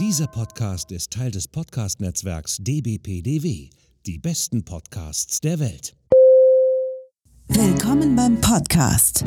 Dieser 0.00 0.26
Podcast 0.26 0.90
ist 0.90 1.12
Teil 1.12 1.30
des 1.30 1.46
Podcast-Netzwerks 1.46 2.56
dbpdw, 2.58 3.70
die 4.04 4.18
besten 4.18 4.64
Podcasts 4.64 5.40
der 5.40 5.60
Welt. 5.60 5.94
Willkommen 7.46 8.16
beim 8.16 8.40
Podcast 8.40 9.22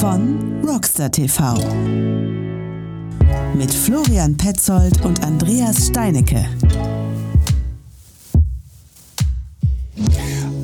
von 0.00 0.64
Rockstar 0.66 1.10
TV 1.10 1.56
mit 3.54 3.70
Florian 3.70 4.34
Petzold 4.38 5.04
und 5.04 5.22
Andreas 5.22 5.88
Steinecke. 5.88 6.46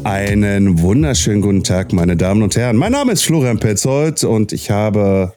Einen 0.04 0.80
wunderschönen 0.80 1.42
guten 1.42 1.64
Tag, 1.64 1.92
meine 1.92 2.16
Damen 2.16 2.40
und 2.40 2.56
Herren. 2.56 2.76
Mein 2.76 2.92
Name 2.92 3.12
ist 3.12 3.26
Florian 3.26 3.58
Petzold 3.58 4.24
und 4.24 4.52
ich 4.52 4.70
habe 4.70 5.35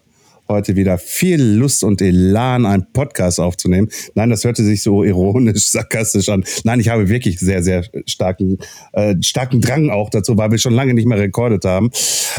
heute 0.50 0.75
wieder 0.75 0.97
viel 0.97 1.41
Lust 1.41 1.84
und 1.84 2.02
Elan, 2.02 2.66
einen 2.66 2.91
Podcast 2.91 3.40
aufzunehmen. 3.40 3.90
Nein, 4.16 4.30
das 4.30 4.44
hörte 4.44 4.63
sich 4.63 4.81
so 4.81 5.03
ironisch, 5.05 5.70
sarkastisch 5.70 6.30
an. 6.30 6.44
Nein, 6.63 6.80
ich 6.80 6.90
habe 6.90 7.07
wirklich 7.07 7.40
sehr, 7.40 7.63
sehr 7.63 7.85
starken, 8.05 8.57
äh, 8.93 9.16
starken 9.21 9.62
Drang 9.62 9.90
auch 9.90 10.09
dazu, 10.09 10.38
weil 10.38 10.52
wir 10.52 10.57
schon 10.57 10.73
lange 10.73 10.93
nicht 10.93 11.07
mehr 11.07 11.20
rekordet 11.20 11.66
haben. 11.66 11.91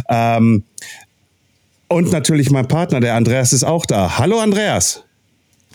Ähm, 0.09 0.65
und 1.89 2.13
natürlich 2.13 2.51
mein 2.51 2.69
Partner, 2.69 3.01
der 3.01 3.15
Andreas, 3.15 3.53
ist 3.53 3.65
auch 3.65 3.87
da. 3.87 4.19
Hallo 4.19 4.39
Andreas. 4.39 5.05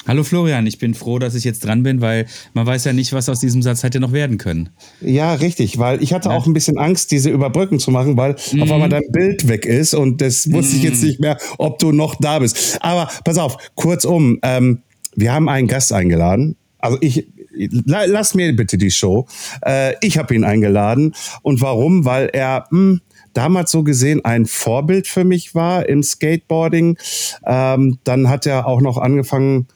Hallo 0.07 0.23
Florian, 0.23 0.67
ich 0.67 0.77
bin 0.77 0.93
froh, 0.93 1.17
dass 1.17 1.33
ich 1.33 1.43
jetzt 1.43 1.65
dran 1.65 1.81
bin, 1.81 1.99
weil 1.99 2.27
man 2.53 2.67
weiß 2.67 2.83
ja 2.85 2.93
nicht, 2.93 3.11
was 3.11 3.27
aus 3.27 3.39
diesem 3.39 3.63
Satz 3.63 3.81
hätte 3.81 3.99
noch 3.99 4.11
werden 4.11 4.37
können. 4.37 4.69
Ja, 5.01 5.33
richtig, 5.33 5.79
weil 5.79 6.03
ich 6.03 6.13
hatte 6.13 6.29
ja. 6.29 6.35
auch 6.35 6.45
ein 6.45 6.53
bisschen 6.53 6.77
Angst, 6.77 7.09
diese 7.09 7.31
Überbrücken 7.31 7.79
zu 7.79 7.89
machen, 7.89 8.15
weil 8.15 8.35
mm. 8.51 8.61
auf 8.61 8.71
einmal 8.71 8.89
dein 8.89 9.11
Bild 9.11 9.47
weg 9.47 9.65
ist 9.65 9.95
und 9.95 10.21
das 10.21 10.51
wusste 10.51 10.75
mm. 10.75 10.77
ich 10.77 10.83
jetzt 10.83 11.01
mhm. 11.01 11.07
nicht 11.07 11.19
mehr, 11.21 11.39
ob 11.57 11.79
du 11.79 11.91
noch 11.91 12.13
da 12.15 12.37
bist. 12.37 12.77
Aber 12.81 13.09
pass 13.23 13.39
auf, 13.39 13.57
kurzum, 13.73 14.37
ähm, 14.43 14.83
wir 15.15 15.33
haben 15.33 15.49
einen 15.49 15.67
Gast 15.67 15.91
eingeladen. 15.91 16.55
Also 16.77 16.99
ich, 17.01 17.27
lass 17.55 18.35
mir 18.35 18.55
bitte 18.55 18.77
die 18.77 18.91
Show. 18.91 19.25
Äh, 19.65 19.93
ich 20.01 20.19
habe 20.19 20.35
ihn 20.35 20.43
eingeladen. 20.43 21.15
Und 21.41 21.61
warum? 21.61 22.05
Weil 22.05 22.29
er 22.31 22.67
mh, 22.69 22.77
hm, 22.77 23.01
damals 23.33 23.71
so 23.71 23.83
gesehen 23.83 24.23
ein 24.23 24.45
Vorbild 24.45 25.07
für 25.07 25.23
mich 25.23 25.55
war 25.55 25.89
im 25.89 26.03
Skateboarding. 26.03 26.97
Ähm, 27.45 27.97
dann 28.03 28.29
hat 28.29 28.45
er 28.45 28.67
auch 28.67 28.81
noch 28.81 28.97
angefangen, 28.97 29.67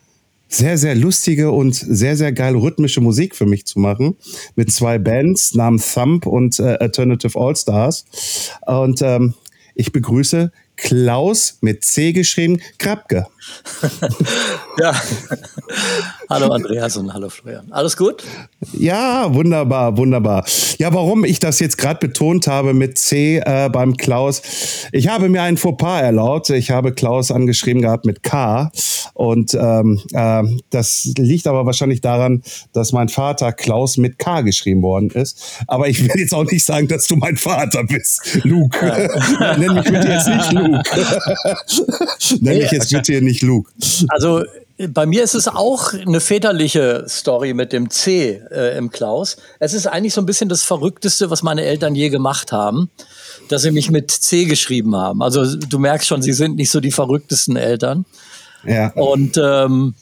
sehr, 0.50 0.78
sehr 0.78 0.96
lustige 0.96 1.52
und 1.52 1.76
sehr, 1.76 2.18
sehr 2.18 2.34
geile 2.34 2.58
rhythmische 2.58 3.02
Musik 3.02 3.36
für 3.36 3.46
mich 3.46 3.66
zu 3.66 3.80
machen. 3.80 4.18
Mit 4.56 4.72
zwei 4.72 4.98
Bands 4.98 5.54
namens 5.54 5.94
Thump 5.94 6.26
und 6.26 6.60
äh, 6.60 6.76
Alternative 6.80 7.40
All 7.40 7.56
Stars. 7.56 8.06
Und 8.66 9.02
ähm, 9.02 9.36
ich 9.76 9.94
begrüße 9.94 10.52
Klaus 10.76 11.58
mit 11.62 11.84
C 11.84 12.14
geschrieben, 12.14 12.62
Krabke. 12.78 13.28
ja. 14.80 15.00
Hallo 16.30 16.54
Andreas 16.54 16.96
und 16.96 17.14
hallo 17.14 17.30
Florian. 17.30 17.66
Alles 17.72 17.98
gut? 17.98 18.24
Ja, 18.74 19.34
wunderbar, 19.34 19.98
wunderbar. 19.98 20.46
Ja, 20.78 20.94
warum 20.94 21.26
ich 21.26 21.40
das 21.40 21.60
jetzt 21.60 21.78
gerade 21.78 22.00
betont 22.00 22.48
habe 22.48 22.74
mit 22.74 22.98
C 22.98 23.42
äh, 23.44 23.70
beim 23.70 23.98
Klaus. 23.98 24.42
Ich 24.92 25.08
habe 25.08 25.28
mir 25.28 25.42
ein 25.42 25.58
Fauxpas 25.58 26.02
erlaubt. 26.02 26.50
Ich 26.52 26.72
habe 26.72 26.94
Klaus 26.94 27.32
angeschrieben 27.32 27.82
gehabt 27.82 28.06
mit 28.06 28.24
K. 28.24 28.72
Und 29.14 29.54
ähm, 29.54 30.00
äh, 30.14 30.44
das 30.70 31.12
liegt 31.18 31.48
aber 31.48 31.66
wahrscheinlich 31.66 32.02
daran, 32.02 32.44
dass 32.74 32.94
mein 32.94 33.10
Vater 33.10 33.52
Klaus 33.52 33.98
mit 33.98 34.20
K 34.20 34.42
geschrieben 34.42 34.82
worden 34.82 35.10
ist. 35.10 35.64
Aber 35.68 35.88
ich 35.88 36.02
will 36.02 36.12
jetzt 36.16 36.34
auch 36.34 36.50
nicht 36.50 36.64
sagen, 36.64 36.88
dass 36.88 37.08
du 37.08 37.16
mein 37.16 37.38
Vater 37.38 37.84
bist, 37.84 38.40
Luke. 38.44 38.78
Ja. 38.86 39.58
Nenn 39.58 39.74
mich 39.74 39.84
bitte 39.84 40.08
jetzt 40.08 40.28
nicht 40.28 40.52
Luke. 40.54 40.84
Nenn 42.40 42.58
mich 42.60 42.72
jetzt 42.72 42.92
bitte 42.92 43.22
nicht 43.22 43.42
Luke. 43.42 43.72
Also 44.10 44.44
bei 44.88 45.06
mir 45.06 45.24
ist 45.24 45.36
es 45.36 45.48
auch 45.48 45.94
eine 45.94 46.22
väterliche 46.22 47.06
Story 47.08 47.54
mit 47.54 47.74
dem 47.74 47.90
C 47.90 48.42
äh, 48.50 48.78
im 48.78 48.90
Klaus. 48.90 49.38
Es 49.60 49.74
ist 49.74 49.88
eigentlich 49.88 50.14
so 50.14 50.22
ein 50.22 50.26
bisschen 50.26 50.48
das 50.48 50.64
Verrückteste, 50.64 51.30
was 51.30 51.44
meine 51.44 51.64
Eltern 51.64 51.96
je 51.96 52.10
gemacht 52.10 52.54
haben, 52.54 52.90
dass 53.50 53.64
sie 53.64 53.72
mich 53.72 53.92
mit 53.92 54.10
C 54.10 54.46
geschrieben 54.46 54.96
haben. 54.96 55.22
Also 55.22 55.58
du 55.58 55.80
merkst 55.80 56.08
schon, 56.08 56.22
sie 56.22 56.32
sind 56.32 56.56
nicht 56.56 56.72
so 56.72 56.80
die 56.80 56.92
verrücktesten 56.92 57.58
Eltern. 57.58 58.06
Ja. 58.66 58.92
Und 58.94 59.38
ähm, 59.38 59.96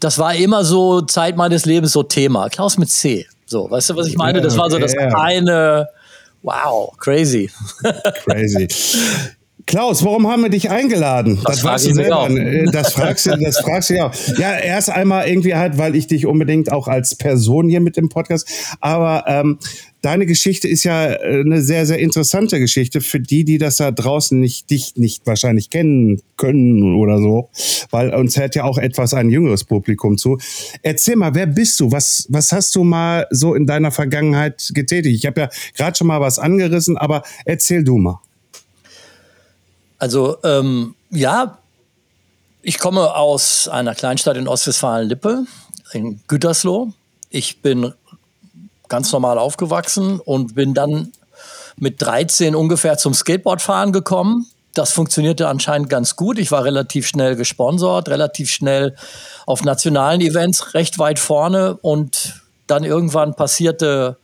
das 0.00 0.18
war 0.18 0.34
immer 0.34 0.64
so 0.64 1.02
Zeit 1.02 1.36
meines 1.36 1.66
Lebens 1.66 1.92
so 1.92 2.02
Thema. 2.02 2.48
Klaus 2.48 2.78
mit 2.78 2.90
C. 2.90 3.26
So, 3.44 3.70
weißt 3.70 3.90
du, 3.90 3.96
was 3.96 4.06
ich 4.06 4.16
meine? 4.16 4.40
Das 4.40 4.56
war 4.56 4.70
so 4.70 4.78
das 4.78 4.96
eine. 4.96 5.88
Wow, 6.42 6.96
crazy. 6.98 7.50
Crazy. 8.24 8.66
Klaus, 9.66 10.04
warum 10.04 10.28
haben 10.28 10.42
wir 10.42 10.50
dich 10.50 10.70
eingeladen? 10.70 11.38
Das, 11.44 11.56
das 11.56 11.64
weißt 11.64 11.86
du 11.88 11.94
selber. 11.94 12.30
Äh, 12.30 12.64
das 12.72 12.92
fragst 12.92 13.26
du, 13.26 13.36
das 13.38 13.58
fragst 13.60 13.90
du 13.90 13.94
ja 13.94 14.06
auch. 14.08 14.14
Ja, 14.38 14.58
erst 14.58 14.90
einmal 14.90 15.28
irgendwie 15.28 15.54
halt, 15.54 15.78
weil 15.78 15.94
ich 15.94 16.06
dich 16.06 16.26
unbedingt 16.26 16.72
auch 16.72 16.88
als 16.88 17.14
Person 17.14 17.68
hier 17.68 17.80
mit 17.80 17.96
dem 17.96 18.08
Podcast, 18.08 18.48
aber 18.80 19.24
ähm, 19.26 19.58
deine 20.02 20.26
Geschichte 20.26 20.68
ist 20.68 20.84
ja 20.84 21.12
äh, 21.12 21.40
eine 21.40 21.62
sehr, 21.62 21.86
sehr 21.86 21.98
interessante 21.98 22.58
Geschichte 22.58 23.00
für 23.00 23.20
die, 23.20 23.44
die 23.44 23.58
das 23.58 23.76
da 23.76 23.90
draußen 23.90 24.38
nicht, 24.38 24.68
dich 24.70 24.96
nicht 24.96 25.26
wahrscheinlich 25.26 25.70
kennen 25.70 26.20
können 26.36 26.96
oder 26.96 27.18
so, 27.18 27.48
weil 27.90 28.12
uns 28.14 28.36
hört 28.36 28.54
ja 28.54 28.64
auch 28.64 28.78
etwas 28.78 29.14
ein 29.14 29.30
jüngeres 29.30 29.64
Publikum 29.64 30.18
zu. 30.18 30.38
Erzähl 30.82 31.16
mal, 31.16 31.34
wer 31.34 31.46
bist 31.46 31.80
du? 31.80 31.92
Was, 31.92 32.26
was 32.28 32.52
hast 32.52 32.74
du 32.74 32.84
mal 32.84 33.26
so 33.30 33.54
in 33.54 33.66
deiner 33.66 33.92
Vergangenheit 33.92 34.70
getätigt? 34.74 35.16
Ich 35.16 35.26
habe 35.26 35.42
ja 35.42 35.48
gerade 35.76 35.96
schon 35.96 36.08
mal 36.08 36.20
was 36.20 36.38
angerissen, 36.38 36.96
aber 36.96 37.22
erzähl 37.44 37.84
du 37.84 37.98
mal. 37.98 38.20
Also 40.02 40.36
ähm, 40.42 40.96
ja, 41.10 41.58
ich 42.60 42.80
komme 42.80 43.14
aus 43.14 43.68
einer 43.68 43.94
Kleinstadt 43.94 44.36
in 44.36 44.48
Ostwestfalen-Lippe, 44.48 45.44
in 45.92 46.20
Gütersloh. 46.26 46.88
Ich 47.30 47.62
bin 47.62 47.94
ganz 48.88 49.12
normal 49.12 49.38
aufgewachsen 49.38 50.18
und 50.18 50.56
bin 50.56 50.74
dann 50.74 51.12
mit 51.76 52.02
13 52.02 52.56
ungefähr 52.56 52.98
zum 52.98 53.14
Skateboardfahren 53.14 53.92
gekommen. 53.92 54.48
Das 54.74 54.90
funktionierte 54.90 55.46
anscheinend 55.46 55.88
ganz 55.88 56.16
gut. 56.16 56.36
Ich 56.40 56.50
war 56.50 56.64
relativ 56.64 57.06
schnell 57.06 57.36
gesponsert, 57.36 58.08
relativ 58.08 58.50
schnell 58.50 58.96
auf 59.46 59.62
nationalen 59.62 60.20
Events 60.20 60.74
recht 60.74 60.98
weit 60.98 61.20
vorne 61.20 61.78
und 61.80 62.42
dann 62.66 62.82
irgendwann 62.82 63.34
passierte 63.34 64.16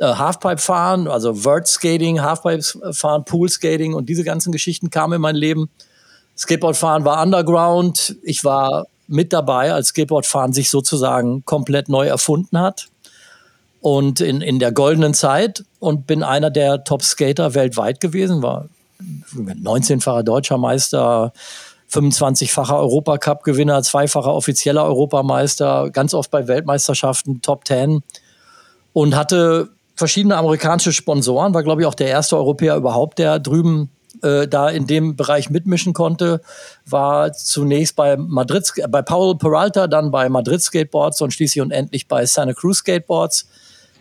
Halfpipe 0.00 0.58
fahren, 0.58 1.06
also 1.08 1.34
Vert 1.34 1.68
Skating, 1.68 2.20
Halfpipe 2.20 2.92
fahren, 2.92 3.24
Pool 3.24 3.48
Skating 3.48 3.94
und 3.94 4.08
diese 4.08 4.24
ganzen 4.24 4.52
Geschichten 4.52 4.90
kamen 4.90 5.14
in 5.14 5.20
mein 5.20 5.36
Leben. 5.36 5.70
Skateboard 6.36 6.76
fahren 6.76 7.04
war 7.04 7.22
Underground. 7.22 8.16
Ich 8.22 8.44
war 8.44 8.86
mit 9.06 9.32
dabei, 9.32 9.72
als 9.72 9.88
Skateboard 9.88 10.26
fahren 10.26 10.52
sich 10.52 10.70
sozusagen 10.70 11.44
komplett 11.44 11.88
neu 11.88 12.06
erfunden 12.06 12.58
hat. 12.58 12.88
Und 13.80 14.20
in, 14.20 14.40
in 14.40 14.58
der 14.58 14.72
goldenen 14.72 15.14
Zeit 15.14 15.64
und 15.78 16.06
bin 16.06 16.22
einer 16.22 16.50
der 16.50 16.84
Top-Skater 16.84 17.54
weltweit 17.54 18.00
gewesen, 18.00 18.42
war 18.42 18.68
19-facher 19.34 20.22
deutscher 20.22 20.56
Meister, 20.56 21.32
25-facher 21.92 22.78
Europacup-Gewinner, 22.78 23.82
zweifacher 23.82 24.32
offizieller 24.32 24.84
Europameister, 24.84 25.90
ganz 25.90 26.14
oft 26.14 26.30
bei 26.30 26.48
Weltmeisterschaften 26.48 27.42
Top 27.42 27.66
10 27.66 28.02
und 28.94 29.14
hatte 29.14 29.68
verschiedene 29.94 30.36
amerikanische 30.36 30.92
Sponsoren, 30.92 31.54
war, 31.54 31.62
glaube 31.62 31.82
ich, 31.82 31.86
auch 31.86 31.94
der 31.94 32.08
erste 32.08 32.36
Europäer 32.36 32.76
überhaupt, 32.76 33.18
der 33.18 33.38
drüben 33.38 33.90
äh, 34.22 34.48
da 34.48 34.68
in 34.68 34.86
dem 34.86 35.16
Bereich 35.16 35.50
mitmischen 35.50 35.92
konnte, 35.92 36.40
war 36.86 37.32
zunächst 37.32 37.96
bei 37.96 38.16
Madrid, 38.16 38.70
bei 38.88 39.02
Paul 39.02 39.36
Peralta, 39.36 39.86
dann 39.86 40.10
bei 40.10 40.28
Madrid 40.28 40.62
Skateboards 40.62 41.20
und 41.20 41.32
schließlich 41.32 41.62
und 41.62 41.70
endlich 41.70 42.08
bei 42.08 42.26
Santa 42.26 42.54
Cruz 42.54 42.78
Skateboards. 42.78 43.48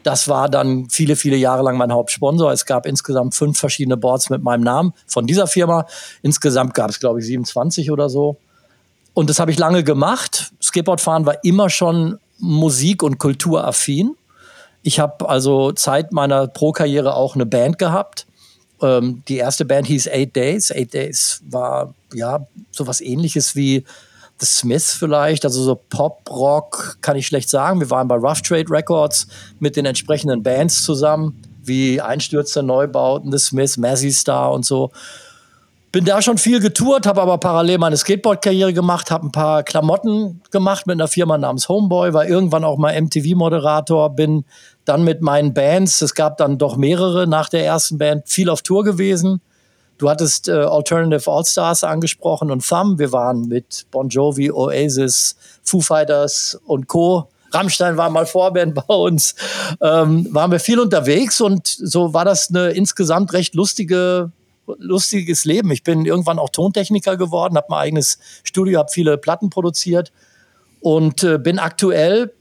Das 0.03 0.27
war 0.27 0.49
dann 0.49 0.89
viele, 0.89 1.15
viele 1.15 1.37
Jahre 1.37 1.63
lang 1.63 1.77
mein 1.77 1.91
Hauptsponsor. 1.91 2.51
Es 2.51 2.65
gab 2.65 2.85
insgesamt 2.85 3.35
fünf 3.35 3.57
verschiedene 3.57 3.95
Boards 3.95 4.29
mit 4.29 4.43
meinem 4.43 4.61
Namen 4.61 4.93
von 5.07 5.25
dieser 5.25 5.47
Firma. 5.47 5.85
Insgesamt 6.21 6.73
gab 6.73 6.89
es, 6.89 6.99
glaube 6.99 7.19
ich, 7.19 7.25
27 7.25 7.89
oder 7.89 8.09
so. 8.09 8.37
Und 9.13 9.29
das 9.29 9.39
habe 9.39 9.51
ich 9.51 9.57
lange 9.57 9.83
gemacht. 9.83 10.51
Skateboardfahren 10.61 11.25
war 11.25 11.43
immer 11.43 11.69
schon 11.69 12.19
musik- 12.37 13.03
und 13.03 13.17
kulturaffin. 13.17 14.15
Ich 14.83 14.99
habe 14.99 15.27
also 15.27 15.71
Zeit 15.71 16.11
meiner 16.11 16.47
Pro-Karriere 16.47 17.15
auch 17.15 17.35
eine 17.35 17.45
Band 17.45 17.79
gehabt. 17.79 18.27
Ähm, 18.81 19.23
die 19.27 19.37
erste 19.37 19.65
Band 19.65 19.87
hieß 19.87 20.07
Eight 20.09 20.35
Days. 20.35 20.71
Eight 20.71 20.93
Days 20.93 21.41
war 21.49 21.93
ja 22.13 22.45
sowas 22.71 23.01
ähnliches 23.01 23.55
wie 23.55 23.85
The 24.39 24.45
Smiths 24.45 24.93
vielleicht, 24.93 25.45
also 25.45 25.63
so 25.63 25.75
Pop-Rock, 25.89 26.97
kann 27.01 27.15
ich 27.15 27.27
schlecht 27.27 27.49
sagen. 27.49 27.79
Wir 27.79 27.89
waren 27.89 28.09
bei 28.09 28.15
Rough 28.15 28.41
Trade 28.41 28.69
Records 28.69 29.27
mit 29.59 29.77
den 29.77 29.85
entsprechenden 29.85 30.43
Bands 30.43 30.83
zusammen, 30.83 31.41
wie 31.63 32.01
Einstürze, 32.01 32.61
Neubauten, 32.61 33.31
The 33.31 33.37
Smiths, 33.37 33.77
Mazzy 33.77 34.11
Star 34.11 34.51
und 34.51 34.65
so. 34.65 34.91
Bin 35.93 36.05
da 36.05 36.21
schon 36.23 36.39
viel 36.39 36.59
getourt, 36.59 37.05
habe 37.05 37.21
aber 37.21 37.37
parallel 37.37 37.77
meine 37.77 37.95
Skateboard-Karriere 37.95 38.73
gemacht, 38.73 39.11
habe 39.11 39.27
ein 39.27 39.31
paar 39.31 39.61
Klamotten 39.61 40.41
gemacht 40.49 40.87
mit 40.87 40.95
einer 40.95 41.07
Firma 41.07 41.37
namens 41.37 41.69
Homeboy, 41.69 42.13
war 42.13 42.27
irgendwann 42.27 42.63
auch 42.63 42.77
mal 42.77 42.99
MTV-Moderator, 42.99 44.09
bin 44.09 44.43
dann 44.85 45.03
mit 45.03 45.21
meinen 45.21 45.53
Bands, 45.53 46.01
es 46.01 46.13
gab 46.13 46.37
dann 46.37 46.57
doch 46.57 46.77
mehrere 46.77 47.27
nach 47.27 47.49
der 47.49 47.65
ersten 47.65 47.97
Band, 47.97 48.27
viel 48.27 48.49
auf 48.49 48.61
Tour 48.61 48.83
gewesen. 48.83 49.41
Du 49.97 50.09
hattest 50.09 50.49
äh, 50.49 50.51
Alternative 50.51 51.29
All-Stars 51.31 51.83
angesprochen 51.83 52.51
und 52.51 52.67
Thumb. 52.67 52.99
Wir 52.99 53.11
waren 53.11 53.47
mit 53.47 53.85
Bon 53.91 54.09
Jovi, 54.09 54.51
Oasis, 54.51 55.35
Foo 55.63 55.81
Fighters 55.81 56.59
und 56.65 56.87
Co. 56.87 57.29
Rammstein 57.51 57.95
war 57.97 58.09
mal 58.09 58.25
Vorband 58.25 58.75
bei 58.87 58.93
uns. 58.93 59.35
Ähm, 59.79 60.27
waren 60.31 60.51
wir 60.51 60.59
viel 60.59 60.79
unterwegs 60.79 61.39
und 61.39 61.67
so 61.67 62.13
war 62.13 62.25
das 62.25 62.49
eine 62.49 62.71
insgesamt 62.71 63.33
recht 63.33 63.55
lustige 63.55 64.31
lustiges 64.77 65.43
Leben. 65.45 65.71
Ich 65.71 65.83
bin 65.83 66.05
irgendwann 66.05 66.39
auch 66.39 66.49
Tontechniker 66.49 67.17
geworden, 67.17 67.57
habe 67.57 67.67
mein 67.69 67.79
eigenes 67.79 68.17
Studio, 68.43 68.79
habe 68.79 68.89
viele 68.91 69.17
Platten 69.17 69.49
produziert 69.49 70.11
und 70.79 71.23
äh, 71.23 71.37
bin 71.37 71.59
aktuell 71.59 72.33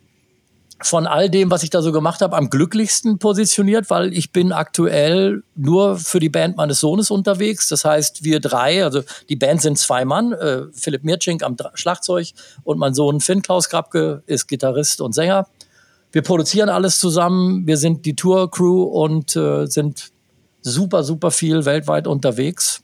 von 0.87 1.06
all 1.06 1.31
dem, 1.31 1.50
was 1.50 1.62
ich 1.62 1.70
da 1.70 1.82
so 1.82 1.93
gemacht 1.93 2.20
habe, 2.20 2.37
am 2.37 2.50
glücklichsten 2.50 3.19
positioniert, 3.19 3.90
weil 3.90 4.12
ich 4.12 4.32
bin 4.32 4.52
aktuell 4.52 5.43
nur 5.55 5.96
für 5.96 6.20
die 6.20 6.29
Band 6.29 6.56
meines 6.56 6.81
Sohnes 6.81 7.11
unterwegs. 7.11 7.69
Das 7.69 7.84
heißt, 7.84 8.25
wir 8.25 8.40
drei, 8.40 8.84
also 8.84 9.02
die 9.29 9.37
Band 9.37 9.62
sind 9.62 9.79
zwei 9.79 10.05
Mann, 10.05 10.32
äh, 10.32 10.62
Philipp 10.73 11.05
Mirczink 11.05 11.43
am 11.43 11.56
Schlagzeug 11.75 12.29
und 12.64 12.79
mein 12.79 12.94
Sohn 12.94 13.20
Finn 13.20 13.43
Klaus 13.43 13.69
Krabke 13.69 14.23
ist 14.26 14.46
Gitarrist 14.49 15.00
und 15.00 15.14
Sänger. 15.14 15.46
Wir 16.12 16.23
produzieren 16.23 16.69
alles 16.69 16.99
zusammen, 16.99 17.67
wir 17.67 17.78
sind 17.78 18.05
die 18.05 18.14
Tour-Crew 18.14 18.82
und 18.82 19.35
äh, 19.35 19.67
sind 19.67 20.11
super, 20.61 21.05
super 21.05 21.31
viel 21.31 21.64
weltweit 21.64 22.06
unterwegs. 22.06 22.82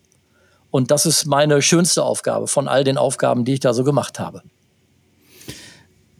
Und 0.70 0.90
das 0.90 1.06
ist 1.06 1.26
meine 1.26 1.62
schönste 1.62 2.02
Aufgabe 2.02 2.46
von 2.46 2.68
all 2.68 2.84
den 2.84 2.98
Aufgaben, 2.98 3.44
die 3.44 3.54
ich 3.54 3.60
da 3.60 3.72
so 3.72 3.84
gemacht 3.84 4.18
habe. 4.18 4.42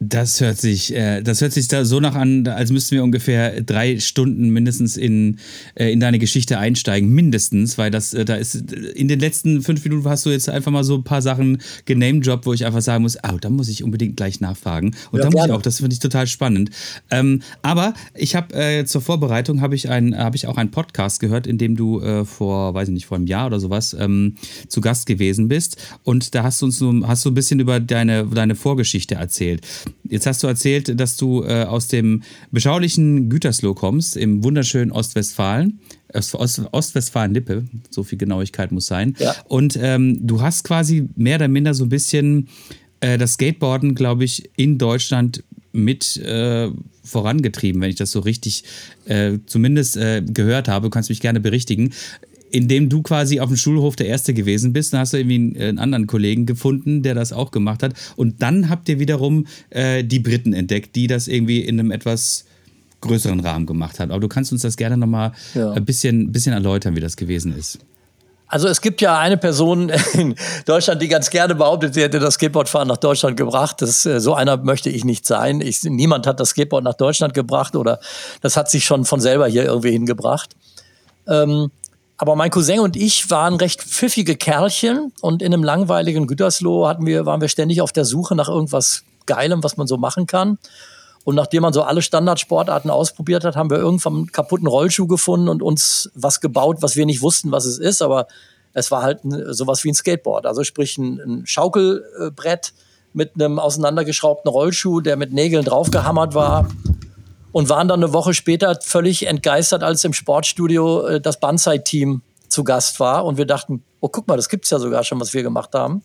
Das 0.01 0.39
hört 0.39 0.57
sich, 0.57 0.95
äh, 0.95 1.21
das 1.21 1.41
hört 1.41 1.51
sich 1.51 1.67
da 1.67 1.83
so 1.83 1.99
nach 1.99 2.15
an, 2.15 2.47
als 2.47 2.71
müssten 2.71 2.95
wir 2.95 3.03
ungefähr 3.03 3.61
drei 3.61 3.99
Stunden 3.99 4.49
mindestens 4.49 4.95
in, 4.95 5.39
äh, 5.75 5.91
in 5.91 5.99
deine 5.99 6.19
Geschichte 6.19 6.57
einsteigen, 6.57 7.09
mindestens, 7.09 7.77
weil 7.77 7.91
das, 7.91 8.13
äh, 8.13 8.23
da 8.23 8.35
ist, 8.35 8.55
in 8.55 9.09
den 9.09 9.19
letzten 9.19 9.61
fünf 9.61 9.83
Minuten 9.83 10.07
hast 10.07 10.25
du 10.25 10.29
jetzt 10.29 10.47
einfach 10.47 10.71
mal 10.71 10.85
so 10.85 10.95
ein 10.95 11.03
paar 11.03 11.21
Sachen 11.21 11.57
genamedropped, 11.83 12.45
wo 12.45 12.53
ich 12.53 12.65
einfach 12.65 12.81
sagen 12.81 13.03
muss, 13.03 13.17
ah, 13.17 13.35
da 13.41 13.49
muss 13.49 13.67
ich 13.67 13.83
unbedingt 13.83 14.15
gleich 14.15 14.39
nachfragen. 14.39 14.95
Und 15.11 15.19
ja, 15.19 15.25
da 15.25 15.31
muss 15.31 15.45
ich 15.45 15.51
auch, 15.51 15.61
das 15.61 15.77
finde 15.77 15.93
ich 15.93 15.99
total 15.99 16.27
spannend. 16.27 16.69
Ähm, 17.11 17.41
aber 17.61 17.93
ich 18.15 18.35
habe 18.35 18.53
äh, 18.55 18.85
zur 18.85 19.01
Vorbereitung 19.01 19.59
habe 19.59 19.75
ich 19.75 19.89
ein, 19.89 20.17
habe 20.17 20.37
ich 20.37 20.47
auch 20.47 20.55
einen 20.55 20.71
Podcast 20.71 21.19
gehört, 21.19 21.45
in 21.45 21.57
dem 21.57 21.75
du 21.75 21.99
äh, 21.99 22.23
vor, 22.23 22.73
weiß 22.73 22.87
ich 22.87 22.93
nicht, 22.93 23.05
vor 23.05 23.17
einem 23.17 23.27
Jahr 23.27 23.47
oder 23.47 23.59
sowas 23.59 23.93
ähm, 23.99 24.35
zu 24.69 24.79
Gast 24.79 25.07
gewesen 25.07 25.49
bist. 25.49 25.75
Und 26.05 26.35
da 26.35 26.43
hast 26.43 26.61
du 26.61 26.67
uns 26.67 26.77
so, 26.77 26.93
hast 27.05 27.25
du 27.25 27.31
ein 27.31 27.33
bisschen 27.33 27.59
über 27.59 27.81
deine, 27.81 28.25
deine 28.25 28.55
Vorgeschichte 28.55 29.15
erzählt. 29.15 29.61
Jetzt 30.03 30.25
hast 30.25 30.43
du 30.43 30.47
erzählt, 30.47 30.99
dass 30.99 31.17
du 31.17 31.43
äh, 31.43 31.63
aus 31.63 31.87
dem 31.87 32.23
beschaulichen 32.51 33.29
Gütersloh 33.29 33.73
kommst, 33.73 34.17
im 34.17 34.43
wunderschönen 34.43 34.91
Ostwestfalen. 34.91 35.79
Ost, 36.13 36.35
Ost, 36.35 36.61
Ostwestfalen-Lippe, 36.71 37.65
so 37.89 38.03
viel 38.03 38.17
Genauigkeit 38.17 38.71
muss 38.71 38.87
sein. 38.87 39.15
Ja. 39.19 39.35
Und 39.47 39.77
ähm, 39.81 40.25
du 40.25 40.41
hast 40.41 40.63
quasi 40.63 41.07
mehr 41.15 41.35
oder 41.35 41.47
minder 41.47 41.73
so 41.73 41.85
ein 41.85 41.89
bisschen 41.89 42.47
äh, 42.99 43.17
das 43.17 43.33
Skateboarden, 43.33 43.95
glaube 43.95 44.23
ich, 44.23 44.49
in 44.55 44.77
Deutschland 44.77 45.43
mit 45.71 46.17
äh, 46.17 46.69
vorangetrieben, 47.03 47.81
wenn 47.81 47.89
ich 47.89 47.95
das 47.95 48.11
so 48.11 48.19
richtig 48.19 48.63
äh, 49.05 49.37
zumindest 49.45 49.97
äh, 49.97 50.23
gehört 50.25 50.67
habe. 50.67 50.87
Du 50.87 50.89
kannst 50.89 51.09
mich 51.09 51.21
gerne 51.21 51.39
berichtigen 51.39 51.91
in 52.51 52.67
dem 52.67 52.89
du 52.89 53.01
quasi 53.01 53.39
auf 53.39 53.49
dem 53.49 53.57
Schulhof 53.57 53.95
der 53.95 54.07
Erste 54.07 54.33
gewesen 54.33 54.73
bist. 54.73 54.93
Dann 54.93 55.01
hast 55.01 55.13
du 55.13 55.17
irgendwie 55.17 55.35
einen, 55.35 55.55
äh, 55.55 55.67
einen 55.69 55.79
anderen 55.79 56.07
Kollegen 56.07 56.45
gefunden, 56.45 57.03
der 57.03 57.15
das 57.15 57.33
auch 57.33 57.51
gemacht 57.51 57.83
hat. 57.83 57.93
Und 58.15 58.41
dann 58.41 58.69
habt 58.69 58.89
ihr 58.89 58.99
wiederum 58.99 59.45
äh, 59.69 60.03
die 60.03 60.19
Briten 60.19 60.53
entdeckt, 60.53 60.95
die 60.95 61.07
das 61.07 61.27
irgendwie 61.27 61.61
in 61.61 61.79
einem 61.79 61.91
etwas 61.91 62.45
größeren 63.01 63.39
Rahmen 63.39 63.65
gemacht 63.65 63.99
hat. 63.99 64.11
Aber 64.11 64.19
du 64.19 64.27
kannst 64.27 64.51
uns 64.51 64.61
das 64.61 64.75
gerne 64.75 64.97
nochmal 64.97 65.31
ja. 65.53 65.71
ein 65.71 65.85
bisschen, 65.85 66.31
bisschen 66.31 66.53
erläutern, 66.53 66.95
wie 66.95 67.01
das 67.01 67.15
gewesen 67.15 67.55
ist. 67.57 67.79
Also 68.51 68.67
es 68.67 68.81
gibt 68.81 68.99
ja 69.01 69.17
eine 69.19 69.37
Person 69.37 69.91
in 70.13 70.35
Deutschland, 70.65 71.01
die 71.01 71.07
ganz 71.07 71.29
gerne 71.29 71.53
behauptet, 71.53 71.93
sie 71.93 72.01
hätte 72.01 72.19
das 72.19 72.33
Skateboardfahren 72.33 72.87
nach 72.87 72.97
Deutschland 72.97 73.37
gebracht. 73.37 73.81
Das, 73.81 74.05
äh, 74.05 74.19
so 74.19 74.33
einer 74.33 74.57
möchte 74.57 74.89
ich 74.89 75.05
nicht 75.05 75.25
sein. 75.25 75.61
Ich, 75.61 75.83
niemand 75.83 76.25
hat 76.25 76.39
das 76.39 76.49
Skateboard 76.49 76.83
nach 76.83 76.95
Deutschland 76.95 77.35
gebracht 77.35 77.75
oder 77.75 77.99
das 78.41 78.57
hat 78.57 78.69
sich 78.69 78.85
schon 78.85 79.05
von 79.05 79.21
selber 79.21 79.47
hier 79.47 79.65
irgendwie 79.65 79.91
hingebracht. 79.91 80.55
Ähm, 81.27 81.69
aber 82.19 82.35
mein 82.35 82.51
Cousin 82.51 82.81
und 82.81 82.97
ich 82.97 83.31
waren 83.31 83.55
recht 83.55 83.81
pfiffige 83.81 84.35
Kerlchen 84.35 85.13
und 85.21 85.41
in 85.41 85.53
einem 85.53 85.63
langweiligen 85.63 86.27
Gütersloh 86.27 86.85
hatten 86.85 87.05
wir, 87.05 87.25
waren 87.25 87.39
wir 87.39 87.47
ständig 87.47 87.81
auf 87.81 87.93
der 87.93 88.03
Suche 88.03 88.35
nach 88.35 88.49
irgendwas 88.49 89.03
Geilem, 89.25 89.63
was 89.63 89.77
man 89.77 89.87
so 89.87 89.95
machen 89.95 90.27
kann. 90.27 90.57
Und 91.23 91.35
nachdem 91.35 91.61
man 91.61 91.71
so 91.71 91.81
alle 91.81 92.01
Standardsportarten 92.01 92.91
ausprobiert 92.91 93.45
hat, 93.45 93.55
haben 93.55 93.69
wir 93.69 93.77
irgendwann 93.77 94.15
einen 94.15 94.31
kaputten 94.33 94.67
Rollschuh 94.67 95.07
gefunden 95.07 95.47
und 95.47 95.63
uns 95.63 96.11
was 96.13 96.41
gebaut, 96.41 96.79
was 96.81 96.97
wir 96.97 97.05
nicht 97.05 97.21
wussten, 97.21 97.53
was 97.53 97.63
es 97.63 97.77
ist. 97.77 98.01
Aber 98.01 98.27
es 98.73 98.91
war 98.91 99.01
halt 99.01 99.21
sowas 99.23 99.85
wie 99.85 99.89
ein 99.89 99.95
Skateboard. 99.95 100.45
Also 100.45 100.65
sprich 100.65 100.97
ein, 100.97 101.21
ein 101.21 101.47
Schaukelbrett 101.47 102.73
mit 103.13 103.35
einem 103.35 103.59
auseinandergeschraubten 103.59 104.51
Rollschuh, 104.51 104.99
der 104.99 105.15
mit 105.15 105.31
Nägeln 105.31 105.63
draufgehammert 105.63 106.33
war 106.33 106.67
und 107.51 107.69
waren 107.69 107.87
dann 107.87 108.03
eine 108.03 108.13
Woche 108.13 108.33
später 108.33 108.77
völlig 108.81 109.27
entgeistert, 109.27 109.83
als 109.83 110.03
im 110.03 110.13
Sportstudio 110.13 111.07
äh, 111.07 111.21
das 111.21 111.39
Banzai-Team 111.39 112.21
zu 112.47 112.63
Gast 112.63 112.99
war. 112.99 113.25
Und 113.25 113.37
wir 113.37 113.45
dachten, 113.45 113.83
oh, 113.99 114.09
guck 114.09 114.27
mal, 114.27 114.35
das 114.35 114.49
gibt's 114.49 114.69
ja 114.69 114.79
sogar 114.79 115.03
schon, 115.03 115.19
was 115.19 115.33
wir 115.33 115.43
gemacht 115.43 115.73
haben. 115.73 116.03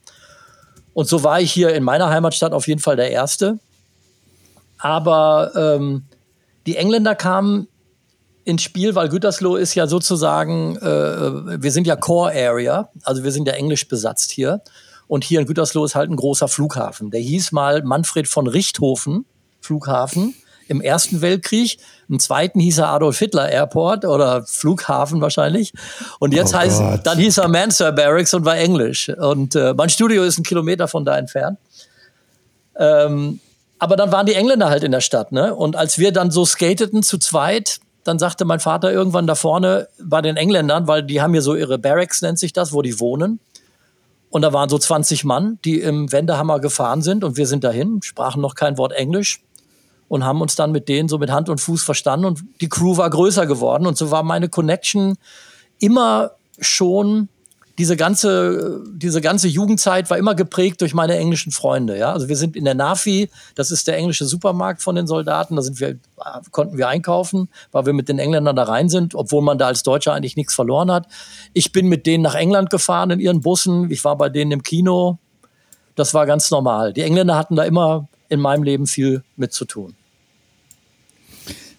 Und 0.93 1.09
so 1.09 1.25
war 1.25 1.41
ich 1.41 1.53
hier 1.53 1.75
in 1.75 1.83
meiner 1.83 2.09
Heimatstadt 2.09 2.53
auf 2.53 2.67
jeden 2.67 2.81
Fall 2.81 2.97
der 2.97 3.11
Erste. 3.11 3.59
Aber 4.79 5.53
ähm, 5.57 6.05
die 6.67 6.77
Engländer 6.77 7.15
kamen 7.15 7.69
ins 8.45 8.63
Spiel, 8.63 8.95
weil 8.95 9.09
Gütersloh 9.09 9.57
ist 9.57 9.75
ja 9.75 9.87
sozusagen, 9.87 10.77
äh, 10.77 11.63
wir 11.63 11.73
sind 11.73 11.87
ja 11.87 11.97
Core 11.97 12.33
Area, 12.33 12.91
also 13.03 13.25
wir 13.25 13.33
sind 13.33 13.49
ja 13.49 13.55
englisch 13.55 13.89
besetzt 13.89 14.31
hier. 14.31 14.63
Und 15.07 15.25
hier 15.25 15.41
in 15.41 15.47
Gütersloh 15.47 15.85
ist 15.85 15.95
halt 15.95 16.11
ein 16.11 16.17
großer 16.17 16.49
Flughafen. 16.49 17.11
Der 17.11 17.21
hieß 17.21 17.53
mal 17.53 17.83
Manfred 17.83 18.29
von 18.29 18.47
Richthofen 18.47 19.27
Flughafen 19.61 20.35
im 20.69 20.81
Ersten 20.81 21.21
Weltkrieg. 21.21 21.79
Im 22.09 22.19
Zweiten 22.19 22.61
hieß 22.61 22.79
er 22.79 22.89
Adolf 22.89 23.19
Hitler 23.19 23.49
Airport 23.49 24.05
oder 24.05 24.45
Flughafen 24.47 25.21
wahrscheinlich. 25.21 25.73
Und 26.19 26.35
jetzt 26.35 26.55
oh 26.55 26.59
heißt, 26.59 26.79
Gott. 26.81 27.01
dann 27.05 27.19
hieß 27.19 27.39
er 27.39 27.49
Mansur 27.49 27.93
Barracks 27.93 28.35
und 28.35 28.45
war 28.45 28.57
Englisch. 28.57 29.09
Und 29.09 29.55
äh, 29.55 29.75
mein 29.75 29.89
Studio 29.89 30.23
ist 30.23 30.39
ein 30.39 30.45
Kilometer 30.45 30.89
von 30.89 31.05
da 31.05 31.17
entfernt. 31.17 31.59
Ähm, 32.77 33.41
aber 33.79 33.97
dann 33.97 34.13
waren 34.13 34.27
die 34.27 34.35
Engländer 34.35 34.71
halt 34.71 34.85
in 34.85 34.93
der 34.93 35.01
Stadt, 35.01 35.33
ne? 35.33 35.55
Und 35.55 35.77
als 35.77 35.99
wir 35.99 36.13
dann 36.13 36.31
so 36.31 36.45
skateten 36.45 37.03
zu 37.03 37.19
zweit, 37.19 37.81
dann 38.05 38.19
sagte 38.19 38.45
mein 38.45 38.61
Vater 38.61 38.93
irgendwann 38.93 39.27
da 39.27 39.35
vorne 39.35 39.89
bei 40.03 40.23
den 40.23 40.37
Engländern, 40.37 40.87
weil 40.87 41.03
die 41.03 41.21
haben 41.21 41.33
hier 41.33 41.43
so 41.43 41.55
ihre 41.55 41.79
Barracks, 41.79 42.23
nennt 42.23 42.39
sich 42.39 42.53
das, 42.53 42.73
wo 42.73 42.83
die 42.83 43.01
wohnen. 43.01 43.41
Und 44.31 44.43
da 44.43 44.53
waren 44.53 44.69
so 44.69 44.79
20 44.79 45.25
Mann, 45.25 45.59
die 45.65 45.81
im 45.81 46.11
Wendehammer 46.11 46.61
gefahren 46.61 47.03
sind 47.03 47.25
und 47.25 47.37
wir 47.37 47.47
sind 47.47 47.63
dahin, 47.63 48.03
sprachen 48.03 48.43
noch 48.43 48.55
kein 48.55 48.79
Wort 48.79 48.93
Englisch 48.93 49.41
und 50.15 50.25
haben 50.25 50.41
uns 50.41 50.55
dann 50.55 50.71
mit 50.71 50.89
denen 50.89 51.09
so 51.09 51.19
mit 51.19 51.33
Hand 51.33 51.49
und 51.49 51.61
Fuß 51.61 51.83
verstanden 51.83 52.25
und 52.25 52.45
die 52.61 52.69
Crew 52.69 52.97
war 52.97 53.11
größer 53.11 53.47
geworden 53.47 53.85
und 53.85 53.99
so 53.99 54.13
war 54.13 54.23
meine 54.23 54.49
Connection 54.49 55.17
immer 55.81 56.31
schon 56.61 57.29
diese 57.79 57.97
ganze, 57.97 58.85
diese 58.93 59.21
ganze 59.21 59.49
Jugendzeit 59.49 60.09
war 60.09 60.17
immer 60.17 60.37
geprägt 60.37 60.81
durch 60.81 60.95
meine 60.95 61.17
englischen 61.17 61.51
Freunde. 61.51 61.99
Ja? 61.99 62.13
Also 62.13 62.29
wir 62.29 62.37
sind 62.37 62.55
in 62.55 62.65
der 62.65 62.77
Nafi, 62.77 63.29
das 63.57 63.73
ist 63.73 63.89
der 63.89 63.97
englische 63.97 64.27
Supermarkt 64.27 64.81
von 64.81 64.95
den 64.95 65.09
Soldaten, 65.09 65.57
da 65.57 65.63
sind 65.63 65.81
wir, 65.81 65.99
konnten 66.53 66.79
wir 66.79 66.87
einkaufen, 66.87 67.49
weil 67.73 67.87
wir 67.87 67.93
mit 67.93 68.09
den 68.09 68.21
Engländern 68.21 68.55
da 68.55 68.63
rein 68.63 68.89
sind, 68.89 69.17
obwohl 69.17 69.43
man 69.43 69.59
da 69.59 69.67
als 69.67 69.83
Deutscher 69.83 70.13
eigentlich 70.13 70.37
nichts 70.37 70.55
verloren 70.55 70.93
hat. 70.93 71.09
Ich 71.53 71.73
bin 71.73 71.89
mit 71.89 72.07
denen 72.07 72.23
nach 72.23 72.37
England 72.37 72.71
gefahren 72.71 73.11
in 73.11 73.19
ihren 73.19 73.41
Bussen, 73.41 73.91
ich 73.91 74.05
war 74.05 74.17
bei 74.17 74.29
denen 74.29 74.53
im 74.53 74.63
Kino. 74.63 75.19
Das 75.97 76.15
war 76.15 76.27
ganz 76.27 76.53
normal. 76.53 76.93
Die 76.93 77.03
Engländer 77.03 77.37
hatten 77.37 77.57
da 77.57 77.65
immer 77.65 78.07
in 78.29 78.39
meinem 78.39 78.63
Leben 78.63 78.87
viel 78.87 79.25
mit 79.37 79.53
zu 79.53 79.65
tun. 79.65 79.97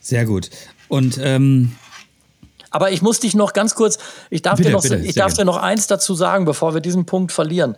Sehr 0.06 0.26
gut. 0.26 0.52
Und 0.88 1.20
ähm 1.20 1.76
aber 2.70 2.92
ich 2.92 3.02
muss 3.02 3.22
dich 3.22 3.36
noch 3.36 3.54
ganz 3.54 3.74
kurz, 3.74 3.98
ich 4.30 4.42
darf, 4.42 4.58
bitte, 4.58 4.70
dir, 4.70 4.76
noch, 4.76 4.82
bitte, 4.84 4.98
ich 4.98 5.16
darf 5.16 5.34
dir 5.34 5.46
noch 5.46 5.56
eins 5.56 5.88
dazu 5.88 6.14
sagen, 6.14 6.44
bevor 6.44 6.74
wir 6.74 6.82
diesen 6.82 7.06
Punkt 7.06 7.32
verlieren. 7.32 7.78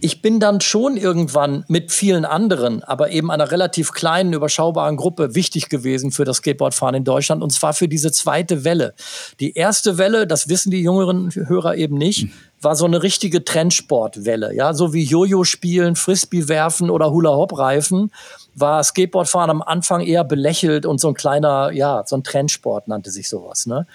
Ich 0.00 0.22
bin 0.22 0.38
dann 0.38 0.60
schon 0.60 0.96
irgendwann 0.96 1.64
mit 1.68 1.90
vielen 1.90 2.24
anderen, 2.24 2.84
aber 2.84 3.10
eben 3.10 3.30
einer 3.30 3.50
relativ 3.50 3.92
kleinen, 3.92 4.32
überschaubaren 4.32 4.96
Gruppe 4.96 5.34
wichtig 5.34 5.68
gewesen 5.68 6.12
für 6.12 6.24
das 6.24 6.38
Skateboardfahren 6.38 6.94
in 6.94 7.04
Deutschland 7.04 7.42
und 7.42 7.50
zwar 7.50 7.72
für 7.72 7.88
diese 7.88 8.12
zweite 8.12 8.64
Welle. 8.64 8.94
Die 9.40 9.54
erste 9.54 9.98
Welle, 9.98 10.26
das 10.26 10.48
wissen 10.48 10.70
die 10.70 10.82
jüngeren 10.82 11.32
Hörer 11.34 11.76
eben 11.76 11.96
nicht, 11.96 12.24
mhm 12.24 12.32
war 12.60 12.76
so 12.76 12.86
eine 12.86 13.02
richtige 13.02 13.44
Trendsportwelle. 13.44 14.54
Ja, 14.54 14.74
so 14.74 14.92
wie 14.92 15.04
Jojo 15.04 15.44
spielen, 15.44 15.96
Frisbee 15.96 16.48
werfen 16.48 16.90
oder 16.90 17.10
Hula 17.10 17.30
Hop 17.30 17.56
Reifen 17.56 18.10
war 18.54 18.82
Skateboardfahren 18.82 19.50
am 19.50 19.62
Anfang 19.62 20.00
eher 20.00 20.24
belächelt 20.24 20.84
und 20.84 21.00
so 21.00 21.08
ein 21.08 21.14
kleiner, 21.14 21.70
ja, 21.70 22.02
so 22.04 22.16
ein 22.16 22.24
Trendsport 22.24 22.88
nannte 22.88 23.10
sich 23.10 23.28
sowas. 23.28 23.66
Ne? 23.66 23.86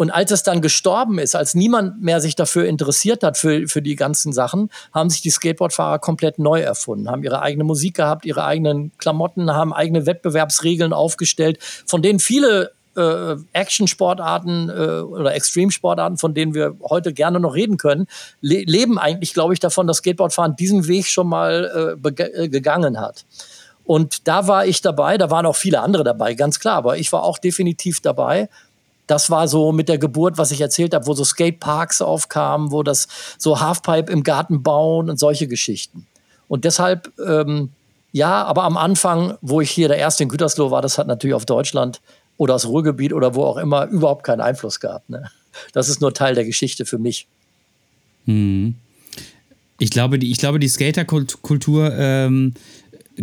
Und 0.00 0.08
als 0.08 0.30
es 0.30 0.42
dann 0.42 0.62
gestorben 0.62 1.18
ist, 1.18 1.36
als 1.36 1.54
niemand 1.54 2.00
mehr 2.00 2.22
sich 2.22 2.34
dafür 2.34 2.64
interessiert 2.64 3.22
hat, 3.22 3.36
für, 3.36 3.68
für 3.68 3.82
die 3.82 3.96
ganzen 3.96 4.32
Sachen, 4.32 4.70
haben 4.94 5.10
sich 5.10 5.20
die 5.20 5.28
Skateboardfahrer 5.28 5.98
komplett 5.98 6.38
neu 6.38 6.62
erfunden, 6.62 7.10
haben 7.10 7.22
ihre 7.22 7.42
eigene 7.42 7.64
Musik 7.64 7.96
gehabt, 7.96 8.24
ihre 8.24 8.42
eigenen 8.44 8.92
Klamotten, 8.96 9.52
haben 9.52 9.74
eigene 9.74 10.06
Wettbewerbsregeln 10.06 10.94
aufgestellt, 10.94 11.58
von 11.84 12.00
denen 12.00 12.18
viele 12.18 12.72
äh, 12.96 13.36
Action-Sportarten 13.52 14.70
äh, 14.70 15.00
oder 15.02 15.34
Extreme-Sportarten, 15.34 16.16
von 16.16 16.32
denen 16.32 16.54
wir 16.54 16.76
heute 16.82 17.12
gerne 17.12 17.38
noch 17.38 17.54
reden 17.54 17.76
können, 17.76 18.06
le 18.40 18.62
leben 18.62 18.98
eigentlich, 18.98 19.34
glaube 19.34 19.52
ich, 19.52 19.60
davon, 19.60 19.86
dass 19.86 19.98
Skateboardfahren 19.98 20.56
diesen 20.56 20.88
Weg 20.88 21.08
schon 21.08 21.28
mal 21.28 21.98
äh, 22.02 22.22
äh, 22.22 22.48
gegangen 22.48 22.98
hat. 22.98 23.26
Und 23.84 24.28
da 24.28 24.46
war 24.46 24.64
ich 24.64 24.80
dabei, 24.80 25.18
da 25.18 25.30
waren 25.30 25.44
auch 25.44 25.56
viele 25.56 25.80
andere 25.80 26.04
dabei, 26.04 26.32
ganz 26.32 26.58
klar, 26.58 26.76
aber 26.76 26.96
ich 26.96 27.12
war 27.12 27.22
auch 27.22 27.36
definitiv 27.38 28.00
dabei. 28.00 28.48
Das 29.10 29.28
war 29.28 29.48
so 29.48 29.72
mit 29.72 29.88
der 29.88 29.98
Geburt, 29.98 30.38
was 30.38 30.52
ich 30.52 30.60
erzählt 30.60 30.94
habe, 30.94 31.08
wo 31.08 31.14
so 31.14 31.24
Skateparks 31.24 32.00
aufkamen, 32.00 32.70
wo 32.70 32.84
das 32.84 33.08
so 33.38 33.60
Halfpipe 33.60 34.12
im 34.12 34.22
Garten 34.22 34.62
bauen 34.62 35.10
und 35.10 35.18
solche 35.18 35.48
Geschichten. 35.48 36.06
Und 36.46 36.64
deshalb, 36.64 37.10
ähm, 37.26 37.70
ja, 38.12 38.44
aber 38.44 38.62
am 38.62 38.76
Anfang, 38.76 39.36
wo 39.40 39.60
ich 39.60 39.72
hier 39.72 39.88
der 39.88 39.98
Erste 39.98 40.22
in 40.22 40.28
Gütersloh 40.28 40.70
war, 40.70 40.80
das 40.80 40.96
hat 40.96 41.08
natürlich 41.08 41.34
auf 41.34 41.44
Deutschland 41.44 42.00
oder 42.36 42.54
das 42.54 42.68
Ruhrgebiet 42.68 43.12
oder 43.12 43.34
wo 43.34 43.42
auch 43.42 43.56
immer 43.56 43.86
überhaupt 43.86 44.22
keinen 44.22 44.40
Einfluss 44.40 44.78
gehabt. 44.78 45.10
Ne? 45.10 45.28
Das 45.72 45.88
ist 45.88 46.00
nur 46.00 46.14
Teil 46.14 46.36
der 46.36 46.44
Geschichte 46.44 46.86
für 46.86 46.98
mich. 46.98 47.26
Hm. 48.26 48.76
Ich 49.80 49.90
glaube, 49.90 50.20
die, 50.20 50.32
die 50.32 50.68
Skaterkultur 50.68 51.92
ähm, 51.96 52.54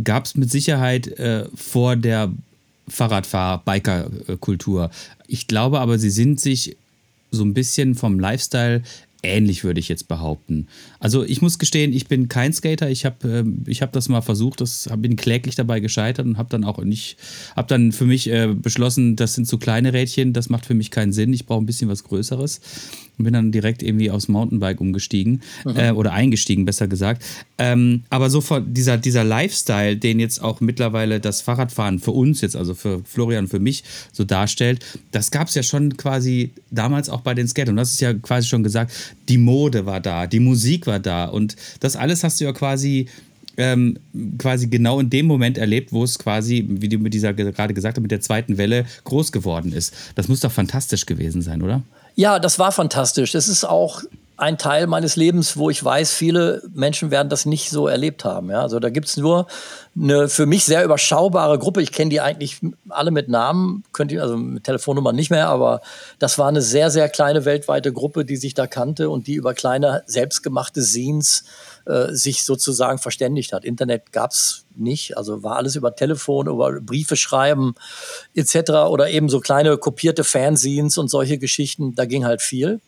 gab 0.03 0.25
es 0.25 0.35
mit 0.35 0.51
Sicherheit 0.51 1.07
äh, 1.07 1.45
vor 1.55 1.95
der 1.95 2.29
Fahrradfahr-Biker-Kultur. 2.89 4.89
Ich 5.27 5.47
glaube 5.47 5.79
aber, 5.79 5.99
sie 5.99 6.09
sind 6.09 6.39
sich 6.39 6.77
so 7.31 7.43
ein 7.43 7.53
bisschen 7.53 7.95
vom 7.95 8.19
Lifestyle 8.19 8.81
ähnlich, 9.23 9.63
würde 9.63 9.79
ich 9.79 9.89
jetzt 9.89 10.07
behaupten. 10.07 10.67
Also 10.99 11.23
ich 11.23 11.41
muss 11.41 11.59
gestehen, 11.59 11.91
ich 11.91 12.07
bin 12.07 12.29
kein 12.29 12.53
Skater. 12.53 12.89
Ich 12.89 13.05
habe 13.05 13.45
äh, 13.67 13.73
hab 13.73 13.91
das 13.91 14.09
mal 14.09 14.21
versucht, 14.21 14.61
das 14.61 14.89
bin 14.97 15.15
kläglich 15.15 15.55
dabei 15.55 15.79
gescheitert 15.79 16.25
und 16.25 16.37
habe 16.37 16.49
dann 16.49 16.63
auch 16.63 16.77
nicht, 16.83 17.17
habe 17.55 17.67
dann 17.67 17.91
für 17.91 18.05
mich 18.05 18.29
äh, 18.29 18.53
beschlossen, 18.53 19.15
das 19.15 19.33
sind 19.33 19.45
zu 19.45 19.57
kleine 19.57 19.93
Rädchen, 19.93 20.33
das 20.33 20.49
macht 20.49 20.65
für 20.65 20.75
mich 20.75 20.91
keinen 20.91 21.13
Sinn. 21.13 21.33
Ich 21.33 21.45
brauche 21.45 21.61
ein 21.61 21.65
bisschen 21.65 21.89
was 21.89 22.03
Größeres 22.03 22.61
und 23.17 23.25
bin 23.25 23.33
dann 23.33 23.51
direkt 23.51 23.83
irgendwie 23.83 24.11
aufs 24.11 24.27
Mountainbike 24.27 24.79
umgestiegen 24.79 25.41
äh, 25.75 25.91
oder 25.91 26.13
eingestiegen, 26.13 26.65
besser 26.65 26.87
gesagt. 26.87 27.23
Ähm, 27.57 28.03
aber 28.09 28.29
so 28.29 28.41
von 28.41 28.73
dieser, 28.73 28.97
dieser 28.97 29.23
Lifestyle, 29.23 29.97
den 29.97 30.19
jetzt 30.19 30.41
auch 30.41 30.61
mittlerweile 30.61 31.19
das 31.19 31.41
Fahrradfahren 31.41 31.99
für 31.99 32.11
uns 32.11 32.41
jetzt, 32.41 32.55
also 32.55 32.73
für 32.75 33.01
Florian, 33.03 33.47
für 33.47 33.59
mich 33.59 33.83
so 34.11 34.23
darstellt, 34.23 34.85
das 35.11 35.31
gab 35.31 35.47
es 35.47 35.55
ja 35.55 35.63
schon 35.63 35.97
quasi 35.97 36.51
damals 36.69 37.09
auch 37.09 37.21
bei 37.21 37.33
den 37.33 37.47
Skatern. 37.47 37.73
Und 37.73 37.77
das 37.77 37.91
ist 37.91 38.01
ja 38.01 38.13
quasi 38.13 38.47
schon 38.47 38.63
gesagt, 38.63 38.91
die 39.29 39.37
Mode 39.37 39.85
war 39.85 39.99
da, 39.99 40.27
die 40.27 40.39
Musik 40.39 40.87
war 40.87 40.99
da 40.99 41.25
und 41.25 41.55
das 41.79 41.95
alles 41.95 42.23
hast 42.23 42.39
du 42.39 42.45
ja 42.45 42.53
quasi 42.53 43.07
ähm, 43.57 43.97
quasi 44.37 44.67
genau 44.67 44.99
in 44.99 45.09
dem 45.09 45.25
Moment 45.25 45.57
erlebt, 45.57 45.91
wo 45.91 46.03
es 46.03 46.19
quasi, 46.19 46.65
wie 46.69 46.89
du 46.89 46.99
mit 46.99 47.13
dieser 47.13 47.33
gerade 47.33 47.73
gesagt 47.73 47.97
hast, 47.97 48.01
mit 48.01 48.11
der 48.11 48.21
zweiten 48.21 48.57
Welle 48.57 48.85
groß 49.03 49.31
geworden 49.31 49.73
ist. 49.73 49.93
Das 50.15 50.27
muss 50.27 50.41
doch 50.41 50.51
fantastisch 50.51 51.07
gewesen 51.07 51.41
sein, 51.41 51.63
oder? 51.63 51.81
Ja, 52.19 52.39
das 52.39 52.57
war 52.57 52.71
fantastisch. 52.71 53.35
Es 53.35 53.47
ist 53.47 53.63
auch 53.63 54.01
ein 54.37 54.57
Teil 54.57 54.87
meines 54.87 55.15
Lebens, 55.15 55.55
wo 55.55 55.69
ich 55.69 55.83
weiß, 55.83 56.13
viele 56.13 56.63
Menschen 56.73 57.11
werden 57.11 57.29
das 57.29 57.45
nicht 57.45 57.69
so 57.69 57.87
erlebt 57.87 58.25
haben. 58.25 58.49
Ja? 58.49 58.61
Also 58.63 58.79
da 58.79 58.89
gibt's 58.89 59.17
nur 59.17 59.45
eine 59.95 60.27
für 60.27 60.47
mich 60.47 60.65
sehr 60.65 60.83
überschaubare 60.83 61.59
Gruppe. 61.59 61.83
Ich 61.83 61.91
kenne 61.91 62.09
die 62.09 62.19
eigentlich 62.19 62.59
alle 62.89 63.11
mit 63.11 63.29
Namen, 63.29 63.83
könnte 63.93 64.15
ich, 64.15 64.21
also 64.21 64.35
mit 64.35 64.63
Telefonnummern 64.63 65.15
nicht 65.15 65.29
mehr, 65.29 65.47
aber 65.49 65.81
das 66.17 66.39
war 66.39 66.47
eine 66.47 66.63
sehr, 66.63 66.89
sehr 66.89 67.07
kleine 67.07 67.45
weltweite 67.45 67.93
Gruppe, 67.93 68.25
die 68.25 68.37
sich 68.37 68.55
da 68.55 68.65
kannte 68.65 69.11
und 69.11 69.27
die 69.27 69.35
über 69.35 69.53
kleine 69.53 70.01
selbstgemachte 70.07 70.81
Scenes 70.81 71.43
äh, 71.87 72.13
sich 72.13 72.43
sozusagen 72.43 72.99
verständigt 72.99 73.53
hat. 73.53 73.63
Internet 73.63 74.11
gab's 74.11 74.65
nicht, 74.75 75.17
also 75.17 75.41
war 75.43 75.55
alles 75.55 75.75
über 75.75 75.95
Telefon, 75.95 76.47
über 76.47 76.81
Briefe 76.81 77.15
schreiben 77.15 77.75
etc. 78.35 78.71
oder 78.89 79.09
eben 79.09 79.29
so 79.29 79.39
kleine 79.39 79.77
kopierte 79.77 80.23
Fanzines 80.23 80.97
und 80.97 81.07
solche 81.07 81.37
Geschichten. 81.37 81.95
Da 81.95 82.05
ging 82.05 82.25
halt 82.25 82.41
viel. 82.41 82.81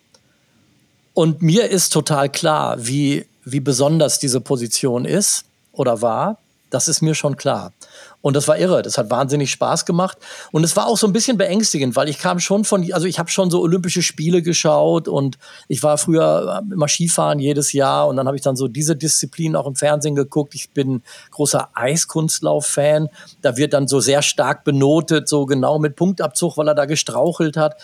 Und 1.13 1.41
mir 1.41 1.69
ist 1.69 1.93
total 1.93 2.29
klar, 2.29 2.75
wie, 2.85 3.25
wie 3.43 3.59
besonders 3.59 4.19
diese 4.19 4.41
Position 4.41 5.05
ist 5.05 5.45
oder 5.71 6.01
war. 6.01 6.37
Das 6.69 6.87
ist 6.87 7.01
mir 7.01 7.15
schon 7.15 7.35
klar. 7.35 7.73
Und 8.21 8.35
das 8.35 8.47
war 8.49 8.57
irre. 8.57 8.81
Das 8.81 8.97
hat 8.97 9.09
wahnsinnig 9.09 9.49
Spaß 9.51 9.85
gemacht. 9.85 10.17
Und 10.51 10.63
es 10.65 10.75
war 10.75 10.87
auch 10.87 10.97
so 10.97 11.07
ein 11.07 11.13
bisschen 11.13 11.37
beängstigend, 11.37 11.95
weil 11.95 12.09
ich 12.09 12.19
kam 12.19 12.39
schon 12.39 12.65
von, 12.65 12.91
also 12.91 13.07
ich 13.07 13.17
habe 13.17 13.29
schon 13.29 13.49
so 13.49 13.61
Olympische 13.61 14.01
Spiele 14.01 14.41
geschaut 14.41 15.07
und 15.07 15.37
ich 15.69 15.83
war 15.83 15.97
früher 15.97 16.61
immer 16.71 16.89
Skifahren 16.89 17.39
jedes 17.39 17.71
Jahr 17.71 18.07
und 18.07 18.17
dann 18.17 18.27
habe 18.27 18.35
ich 18.35 18.43
dann 18.43 18.57
so 18.57 18.67
diese 18.67 18.95
Disziplin 18.95 19.55
auch 19.55 19.67
im 19.67 19.75
Fernsehen 19.75 20.15
geguckt. 20.15 20.53
Ich 20.53 20.71
bin 20.71 21.01
großer 21.31 21.69
Eiskunstlauf-Fan. 21.73 23.07
Da 23.41 23.55
wird 23.55 23.73
dann 23.73 23.87
so 23.87 24.01
sehr 24.01 24.21
stark 24.21 24.65
benotet, 24.65 25.29
so 25.29 25.45
genau 25.45 25.79
mit 25.79 25.95
Punktabzug, 25.95 26.57
weil 26.57 26.67
er 26.67 26.75
da 26.75 26.85
gestrauchelt 26.85 27.55
hat 27.55 27.75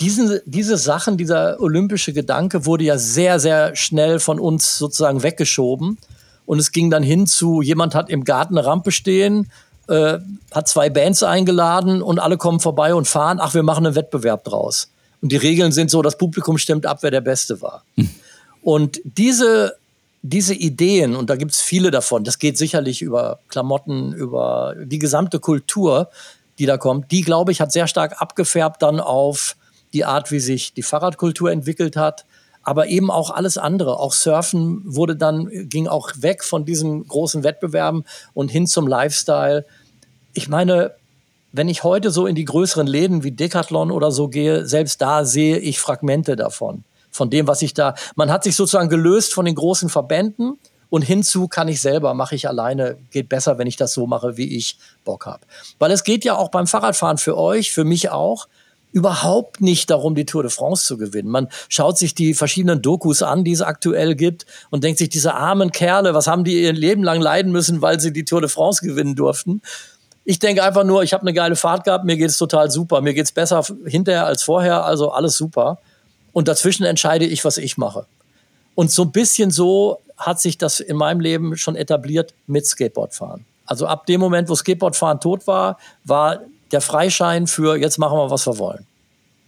diesen, 0.00 0.40
diese 0.44 0.76
Sachen, 0.76 1.16
dieser 1.16 1.60
olympische 1.60 2.12
Gedanke 2.12 2.66
wurde 2.66 2.84
ja 2.84 2.98
sehr, 2.98 3.40
sehr 3.40 3.74
schnell 3.76 4.18
von 4.18 4.38
uns 4.38 4.76
sozusagen 4.76 5.22
weggeschoben. 5.22 5.98
Und 6.44 6.60
es 6.60 6.70
ging 6.70 6.90
dann 6.90 7.02
hin 7.02 7.26
zu, 7.26 7.60
jemand 7.60 7.94
hat 7.94 8.08
im 8.08 8.24
Garten 8.24 8.56
eine 8.56 8.66
Rampe 8.66 8.92
stehen, 8.92 9.50
äh, 9.88 10.18
hat 10.52 10.68
zwei 10.68 10.90
Bands 10.90 11.22
eingeladen 11.22 12.02
und 12.02 12.18
alle 12.18 12.36
kommen 12.36 12.60
vorbei 12.60 12.94
und 12.94 13.06
fahren, 13.06 13.38
ach, 13.40 13.54
wir 13.54 13.62
machen 13.62 13.86
einen 13.86 13.94
Wettbewerb 13.94 14.44
draus. 14.44 14.90
Und 15.22 15.32
die 15.32 15.36
Regeln 15.36 15.72
sind 15.72 15.90
so, 15.90 16.02
das 16.02 16.18
Publikum 16.18 16.58
stimmt 16.58 16.86
ab, 16.86 16.98
wer 17.02 17.10
der 17.10 17.20
Beste 17.20 17.60
war. 17.62 17.84
Hm. 17.96 18.10
Und 18.62 19.00
diese, 19.04 19.76
diese 20.22 20.54
Ideen, 20.54 21.14
und 21.14 21.30
da 21.30 21.36
gibt 21.36 21.52
es 21.52 21.60
viele 21.60 21.90
davon, 21.90 22.24
das 22.24 22.38
geht 22.38 22.58
sicherlich 22.58 23.02
über 23.02 23.38
Klamotten, 23.48 24.12
über 24.12 24.74
die 24.82 24.98
gesamte 24.98 25.38
Kultur, 25.38 26.10
die 26.58 26.66
da 26.66 26.76
kommt, 26.78 27.12
die, 27.12 27.22
glaube 27.22 27.52
ich, 27.52 27.60
hat 27.60 27.72
sehr 27.72 27.86
stark 27.86 28.20
abgefärbt 28.20 28.82
dann 28.82 28.98
auf 28.98 29.56
die 29.92 30.04
Art, 30.04 30.30
wie 30.30 30.40
sich 30.40 30.74
die 30.74 30.82
Fahrradkultur 30.82 31.50
entwickelt 31.50 31.96
hat, 31.96 32.24
aber 32.66 32.88
eben 32.88 33.12
auch 33.12 33.30
alles 33.30 33.58
andere. 33.58 34.00
Auch 34.00 34.12
Surfen 34.12 34.82
wurde 34.84 35.14
dann, 35.14 35.48
ging 35.68 35.86
auch 35.86 36.10
weg 36.16 36.42
von 36.42 36.64
diesen 36.64 37.06
großen 37.06 37.44
Wettbewerben 37.44 38.04
und 38.34 38.50
hin 38.50 38.66
zum 38.66 38.88
Lifestyle. 38.88 39.64
Ich 40.34 40.48
meine, 40.48 40.90
wenn 41.52 41.68
ich 41.68 41.84
heute 41.84 42.10
so 42.10 42.26
in 42.26 42.34
die 42.34 42.44
größeren 42.44 42.88
Läden 42.88 43.22
wie 43.22 43.30
Decathlon 43.30 43.92
oder 43.92 44.10
so 44.10 44.26
gehe, 44.26 44.66
selbst 44.66 45.00
da 45.00 45.24
sehe 45.24 45.58
ich 45.58 45.78
Fragmente 45.78 46.34
davon. 46.34 46.82
Von 47.12 47.30
dem, 47.30 47.46
was 47.46 47.62
ich 47.62 47.72
da, 47.72 47.94
man 48.16 48.32
hat 48.32 48.42
sich 48.42 48.56
sozusagen 48.56 48.88
gelöst 48.88 49.32
von 49.32 49.44
den 49.44 49.54
großen 49.54 49.88
Verbänden 49.88 50.58
und 50.90 51.02
hinzu 51.02 51.46
kann 51.46 51.68
ich 51.68 51.80
selber, 51.80 52.14
mache 52.14 52.34
ich 52.34 52.48
alleine, 52.48 52.96
geht 53.12 53.28
besser, 53.28 53.58
wenn 53.58 53.68
ich 53.68 53.76
das 53.76 53.92
so 53.92 54.08
mache, 54.08 54.36
wie 54.36 54.56
ich 54.56 54.76
Bock 55.04 55.24
habe. 55.24 55.42
Weil 55.78 55.92
es 55.92 56.02
geht 56.02 56.24
ja 56.24 56.36
auch 56.36 56.50
beim 56.50 56.66
Fahrradfahren 56.66 57.18
für 57.18 57.38
euch, 57.38 57.70
für 57.70 57.84
mich 57.84 58.10
auch, 58.10 58.48
überhaupt 58.92 59.60
nicht 59.60 59.90
darum, 59.90 60.14
die 60.14 60.24
Tour 60.24 60.42
de 60.42 60.50
France 60.50 60.86
zu 60.86 60.96
gewinnen. 60.96 61.28
Man 61.28 61.48
schaut 61.68 61.98
sich 61.98 62.14
die 62.14 62.34
verschiedenen 62.34 62.80
Dokus 62.80 63.22
an, 63.22 63.44
die 63.44 63.52
es 63.52 63.60
aktuell 63.62 64.14
gibt 64.14 64.46
und 64.70 64.84
denkt 64.84 64.98
sich, 64.98 65.08
diese 65.08 65.34
armen 65.34 65.70
Kerle, 65.70 66.14
was 66.14 66.26
haben 66.26 66.44
die 66.44 66.62
ihr 66.62 66.72
Leben 66.72 67.02
lang 67.02 67.20
leiden 67.20 67.52
müssen, 67.52 67.82
weil 67.82 68.00
sie 68.00 68.12
die 68.12 68.24
Tour 68.24 68.40
de 68.40 68.48
France 68.48 68.86
gewinnen 68.86 69.14
durften. 69.14 69.60
Ich 70.24 70.38
denke 70.38 70.64
einfach 70.64 70.84
nur, 70.84 71.02
ich 71.02 71.12
habe 71.12 71.22
eine 71.22 71.32
geile 71.32 71.56
Fahrt 71.56 71.84
gehabt, 71.84 72.04
mir 72.04 72.16
geht 72.16 72.30
es 72.30 72.38
total 72.38 72.70
super, 72.70 73.00
mir 73.00 73.14
geht 73.14 73.26
es 73.26 73.32
besser 73.32 73.62
hinterher 73.84 74.26
als 74.26 74.42
vorher, 74.42 74.84
also 74.84 75.10
alles 75.10 75.36
super. 75.36 75.78
Und 76.32 76.48
dazwischen 76.48 76.84
entscheide 76.84 77.26
ich, 77.26 77.44
was 77.44 77.58
ich 77.58 77.76
mache. 77.76 78.06
Und 78.74 78.90
so 78.90 79.02
ein 79.02 79.12
bisschen 79.12 79.50
so 79.50 79.98
hat 80.16 80.40
sich 80.40 80.58
das 80.58 80.80
in 80.80 80.96
meinem 80.96 81.20
Leben 81.20 81.56
schon 81.56 81.76
etabliert 81.76 82.34
mit 82.46 82.66
Skateboardfahren. 82.66 83.44
Also 83.66 83.86
ab 83.86 84.06
dem 84.06 84.20
Moment, 84.20 84.48
wo 84.48 84.54
Skateboardfahren 84.54 85.20
tot 85.20 85.46
war, 85.46 85.78
war 86.04 86.40
der 86.72 86.80
Freischein 86.80 87.46
für 87.46 87.76
jetzt 87.76 87.98
machen 87.98 88.18
wir, 88.18 88.30
was 88.30 88.46
wir 88.46 88.58
wollen. 88.58 88.86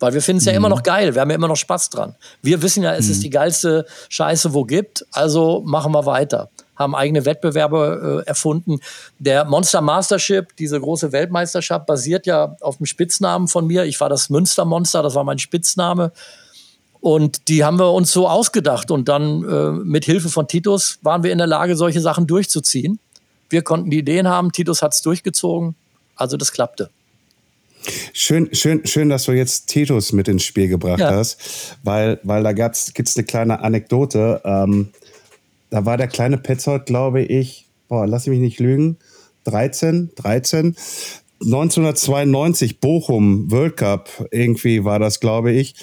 Weil 0.01 0.15
wir 0.15 0.23
finden 0.23 0.39
es 0.39 0.45
ja 0.45 0.53
immer 0.53 0.69
mhm. 0.69 0.77
noch 0.77 0.83
geil, 0.83 1.15
wir 1.15 1.21
haben 1.21 1.31
ja 1.31 1.37
immer 1.37 1.49
noch 1.49 1.57
Spaß 1.57 1.91
dran. 1.91 2.15
Wir 2.43 2.63
wissen 2.63 2.83
ja, 2.83 2.95
es 2.95 3.07
mhm. 3.07 3.13
ist 3.13 3.23
die 3.25 3.31
geilste 3.31 3.87
Scheiße, 4.09 4.55
wo 4.55 4.65
gibt, 4.65 5.05
also 5.13 5.63
machen 5.65 5.93
wir 5.93 6.07
weiter. 6.07 6.51
Haben 6.77 6.95
eigene 6.95 7.25
Wettbewerbe 7.25 8.23
äh, 8.25 8.29
erfunden. 8.29 8.79
Der 9.19 9.45
Monster 9.45 9.81
Mastership, 9.81 10.55
diese 10.57 10.81
große 10.81 11.11
Weltmeisterschaft, 11.11 11.87
basiert 11.87 12.27
ja 12.27 12.57
auf 12.61 12.77
dem 12.77 12.87
Spitznamen 12.87 13.49
von 13.49 13.67
mir. 13.67 13.85
Ich 13.85 14.01
war 14.01 14.09
das 14.09 14.31
Münstermonster, 14.31 15.03
das 15.03 15.17
war 15.17 15.25
mein 15.25 15.41
Spitzname. 15.41 16.13
Und 17.01 17.49
die 17.49 17.65
haben 17.65 17.81
wir 17.81 17.93
uns 17.93 18.13
so 18.13 18.29
ausgedacht. 18.29 18.93
Und 18.93 19.09
dann 19.09 19.43
äh, 19.43 19.71
mit 19.85 20.05
Hilfe 20.05 20.29
von 20.29 20.47
Titus 20.47 20.99
waren 21.03 21.25
wir 21.25 21.33
in 21.33 21.39
der 21.39 21.49
Lage, 21.49 21.77
solche 21.77 22.01
Sachen 22.01 22.29
durchzuziehen. 22.29 23.01
Wir 23.51 23.63
konnten 23.63 23.91
die 23.91 23.99
Ideen 23.99 24.29
haben, 24.29 24.53
Titus 24.53 24.83
hat 24.83 24.95
es 24.95 25.03
durchgezogen. 25.03 25.75
Also 26.15 26.37
das 26.37 26.53
klappte. 26.53 26.91
Schön, 28.13 28.49
schön, 28.53 28.87
schön, 28.87 29.09
dass 29.09 29.25
du 29.25 29.33
jetzt 29.33 29.69
Titus 29.69 30.13
mit 30.13 30.29
ins 30.29 30.45
Spiel 30.45 30.69
gebracht 30.69 31.01
ja. 31.01 31.11
hast, 31.11 31.77
weil, 31.83 32.21
weil 32.23 32.43
da 32.43 32.53
gibt 32.53 32.75
es 32.75 33.17
eine 33.17 33.25
kleine 33.25 33.61
Anekdote. 33.61 34.41
Ähm, 34.45 34.91
da 35.71 35.85
war 35.85 35.97
der 35.97 36.09
kleine 36.09 36.39
Petzold, 36.39 36.87
glaube 36.87 37.23
ich, 37.23 37.67
boah, 37.89 38.07
lass 38.07 38.27
mich 38.27 38.41
nicht 38.41 38.61
lügen, 38.61 38.99
13, 39.45 40.11
13. 40.17 40.77
1992 41.41 42.81
Bochum 42.81 43.51
World 43.51 43.77
Cup, 43.77 44.27
irgendwie 44.33 44.85
war 44.85 44.99
das, 44.99 45.21
glaube 45.21 45.53
ich. 45.53 45.77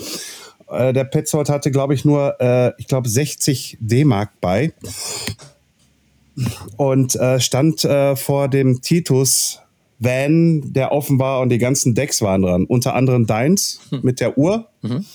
Äh, 0.69 0.91
der 0.93 1.05
Petzold 1.05 1.49
hatte, 1.49 1.71
glaube 1.71 1.93
ich, 1.93 2.03
nur, 2.03 2.35
äh, 2.41 2.73
ich 2.77 2.87
glaube, 2.87 3.07
60 3.07 3.77
D-Mark 3.79 4.31
bei 4.41 4.73
und 6.77 7.15
äh, 7.15 7.39
stand 7.39 7.85
äh, 7.85 8.15
vor 8.15 8.49
dem 8.49 8.81
Titus 8.81 9.59
Van, 9.99 10.73
der 10.73 10.91
offen 10.91 11.19
war 11.19 11.39
und 11.41 11.49
die 11.49 11.57
ganzen 11.57 11.95
Decks 11.95 12.21
waren 12.21 12.41
dran. 12.41 12.65
Unter 12.65 12.95
anderem 12.95 13.25
deins 13.25 13.79
Hm. 13.89 13.99
mit 14.03 14.19
der 14.19 14.37
Uhr. 14.37 14.67
Mhm. 14.81 15.05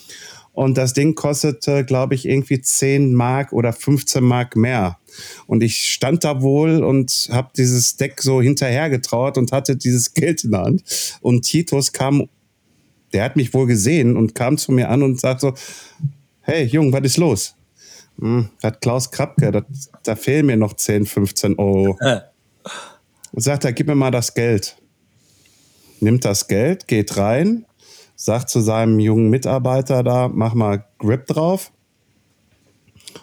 Und 0.53 0.77
das 0.77 0.93
Ding 0.95 1.15
kostete, 1.15 1.85
glaube 1.85 2.15
ich, 2.15 2.27
irgendwie 2.27 2.61
10 2.61 3.15
Mark 3.15 3.53
oder 3.53 3.73
15 3.73 4.23
Mark 4.23 4.57
mehr. 4.57 4.99
Und 5.47 5.63
ich 5.63 5.93
stand 5.93 6.25
da 6.25 6.43
wohl 6.43 6.83
und 6.83 7.29
habe 7.31 7.51
dieses 7.57 7.97
Deck 7.97 8.21
so 8.21 8.43
hinterhergetrauert 8.43 9.39
und 9.39 9.53
hatte 9.53 9.77
dieses 9.77 10.13
Geld 10.15 10.45
in 10.45 10.51
der 10.51 10.63
Hand. 10.63 10.83
Und 11.21 11.43
Titus 11.43 11.93
kam, 11.93 12.29
der 13.13 13.25
hat 13.25 13.37
mich 13.37 13.55
wohl 13.55 13.67
gesehen 13.67 14.17
und 14.17 14.35
kam 14.35 14.59
zu 14.59 14.73
mir 14.73 14.89
an 14.91 15.03
und 15.03 15.21
sagt 15.21 15.41
so, 15.41 15.55
hey 16.41 16.65
Jung, 16.65 16.93
was 16.93 17.03
ist 17.03 17.17
los? 17.17 17.55
Hm, 18.19 18.49
das 18.61 18.81
Klaus 18.81 19.11
Krabke, 19.11 19.65
da 20.03 20.17
fehlen 20.17 20.47
mir 20.47 20.57
noch 20.57 20.75
10, 20.75 21.07
15 21.07 21.59
Euro. 21.59 21.97
Und 23.33 23.43
sagt 23.43 23.65
er, 23.65 23.73
gib 23.73 23.87
mir 23.87 23.95
mal 23.95 24.11
das 24.11 24.35
Geld. 24.35 24.77
Nimmt 26.01 26.25
das 26.25 26.49
Geld, 26.49 26.89
geht 26.89 27.17
rein, 27.17 27.67
sagt 28.17 28.49
zu 28.49 28.61
seinem 28.61 28.99
jungen 28.99 29.31
Mitarbeiter 29.31 30.03
da, 30.03 30.29
mach 30.29 30.55
mal 30.55 30.85
Grip 30.99 31.27
drauf. 31.27 31.73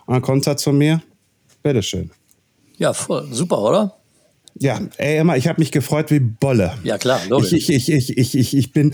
Und 0.05 0.13
dann 0.13 0.21
kommt 0.21 0.47
er 0.47 0.57
zu 0.57 0.71
mir, 0.71 1.01
bitteschön. 1.63 2.11
Ja, 2.77 2.93
voll. 2.93 3.27
super, 3.31 3.59
oder? 3.59 3.96
Ja, 4.59 4.79
ey, 4.97 5.17
Emma, 5.17 5.35
ich 5.35 5.47
habe 5.47 5.59
mich 5.59 5.71
gefreut 5.71 6.09
wie 6.09 6.19
Bolle. 6.19 6.73
Ja, 6.83 6.97
klar, 6.97 7.19
logisch. 7.29 7.53
Ich, 7.53 7.69
ich, 7.69 7.91
ich, 7.91 8.17
ich, 8.17 8.35
ich, 8.35 8.57
ich 8.57 8.71
bin, 8.71 8.91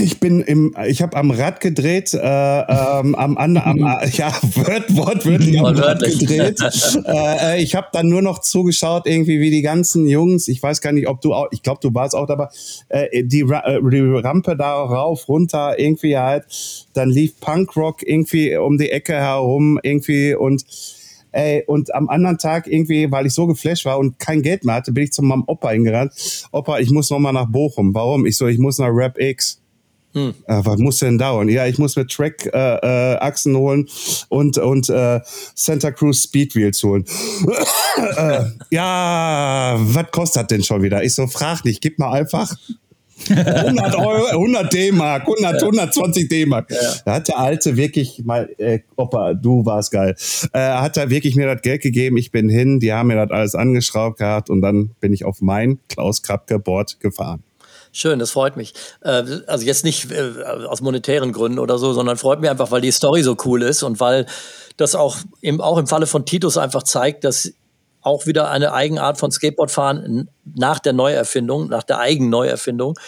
ich 0.00 0.18
bin 0.18 0.40
im, 0.40 0.74
ich 0.86 1.02
habe 1.02 1.16
am 1.16 1.30
Rad 1.30 1.60
gedreht, 1.60 2.14
äh, 2.14 2.18
ähm, 2.18 3.14
am, 3.14 3.36
an, 3.36 3.56
am, 3.56 3.78
ja, 4.12 4.32
wort, 4.54 4.96
wortwörtlich 4.96 5.58
am 5.58 5.76
Rad 5.76 6.00
gedreht. 6.02 6.58
äh, 7.06 7.62
ich 7.62 7.74
habe 7.74 7.88
dann 7.92 8.08
nur 8.08 8.22
noch 8.22 8.40
zugeschaut, 8.40 9.06
irgendwie 9.06 9.40
wie 9.40 9.50
die 9.50 9.62
ganzen 9.62 10.06
Jungs, 10.06 10.48
ich 10.48 10.62
weiß 10.62 10.80
gar 10.80 10.92
nicht, 10.92 11.08
ob 11.08 11.20
du 11.20 11.34
auch, 11.34 11.48
ich 11.50 11.62
glaube, 11.62 11.80
du 11.82 11.92
warst 11.92 12.14
auch 12.14 12.26
dabei, 12.26 12.48
äh, 12.88 13.24
die, 13.24 13.42
Ra 13.42 13.62
äh, 13.66 13.80
die 13.82 14.00
Rampe 14.00 14.56
da 14.56 14.74
rauf, 14.74 15.28
runter, 15.28 15.78
irgendwie 15.78 16.16
halt, 16.16 16.44
dann 16.94 17.10
lief 17.10 17.38
Punkrock 17.40 18.02
irgendwie 18.06 18.56
um 18.56 18.78
die 18.78 18.90
Ecke 18.90 19.14
herum, 19.14 19.78
irgendwie 19.82 20.34
und 20.34 20.64
Ey, 21.36 21.64
und 21.66 21.94
am 21.94 22.08
anderen 22.08 22.38
Tag 22.38 22.66
irgendwie, 22.66 23.10
weil 23.10 23.26
ich 23.26 23.34
so 23.34 23.46
geflasht 23.46 23.84
war 23.84 23.98
und 23.98 24.18
kein 24.18 24.40
Geld 24.40 24.64
mehr 24.64 24.76
hatte, 24.76 24.90
bin 24.90 25.04
ich 25.04 25.12
zu 25.12 25.20
meinem 25.20 25.44
Opa 25.46 25.70
hingerannt. 25.70 26.12
Opa, 26.50 26.78
ich 26.78 26.90
muss 26.90 27.10
noch 27.10 27.18
mal 27.18 27.32
nach 27.32 27.44
Bochum. 27.44 27.94
Warum? 27.94 28.24
Ich 28.24 28.38
so, 28.38 28.46
ich 28.46 28.58
muss 28.58 28.78
nach 28.78 28.88
Rap 28.90 29.18
X. 29.20 29.60
Äh, 30.14 30.32
was 30.46 30.78
muss 30.78 30.98
denn 31.00 31.18
dauern? 31.18 31.50
Ja, 31.50 31.66
ich 31.66 31.76
muss 31.76 31.94
mir 31.94 32.06
Track 32.06 32.46
äh, 32.46 33.16
äh, 33.18 33.32
holen 33.48 33.86
und 34.30 34.56
und 34.56 34.88
äh, 34.88 35.20
Santa 35.54 35.90
Cruz 35.90 36.22
Speedwheels 36.22 36.82
holen. 36.82 37.04
äh, 38.16 38.44
ja, 38.70 39.76
was 39.78 40.10
kostet 40.12 40.44
das 40.44 40.46
denn 40.46 40.62
schon 40.62 40.82
wieder? 40.82 41.04
Ich 41.04 41.14
so, 41.14 41.26
frag 41.26 41.66
nicht, 41.66 41.82
gib 41.82 41.98
mal 41.98 42.12
einfach 42.12 42.56
100 43.28 43.94
Euro, 43.96 44.26
100 44.26 44.72
D-Mark, 44.72 45.22
100, 45.22 45.62
120 45.62 46.28
D-Mark. 46.28 46.68
Da 47.04 47.14
hat 47.14 47.28
der 47.28 47.38
Alte 47.38 47.76
wirklich 47.76 48.22
mal, 48.24 48.48
äh, 48.58 48.80
Opa, 48.96 49.34
du 49.34 49.64
warst 49.64 49.90
geil, 49.90 50.14
äh, 50.52 50.58
hat 50.58 50.96
er 50.96 51.10
wirklich 51.10 51.34
mir 51.34 51.52
das 51.52 51.62
Geld 51.62 51.82
gegeben. 51.82 52.16
Ich 52.16 52.30
bin 52.30 52.48
hin, 52.48 52.80
die 52.80 52.92
haben 52.92 53.08
mir 53.08 53.16
das 53.16 53.30
alles 53.30 53.54
angeschraubt 53.54 54.18
gehabt 54.18 54.50
und 54.50 54.60
dann 54.60 54.90
bin 55.00 55.12
ich 55.12 55.24
auf 55.24 55.40
mein 55.40 55.78
Klaus 55.88 56.22
Krabke 56.22 56.58
Board 56.58 57.00
gefahren. 57.00 57.42
Schön, 57.92 58.18
das 58.18 58.30
freut 58.30 58.58
mich. 58.58 58.74
Äh, 59.00 59.22
also 59.46 59.64
jetzt 59.64 59.84
nicht 59.84 60.10
äh, 60.10 60.42
aus 60.66 60.82
monetären 60.82 61.32
Gründen 61.32 61.58
oder 61.58 61.78
so, 61.78 61.94
sondern 61.94 62.18
freut 62.18 62.40
mich 62.40 62.50
einfach, 62.50 62.70
weil 62.70 62.82
die 62.82 62.90
Story 62.90 63.22
so 63.22 63.36
cool 63.46 63.62
ist 63.62 63.82
und 63.82 64.00
weil 64.00 64.26
das 64.76 64.94
auch 64.94 65.16
im, 65.40 65.62
auch 65.62 65.78
im 65.78 65.86
Falle 65.86 66.06
von 66.06 66.26
Titus 66.26 66.58
einfach 66.58 66.82
zeigt, 66.82 67.24
dass 67.24 67.54
auch 68.06 68.26
wieder 68.26 68.50
eine 68.50 68.72
Eigenart 68.72 69.18
von 69.18 69.30
Skateboardfahren 69.32 70.30
nach 70.54 70.78
der 70.78 70.92
Neuerfindung, 70.92 71.68
nach 71.68 71.82
der 71.82 71.98
eigenen 71.98 72.30
Neuerfindung, 72.30 72.98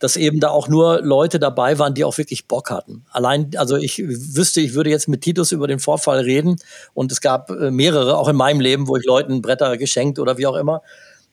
dass 0.00 0.16
eben 0.16 0.40
da 0.40 0.50
auch 0.50 0.68
nur 0.68 1.00
Leute 1.00 1.38
dabei 1.38 1.78
waren, 1.78 1.94
die 1.94 2.04
auch 2.04 2.18
wirklich 2.18 2.46
Bock 2.46 2.70
hatten. 2.70 3.04
Allein, 3.10 3.50
also 3.56 3.76
ich 3.76 3.98
wüsste, 3.98 4.60
ich 4.60 4.74
würde 4.74 4.90
jetzt 4.90 5.08
mit 5.08 5.22
Titus 5.22 5.52
über 5.52 5.68
den 5.68 5.78
Vorfall 5.78 6.20
reden 6.20 6.56
und 6.92 7.12
es 7.12 7.20
gab 7.20 7.50
äh, 7.50 7.70
mehrere, 7.70 8.18
auch 8.18 8.28
in 8.28 8.36
meinem 8.36 8.60
Leben, 8.60 8.88
wo 8.88 8.96
ich 8.96 9.06
Leuten 9.06 9.42
Bretter 9.42 9.76
geschenkt 9.76 10.18
oder 10.18 10.38
wie 10.38 10.46
auch 10.46 10.56
immer. 10.56 10.82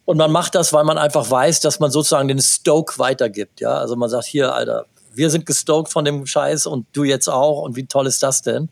Und 0.05 0.17
man 0.17 0.31
macht 0.31 0.53
das, 0.53 0.71
weil 0.71 0.83
man 0.83 0.99
einfach 0.99 1.29
weiß, 1.29 1.61
dass 1.61 1.79
man 1.79 1.89
sozusagen 1.89 2.27
den 2.27 2.39
Stoke 2.39 2.99
weitergibt. 2.99 3.59
Ja, 3.59 3.79
also 3.79 3.95
man 3.95 4.09
sagt 4.09 4.25
hier, 4.25 4.53
Alter, 4.53 4.85
wir 5.15 5.31
sind 5.31 5.47
gestoked 5.47 5.91
von 5.91 6.05
dem 6.05 6.27
Scheiß 6.27 6.67
und 6.67 6.85
du 6.93 7.03
jetzt 7.03 7.27
auch. 7.27 7.63
Und 7.63 7.75
wie 7.75 7.87
toll 7.87 8.05
ist 8.05 8.21
das 8.21 8.43
denn? 8.43 8.69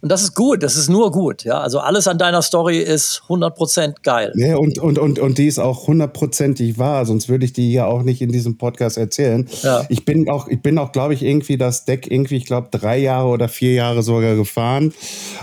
Und 0.00 0.12
das 0.12 0.22
ist 0.22 0.34
gut, 0.34 0.62
das 0.62 0.76
ist 0.76 0.88
nur 0.88 1.10
gut. 1.10 1.44
Ja, 1.44 1.60
also 1.60 1.80
alles 1.80 2.06
an 2.06 2.18
deiner 2.18 2.42
Story 2.42 2.78
ist 2.78 3.22
100% 3.28 3.96
geil. 4.02 4.32
Ja, 4.36 4.56
und, 4.56 4.78
und, 4.78 4.98
und, 4.98 5.18
und 5.18 5.38
die 5.38 5.48
ist 5.48 5.58
auch 5.58 5.88
hundertprozentig 5.88 6.78
wahr, 6.78 7.04
sonst 7.04 7.28
würde 7.28 7.44
ich 7.44 7.52
die 7.52 7.68
hier 7.70 7.88
auch 7.88 8.02
nicht 8.02 8.22
in 8.22 8.30
diesem 8.30 8.58
Podcast 8.58 8.96
erzählen. 8.96 9.48
Ja. 9.62 9.84
Ich 9.88 10.04
bin 10.04 10.30
auch, 10.30 10.46
ich 10.46 10.62
bin 10.62 10.78
auch, 10.78 10.92
glaube 10.92 11.14
ich, 11.14 11.22
irgendwie 11.22 11.56
das 11.56 11.84
Deck 11.84 12.10
irgendwie, 12.10 12.36
ich 12.36 12.46
glaube, 12.46 12.68
drei 12.70 12.98
Jahre 12.98 13.28
oder 13.28 13.48
vier 13.48 13.72
Jahre 13.72 14.02
sogar 14.02 14.36
gefahren. 14.36 14.94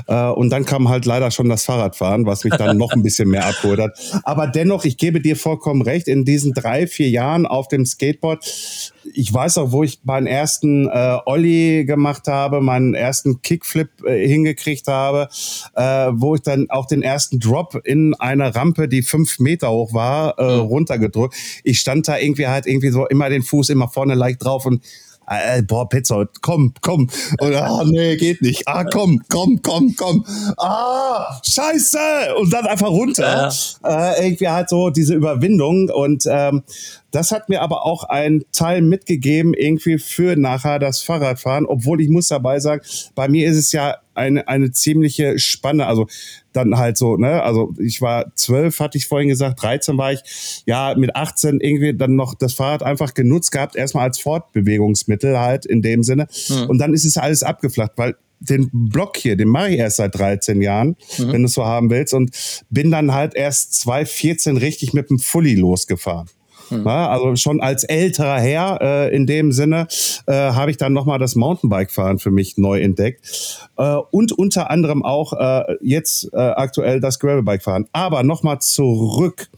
Äh, 0.07 0.29
und 0.29 0.49
dann 0.51 0.65
kam 0.65 0.87
halt 0.87 1.05
leider 1.05 1.31
schon 1.31 1.49
das 1.49 1.65
Fahrradfahren, 1.65 2.25
was 2.25 2.45
mich 2.45 2.55
dann 2.55 2.77
noch 2.77 2.93
ein 2.93 3.03
bisschen 3.03 3.29
mehr 3.29 3.45
abgeholt 3.45 3.81
hat. 3.81 4.21
Aber 4.23 4.47
dennoch, 4.47 4.85
ich 4.85 4.97
gebe 4.97 5.19
dir 5.19 5.35
vollkommen 5.35 5.81
recht, 5.81 6.07
in 6.07 6.23
diesen 6.23 6.53
drei, 6.53 6.87
vier 6.87 7.09
Jahren 7.09 7.45
auf 7.45 7.67
dem 7.67 7.85
Skateboard, 7.85 8.93
ich 9.13 9.33
weiß 9.33 9.57
auch, 9.59 9.71
wo 9.71 9.83
ich 9.83 9.99
meinen 10.03 10.27
ersten 10.27 10.87
äh, 10.87 11.17
Ollie 11.25 11.85
gemacht 11.85 12.27
habe, 12.27 12.61
meinen 12.61 12.93
ersten 12.93 13.41
Kickflip 13.41 14.03
äh, 14.05 14.27
hingekriegt 14.27 14.87
habe, 14.87 15.29
äh, 15.75 16.11
wo 16.13 16.35
ich 16.35 16.41
dann 16.41 16.69
auch 16.69 16.85
den 16.85 17.01
ersten 17.01 17.39
Drop 17.39 17.79
in 17.83 18.13
eine 18.15 18.55
Rampe, 18.55 18.87
die 18.87 19.01
fünf 19.01 19.39
Meter 19.39 19.71
hoch 19.71 19.93
war, 19.93 20.37
äh, 20.39 20.43
runtergedrückt. 20.43 21.35
Ich 21.63 21.79
stand 21.79 22.07
da 22.07 22.17
irgendwie 22.17 22.47
halt 22.47 22.65
irgendwie 22.65 22.89
so 22.89 23.05
immer 23.07 23.29
den 23.29 23.43
Fuß 23.43 23.69
immer 23.69 23.89
vorne 23.89 24.15
leicht 24.15 24.43
drauf 24.43 24.65
und 24.65 24.83
äh, 25.27 25.61
boah, 25.63 25.89
Petzold, 25.89 26.41
komm, 26.41 26.73
komm. 26.81 27.09
Und, 27.39 27.55
ah, 27.55 27.83
nee, 27.85 28.15
geht 28.15 28.41
nicht. 28.41 28.67
Ah, 28.67 28.83
komm, 28.83 29.21
komm, 29.27 29.61
komm, 29.61 29.95
komm. 29.95 30.25
Ah, 30.57 31.39
scheiße. 31.43 32.35
Und 32.39 32.53
dann 32.53 32.67
einfach 32.67 32.89
runter. 32.89 33.51
Äh, 33.83 34.27
irgendwie 34.27 34.49
halt 34.49 34.69
so 34.69 34.89
diese 34.89 35.15
Überwindung. 35.15 35.89
Und 35.89 36.25
ähm, 36.27 36.63
das 37.11 37.31
hat 37.31 37.49
mir 37.49 37.61
aber 37.61 37.85
auch 37.85 38.03
einen 38.03 38.43
Teil 38.51 38.81
mitgegeben, 38.81 39.53
irgendwie 39.53 39.97
für 39.97 40.35
nachher 40.35 40.79
das 40.79 41.01
Fahrradfahren. 41.01 41.65
Obwohl 41.65 42.01
ich 42.01 42.09
muss 42.09 42.27
dabei 42.27 42.59
sagen, 42.59 42.81
bei 43.15 43.27
mir 43.27 43.49
ist 43.49 43.57
es 43.57 43.71
ja 43.71 43.97
eine, 44.13 44.47
eine 44.47 44.71
ziemliche 44.71 45.39
Spanne. 45.39 45.87
Also 45.87 46.07
dann 46.55 46.77
halt 46.77 46.97
so, 46.97 47.17
ne, 47.17 47.43
also 47.43 47.73
ich 47.79 48.01
war 48.01 48.33
zwölf, 48.35 48.79
hatte 48.79 48.97
ich 48.97 49.07
vorhin 49.07 49.29
gesagt, 49.29 49.61
13 49.61 49.97
war 49.97 50.13
ich, 50.13 50.63
ja, 50.65 50.93
mit 50.95 51.15
18 51.15 51.59
irgendwie 51.59 51.93
dann 51.95 52.15
noch 52.15 52.33
das 52.35 52.53
Fahrrad 52.53 52.83
einfach 52.83 53.13
genutzt 53.13 53.51
gehabt, 53.51 53.75
erstmal 53.75 54.05
als 54.05 54.19
Fortbewegungsmittel 54.19 55.39
halt 55.39 55.65
in 55.65 55.81
dem 55.81 56.03
Sinne. 56.03 56.27
Und 56.67 56.79
dann 56.79 56.93
ist 56.93 57.05
es 57.05 57.17
alles 57.17 57.43
abgeflacht, 57.43 57.91
weil 57.95 58.15
den 58.39 58.69
Block 58.71 59.17
hier, 59.17 59.35
den 59.37 59.47
mache 59.47 59.69
ich 59.69 59.79
erst 59.79 59.97
seit 59.97 60.15
13 60.17 60.61
Jahren, 60.61 60.95
wenn 61.17 61.41
du 61.41 61.45
es 61.45 61.53
so 61.53 61.65
haben 61.65 61.89
willst. 61.89 62.13
Und 62.13 62.31
bin 62.69 62.91
dann 62.91 63.13
halt 63.13 63.33
erst 63.35 63.73
2014 63.81 64.57
richtig 64.57 64.93
mit 64.93 65.09
dem 65.09 65.19
Fully 65.19 65.55
losgefahren. 65.55 66.27
Ja, 66.69 67.09
also 67.09 67.35
schon 67.35 67.61
als 67.61 67.83
älterer 67.83 68.39
Herr 68.39 68.81
äh, 68.81 69.15
in 69.15 69.25
dem 69.25 69.51
Sinne 69.51 69.87
äh, 70.25 70.33
habe 70.33 70.71
ich 70.71 70.77
dann 70.77 70.93
nochmal 70.93 71.19
das 71.19 71.35
Mountainbike-Fahren 71.35 72.19
für 72.19 72.31
mich 72.31 72.57
neu 72.57 72.81
entdeckt 72.81 73.59
äh, 73.77 73.95
und 74.11 74.31
unter 74.31 74.69
anderem 74.69 75.03
auch 75.03 75.33
äh, 75.33 75.75
jetzt 75.81 76.33
äh, 76.33 76.37
aktuell 76.37 76.99
das 76.99 77.19
Gravelbike-Fahren. 77.19 77.87
Aber 77.91 78.23
nochmal 78.23 78.59
zurück 78.59 79.49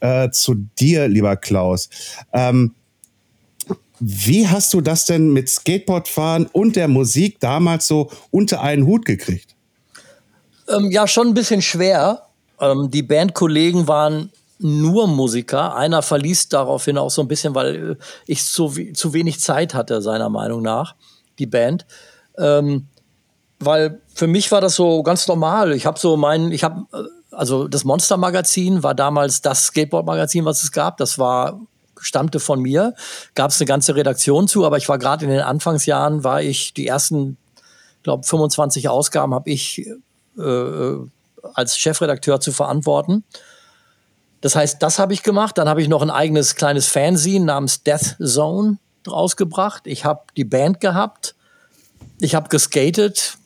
äh, 0.00 0.30
zu 0.30 0.54
dir, 0.78 1.08
lieber 1.08 1.36
Klaus. 1.36 1.88
Ähm, 2.32 2.74
wie 3.98 4.46
hast 4.46 4.74
du 4.74 4.80
das 4.80 5.06
denn 5.06 5.32
mit 5.32 5.48
Skateboardfahren 5.48 6.46
und 6.52 6.76
der 6.76 6.88
Musik 6.88 7.40
damals 7.40 7.86
so 7.88 8.10
unter 8.30 8.60
einen 8.60 8.86
Hut 8.86 9.04
gekriegt? 9.04 9.54
Ähm, 10.68 10.90
ja, 10.90 11.06
schon 11.06 11.28
ein 11.28 11.34
bisschen 11.34 11.62
schwer. 11.62 12.26
Ähm, 12.60 12.90
die 12.90 13.02
Bandkollegen 13.02 13.88
waren 13.88 14.30
nur 14.58 15.06
Musiker. 15.06 15.74
Einer 15.74 16.02
verließ 16.02 16.48
daraufhin 16.48 16.98
auch 16.98 17.10
so 17.10 17.22
ein 17.22 17.28
bisschen, 17.28 17.54
weil 17.54 17.92
äh, 17.92 17.96
ich 18.26 18.44
zu, 18.44 18.68
zu 18.68 19.12
wenig 19.12 19.40
Zeit 19.40 19.74
hatte, 19.74 20.02
seiner 20.02 20.28
Meinung 20.28 20.62
nach, 20.62 20.94
die 21.38 21.46
Band. 21.46 21.86
Ähm, 22.38 22.86
weil 23.58 24.00
für 24.14 24.26
mich 24.26 24.50
war 24.52 24.60
das 24.60 24.74
so 24.74 25.02
ganz 25.02 25.26
normal. 25.28 25.72
Ich 25.72 25.86
habe 25.86 25.98
so 25.98 26.16
mein, 26.16 26.52
ich 26.52 26.64
habe, 26.64 26.86
also 27.30 27.68
das 27.68 27.84
Monster 27.84 28.16
Magazin 28.16 28.82
war 28.82 28.94
damals 28.94 29.40
das 29.40 29.66
Skateboard 29.66 30.06
Magazin, 30.06 30.44
was 30.44 30.62
es 30.62 30.72
gab. 30.72 30.98
Das 30.98 31.18
war 31.18 31.60
stammte 31.98 32.40
von 32.40 32.60
mir, 32.60 32.94
gab 33.34 33.50
es 33.50 33.60
eine 33.60 33.66
ganze 33.66 33.96
Redaktion 33.96 34.48
zu, 34.48 34.66
aber 34.66 34.76
ich 34.76 34.88
war 34.88 34.98
gerade 34.98 35.24
in 35.24 35.30
den 35.30 35.40
Anfangsjahren, 35.40 36.24
war 36.24 36.42
ich 36.42 36.74
die 36.74 36.86
ersten, 36.86 37.38
glaube 38.02 38.24
25 38.24 38.90
Ausgaben 38.90 39.32
habe 39.32 39.48
ich 39.50 39.86
äh, 40.38 40.94
als 41.54 41.78
Chefredakteur 41.78 42.40
zu 42.40 42.52
verantworten. 42.52 43.24
Das 44.40 44.54
heißt, 44.54 44.82
das 44.82 44.98
habe 44.98 45.12
ich 45.12 45.22
gemacht. 45.22 45.58
Dann 45.58 45.68
habe 45.68 45.82
ich 45.82 45.88
noch 45.88 46.02
ein 46.02 46.10
eigenes 46.10 46.54
kleines 46.54 46.88
Fanzine 46.88 47.44
namens 47.44 47.82
Death 47.82 48.16
Zone 48.22 48.78
rausgebracht. 49.06 49.86
Ich 49.86 50.04
habe 50.04 50.22
die 50.36 50.44
Band 50.44 50.80
gehabt. 50.80 51.34
Ich 52.20 52.34
habe 52.34 52.48
geskatet. 52.48 53.38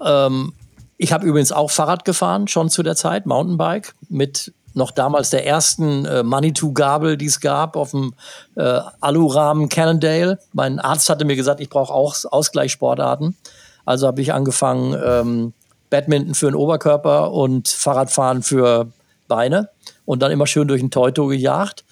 Ähm, 0.00 0.52
ich 0.96 1.12
habe 1.12 1.26
übrigens 1.26 1.52
auch 1.52 1.70
Fahrrad 1.70 2.04
gefahren, 2.04 2.48
schon 2.48 2.70
zu 2.70 2.82
der 2.82 2.94
Zeit, 2.96 3.26
Mountainbike, 3.26 3.94
mit 4.08 4.52
noch 4.74 4.90
damals 4.90 5.30
der 5.30 5.46
ersten 5.46 6.06
äh, 6.06 6.22
Manitou-Gabel, 6.22 7.16
die 7.16 7.26
es 7.26 7.40
gab, 7.40 7.76
auf 7.76 7.90
dem 7.90 8.14
äh, 8.56 8.80
Alurahmen 9.00 9.68
Cannondale. 9.68 10.38
Mein 10.52 10.78
Arzt 10.78 11.10
hatte 11.10 11.24
mir 11.24 11.36
gesagt, 11.36 11.60
ich 11.60 11.68
brauche 11.68 11.92
auch 11.92 12.14
Ausgleichssportarten. 12.30 13.36
Also 13.84 14.06
habe 14.06 14.22
ich 14.22 14.32
angefangen, 14.32 14.96
ähm, 15.04 15.52
Badminton 15.90 16.34
für 16.34 16.46
den 16.46 16.54
Oberkörper 16.54 17.32
und 17.32 17.68
Fahrradfahren 17.68 18.42
für 18.42 18.88
Beine 19.28 19.68
und 20.04 20.22
dann 20.22 20.30
immer 20.30 20.46
schön 20.46 20.68
durch 20.68 20.80
den 20.80 20.90
Teuto 20.90 21.26
gejagt. 21.26 21.84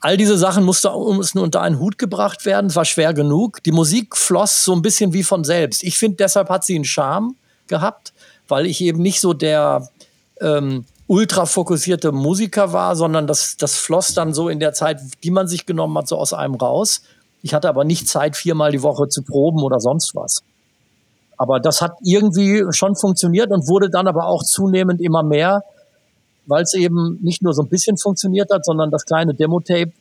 All 0.00 0.16
diese 0.16 0.36
Sachen 0.36 0.64
mussten, 0.64 1.38
unter 1.38 1.62
einen 1.62 1.78
Hut 1.78 1.98
gebracht 1.98 2.44
werden. 2.44 2.66
Es 2.66 2.76
war 2.76 2.84
schwer 2.84 3.14
genug. 3.14 3.62
Die 3.64 3.72
Musik 3.72 4.16
floss 4.16 4.62
so 4.62 4.72
ein 4.72 4.82
bisschen 4.82 5.12
wie 5.12 5.22
von 5.22 5.42
selbst. 5.42 5.82
Ich 5.82 5.98
finde, 5.98 6.18
deshalb 6.18 6.50
hat 6.50 6.64
sie 6.64 6.74
einen 6.74 6.84
Charme 6.84 7.34
gehabt, 7.66 8.12
weil 8.46 8.66
ich 8.66 8.80
eben 8.82 9.00
nicht 9.00 9.20
so 9.20 9.32
der 9.32 9.88
ähm, 10.40 10.84
ultra 11.06 11.46
fokussierte 11.46 12.12
Musiker 12.12 12.72
war, 12.72 12.94
sondern 12.94 13.26
das, 13.26 13.56
das 13.56 13.76
floss 13.76 14.12
dann 14.14 14.34
so 14.34 14.48
in 14.48 14.60
der 14.60 14.74
Zeit, 14.74 15.00
die 15.24 15.30
man 15.30 15.48
sich 15.48 15.66
genommen 15.66 15.96
hat, 15.96 16.08
so 16.08 16.16
aus 16.16 16.32
einem 16.32 16.54
raus. 16.54 17.02
Ich 17.42 17.54
hatte 17.54 17.68
aber 17.68 17.84
nicht 17.84 18.08
Zeit, 18.08 18.36
viermal 18.36 18.72
die 18.72 18.82
Woche 18.82 19.08
zu 19.08 19.22
proben 19.22 19.62
oder 19.62 19.80
sonst 19.80 20.14
was. 20.14 20.42
Aber 21.36 21.60
das 21.60 21.80
hat 21.80 21.92
irgendwie 22.02 22.64
schon 22.70 22.96
funktioniert 22.96 23.50
und 23.50 23.68
wurde 23.68 23.90
dann 23.90 24.08
aber 24.08 24.26
auch 24.26 24.42
zunehmend 24.42 25.00
immer 25.00 25.22
mehr 25.22 25.62
weil 26.46 26.62
es 26.62 26.74
eben 26.74 27.18
nicht 27.22 27.42
nur 27.42 27.52
so 27.52 27.62
ein 27.62 27.68
bisschen 27.68 27.96
funktioniert 27.96 28.50
hat, 28.52 28.64
sondern 28.64 28.90
das 28.90 29.04
kleine 29.04 29.34
Demo-Tape 29.34 29.92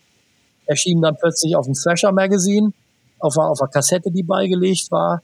erschien 0.65 1.01
dann 1.01 1.15
plötzlich 1.17 1.55
auf 1.55 1.65
dem 1.65 1.73
Thrasher 1.73 2.11
Magazine, 2.11 2.71
auf, 3.19 3.37
auf 3.37 3.61
einer 3.61 3.69
Kassette, 3.71 4.11
die 4.11 4.23
beigelegt 4.23 4.91
war. 4.91 5.21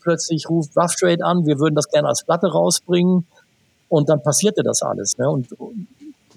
Plötzlich 0.00 0.48
ruft 0.50 0.76
Rough 0.76 0.96
Trade 0.96 1.24
an, 1.24 1.46
wir 1.46 1.60
würden 1.60 1.76
das 1.76 1.88
gerne 1.88 2.08
als 2.08 2.24
Platte 2.24 2.48
rausbringen. 2.48 3.26
Und 3.88 4.08
dann 4.08 4.22
passierte 4.22 4.62
das 4.62 4.82
alles. 4.82 5.16
Ne? 5.18 5.30
Und 5.30 5.48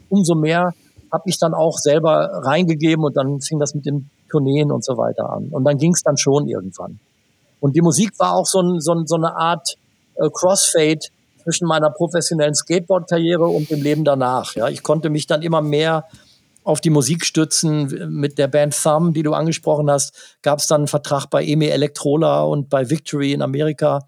umso 0.10 0.36
mehr 0.36 0.74
habe 1.12 1.24
ich 1.26 1.40
dann 1.40 1.54
auch 1.54 1.78
selber 1.78 2.30
reingegeben 2.44 3.04
und 3.04 3.18
dann 3.18 3.42
fing 3.42 3.60
das 3.60 3.74
mit 3.74 3.86
den 3.86 4.10
Tourneen 4.30 4.72
und 4.72 4.86
so 4.86 4.96
weiter 4.96 5.30
an. 5.30 5.50
Und 5.50 5.66
dann 5.66 5.78
ging 5.78 5.94
es 5.94 6.04
dann 6.04 6.18
schon 6.18 6.48
irgendwann. 6.48 7.00
Und 7.60 7.76
die 7.76 7.82
Musik 7.82 8.18
war 8.20 8.34
auch 8.34 8.46
so, 8.46 8.62
ein, 8.62 8.80
so, 8.80 8.96
so 9.06 9.16
eine 9.16 9.36
Art 9.36 9.76
äh, 10.16 10.30
Crossfade 10.32 11.08
zwischen 11.44 11.68
meiner 11.68 11.90
professionellen 11.90 12.56
Skateboard-Karriere 12.56 13.46
und 13.46 13.70
dem 13.70 13.82
Leben 13.82 14.04
danach. 14.04 14.56
Ja, 14.56 14.70
ich 14.70 14.84
konnte 14.84 15.10
mich 15.10 15.28
dann 15.28 15.42
immer 15.42 15.62
mehr 15.62 16.06
auf 16.64 16.82
die 16.82 16.90
Musik 16.90 17.26
stützen. 17.26 18.10
Mit 18.10 18.38
der 18.38 18.48
Band 18.48 18.76
Thumb, 18.82 19.14
die 19.14 19.24
du 19.24 19.34
angesprochen 19.34 19.90
hast, 19.90 20.38
gab 20.42 20.60
es 20.60 20.68
dann 20.68 20.82
einen 20.82 20.88
Vertrag 20.88 21.28
bei 21.28 21.44
EMI 21.44 21.68
Electrola 21.68 22.44
und 22.44 22.70
bei 22.70 22.90
Victory 22.90 23.34
in 23.34 23.42
Amerika. 23.42 24.08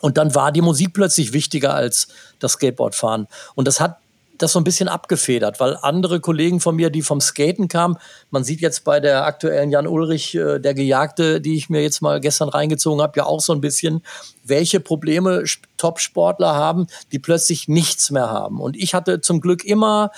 Und 0.00 0.18
dann 0.18 0.34
war 0.34 0.50
die 0.52 0.62
Musik 0.62 0.94
plötzlich 0.94 1.32
wichtiger 1.32 1.74
als 1.74 2.08
das 2.40 2.52
Skateboardfahren. 2.52 3.28
Und 3.54 3.68
das 3.68 3.80
hat 3.80 3.98
das 4.42 4.52
so 4.52 4.60
ein 4.60 4.64
bisschen 4.64 4.88
abgefedert, 4.88 5.60
weil 5.60 5.76
andere 5.80 6.20
Kollegen 6.20 6.60
von 6.60 6.76
mir, 6.76 6.90
die 6.90 7.02
vom 7.02 7.20
Skaten 7.20 7.68
kamen, 7.68 7.96
man 8.30 8.44
sieht 8.44 8.60
jetzt 8.60 8.84
bei 8.84 9.00
der 9.00 9.24
aktuellen 9.24 9.70
Jan 9.70 9.86
Ulrich, 9.86 10.34
äh, 10.34 10.58
der 10.58 10.74
Gejagte, 10.74 11.40
die 11.40 11.56
ich 11.56 11.70
mir 11.70 11.82
jetzt 11.82 12.02
mal 12.02 12.20
gestern 12.20 12.48
reingezogen 12.48 13.02
habe, 13.02 13.12
ja 13.16 13.24
auch 13.24 13.40
so 13.40 13.52
ein 13.52 13.60
bisschen, 13.60 14.02
welche 14.44 14.80
Probleme 14.80 15.44
Top-Sportler 15.76 16.54
haben, 16.54 16.86
die 17.12 17.18
plötzlich 17.18 17.68
nichts 17.68 18.10
mehr 18.10 18.30
haben. 18.30 18.60
Und 18.60 18.76
ich 18.76 18.94
hatte 18.94 19.20
zum 19.20 19.40
Glück 19.40 19.64
immer 19.64 20.10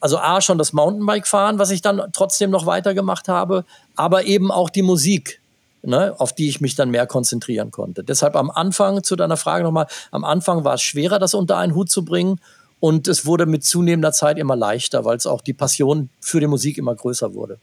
also 0.00 0.18
A, 0.18 0.40
schon 0.40 0.58
das 0.58 0.72
Mountainbike 0.72 1.26
fahren, 1.26 1.58
was 1.58 1.70
ich 1.70 1.82
dann 1.82 2.00
trotzdem 2.12 2.50
noch 2.50 2.66
weitergemacht 2.66 3.28
habe, 3.28 3.64
aber 3.96 4.24
eben 4.24 4.50
auch 4.50 4.70
die 4.70 4.82
Musik. 4.82 5.40
Ne, 5.80 6.12
auf 6.18 6.32
die 6.32 6.48
ich 6.48 6.60
mich 6.60 6.74
dann 6.74 6.90
mehr 6.90 7.06
konzentrieren 7.06 7.70
konnte. 7.70 8.02
Deshalb 8.02 8.34
am 8.34 8.50
Anfang, 8.50 9.04
zu 9.04 9.14
deiner 9.14 9.36
Frage 9.36 9.62
nochmal, 9.62 9.86
am 10.10 10.24
Anfang 10.24 10.64
war 10.64 10.74
es 10.74 10.82
schwerer, 10.82 11.20
das 11.20 11.34
unter 11.34 11.56
einen 11.56 11.76
Hut 11.76 11.88
zu 11.88 12.04
bringen. 12.04 12.40
Und 12.80 13.08
es 13.08 13.26
wurde 13.26 13.46
mit 13.46 13.64
zunehmender 13.64 14.12
Zeit 14.12 14.38
immer 14.38 14.56
leichter, 14.56 15.04
weil 15.04 15.16
es 15.16 15.26
auch 15.26 15.40
die 15.40 15.52
Passion 15.52 16.10
für 16.20 16.40
die 16.40 16.46
Musik 16.46 16.78
immer 16.78 16.94
größer 16.94 17.34
wurde. 17.34 17.58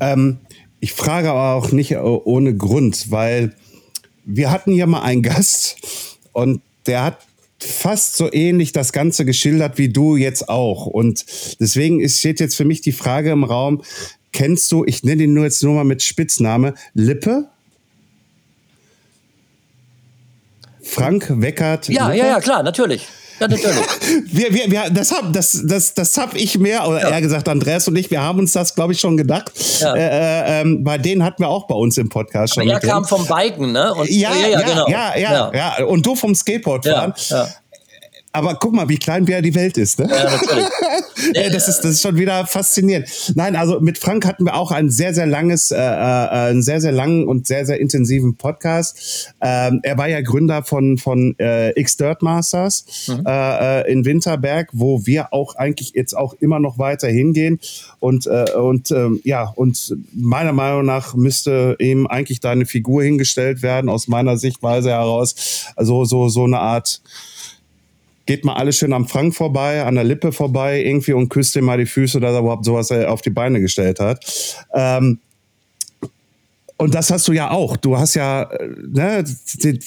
Ähm, 0.00 0.38
ich 0.80 0.92
frage 0.92 1.30
aber 1.30 1.54
auch 1.54 1.72
nicht 1.72 1.96
ohne 1.96 2.56
Grund, 2.56 3.10
weil 3.10 3.54
wir 4.24 4.50
hatten 4.50 4.72
hier 4.72 4.86
mal 4.86 5.02
einen 5.02 5.22
Gast 5.22 5.76
und 6.32 6.60
der 6.86 7.04
hat 7.04 7.18
fast 7.60 8.16
so 8.16 8.32
ähnlich 8.32 8.72
das 8.72 8.92
Ganze 8.92 9.24
geschildert 9.24 9.78
wie 9.78 9.88
du 9.88 10.16
jetzt 10.16 10.48
auch. 10.48 10.86
Und 10.86 11.24
deswegen 11.58 12.00
ist, 12.00 12.18
steht 12.18 12.40
jetzt 12.40 12.56
für 12.56 12.64
mich 12.64 12.80
die 12.80 12.92
Frage 12.92 13.30
im 13.30 13.44
Raum, 13.44 13.82
kennst 14.32 14.70
du, 14.70 14.84
ich 14.84 15.02
nenne 15.02 15.24
ihn 15.24 15.34
nur 15.34 15.44
jetzt 15.44 15.62
nur 15.62 15.74
mal 15.74 15.84
mit 15.84 16.02
Spitzname, 16.02 16.74
Lippe? 16.94 17.48
Frank 20.82 21.26
Weckert? 21.28 21.88
Ja, 21.88 22.08
Lippe? 22.08 22.18
ja, 22.18 22.26
ja, 22.26 22.40
klar, 22.40 22.62
natürlich. 22.62 23.06
Ja, 23.40 23.48
natürlich. 23.48 23.76
wir, 24.32 24.52
wir, 24.52 24.70
wir, 24.70 24.90
das 24.90 25.12
habe 25.12 25.32
das, 25.32 25.62
das, 25.64 25.94
das 25.94 26.16
hab 26.16 26.34
ich 26.34 26.58
mehr, 26.58 26.86
oder 26.88 27.02
ja. 27.02 27.10
eher 27.10 27.20
gesagt 27.20 27.48
Andreas 27.48 27.88
und 27.88 27.96
ich, 27.96 28.10
wir 28.10 28.22
haben 28.22 28.38
uns 28.38 28.52
das, 28.52 28.74
glaube 28.74 28.92
ich, 28.92 29.00
schon 29.00 29.16
gedacht. 29.16 29.52
Ja. 29.80 29.94
Äh, 29.94 30.00
äh, 30.00 30.60
ähm, 30.62 30.84
bei 30.84 30.98
denen 30.98 31.24
hatten 31.24 31.42
wir 31.42 31.48
auch 31.48 31.66
bei 31.66 31.74
uns 31.74 31.98
im 31.98 32.08
Podcast 32.08 32.54
schon. 32.54 32.64
Aber 32.64 32.72
er 32.72 32.80
kam 32.80 33.04
vom 33.04 33.26
Biken, 33.26 33.72
ne? 33.72 33.94
Und, 33.94 34.10
ja, 34.10 34.34
ja, 34.34 34.48
ja, 34.48 34.60
genau. 34.60 34.88
ja, 34.88 35.16
ja, 35.16 35.52
ja, 35.54 35.84
Und 35.84 36.04
du 36.04 36.14
vom 36.14 36.34
Skateboardfahren. 36.34 37.14
Ja, 37.28 37.36
ja. 37.44 37.48
Aber 38.38 38.54
guck 38.54 38.72
mal, 38.72 38.88
wie 38.88 38.98
klein 38.98 39.26
wer 39.26 39.42
die 39.42 39.56
Welt 39.56 39.76
ist. 39.78 39.98
Ne? 39.98 40.08
Ja, 40.08 40.30
natürlich. 40.30 40.68
das, 41.52 41.66
ist, 41.66 41.80
das 41.80 41.90
ist 41.90 42.02
schon 42.02 42.16
wieder 42.16 42.46
faszinierend. 42.46 43.32
Nein, 43.34 43.56
also 43.56 43.80
mit 43.80 43.98
Frank 43.98 44.24
hatten 44.24 44.44
wir 44.44 44.54
auch 44.54 44.70
ein 44.70 44.90
sehr, 44.90 45.12
sehr 45.12 45.26
langes, 45.26 45.72
äh, 45.72 45.76
äh, 45.76 45.80
einen 45.80 46.62
sehr, 46.62 46.80
sehr 46.80 46.92
langen 46.92 47.26
und 47.26 47.48
sehr, 47.48 47.66
sehr 47.66 47.80
intensiven 47.80 48.36
Podcast. 48.36 49.34
Ähm, 49.40 49.80
er 49.82 49.98
war 49.98 50.08
ja 50.08 50.20
Gründer 50.20 50.62
von, 50.62 50.98
von 50.98 51.34
äh, 51.40 51.70
X-Dirt 51.80 52.22
Masters 52.22 53.08
mhm. 53.08 53.24
äh, 53.26 53.80
äh 53.80 53.92
in 53.92 54.04
Winterberg, 54.04 54.68
wo 54.72 55.04
wir 55.04 55.32
auch 55.32 55.56
eigentlich 55.56 55.94
jetzt 55.94 56.16
auch 56.16 56.34
immer 56.34 56.60
noch 56.60 56.78
weiter 56.78 57.08
hingehen. 57.08 57.58
Und, 57.98 58.28
äh, 58.28 58.52
und 58.52 58.92
ähm, 58.92 59.20
ja, 59.24 59.52
und 59.56 59.96
meiner 60.12 60.52
Meinung 60.52 60.84
nach 60.84 61.16
müsste 61.16 61.74
ihm 61.80 62.06
eigentlich 62.06 62.38
da 62.38 62.52
eine 62.52 62.66
Figur 62.66 63.02
hingestellt 63.02 63.62
werden, 63.62 63.90
aus 63.90 64.06
meiner 64.06 64.36
Sichtweise 64.36 64.90
heraus. 64.90 65.72
Also 65.74 66.04
so, 66.04 66.28
so 66.28 66.44
eine 66.44 66.60
Art 66.60 67.00
geht 68.28 68.44
mal 68.44 68.56
alles 68.56 68.76
schön 68.76 68.92
am 68.92 69.08
Frank 69.08 69.34
vorbei, 69.34 69.82
an 69.82 69.94
der 69.94 70.04
Lippe 70.04 70.32
vorbei 70.32 70.84
irgendwie 70.84 71.14
und 71.14 71.30
küsst 71.30 71.56
ihm 71.56 71.64
mal 71.64 71.78
die 71.78 71.86
Füße, 71.86 72.20
dass 72.20 72.34
er 72.34 72.40
überhaupt 72.40 72.66
sowas 72.66 72.90
äh, 72.90 73.06
auf 73.06 73.22
die 73.22 73.30
Beine 73.30 73.58
gestellt 73.58 74.00
hat. 74.00 74.22
Ähm, 74.74 75.18
und 76.76 76.94
das 76.94 77.10
hast 77.10 77.26
du 77.26 77.32
ja 77.32 77.50
auch. 77.50 77.78
Du 77.78 77.96
hast 77.96 78.14
ja 78.14 78.42
äh, 78.42 78.68
ne, 78.86 79.24
die, 79.54 79.78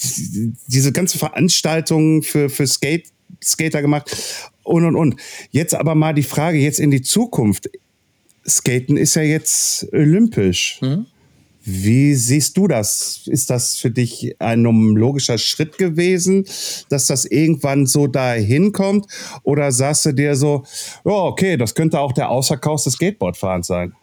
diese 0.68 0.92
ganze 0.92 1.20
Veranstaltung 1.20 2.24
für, 2.24 2.50
für 2.50 2.66
Skate, 2.66 3.10
Skater 3.44 3.84
gemacht 3.84 4.10
und 4.64 4.86
und 4.86 4.96
und. 4.96 5.18
Jetzt 5.52 5.76
aber 5.76 5.94
mal 5.94 6.16
die 6.16 6.24
Frage 6.24 6.58
jetzt 6.58 6.80
in 6.80 6.90
die 6.90 7.04
Zukunft. 7.04 7.70
Skaten 8.48 8.98
ist 8.98 9.14
ja 9.14 9.22
jetzt 9.22 9.88
olympisch. 9.94 10.80
Mhm. 10.82 11.06
Wie 11.64 12.16
siehst 12.16 12.58
du 12.58 12.68
das? 12.68 13.22
Ist 13.26 13.52
das 13.52 13.76
für 13.76 13.92
dich 13.92 14.36
ein 14.40 14.64
logischer 14.64 15.38
Schritt 15.38 15.78
gewesen, 15.78 16.46
dass 16.90 17.06
das 17.06 17.26
irgendwann 17.26 17.86
so 17.86 18.08
dahin 18.08 18.72
kommt? 18.72 19.06
Oder 19.44 19.72
sagst 19.72 20.06
du 20.08 20.12
dir 20.14 20.36
so, 20.36 20.64
oh, 21.04 21.28
okay, 21.28 21.58
das 21.58 21.76
könnte 21.76 22.00
auch 22.00 22.14
der 22.14 22.30
Ausverkauf 22.30 22.84
des 22.84 22.94
Skateboardfahrens 22.94 23.68
sein? 23.68 23.96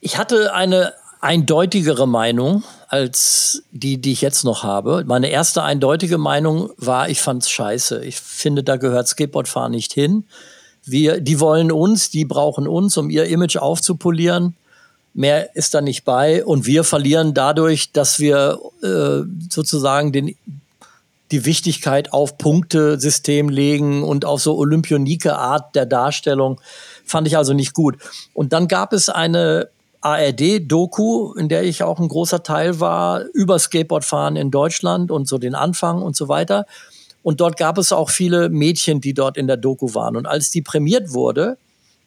Ich 0.00 0.16
hatte 0.16 0.54
eine 0.54 0.94
eindeutigere 1.20 2.06
Meinung 2.06 2.62
als 2.88 3.62
die, 3.72 4.00
die 4.00 4.12
ich 4.12 4.22
jetzt 4.22 4.44
noch 4.44 4.62
habe. 4.62 5.04
Meine 5.06 5.28
erste 5.28 5.62
eindeutige 5.62 6.16
Meinung 6.16 6.70
war, 6.76 7.08
ich 7.10 7.20
fand's 7.20 7.50
scheiße. 7.50 8.04
Ich 8.04 8.16
finde, 8.16 8.62
da 8.62 8.76
gehört 8.76 9.08
Skateboardfahren 9.08 9.72
nicht 9.72 9.92
hin. 9.92 10.24
Wir, 10.84 11.20
die 11.20 11.40
wollen 11.40 11.72
uns, 11.72 12.10
die 12.10 12.24
brauchen 12.24 12.68
uns, 12.68 12.96
um 12.96 13.10
ihr 13.10 13.26
Image 13.26 13.56
aufzupolieren 13.56 14.54
mehr 15.14 15.54
ist 15.54 15.74
da 15.74 15.80
nicht 15.80 16.04
bei 16.04 16.44
und 16.44 16.66
wir 16.66 16.84
verlieren 16.84 17.32
dadurch, 17.34 17.92
dass 17.92 18.18
wir 18.18 18.58
äh, 18.82 19.22
sozusagen 19.48 20.12
den, 20.12 20.36
die 21.30 21.44
Wichtigkeit 21.46 22.12
auf 22.12 22.36
Punktesystem 22.36 23.48
legen 23.48 24.02
und 24.02 24.24
auf 24.24 24.42
so 24.42 24.56
olympionike 24.56 25.36
Art 25.36 25.74
der 25.74 25.86
Darstellung. 25.86 26.60
Fand 27.04 27.26
ich 27.28 27.36
also 27.36 27.54
nicht 27.54 27.74
gut. 27.74 27.96
Und 28.34 28.52
dann 28.52 28.68
gab 28.68 28.92
es 28.92 29.08
eine 29.08 29.68
ARD-Doku, 30.00 31.32
in 31.34 31.48
der 31.48 31.62
ich 31.62 31.82
auch 31.82 31.98
ein 31.98 32.08
großer 32.08 32.42
Teil 32.42 32.78
war, 32.78 33.22
über 33.32 33.58
Skateboardfahren 33.58 34.36
in 34.36 34.50
Deutschland 34.50 35.10
und 35.10 35.26
so 35.26 35.38
den 35.38 35.54
Anfang 35.54 36.02
und 36.02 36.14
so 36.14 36.28
weiter. 36.28 36.66
Und 37.22 37.40
dort 37.40 37.56
gab 37.56 37.78
es 37.78 37.90
auch 37.90 38.10
viele 38.10 38.50
Mädchen, 38.50 39.00
die 39.00 39.14
dort 39.14 39.38
in 39.38 39.46
der 39.46 39.56
Doku 39.56 39.94
waren. 39.94 40.16
Und 40.16 40.26
als 40.26 40.50
die 40.50 40.60
prämiert 40.60 41.14
wurde, 41.14 41.56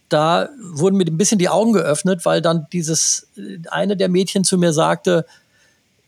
da 0.10 0.50
wurden 0.62 0.98
mir 0.98 1.06
ein 1.06 1.18
bisschen 1.18 1.40
die 1.40 1.50
Augen 1.50 1.74
geöffnet, 1.74 2.26
weil 2.26 2.42
dann 2.42 2.68
dieses 2.72 3.28
eine 3.70 3.98
der 3.98 4.10
Mädchen 4.10 4.44
zu 4.44 4.58
mir 4.58 4.74
sagte, 4.74 5.26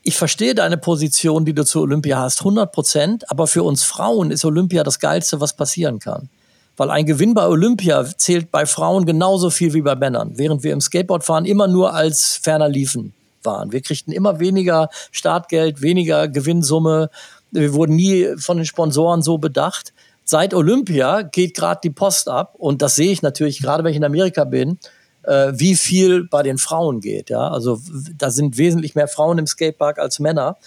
ich 0.04 0.16
verstehe 0.16 0.56
deine 0.56 0.78
Position, 0.78 1.46
die 1.46 1.54
du 1.54 1.66
zu 1.66 1.82
Olympia 1.82 2.20
hast, 2.20 2.40
100 2.40 2.72
Prozent, 2.72 3.30
aber 3.30 3.48
für 3.48 3.64
uns 3.64 3.84
Frauen 3.84 4.32
ist 4.32 4.46
Olympia 4.46 4.84
das 4.84 5.00
Geilste, 5.00 5.42
was 5.42 5.54
passieren 5.54 6.00
kann. 6.00 6.30
Weil 6.78 6.90
ein 6.90 7.06
Gewinn 7.06 7.34
bei 7.34 7.46
Olympia 7.46 8.06
zählt 8.18 8.52
bei 8.52 8.66
Frauen 8.66 9.06
genauso 9.06 9.50
viel 9.50 9.74
wie 9.74 9.82
bei 9.82 9.96
Männern, 9.96 10.38
während 10.38 10.64
wir 10.64 10.72
im 10.72 10.80
Skateboardfahren 10.80 11.46
immer 11.46 11.68
nur 11.68 11.94
als 11.94 12.40
ferner 12.42 12.70
liefen 12.70 13.14
waren. 13.44 13.74
Wir 13.74 13.82
kriegten 13.82 14.14
immer 14.14 14.40
weniger 14.40 14.90
Startgeld, 15.12 15.82
weniger 15.82 16.30
Gewinnsumme. 16.30 17.10
Wir 17.52 17.74
wurden 17.74 17.98
nie 17.98 18.30
von 18.38 18.58
den 18.58 18.66
Sponsoren 18.66 19.22
so 19.22 19.38
bedacht 19.38 19.94
seit 20.30 20.54
Olympia 20.54 21.24
geht 21.24 21.56
gerade 21.56 21.82
die 21.84 21.90
Post 21.90 22.30
ab 22.30 22.56
und 22.58 22.82
das 22.82 22.96
sehe 22.96 23.12
ich 23.12 23.22
natürlich 23.22 23.62
gerade, 23.62 23.84
wenn 23.84 23.92
ich 23.92 23.98
in 23.98 24.04
Amerika 24.04 24.44
bin, 24.44 24.78
äh, 25.24 25.52
wie 25.56 25.76
viel 25.76 26.28
bei 26.28 26.44
den 26.44 26.58
Frauen 26.58 27.02
geht. 27.02 27.30
Ja, 27.30 27.50
also 27.50 27.80
da 28.18 28.30
sind 28.30 28.58
wesentlich 28.58 28.96
mehr 28.96 29.08
Frauen 29.08 29.40
im 29.40 29.48
Skatepark 29.48 29.98
als 29.98 30.20
Männer. 30.20 30.58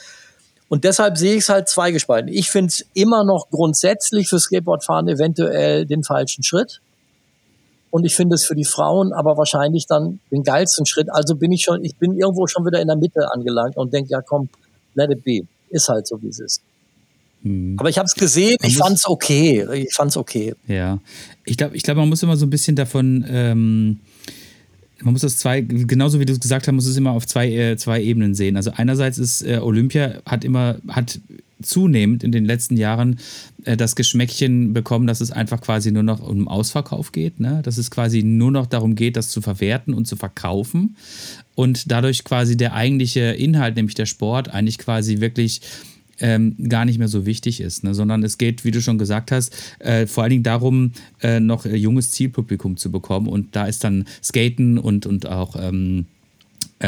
Und 0.69 0.85
deshalb 0.85 1.19
sehe 1.19 1.35
ich 1.35 1.43
es 1.43 1.49
halt 1.49 1.69
zweigespalten. 1.69 2.33
Ich 2.33 2.51
finde 2.51 2.69
es 2.69 2.85
immer 2.95 3.25
noch 3.25 3.51
grundsätzlich 3.51 4.29
für 4.29 4.39
Skateboardfahren 4.39 5.07
eventuell 5.07 5.87
den 5.87 6.03
falschen 6.03 6.43
Schritt. 6.43 6.81
Und 7.91 8.07
ich 8.07 8.17
finde 8.17 8.37
es 8.37 8.47
für 8.47 8.55
die 8.55 8.65
Frauen 8.65 9.13
aber 9.13 9.37
wahrscheinlich 9.37 9.87
dann 9.87 10.21
den 10.31 10.43
geilsten 10.43 10.87
Schritt. 10.87 11.09
Also 11.13 11.37
bin 11.37 11.53
ich 11.53 11.63
schon, 11.63 11.85
ich 11.85 11.97
bin 11.97 12.17
irgendwo 12.17 12.47
schon 12.47 12.65
wieder 12.65 12.81
in 12.81 12.89
der 12.89 12.97
Mitte 12.97 13.31
angelangt 13.31 13.77
und 13.77 13.93
denke, 13.93 14.11
ja 14.11 14.23
komm, 14.23 14.49
let 14.95 15.11
it 15.11 15.23
be. 15.23 15.43
Ist 15.69 15.89
halt 15.89 16.07
so, 16.07 16.21
wie 16.23 16.29
es 16.29 16.41
ist. 16.41 16.63
Hm. 17.43 17.77
Aber 17.79 17.89
ich 17.89 17.99
habe 17.99 18.07
es 18.07 18.15
gesehen, 18.15 18.57
man 18.61 18.71
ich 18.71 18.77
fand 18.77 18.97
es 18.97 19.07
okay. 19.07 19.67
Ich 19.75 19.95
fand 19.95 20.11
es 20.11 20.17
okay. 20.17 20.55
Ja, 20.67 20.99
ich 21.45 21.57
glaube, 21.57 21.77
ich 21.77 21.83
glaub, 21.83 21.97
man 21.97 22.09
muss 22.09 22.23
immer 22.23 22.37
so 22.37 22.47
ein 22.47 22.51
bisschen 22.51 22.77
davon, 22.77 23.25
ähm, 23.29 24.01
man 25.01 25.13
muss 25.13 25.23
das 25.23 25.39
zwei, 25.39 25.61
genauso 25.61 26.21
wie 26.21 26.25
du 26.25 26.33
es 26.33 26.41
gesagt 26.41 26.67
hast, 26.67 26.75
muss 26.75 26.87
es 26.87 26.97
immer 26.97 27.11
auf 27.13 27.27
zwei, 27.27 27.51
äh, 27.51 27.77
zwei 27.77 28.03
Ebenen 28.03 28.35
sehen. 28.35 28.57
Also 28.57 28.71
einerseits 28.77 29.19
ist 29.19 29.43
äh, 29.43 29.59
Olympia 29.59 30.23
hat 30.25 30.45
immer, 30.45 30.77
hat 30.89 31.19
zunehmend 31.63 32.25
in 32.25 32.33
den 32.33 32.45
letzten 32.45 32.77
Jahren 32.77 33.19
äh, 33.65 33.77
das 33.77 33.97
Geschmäckchen 33.97 34.73
bekommen, 34.73 35.07
dass 35.07 35.21
es 35.21 35.31
einfach 35.31 35.61
quasi 35.61 35.91
nur 35.91 36.03
noch 36.03 36.21
um 36.21 36.49
Ausverkauf 36.49 37.13
geht, 37.13 37.41
ne? 37.41 37.61
dass 37.65 37.79
es 37.79 37.91
quasi 37.91 38.23
nur 38.23 38.51
noch 38.51 38.67
darum 38.67 38.95
geht, 38.95 39.17
das 39.17 39.29
zu 39.29 39.41
verwerten 39.41 39.95
und 39.95 40.07
zu 40.07 40.17
verkaufen 40.17 40.97
und 41.55 41.91
dadurch 41.91 42.25
quasi 42.25 42.57
der 42.57 42.75
eigentliche 42.75 43.21
Inhalt, 43.21 43.77
nämlich 43.77 43.95
der 43.95 44.07
Sport, 44.07 44.49
eigentlich 44.49 44.79
quasi 44.79 45.21
wirklich 45.21 45.61
ähm, 46.21 46.57
gar 46.69 46.85
nicht 46.85 46.99
mehr 46.99 47.09
so 47.09 47.27
wichtig 47.27 47.61
ist, 47.61 47.85
ne? 47.85 47.95
sondern 47.95 48.23
es 48.23 48.39
geht, 48.39 48.65
wie 48.65 48.71
du 48.71 48.81
schon 48.81 48.99
gesagt 48.99 49.33
hast, 49.33 49.55
äh, 49.79 50.07
vor 50.07 50.23
allen 50.23 50.31
Dingen 50.31 50.43
darum, 50.43 50.93
äh, 51.21 51.41
noch 51.41 51.65
junges 51.65 52.11
Zielpublikum 52.11 52.77
zu 52.77 52.91
bekommen 52.91 53.29
und 53.29 53.55
da 53.57 53.67
ist 53.67 53.85
dann 53.85 54.05
Skaten 54.23 54.79
und, 54.79 55.07
und 55.07 55.27
auch 55.27 55.57
ähm, 55.59 56.01
äh, 56.01 56.22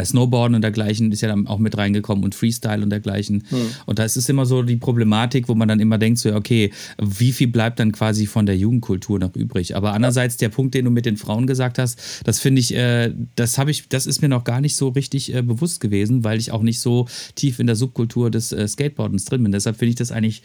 Snowboarden 0.02 0.54
und 0.54 0.62
dergleichen 0.62 1.12
ist 1.12 1.20
ja 1.20 1.28
dann 1.28 1.46
auch 1.46 1.59
mit 1.59 1.76
reingekommen 1.76 2.24
und 2.24 2.35
Freestyle 2.35 2.83
und 2.83 2.90
dergleichen. 2.90 3.44
Hm. 3.48 3.70
Und 3.87 3.98
da 3.98 4.04
ist 4.04 4.16
es 4.16 4.28
immer 4.28 4.46
so 4.46 4.62
die 4.62 4.76
Problematik, 4.76 5.48
wo 5.48 5.54
man 5.54 5.68
dann 5.68 5.80
immer 5.80 5.98
denkt, 5.98 6.18
so, 6.18 6.35
okay, 6.35 6.72
wie 7.00 7.33
viel 7.33 7.48
bleibt 7.48 7.78
dann 7.78 7.92
quasi 7.92 8.26
von 8.26 8.46
der 8.46 8.57
Jugendkultur 8.57 9.18
noch 9.18 9.37
übrig? 9.37 9.76
Aber 9.76 9.92
andererseits 9.92 10.37
der 10.37 10.48
Punkt, 10.48 10.74
den 10.74 10.87
du 10.87 10.90
mit 10.90 11.07
den 11.07 11.16
Frauen 11.16 11.46
gesagt 11.46 11.78
hast, 11.78 11.98
das 12.24 12.40
finde 12.40 12.61
ich, 12.61 12.74
äh, 12.74 13.12
das 13.37 13.59
habe 13.59 13.70
ich, 13.70 13.88
das 13.88 14.07
ist 14.07 14.22
mir 14.22 14.28
noch 14.28 14.44
gar 14.44 14.61
nicht 14.61 14.76
so 14.76 14.88
richtig 14.88 15.35
äh, 15.35 15.42
bewusst 15.42 15.80
gewesen, 15.80 16.24
weil 16.24 16.38
ich 16.38 16.50
auch 16.50 16.62
nicht 16.62 16.80
so 16.80 17.07
tief 17.35 17.59
in 17.59 17.66
der 17.66 17.76
Subkultur 17.76 18.30
des 18.30 18.52
äh, 18.52 18.66
Skateboardens 18.66 19.26
drin 19.26 19.42
bin. 19.42 19.52
Deshalb 19.52 19.76
finde 19.76 19.90
ich 19.90 19.96
das 19.96 20.11
eigentlich 20.11 20.42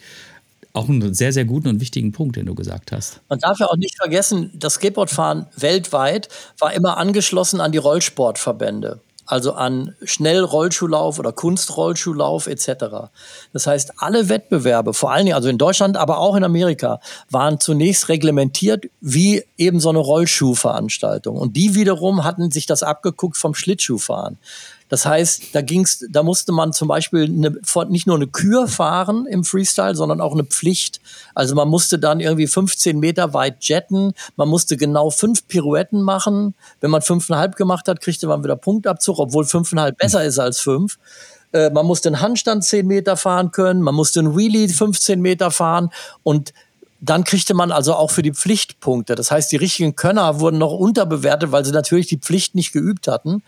auch 0.72 0.88
einen 0.88 1.14
sehr, 1.14 1.32
sehr 1.32 1.44
guten 1.44 1.68
und 1.68 1.80
wichtigen 1.80 2.12
Punkt, 2.12 2.36
den 2.36 2.46
du 2.46 2.54
gesagt 2.54 2.92
hast. 2.92 3.20
Man 3.28 3.40
darf 3.40 3.58
ja 3.58 3.66
auch 3.66 3.76
nicht 3.76 3.96
vergessen, 3.96 4.50
das 4.54 4.74
Skateboardfahren 4.74 5.46
weltweit 5.56 6.28
war 6.58 6.72
immer 6.72 6.96
angeschlossen 6.96 7.60
an 7.60 7.72
die 7.72 7.78
Rollsportverbände 7.78 9.00
also 9.30 9.52
an 9.52 9.94
Schnellrollschuhlauf 10.02 11.18
oder 11.18 11.32
Kunstrollschuhlauf 11.32 12.46
etc. 12.46 13.10
Das 13.52 13.66
heißt, 13.66 13.92
alle 13.98 14.28
Wettbewerbe, 14.28 14.94
vor 14.94 15.12
allen 15.12 15.26
Dingen 15.26 15.36
also 15.36 15.48
in 15.48 15.58
Deutschland, 15.58 15.96
aber 15.96 16.18
auch 16.18 16.36
in 16.36 16.44
Amerika, 16.44 17.00
waren 17.30 17.60
zunächst 17.60 18.08
reglementiert 18.08 18.86
wie 19.00 19.44
eben 19.56 19.80
so 19.80 19.88
eine 19.88 19.98
Rollschuhveranstaltung. 19.98 21.36
Und 21.36 21.56
die 21.56 21.74
wiederum 21.74 22.24
hatten 22.24 22.50
sich 22.50 22.66
das 22.66 22.82
abgeguckt 22.82 23.36
vom 23.36 23.54
Schlittschuhfahren. 23.54 24.38
Das 24.90 25.06
heißt, 25.06 25.54
da 25.54 25.62
ging's, 25.62 26.04
da 26.10 26.22
musste 26.22 26.52
man 26.52 26.72
zum 26.72 26.88
Beispiel 26.88 27.24
eine, 27.24 27.56
nicht 27.88 28.06
nur 28.06 28.16
eine 28.16 28.26
Kür 28.26 28.66
fahren 28.68 29.24
im 29.26 29.44
Freestyle, 29.44 29.94
sondern 29.94 30.20
auch 30.20 30.32
eine 30.32 30.44
Pflicht. 30.44 31.00
Also 31.34 31.54
man 31.54 31.68
musste 31.68 31.98
dann 31.98 32.20
irgendwie 32.20 32.48
15 32.48 32.98
Meter 32.98 33.32
weit 33.32 33.64
jetten, 33.64 34.12
man 34.36 34.48
musste 34.48 34.76
genau 34.76 35.10
fünf 35.10 35.46
Pirouetten 35.46 36.02
machen. 36.02 36.54
Wenn 36.80 36.90
man 36.90 37.02
fünfeinhalb 37.02 37.54
gemacht 37.56 37.86
hat, 37.86 38.00
kriegte 38.00 38.26
man 38.26 38.42
wieder 38.42 38.56
Punktabzug, 38.56 39.20
obwohl 39.20 39.44
fünfeinhalb 39.44 39.96
besser 39.96 40.24
ist 40.24 40.40
als 40.40 40.58
fünf. 40.58 40.98
Äh, 41.52 41.70
man 41.70 41.86
musste 41.86 42.08
einen 42.08 42.20
Handstand 42.20 42.64
10 42.64 42.84
Meter 42.84 43.16
fahren 43.16 43.52
können, 43.52 43.82
man 43.82 43.94
musste 43.94 44.20
einen 44.20 44.36
Wheelie 44.36 44.68
15 44.68 45.20
Meter 45.20 45.52
fahren 45.52 45.90
und 46.24 46.52
dann 47.00 47.24
kriegte 47.24 47.54
man 47.54 47.72
also 47.72 47.94
auch 47.94 48.10
für 48.10 48.22
die 48.22 48.34
Pflichtpunkte. 48.34 49.14
Das 49.14 49.30
heißt, 49.30 49.50
die 49.52 49.56
richtigen 49.56 49.96
Könner 49.96 50.40
wurden 50.40 50.58
noch 50.58 50.72
unterbewertet, 50.72 51.50
weil 51.50 51.64
sie 51.64 51.72
natürlich 51.72 52.08
die 52.08 52.18
Pflicht 52.18 52.54
nicht 52.54 52.72
geübt 52.72 53.08
hatten. 53.08 53.42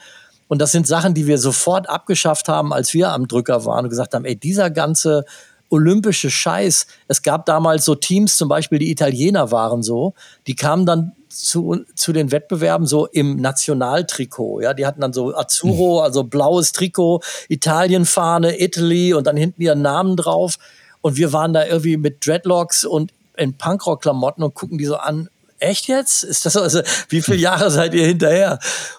Und 0.52 0.58
das 0.58 0.70
sind 0.70 0.86
Sachen, 0.86 1.14
die 1.14 1.26
wir 1.26 1.38
sofort 1.38 1.88
abgeschafft 1.88 2.46
haben, 2.46 2.74
als 2.74 2.92
wir 2.92 3.10
am 3.10 3.26
Drücker 3.26 3.64
waren 3.64 3.86
und 3.86 3.88
gesagt 3.88 4.12
haben, 4.12 4.26
ey, 4.26 4.36
dieser 4.36 4.68
ganze 4.68 5.24
olympische 5.70 6.28
Scheiß. 6.28 6.86
Es 7.08 7.22
gab 7.22 7.46
damals 7.46 7.86
so 7.86 7.94
Teams, 7.94 8.36
zum 8.36 8.50
Beispiel 8.50 8.78
die 8.78 8.90
Italiener 8.90 9.50
waren 9.50 9.82
so, 9.82 10.12
die 10.46 10.54
kamen 10.54 10.84
dann 10.84 11.12
zu, 11.30 11.86
zu 11.94 12.12
den 12.12 12.32
Wettbewerben 12.32 12.86
so 12.86 13.06
im 13.06 13.36
Nationaltrikot. 13.36 14.60
Ja, 14.60 14.74
die 14.74 14.84
hatten 14.84 15.00
dann 15.00 15.14
so 15.14 15.34
Azzurro, 15.34 16.00
mhm. 16.00 16.04
also 16.04 16.22
blaues 16.22 16.72
Trikot, 16.72 17.22
Italienfahne, 17.48 18.60
Italy 18.60 19.14
und 19.14 19.26
dann 19.26 19.38
hinten 19.38 19.62
ihren 19.62 19.80
Namen 19.80 20.18
drauf. 20.18 20.58
Und 21.00 21.16
wir 21.16 21.32
waren 21.32 21.54
da 21.54 21.64
irgendwie 21.64 21.96
mit 21.96 22.26
Dreadlocks 22.26 22.84
und 22.84 23.10
in 23.38 23.56
Punkrock-Klamotten 23.56 24.42
und 24.42 24.52
gucken 24.52 24.76
die 24.76 24.84
so 24.84 24.96
an. 24.96 25.30
Echt 25.60 25.88
jetzt? 25.88 26.24
Ist 26.24 26.44
das 26.44 26.58
also, 26.58 26.82
wie 27.08 27.22
viele 27.22 27.38
Jahre 27.38 27.70
seid 27.70 27.94
ihr 27.94 28.04
hinterher? 28.04 28.58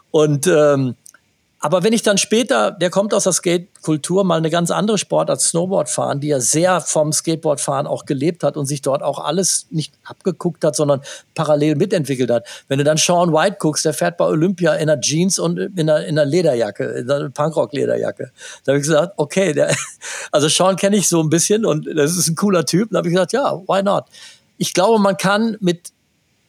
Und 0.09 0.47
ähm, 0.47 0.95
aber 1.63 1.81
wenn 1.81 1.93
ich 1.93 2.01
dann 2.01 2.17
später, 2.17 2.71
der 2.71 2.89
kommt 2.89 3.13
aus 3.13 3.23
der 3.23 3.31
Skate-Kultur, 3.31 4.25
mal 4.25 4.35
eine 4.35 4.49
ganz 4.49 4.69
andere 4.69 4.97
Sportart, 4.97 5.39
Snowboard 5.39 5.89
fahren, 5.89 6.19
die 6.19 6.27
ja 6.27 6.41
sehr 6.41 6.81
vom 6.81 7.13
Skateboardfahren 7.13 7.87
auch 7.87 8.03
gelebt 8.05 8.43
hat 8.43 8.57
und 8.57 8.65
sich 8.65 8.81
dort 8.81 9.01
auch 9.01 9.17
alles 9.17 9.67
nicht 9.69 9.93
abgeguckt 10.03 10.65
hat, 10.65 10.75
sondern 10.75 10.99
parallel 11.35 11.77
mitentwickelt 11.77 12.29
hat. 12.29 12.45
Wenn 12.67 12.79
du 12.79 12.83
dann 12.83 12.97
Sean 12.97 13.31
White 13.31 13.55
guckst, 13.59 13.85
der 13.85 13.93
fährt 13.93 14.17
bei 14.17 14.25
Olympia 14.25 14.73
in 14.73 14.89
einer 14.89 14.99
Jeans 14.99 15.39
und 15.39 15.57
in 15.57 15.89
einer, 15.89 16.05
in 16.05 16.19
einer 16.19 16.29
Lederjacke, 16.29 16.83
in 16.83 17.09
einer 17.09 17.29
Punkrock-Lederjacke. 17.29 18.31
Da 18.65 18.73
habe 18.73 18.79
ich 18.79 18.85
gesagt, 18.85 19.13
okay, 19.15 19.53
der, 19.53 19.73
also 20.33 20.49
Sean 20.49 20.75
kenne 20.75 20.97
ich 20.97 21.07
so 21.07 21.23
ein 21.23 21.29
bisschen 21.29 21.65
und 21.65 21.87
das 21.95 22.17
ist 22.17 22.27
ein 22.27 22.35
cooler 22.35 22.65
Typ. 22.65 22.89
Da 22.91 22.97
habe 22.97 23.07
ich 23.07 23.13
gesagt, 23.13 23.31
ja, 23.31 23.53
why 23.67 23.81
not? 23.81 24.03
Ich 24.57 24.73
glaube, 24.73 25.01
man 25.01 25.15
kann 25.15 25.55
mit 25.61 25.93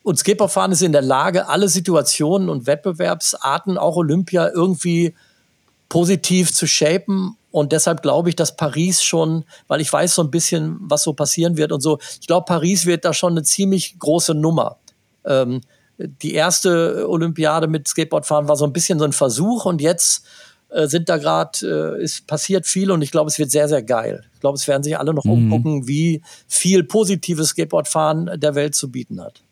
und 0.04 0.18
Skateboardfahren 0.18 0.70
ist 0.70 0.82
in 0.82 0.92
der 0.92 1.02
Lage, 1.02 1.48
alle 1.48 1.66
Situationen 1.66 2.50
und 2.50 2.66
Wettbewerbsarten, 2.66 3.78
auch 3.78 3.96
Olympia, 3.96 4.50
irgendwie 4.50 5.14
positiv 5.88 6.52
zu 6.52 6.66
shapen. 6.66 7.36
Und 7.50 7.72
deshalb 7.72 8.02
glaube 8.02 8.28
ich, 8.28 8.36
dass 8.36 8.54
Paris 8.54 9.02
schon, 9.02 9.44
weil 9.66 9.80
ich 9.80 9.90
weiß 9.90 10.14
so 10.14 10.22
ein 10.22 10.30
bisschen, 10.30 10.76
was 10.80 11.04
so 11.04 11.14
passieren 11.14 11.56
wird 11.56 11.72
und 11.72 11.80
so, 11.80 11.98
ich 12.20 12.26
glaube, 12.26 12.44
Paris 12.44 12.84
wird 12.84 13.06
da 13.06 13.14
schon 13.14 13.32
eine 13.32 13.44
ziemlich 13.44 13.98
große 13.98 14.34
Nummer. 14.34 14.76
Ähm, 15.24 15.62
die 15.96 16.34
erste 16.34 17.08
Olympiade 17.08 17.66
mit 17.66 17.88
Skateboardfahren 17.88 18.46
war 18.46 18.56
so 18.56 18.66
ein 18.66 18.74
bisschen 18.74 18.98
so 18.98 19.06
ein 19.06 19.12
Versuch 19.12 19.64
und 19.64 19.80
jetzt 19.80 20.26
äh, 20.68 20.86
sind 20.86 21.08
da 21.08 21.16
gerade, 21.16 21.96
äh, 21.98 22.02
ist 22.02 22.26
passiert 22.26 22.66
viel 22.66 22.90
und 22.90 23.00
ich 23.00 23.10
glaube, 23.10 23.30
es 23.30 23.38
wird 23.38 23.50
sehr, 23.50 23.68
sehr 23.68 23.82
geil. 23.82 24.22
Ich 24.34 24.40
glaube, 24.40 24.56
es 24.56 24.68
werden 24.68 24.82
sich 24.82 24.98
alle 24.98 25.14
noch 25.14 25.24
mhm. 25.24 25.32
umgucken, 25.32 25.88
wie 25.88 26.20
viel 26.46 26.84
positives 26.84 27.50
Skateboardfahren 27.50 28.38
der 28.38 28.54
Welt 28.54 28.74
zu 28.74 28.90
bieten 28.90 29.22
hat. 29.22 29.43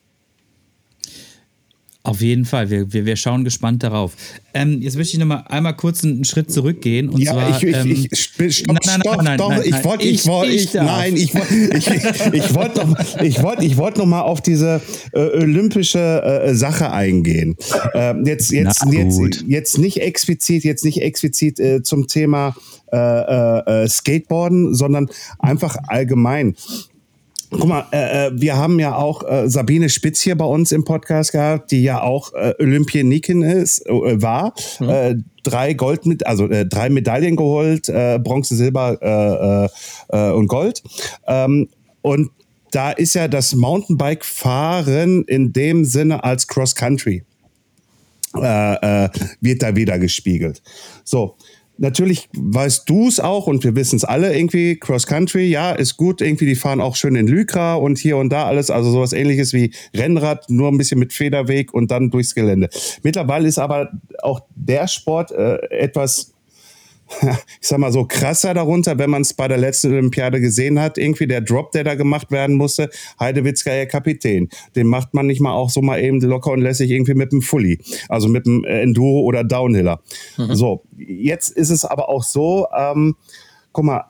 Auf 2.05 2.21
jeden 2.21 2.45
Fall, 2.45 2.69
wir, 2.69 2.93
wir, 2.93 3.07
wir 3.07 3.15
schauen 3.15 3.45
gespannt 3.45 3.85
darauf. 3.85 4.17
Ähm, 4.55 4.83
jetzt 4.83 4.97
möchte 4.97 5.13
ich 5.15 5.21
noch 5.21 5.27
mal 5.27 5.45
einmal 5.49 5.77
kurz 5.77 6.03
einen 6.03 6.25
Schritt 6.25 6.51
zurückgehen. 6.51 7.09
Und 7.09 7.21
ja, 7.21 7.33
zwar, 7.33 7.57
ich, 7.57 7.63
ich, 7.63 7.77
ähm, 7.77 8.07
ich, 8.11 8.57
stopp, 8.57 8.79
nein, 8.85 9.01
nein, 9.05 9.17
nein, 9.17 9.25
nein, 9.25 9.39
doch, 9.39 9.51
nein, 9.51 9.63
ich 9.65 9.85
wollte, 9.85 10.05
ich 10.05 10.27
wollte, 10.27 10.53
ich, 10.53 10.75
nein, 10.75 11.17
ich 11.17 11.33
wollte, 11.33 11.55
ich, 11.77 11.87
ich 12.33 12.55
wollte 12.55 12.87
noch, 12.87 13.21
ich 13.21 13.41
wollte, 13.41 13.65
ich 13.65 13.77
wollte 13.77 14.01
noch 14.01 14.07
mal 14.07 14.23
auf 14.23 14.41
diese 14.41 14.81
äh, 15.13 15.21
olympische 15.21 16.23
äh, 16.23 16.55
Sache 16.57 16.91
eingehen. 16.91 17.57
Äh, 17.95 18.21
jetzt, 18.25 18.51
jetzt, 18.51 18.85
jetzt, 18.91 19.45
jetzt 19.47 19.79
nicht 19.79 20.03
explizit, 20.03 20.65
jetzt 20.65 20.85
nicht 20.85 21.03
explizit 21.03 21.61
äh, 21.61 21.83
zum 21.85 22.09
Thema 22.09 22.57
äh, 22.93 22.97
äh, 23.85 23.89
Skateboarden, 23.89 24.75
sondern 24.75 25.09
einfach 25.39 25.77
allgemein. 25.87 26.57
Guck 27.53 27.67
mal, 27.67 27.87
äh, 27.93 28.29
äh, 28.29 28.31
wir 28.35 28.57
haben 28.57 28.81
ja 28.81 28.97
auch 28.97 29.29
äh, 29.29 29.49
Sabine 29.49 29.89
Spitz 29.91 30.21
hier 30.21 30.37
bei 30.37 30.45
uns 30.45 30.73
im 30.73 30.85
Podcast 30.85 31.33
gehabt, 31.33 31.71
die 31.71 31.83
ja 31.83 32.03
auch 32.03 32.33
äh, 32.33 32.55
Olympionikin 32.59 33.43
ist, 33.43 33.87
äh, 33.87 34.23
war. 34.23 34.55
Mhm. 34.81 34.89
Äh, 34.89 35.15
drei 35.43 35.75
Gold 35.75 36.07
mit, 36.07 36.27
also 36.27 36.49
äh, 36.49 36.67
drei 36.67 36.89
Medaillen 36.89 37.37
geholt, 37.37 37.89
äh, 37.89 38.19
Bronze, 38.19 38.57
Silber 38.57 38.99
äh, 39.03 40.17
äh, 40.17 40.31
äh, 40.31 40.33
und 40.33 40.47
Gold. 40.47 40.83
Ähm, 41.27 41.69
und 42.01 42.31
da 42.71 42.91
ist 42.91 43.15
ja 43.15 43.29
das 43.29 43.55
Mountainbike-Fahren 43.55 45.25
in 45.25 45.53
dem 45.53 45.85
Sinne 45.85 46.25
als 46.25 46.49
Cross-Country 46.49 47.23
äh, 48.37 49.05
äh, 49.05 49.11
wird 49.41 49.63
da 49.63 49.77
wieder 49.77 49.99
gespiegelt. 49.99 50.63
So, 51.05 51.37
natürlich 51.83 52.29
weißt 52.35 52.89
du 52.89 53.09
es 53.09 53.21
auch 53.21 53.47
und 53.47 53.65
wir 53.65 53.77
wissen 53.77 53.97
es 53.97 54.05
alle 54.05 54.35
irgendwie, 54.35 54.77
Cross 54.77 55.07
Country, 55.07 55.47
ja, 55.49 55.73
ist 55.73 55.97
gut, 55.97 56.21
irgendwie, 56.21 56.47
die 56.47 56.55
fahren 56.55 56.81
auch 56.81 56.97
schön 56.97 57.17
in 57.17 57.27
Lycra 57.27 57.75
und 57.75 57.99
hier 57.99 58.17
und 58.17 58.31
da 58.31 58.47
alles, 58.47 58.71
also 58.71 58.91
sowas 58.91 59.13
ähnliches 59.13 59.53
wie 59.53 59.75
Rennrad, 59.95 60.49
nur 60.49 60.69
ein 60.69 60.79
bisschen 60.79 61.01
mit 61.01 61.13
Federweg 61.13 61.75
und 61.75 61.91
dann 61.91 62.11
durchs 62.11 62.35
Gelände. 62.35 62.71
Mittlerweile 63.03 63.49
ist 63.49 63.59
aber 63.59 63.91
auch 64.23 64.43
der 64.55 64.87
Sport 64.87 65.33
äh, 65.33 65.57
etwas 65.71 66.32
ich 67.61 67.69
sag 67.69 67.79
mal 67.79 67.93
so, 67.93 68.05
krasser 68.05 68.55
darunter, 68.55 68.99
wenn 68.99 69.11
man 69.11 69.23
es 69.23 69.35
bei 69.35 69.49
der 69.49 69.59
letzten 69.59 69.93
Olympiade 69.93 70.41
gesehen 70.41 70.81
hat. 70.81 70.99
Irgendwie 70.99 71.27
der 71.27 71.41
Drop, 71.41 71.73
der 71.73 71.85
da 71.85 71.95
gemacht 71.95 72.31
werden 72.31 72.57
musste, 72.57 72.91
Heidewitzka, 73.21 73.75
ihr 73.75 73.87
Kapitän. 73.87 74.49
Den 74.77 74.87
macht 74.87 75.15
man 75.15 75.27
nicht 75.27 75.41
mal 75.41 75.53
auch 75.53 75.71
so 75.71 75.83
mal 75.83 76.01
eben 76.01 76.21
locker 76.21 76.53
und 76.53 76.61
lässig 76.61 76.91
irgendwie 76.91 77.15
mit 77.15 77.33
dem 77.33 77.43
Fully. 77.43 77.79
Also 78.09 78.29
mit 78.29 78.47
dem 78.47 78.65
äh, 78.65 78.83
Enduro 78.83 79.21
oder 79.21 79.45
Downhiller. 79.45 80.01
Mhm. 80.37 80.55
So, 80.55 80.85
jetzt 80.97 81.51
ist 81.51 81.71
es 81.71 81.85
aber 81.85 82.09
auch 82.09 82.23
so, 82.23 82.67
ähm, 82.77 83.17
guck 83.73 83.85
mal, 83.85 84.05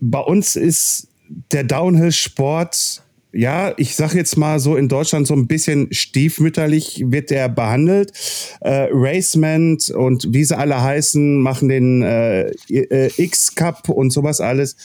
bei 0.00 0.20
uns 0.20 0.56
ist 0.56 1.08
der 1.52 1.64
Downhill-Sport 1.64 3.01
ja, 3.32 3.72
ich 3.78 3.96
sag 3.96 4.14
jetzt 4.14 4.36
mal 4.36 4.60
so 4.60 4.76
in 4.76 4.88
Deutschland 4.88 5.26
so 5.26 5.34
ein 5.34 5.46
bisschen 5.46 5.88
stiefmütterlich 5.92 7.04
wird 7.06 7.30
der 7.30 7.48
behandelt. 7.48 8.12
Äh, 8.60 8.88
Racement 8.92 9.88
und 9.90 10.32
wie 10.32 10.44
sie 10.44 10.56
alle 10.56 10.82
heißen, 10.82 11.40
machen 11.40 11.68
den 11.68 12.02
äh, 12.02 12.50
äh, 12.68 13.10
X-Cup 13.16 13.88
und 13.88 14.10
sowas 14.10 14.40
alles. 14.40 14.76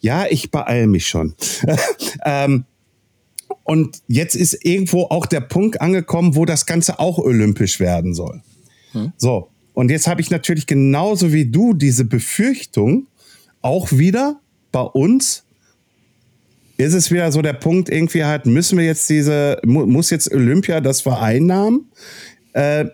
Ja, 0.00 0.26
ich 0.28 0.50
beeil 0.50 0.86
mich 0.86 1.06
schon. 1.06 1.34
ähm, 2.26 2.64
und 3.62 4.02
jetzt 4.06 4.34
ist 4.34 4.64
irgendwo 4.64 5.04
auch 5.04 5.24
der 5.24 5.40
Punkt 5.40 5.80
angekommen, 5.80 6.36
wo 6.36 6.44
das 6.44 6.66
Ganze 6.66 6.98
auch 6.98 7.18
olympisch 7.18 7.80
werden 7.80 8.14
soll. 8.14 8.42
Hm. 8.92 9.12
So, 9.16 9.48
und 9.72 9.90
jetzt 9.90 10.06
habe 10.06 10.20
ich 10.20 10.30
natürlich 10.30 10.66
genauso 10.66 11.32
wie 11.32 11.50
du 11.50 11.72
diese 11.72 12.04
Befürchtung 12.04 13.06
auch 13.62 13.92
wieder 13.92 14.40
bei 14.72 14.82
uns 14.82 15.43
ist 16.76 16.94
es 16.94 17.10
wieder 17.10 17.30
so 17.32 17.42
der 17.42 17.52
Punkt, 17.52 17.88
irgendwie 17.88 18.24
halt, 18.24 18.46
müssen 18.46 18.78
wir 18.78 18.84
jetzt 18.84 19.08
diese, 19.08 19.60
muss 19.64 20.10
jetzt 20.10 20.32
Olympia 20.32 20.80
das 20.80 21.02
vereinnahmen? 21.02 21.90
Äh, 22.52 22.86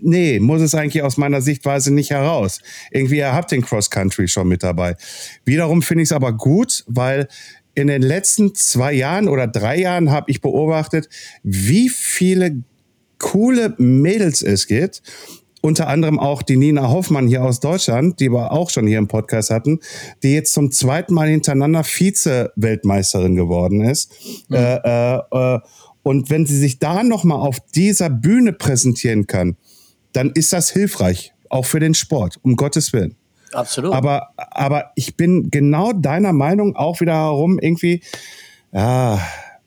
nee, 0.00 0.40
muss 0.40 0.60
es 0.60 0.74
eigentlich 0.74 1.02
aus 1.02 1.16
meiner 1.16 1.40
Sichtweise 1.40 1.94
nicht 1.94 2.10
heraus. 2.10 2.60
Irgendwie, 2.90 3.18
ihr 3.18 3.32
habt 3.32 3.52
den 3.52 3.62
Cross 3.62 3.90
Country 3.90 4.26
schon 4.26 4.48
mit 4.48 4.62
dabei. 4.62 4.96
Wiederum 5.44 5.82
finde 5.82 6.02
ich 6.02 6.08
es 6.08 6.12
aber 6.12 6.32
gut, 6.32 6.84
weil 6.88 7.28
in 7.74 7.86
den 7.86 8.02
letzten 8.02 8.54
zwei 8.54 8.92
Jahren 8.92 9.28
oder 9.28 9.46
drei 9.46 9.78
Jahren 9.78 10.10
habe 10.10 10.30
ich 10.30 10.40
beobachtet, 10.40 11.08
wie 11.42 11.88
viele 11.88 12.62
coole 13.18 13.74
Mädels 13.78 14.42
es 14.42 14.66
gibt, 14.66 15.02
unter 15.64 15.88
anderem 15.88 16.20
auch 16.20 16.42
die 16.42 16.58
Nina 16.58 16.90
Hoffmann 16.90 17.26
hier 17.26 17.42
aus 17.42 17.58
Deutschland, 17.58 18.20
die 18.20 18.30
wir 18.30 18.52
auch 18.52 18.68
schon 18.68 18.86
hier 18.86 18.98
im 18.98 19.08
Podcast 19.08 19.48
hatten, 19.48 19.80
die 20.22 20.34
jetzt 20.34 20.52
zum 20.52 20.70
zweiten 20.70 21.14
Mal 21.14 21.28
hintereinander 21.28 21.84
Vize-Weltmeisterin 21.84 23.34
geworden 23.34 23.80
ist. 23.80 24.12
Mhm. 24.50 24.56
Äh, 24.56 24.74
äh, 24.74 25.20
äh, 25.32 25.60
und 26.02 26.28
wenn 26.28 26.44
sie 26.44 26.58
sich 26.58 26.80
da 26.80 27.02
nochmal 27.02 27.38
auf 27.38 27.60
dieser 27.74 28.10
Bühne 28.10 28.52
präsentieren 28.52 29.26
kann, 29.26 29.56
dann 30.12 30.32
ist 30.32 30.52
das 30.52 30.68
hilfreich, 30.68 31.32
auch 31.48 31.64
für 31.64 31.80
den 31.80 31.94
Sport, 31.94 32.38
um 32.42 32.56
Gottes 32.56 32.92
Willen. 32.92 33.16
Absolut. 33.54 33.94
Aber, 33.94 34.32
aber 34.36 34.90
ich 34.96 35.16
bin 35.16 35.50
genau 35.50 35.94
deiner 35.94 36.34
Meinung 36.34 36.76
auch 36.76 37.00
wieder 37.00 37.14
herum, 37.14 37.58
irgendwie, 37.58 38.02
ja, 38.70 39.18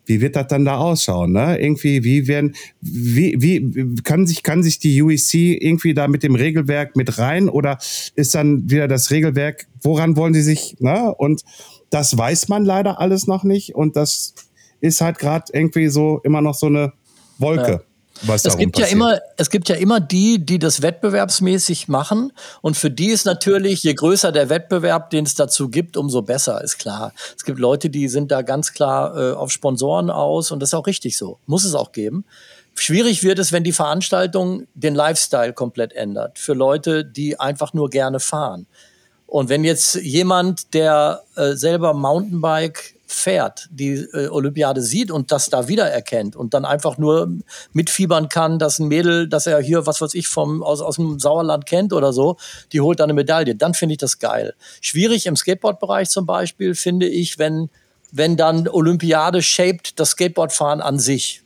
wie 0.08 0.20
wird 0.20 0.36
das 0.36 0.48
dann 0.48 0.64
da 0.64 0.78
ausschauen? 0.78 1.32
Ne? 1.32 1.60
Irgendwie, 1.60 2.02
wie 2.04 2.26
werden, 2.26 2.54
wie, 2.80 3.36
wie 3.38 3.94
kann 4.02 4.26
sich, 4.26 4.42
kann 4.42 4.62
sich 4.62 4.78
die 4.78 5.00
UEC 5.02 5.34
irgendwie 5.34 5.94
da 5.94 6.08
mit 6.08 6.22
dem 6.22 6.34
Regelwerk 6.34 6.96
mit 6.96 7.18
rein 7.18 7.48
oder 7.48 7.78
ist 8.14 8.34
dann 8.34 8.70
wieder 8.70 8.88
das 8.88 9.10
Regelwerk, 9.10 9.66
woran 9.82 10.16
wollen 10.16 10.34
sie 10.34 10.42
sich, 10.42 10.76
ne? 10.80 11.14
Und 11.14 11.42
das 11.90 12.16
weiß 12.16 12.48
man 12.48 12.64
leider 12.64 13.00
alles 13.00 13.26
noch 13.26 13.44
nicht 13.44 13.74
und 13.74 13.96
das 13.96 14.34
ist 14.80 15.00
halt 15.00 15.18
gerade 15.18 15.46
irgendwie 15.52 15.88
so 15.88 16.20
immer 16.24 16.40
noch 16.40 16.54
so 16.54 16.66
eine 16.66 16.92
Wolke. 17.38 17.70
Ja 17.70 17.87
was 18.22 18.44
es 18.44 18.56
gibt 18.56 18.72
passiert. 18.72 18.90
ja 18.90 18.94
immer, 18.94 19.20
es 19.36 19.50
gibt 19.50 19.68
ja 19.68 19.76
immer 19.76 20.00
die, 20.00 20.44
die 20.44 20.58
das 20.58 20.82
wettbewerbsmäßig 20.82 21.88
machen. 21.88 22.32
Und 22.60 22.76
für 22.76 22.90
die 22.90 23.08
ist 23.08 23.26
natürlich, 23.26 23.82
je 23.82 23.94
größer 23.94 24.32
der 24.32 24.48
Wettbewerb, 24.48 25.10
den 25.10 25.24
es 25.24 25.34
dazu 25.34 25.68
gibt, 25.68 25.96
umso 25.96 26.22
besser, 26.22 26.62
ist 26.62 26.78
klar. 26.78 27.12
Es 27.36 27.44
gibt 27.44 27.58
Leute, 27.58 27.90
die 27.90 28.08
sind 28.08 28.30
da 28.30 28.42
ganz 28.42 28.72
klar 28.72 29.16
äh, 29.16 29.32
auf 29.32 29.50
Sponsoren 29.50 30.10
aus 30.10 30.50
und 30.50 30.60
das 30.60 30.70
ist 30.70 30.74
auch 30.74 30.86
richtig 30.86 31.16
so. 31.16 31.38
Muss 31.46 31.64
es 31.64 31.74
auch 31.74 31.92
geben. 31.92 32.24
Schwierig 32.74 33.24
wird 33.24 33.38
es, 33.38 33.50
wenn 33.50 33.64
die 33.64 33.72
Veranstaltung 33.72 34.66
den 34.74 34.94
Lifestyle 34.94 35.52
komplett 35.52 35.92
ändert. 35.92 36.38
Für 36.38 36.54
Leute, 36.54 37.04
die 37.04 37.38
einfach 37.40 37.72
nur 37.74 37.90
gerne 37.90 38.20
fahren. 38.20 38.66
Und 39.26 39.48
wenn 39.48 39.64
jetzt 39.64 39.96
jemand, 39.96 40.74
der 40.74 41.22
äh, 41.36 41.52
selber 41.52 41.92
Mountainbike 41.92 42.97
fährt, 43.10 43.68
die 43.70 43.94
äh, 44.12 44.28
Olympiade 44.28 44.82
sieht 44.82 45.10
und 45.10 45.32
das 45.32 45.48
da 45.48 45.66
wiedererkennt 45.66 46.36
und 46.36 46.52
dann 46.52 46.66
einfach 46.66 46.98
nur 46.98 47.32
mitfiebern 47.72 48.28
kann, 48.28 48.58
dass 48.58 48.78
ein 48.78 48.88
Mädel, 48.88 49.28
das 49.28 49.46
er 49.46 49.60
hier, 49.60 49.86
was 49.86 50.02
weiß 50.02 50.12
ich, 50.12 50.28
vom, 50.28 50.62
aus, 50.62 50.82
aus 50.82 50.96
dem 50.96 51.18
Sauerland 51.18 51.64
kennt 51.64 51.94
oder 51.94 52.12
so, 52.12 52.36
die 52.70 52.82
holt 52.82 53.00
dann 53.00 53.06
eine 53.06 53.14
Medaille, 53.14 53.54
dann 53.54 53.72
finde 53.72 53.94
ich 53.94 53.98
das 53.98 54.18
geil. 54.18 54.54
Schwierig 54.82 55.24
im 55.24 55.36
Skateboard-Bereich 55.36 56.10
zum 56.10 56.26
Beispiel 56.26 56.74
finde 56.74 57.08
ich, 57.08 57.38
wenn, 57.38 57.70
wenn 58.12 58.36
dann 58.36 58.68
Olympiade 58.68 59.40
shaped 59.40 59.98
das 59.98 60.10
Skateboardfahren 60.10 60.82
an 60.82 60.98
sich 60.98 61.42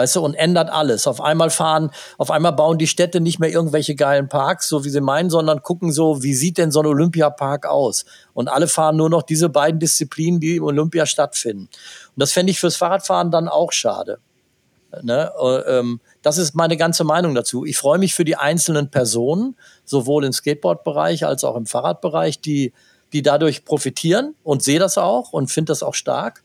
weißt 0.00 0.16
du, 0.16 0.20
und 0.22 0.34
ändert 0.34 0.70
alles. 0.70 1.06
Auf 1.06 1.20
einmal 1.20 1.50
fahren, 1.50 1.90
auf 2.16 2.30
einmal 2.30 2.52
bauen 2.52 2.78
die 2.78 2.86
Städte 2.86 3.20
nicht 3.20 3.38
mehr 3.38 3.50
irgendwelche 3.50 3.94
geilen 3.94 4.28
Parks, 4.28 4.66
so 4.66 4.82
wie 4.84 4.88
sie 4.88 5.02
meinen, 5.02 5.28
sondern 5.28 5.62
gucken 5.62 5.92
so, 5.92 6.22
wie 6.22 6.32
sieht 6.32 6.56
denn 6.56 6.70
so 6.70 6.80
ein 6.80 6.86
Olympiapark 6.86 7.66
aus? 7.66 8.06
Und 8.32 8.48
alle 8.48 8.66
fahren 8.66 8.96
nur 8.96 9.10
noch 9.10 9.22
diese 9.22 9.50
beiden 9.50 9.78
Disziplinen, 9.78 10.40
die 10.40 10.56
im 10.56 10.64
Olympia 10.64 11.04
stattfinden. 11.04 11.64
Und 11.64 12.16
das 12.16 12.32
fände 12.32 12.50
ich 12.50 12.58
fürs 12.58 12.76
Fahrradfahren 12.76 13.30
dann 13.30 13.46
auch 13.46 13.72
schade. 13.72 14.20
Ne? 15.02 15.30
Äh, 15.38 15.78
ähm, 15.78 16.00
das 16.22 16.38
ist 16.38 16.54
meine 16.54 16.78
ganze 16.78 17.04
Meinung 17.04 17.34
dazu. 17.34 17.66
Ich 17.66 17.76
freue 17.76 17.98
mich 17.98 18.14
für 18.14 18.24
die 18.24 18.36
einzelnen 18.36 18.90
Personen, 18.90 19.54
sowohl 19.84 20.24
im 20.24 20.32
Skateboard-Bereich 20.32 21.26
als 21.26 21.44
auch 21.44 21.56
im 21.56 21.66
Fahrradbereich, 21.66 22.40
die, 22.40 22.72
die 23.12 23.20
dadurch 23.20 23.66
profitieren 23.66 24.34
und 24.44 24.62
sehe 24.62 24.78
das 24.78 24.96
auch 24.96 25.34
und 25.34 25.50
finde 25.50 25.72
das 25.72 25.82
auch 25.82 25.94
stark 25.94 26.42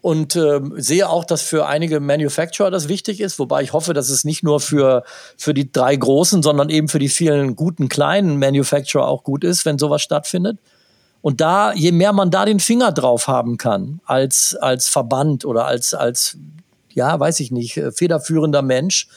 und 0.00 0.36
äh, 0.36 0.60
sehe 0.76 1.08
auch, 1.08 1.24
dass 1.24 1.42
für 1.42 1.66
einige 1.66 2.00
Manufacturer 2.00 2.70
das 2.70 2.88
wichtig 2.88 3.20
ist, 3.20 3.38
wobei 3.38 3.62
ich 3.62 3.72
hoffe, 3.72 3.94
dass 3.94 4.10
es 4.10 4.24
nicht 4.24 4.44
nur 4.44 4.60
für, 4.60 5.02
für 5.36 5.54
die 5.54 5.72
drei 5.72 5.96
großen, 5.96 6.42
sondern 6.42 6.70
eben 6.70 6.88
für 6.88 7.00
die 7.00 7.08
vielen 7.08 7.56
guten 7.56 7.88
kleinen 7.88 8.38
Manufacturer 8.38 9.08
auch 9.08 9.24
gut 9.24 9.42
ist, 9.42 9.64
wenn 9.64 9.78
sowas 9.78 10.02
stattfindet. 10.02 10.58
Und 11.20 11.40
da, 11.40 11.72
je 11.72 11.90
mehr 11.90 12.12
man 12.12 12.30
da 12.30 12.44
den 12.44 12.60
Finger 12.60 12.92
drauf 12.92 13.26
haben 13.26 13.58
kann, 13.58 14.00
als, 14.04 14.54
als 14.54 14.88
Verband 14.88 15.44
oder 15.44 15.66
als, 15.66 15.94
als, 15.94 16.36
ja, 16.90 17.18
weiß 17.18 17.40
ich 17.40 17.50
nicht, 17.50 17.76
äh, 17.76 17.90
federführender 17.90 18.62
Mensch 18.62 19.08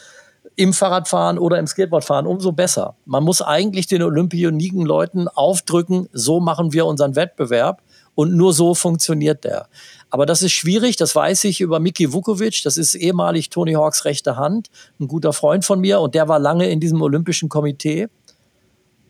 im 0.56 0.72
Fahrradfahren 0.72 1.38
oder 1.38 1.58
im 1.58 1.66
Skateboardfahren, 1.66 2.26
umso 2.26 2.52
besser. 2.52 2.96
Man 3.06 3.22
muss 3.22 3.40
eigentlich 3.40 3.86
den 3.86 4.02
olympioniken 4.02 4.84
Leuten 4.84 5.28
aufdrücken, 5.28 6.08
so 6.12 6.40
machen 6.40 6.72
wir 6.72 6.86
unseren 6.86 7.16
Wettbewerb 7.16 7.82
und 8.14 8.34
nur 8.34 8.52
so 8.52 8.74
funktioniert 8.74 9.44
der. 9.44 9.68
Aber 10.12 10.26
das 10.26 10.42
ist 10.42 10.52
schwierig, 10.52 10.96
das 10.96 11.16
weiß 11.16 11.44
ich 11.44 11.62
über 11.62 11.80
Miki 11.80 12.12
Vukovic, 12.12 12.60
das 12.64 12.76
ist 12.76 12.94
ehemalig 12.94 13.48
Tony 13.48 13.72
Hawks 13.72 14.04
rechte 14.04 14.36
Hand, 14.36 14.68
ein 15.00 15.08
guter 15.08 15.32
Freund 15.32 15.64
von 15.64 15.80
mir 15.80 16.00
und 16.00 16.14
der 16.14 16.28
war 16.28 16.38
lange 16.38 16.68
in 16.68 16.80
diesem 16.80 17.00
Olympischen 17.00 17.48
Komitee. 17.48 18.08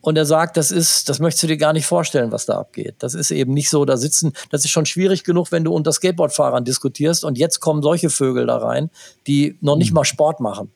Und 0.01 0.17
er 0.17 0.27
sagt, 0.27 0.57
das 0.57 0.71
ist, 0.71 1.09
das 1.09 1.19
möchtest 1.19 1.43
du 1.43 1.47
dir 1.49 1.57
gar 1.57 1.73
nicht 1.73 1.87
vorstellen, 1.87 2.31
was 2.31 2.47
da 2.47 2.57
abgeht. 2.57 2.95
Das 3.01 3.15
ist 3.15 3.33
eben 3.33 3.53
nicht 3.53 3.69
so, 3.69 3.85
da 3.85 3.97
sitzen, 3.97 4.33
das 4.51 4.65
ist 4.65 4.71
schon 4.71 4.87
schwierig 4.87 5.25
genug, 5.25 5.51
wenn 5.51 5.65
du 5.65 5.75
unter 5.75 5.91
Skateboardfahrern 5.91 6.65
diskutierst 6.65 7.25
und 7.25 7.37
jetzt 7.37 7.59
kommen 7.59 7.83
solche 7.83 8.09
Vögel 8.09 8.47
da 8.47 8.59
rein, 8.59 8.89
die 9.27 9.59
noch 9.61 9.77
nicht 9.77 9.89
hm. 9.89 9.95
mal 9.95 10.05
Sport 10.05 10.39
machen. 10.39 10.71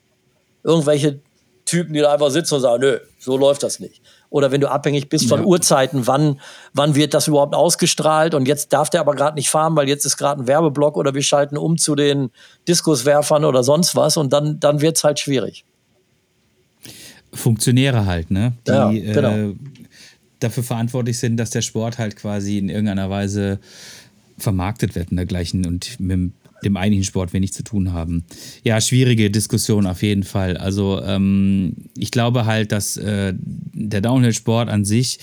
Irgendwelche 0.65 1.21
Typen, 1.67 1.95
die 1.95 2.01
da 2.01 2.13
einfach 2.13 2.31
sitzen 2.31 2.57
und 2.57 2.63
sagen, 2.63 2.81
nö, 2.81 2.99
so 3.21 3.37
läuft 3.37 3.63
das 3.63 3.79
nicht 3.79 4.03
oder 4.31 4.51
wenn 4.51 4.61
du 4.61 4.71
abhängig 4.71 5.09
bist 5.09 5.29
von 5.29 5.41
ja. 5.41 5.47
Uhrzeiten, 5.47 6.07
wann, 6.07 6.41
wann 6.73 6.95
wird 6.95 7.15
das 7.15 7.29
überhaupt 7.29 7.55
ausgestrahlt 7.55 8.35
und 8.35 8.47
jetzt 8.47 8.73
darf 8.73 8.91
der 8.91 9.01
aber 9.01 9.15
gerade 9.15 9.37
nicht 9.37 9.49
fahren, 9.49 9.77
weil 9.77 9.89
jetzt 9.89 10.05
ist 10.05 10.17
gerade 10.17 10.43
ein 10.43 10.47
Werbeblock 10.47 10.97
oder 10.97 11.15
wir 11.15 11.23
schalten 11.23 11.57
um 11.57 11.79
zu 11.79 11.95
den 11.95 12.31
Diskuswerfern 12.69 13.45
oder 13.45 13.63
sonst 13.63 13.97
was 13.97 14.17
und 14.17 14.33
dann, 14.33 14.61
dann 14.61 14.81
wird 14.81 14.97
es 14.97 15.05
halt 15.05 15.19
schwierig. 15.21 15.65
Funktionäre 17.33 18.07
halt, 18.07 18.31
ne? 18.31 18.53
Die 18.67 18.71
ja, 18.71 18.91
genau. 18.91 19.31
äh, 19.31 19.55
dafür 20.41 20.63
verantwortlich 20.63 21.19
sind, 21.19 21.37
dass 21.37 21.51
der 21.51 21.63
Sport 21.63 21.99
halt 21.99 22.17
quasi 22.17 22.59
in 22.59 22.69
irgendeiner 22.69 23.11
Weise 23.11 23.59
vermarktet 24.39 24.95
wird 24.95 25.11
und 25.11 25.17
dergleichen 25.17 25.67
und 25.67 25.99
mit 25.99 26.33
dem 26.65 26.77
eigentlichen 26.77 27.05
Sport 27.05 27.33
wenig 27.33 27.53
zu 27.53 27.63
tun 27.63 27.93
haben. 27.93 28.25
Ja, 28.65 28.81
schwierige 28.81 29.31
Diskussion 29.31 29.87
auf 29.87 30.03
jeden 30.03 30.23
Fall. 30.23 30.57
Also 30.57 31.03
ähm, 31.03 31.75
ich 31.97 32.11
glaube 32.11 32.47
halt, 32.47 32.73
dass 32.73 32.97
äh, 32.97 33.35
der 33.37 34.01
Downhill-Sport 34.01 34.69
an 34.69 34.85
sich 34.85 35.19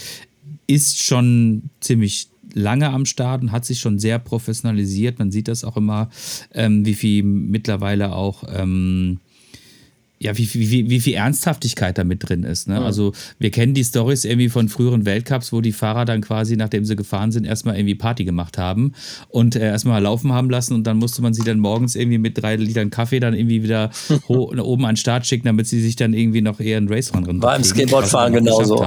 ist 0.68 1.04
schon 1.04 1.70
ziemlich 1.80 2.30
lange 2.54 2.90
am 2.90 3.06
Start 3.06 3.42
und 3.42 3.52
hat 3.52 3.66
sich 3.66 3.80
schon 3.80 4.00
sehr 4.00 4.20
professionalisiert. 4.20 5.20
Man 5.20 5.32
sieht 5.32 5.48
das 5.48 5.64
auch 5.64 5.78
immer, 5.78 6.10
ähm, 6.54 6.86
wie 6.86 6.94
viel 6.94 7.24
mittlerweile 7.24 8.14
auch 8.14 8.44
ähm, 8.48 9.20
ja, 10.24 10.38
wie, 10.38 10.50
wie, 10.54 10.90
wie 10.90 11.00
viel 11.00 11.14
Ernsthaftigkeit 11.16 11.98
da 11.98 12.04
mit 12.04 12.28
drin 12.28 12.44
ist. 12.44 12.68
Ne? 12.68 12.80
Mhm. 12.80 12.86
Also 12.86 13.14
wir 13.40 13.52
kennen 13.52 13.74
die 13.74 13.84
Stories 13.84 14.26
irgendwie 14.26 14.50
von 14.50 14.70
früheren 14.70 15.06
Weltcups, 15.06 15.54
wo 15.54 15.62
die 15.62 15.72
Fahrer 15.72 16.06
dann 16.06 16.22
quasi, 16.22 16.56
nachdem 16.56 16.86
sie 16.86 16.96
gefahren 16.96 17.32
sind, 17.32 17.46
erstmal 17.46 17.76
irgendwie 17.76 17.96
Party 17.96 18.24
gemacht 18.24 18.58
haben 18.58 18.94
und 19.30 19.56
äh, 19.56 19.66
erstmal 19.66 20.02
laufen 20.02 20.32
haben 20.34 20.50
lassen 20.50 20.74
und 20.74 20.86
dann 20.86 20.98
musste 20.98 21.22
man 21.22 21.34
sie 21.34 21.44
dann 21.44 21.60
morgens 21.60 21.96
irgendwie 21.96 22.18
mit 22.18 22.42
drei 22.42 22.56
Litern 22.56 22.90
Kaffee 22.90 23.20
dann 23.20 23.34
irgendwie 23.34 23.64
wieder 23.64 23.92
oben 24.28 24.86
an 24.86 24.92
den 24.92 24.98
Start 24.98 25.26
schicken, 25.26 25.46
damit 25.46 25.68
sie 25.68 25.82
sich 25.82 25.96
dann 25.96 26.14
irgendwie 26.14 26.42
noch 26.42 26.60
eher 26.60 26.78
einen 26.78 26.88
Race 26.88 27.14
Run 27.14 27.42
War 27.42 27.56
im 27.56 27.64
Skateboardfahren 27.64 28.34
genauso. 28.34 28.84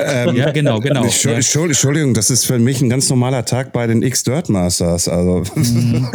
Ähm, 0.00 0.36
ja, 0.36 0.50
genau, 0.50 0.80
genau. 0.80 1.04
Entschuldigung, 1.04 2.14
das 2.14 2.30
ist 2.30 2.44
für 2.44 2.58
mich 2.58 2.80
ein 2.80 2.88
ganz 2.88 3.08
normaler 3.08 3.44
Tag 3.44 3.72
bei 3.72 3.86
den 3.86 4.02
X-Dirt 4.02 4.48
Masters. 4.48 5.08
Also. 5.08 5.44
Mhm. 5.54 6.08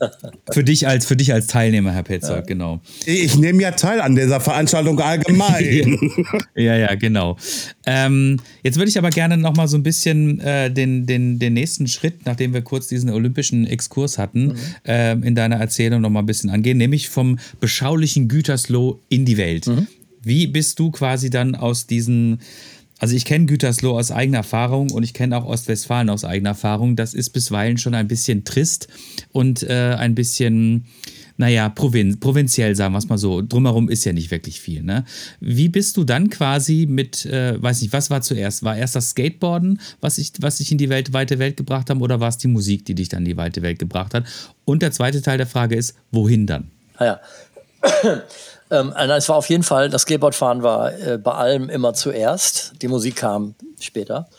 für, 0.52 0.64
dich 0.64 0.86
als, 0.86 1.06
für 1.06 1.16
dich 1.16 1.32
als 1.32 1.46
Teilnehmer, 1.46 1.92
Herr 1.92 2.02
Petzold, 2.02 2.40
ja. 2.40 2.46
genau. 2.46 2.80
Ich 3.04 3.36
nehme 3.36 3.62
ja 3.62 3.72
teil 3.72 4.00
an 4.00 4.14
dieser 4.22 4.40
Veranstaltung 4.40 4.98
allgemein. 5.00 5.98
ja, 6.54 6.76
ja, 6.76 6.94
genau. 6.94 7.36
Ähm, 7.86 8.38
jetzt 8.62 8.76
würde 8.76 8.88
ich 8.88 8.98
aber 8.98 9.10
gerne 9.10 9.36
noch 9.36 9.54
mal 9.56 9.68
so 9.68 9.76
ein 9.76 9.82
bisschen 9.82 10.40
äh, 10.40 10.70
den, 10.70 11.06
den, 11.06 11.38
den 11.38 11.54
nächsten 11.54 11.86
Schritt, 11.86 12.24
nachdem 12.24 12.54
wir 12.54 12.62
kurz 12.62 12.88
diesen 12.88 13.10
olympischen 13.10 13.66
Exkurs 13.66 14.18
hatten, 14.18 14.48
mhm. 14.48 14.58
äh, 14.84 15.12
in 15.12 15.34
deiner 15.34 15.56
Erzählung 15.56 16.00
noch 16.00 16.10
mal 16.10 16.20
ein 16.20 16.26
bisschen 16.26 16.50
angehen, 16.50 16.78
nämlich 16.78 17.08
vom 17.08 17.38
beschaulichen 17.60 18.28
Gütersloh 18.28 19.00
in 19.08 19.24
die 19.24 19.36
Welt. 19.36 19.66
Mhm. 19.66 19.86
Wie 20.22 20.46
bist 20.46 20.78
du 20.78 20.90
quasi 20.90 21.30
dann 21.30 21.54
aus 21.54 21.86
diesen 21.86 22.40
also 23.02 23.16
ich 23.16 23.24
kenne 23.24 23.46
Gütersloh 23.46 23.98
aus 23.98 24.12
eigener 24.12 24.38
Erfahrung 24.38 24.92
und 24.92 25.02
ich 25.02 25.12
kenne 25.12 25.36
auch 25.36 25.44
Ostwestfalen 25.44 26.08
aus 26.08 26.24
eigener 26.24 26.50
Erfahrung. 26.50 26.94
Das 26.94 27.14
ist 27.14 27.30
bisweilen 27.30 27.76
schon 27.76 27.96
ein 27.96 28.06
bisschen 28.06 28.44
trist 28.44 28.86
und 29.32 29.64
äh, 29.64 29.96
ein 29.98 30.14
bisschen, 30.14 30.84
naja, 31.36 31.68
provin 31.68 32.20
provinziell, 32.20 32.74
sagen 32.74 32.94
wir 32.94 32.98
es 32.98 33.08
mal 33.08 33.18
so. 33.18 33.42
Drumherum 33.42 33.88
ist 33.88 34.04
ja 34.04 34.12
nicht 34.12 34.30
wirklich 34.30 34.60
viel. 34.60 34.82
Ne? 34.82 35.04
Wie 35.40 35.68
bist 35.68 35.96
du 35.96 36.04
dann 36.04 36.30
quasi 36.30 36.86
mit, 36.88 37.26
äh, 37.26 37.60
weiß 37.60 37.82
nicht, 37.82 37.92
was 37.92 38.10
war 38.10 38.22
zuerst? 38.22 38.62
War 38.62 38.76
erst 38.76 38.96
das 38.96 39.10
Skateboarden, 39.10 39.80
was 40.00 40.18
ich, 40.18 40.32
was 40.40 40.58
dich 40.58 40.72
in 40.72 40.78
die 40.78 40.88
Welt, 40.88 41.12
weite 41.12 41.38
Welt 41.38 41.56
gebracht 41.56 41.90
haben, 41.90 42.02
oder 42.02 42.20
war 42.20 42.28
es 42.28 42.38
die 42.38 42.48
Musik, 42.48 42.84
die 42.84 42.94
dich 42.94 43.08
dann 43.08 43.20
in 43.20 43.26
die 43.26 43.36
weite 43.36 43.62
Welt 43.62 43.78
gebracht 43.78 44.14
hat? 44.14 44.24
Und 44.64 44.82
der 44.82 44.92
zweite 44.92 45.22
Teil 45.22 45.38
der 45.38 45.46
Frage 45.46 45.76
ist, 45.76 45.96
wohin 46.10 46.46
dann? 46.46 46.70
Ah 46.96 47.04
ja. 47.04 47.20
Ähm, 48.72 48.90
also 48.94 49.12
es 49.12 49.28
war 49.28 49.36
auf 49.36 49.50
jeden 49.50 49.64
Fall, 49.64 49.90
das 49.90 50.02
Skateboardfahren 50.02 50.62
war 50.62 50.98
äh, 50.98 51.18
bei 51.18 51.32
allem 51.32 51.68
immer 51.68 51.92
zuerst. 51.92 52.72
Die 52.80 52.88
Musik 52.88 53.16
kam 53.16 53.54
später. 53.78 54.30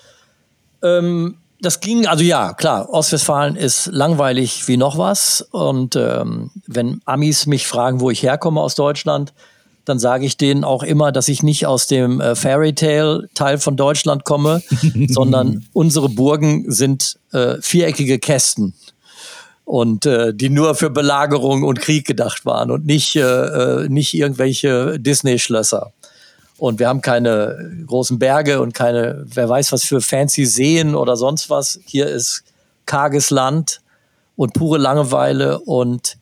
Ähm, 0.81 1.37
das 1.63 1.79
ging, 1.79 2.05
also 2.05 2.23
ja, 2.23 2.53
klar, 2.53 2.89
Ostwestfalen 2.89 3.55
ist 3.55 3.87
langweilig 3.87 4.67
wie 4.67 4.77
noch 4.77 4.97
was. 4.97 5.41
Und 5.51 5.95
ähm, 5.95 6.51
wenn 6.67 7.01
Amis 7.05 7.45
mich 7.45 7.65
fragen, 7.67 8.01
wo 8.01 8.11
ich 8.11 8.21
herkomme 8.21 8.61
aus 8.61 8.75
Deutschland, 8.75 9.33
dann 9.85 9.99
sage 9.99 10.25
ich 10.25 10.37
denen 10.37 10.63
auch 10.63 10.83
immer, 10.83 11.11
dass 11.11 11.27
ich 11.27 11.41
nicht 11.41 11.65
aus 11.65 11.87
dem 11.87 12.21
äh, 12.21 12.35
Fairy 12.35 12.73
Tale 12.73 13.29
Teil 13.33 13.57
von 13.57 13.75
Deutschland 13.77 14.25
komme, 14.25 14.61
sondern 15.07 15.65
unsere 15.73 16.09
Burgen 16.09 16.71
sind 16.71 17.17
äh, 17.31 17.55
viereckige 17.61 18.19
Kästen 18.19 18.73
und 19.65 20.05
äh, 20.05 20.33
die 20.33 20.49
nur 20.49 20.75
für 20.75 20.89
Belagerung 20.89 21.63
und 21.63 21.79
Krieg 21.79 22.05
gedacht 22.05 22.45
waren 22.45 22.71
und 22.71 22.85
nicht, 22.85 23.15
äh, 23.15 23.21
äh, 23.21 23.89
nicht 23.89 24.13
irgendwelche 24.13 24.99
Disney-Schlösser. 24.99 25.93
Und 26.57 26.79
wir 26.79 26.87
haben 26.87 27.01
keine 27.01 27.83
großen 27.87 28.19
Berge 28.19 28.61
und 28.61 28.73
keine, 28.73 29.23
wer 29.25 29.49
weiß 29.49 29.71
was 29.71 29.83
für 29.83 30.01
fancy 30.01 30.45
Seen 30.45 30.95
oder 30.95 31.17
sonst 31.17 31.49
was. 31.49 31.79
Hier 31.85 32.07
ist 32.07 32.43
karges 32.85 33.29
Land 33.29 33.81
und 34.35 34.53
pure 34.53 34.77
Langeweile 34.77 35.59
und 35.59 36.17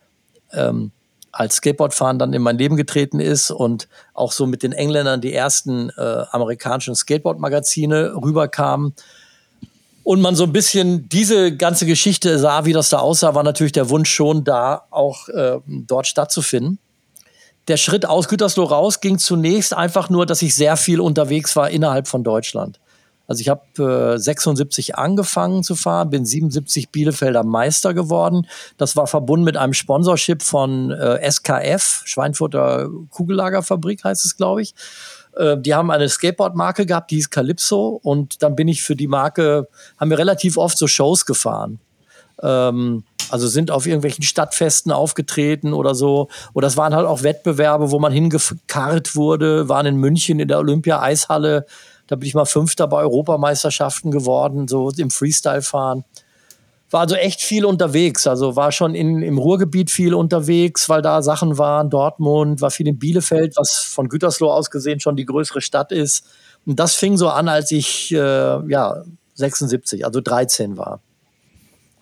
ähm, 0.53 0.91
als 1.31 1.55
Skateboardfahren 1.55 2.19
dann 2.19 2.33
in 2.33 2.41
mein 2.41 2.57
Leben 2.57 2.75
getreten 2.75 3.19
ist 3.19 3.51
und 3.51 3.87
auch 4.13 4.31
so 4.31 4.45
mit 4.45 4.63
den 4.63 4.73
Engländern 4.73 5.21
die 5.21 5.33
ersten 5.33 5.89
äh, 5.97 6.23
amerikanischen 6.31 6.95
Skateboard-Magazine 6.95 8.13
rüberkamen, 8.21 8.93
und 10.03 10.21
man 10.21 10.35
so 10.35 10.43
ein 10.43 10.51
bisschen 10.51 11.07
diese 11.09 11.55
ganze 11.55 11.85
Geschichte 11.85 12.39
sah, 12.39 12.65
wie 12.65 12.73
das 12.73 12.89
da 12.89 12.99
aussah, 12.99 13.35
war 13.35 13.43
natürlich 13.43 13.71
der 13.71 13.89
Wunsch 13.89 14.11
schon 14.11 14.43
da, 14.43 14.83
auch 14.89 15.29
äh, 15.29 15.59
dort 15.67 16.07
stattzufinden. 16.07 16.79
Der 17.67 17.77
Schritt 17.77 18.05
aus 18.05 18.27
Gütersloh 18.27 18.63
raus 18.63 19.01
ging 19.01 19.19
zunächst 19.19 19.73
einfach 19.73 20.09
nur, 20.09 20.25
dass 20.25 20.41
ich 20.41 20.55
sehr 20.55 20.77
viel 20.77 20.99
unterwegs 20.99 21.55
war 21.55 21.69
innerhalb 21.69 22.07
von 22.07 22.23
Deutschland. 22.23 22.79
Also 23.27 23.39
ich 23.39 23.47
habe 23.47 24.15
äh, 24.15 24.19
76 24.19 24.97
angefangen 24.97 25.63
zu 25.63 25.75
fahren, 25.75 26.09
bin 26.09 26.25
77 26.25 26.89
Bielefelder 26.89 27.45
Meister 27.45 27.93
geworden. 27.93 28.45
Das 28.75 28.97
war 28.97 29.07
verbunden 29.07 29.45
mit 29.45 29.55
einem 29.55 29.73
Sponsorship 29.73 30.43
von 30.43 30.91
äh, 30.91 31.31
SKF, 31.31 32.01
Schweinfurter 32.03 32.89
Kugellagerfabrik 33.09 34.03
heißt 34.03 34.25
es, 34.25 34.35
glaube 34.35 34.63
ich. 34.63 34.75
Äh, 35.37 35.57
die 35.57 35.73
haben 35.73 35.91
eine 35.91 36.09
Skateboard-Marke 36.09 36.85
gehabt, 36.85 37.11
die 37.11 37.15
hieß 37.15 37.29
Calypso. 37.29 37.99
Und 38.03 38.43
dann 38.43 38.55
bin 38.55 38.67
ich 38.67 38.83
für 38.83 38.97
die 38.97 39.07
Marke, 39.07 39.69
haben 39.97 40.09
wir 40.09 40.17
relativ 40.17 40.57
oft 40.57 40.77
so 40.77 40.87
Shows 40.87 41.25
gefahren. 41.25 41.79
Ähm, 42.43 43.05
also 43.29 43.47
sind 43.47 43.71
auf 43.71 43.85
irgendwelchen 43.85 44.23
Stadtfesten 44.23 44.91
aufgetreten 44.91 45.73
oder 45.73 45.95
so. 45.95 46.29
Oder 46.53 46.67
es 46.67 46.77
waren 46.77 46.95
halt 46.95 47.07
auch 47.07 47.23
Wettbewerbe, 47.23 47.91
wo 47.91 47.99
man 47.99 48.11
hingekarrt 48.11 49.15
wurde, 49.15 49.69
waren 49.69 49.85
in 49.85 49.97
München 49.97 50.39
in 50.39 50.47
der 50.47 50.59
Olympia-Eishalle. 50.59 51.65
Da 52.07 52.15
bin 52.15 52.27
ich 52.27 52.33
mal 52.33 52.45
Fünfter 52.45 52.87
bei 52.87 53.01
Europameisterschaften 53.01 54.11
geworden, 54.11 54.67
so 54.67 54.91
im 54.97 55.11
Freestyle-Fahren 55.11 56.03
war 56.91 57.01
also 57.01 57.15
echt 57.15 57.41
viel 57.41 57.65
unterwegs. 57.65 58.27
Also 58.27 58.55
war 58.55 58.71
schon 58.71 58.95
in, 58.95 59.21
im 59.21 59.37
Ruhrgebiet 59.37 59.89
viel 59.89 60.13
unterwegs, 60.13 60.89
weil 60.89 61.01
da 61.01 61.21
Sachen 61.21 61.57
waren. 61.57 61.89
Dortmund, 61.89 62.61
war 62.61 62.69
viel 62.69 62.87
in 62.87 62.99
Bielefeld, 62.99 63.55
was 63.55 63.77
von 63.77 64.09
Gütersloh 64.09 64.51
aus 64.51 64.69
gesehen 64.69 64.99
schon 64.99 65.15
die 65.15 65.25
größere 65.25 65.61
Stadt 65.61 65.91
ist. 65.91 66.25
Und 66.65 66.79
das 66.79 66.95
fing 66.95 67.17
so 67.17 67.29
an, 67.29 67.47
als 67.47 67.71
ich 67.71 68.11
äh, 68.11 68.17
ja 68.17 69.03
76, 69.35 70.05
also 70.05 70.21
13 70.21 70.77
war. 70.77 70.99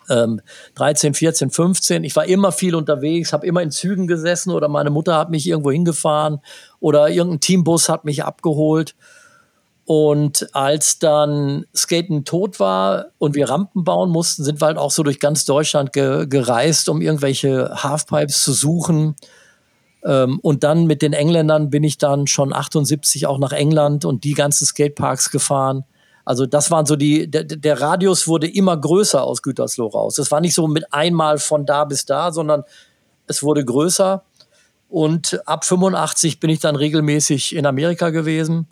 Ähm, 0.10 0.42
13, 0.76 1.14
14, 1.14 1.50
15. 1.50 2.04
Ich 2.04 2.16
war 2.16 2.26
immer 2.26 2.52
viel 2.52 2.76
unterwegs, 2.76 3.34
habe 3.34 3.46
immer 3.46 3.62
in 3.62 3.72
Zügen 3.72 4.08
gesessen 4.08 4.52
oder 4.52 4.68
meine 4.68 4.90
Mutter 4.90 5.18
hat 5.18 5.30
mich 5.30 5.48
irgendwo 5.48 5.72
hingefahren 5.72 6.40
oder 6.80 7.10
irgendein 7.10 7.40
Teambus 7.40 7.90
hat 7.90 8.06
mich 8.06 8.24
abgeholt. 8.24 8.96
Und 9.86 10.54
als 10.54 11.00
dann 11.00 11.66
Skaten 11.76 12.24
tot 12.24 12.60
war 12.60 13.08
und 13.18 13.34
wir 13.34 13.50
Rampen 13.50 13.84
bauen 13.84 14.12
mussten, 14.12 14.44
sind 14.44 14.62
wir 14.62 14.68
halt 14.68 14.78
auch 14.78 14.92
so 14.92 15.02
durch 15.02 15.20
ganz 15.20 15.46
Deutschland 15.46 15.94
ge 15.94 16.28
gereist, 16.28 16.90
um 16.90 17.02
irgendwelche 17.02 17.72
Halfpipes 17.74 18.44
zu 18.44 18.54
suchen. 18.54 19.16
Ähm, 20.06 20.40
und 20.44 20.64
dann 20.64 20.86
mit 20.86 21.02
den 21.02 21.14
Engländern 21.14 21.72
bin 21.72 21.84
ich 21.84 21.98
dann 21.98 22.28
schon 22.28 22.54
78 22.54 23.26
auch 23.26 23.40
nach 23.40 23.52
England 23.52 24.06
und 24.06 24.26
die 24.26 24.34
ganzen 24.34 24.66
Skateparks 24.66 25.32
gefahren. 25.32 25.86
Also 26.26 26.46
das 26.46 26.70
waren 26.72 26.86
so 26.86 26.96
die, 26.96 27.30
der, 27.30 27.44
der 27.44 27.82
Radius 27.82 28.28
wurde 28.28 28.48
immer 28.48 28.78
größer 28.78 29.24
aus 29.24 29.42
Gütersloh 29.42 29.88
raus. 29.88 30.18
Es 30.18 30.32
war 30.32 30.42
nicht 30.42 30.54
so 30.54 30.68
mit 30.68 30.94
einmal 30.94 31.38
von 31.38 31.66
da 31.66 31.86
bis 31.86 32.06
da, 32.06 32.32
sondern 32.32 32.64
es 33.28 33.44
wurde 33.44 33.64
größer. 33.64 34.24
Und 34.90 35.40
ab 35.46 35.66
85 35.66 36.40
bin 36.40 36.50
ich 36.50 36.60
dann 36.60 36.76
regelmäßig 36.76 37.56
in 37.56 37.66
Amerika 37.66 38.10
gewesen 38.10 38.68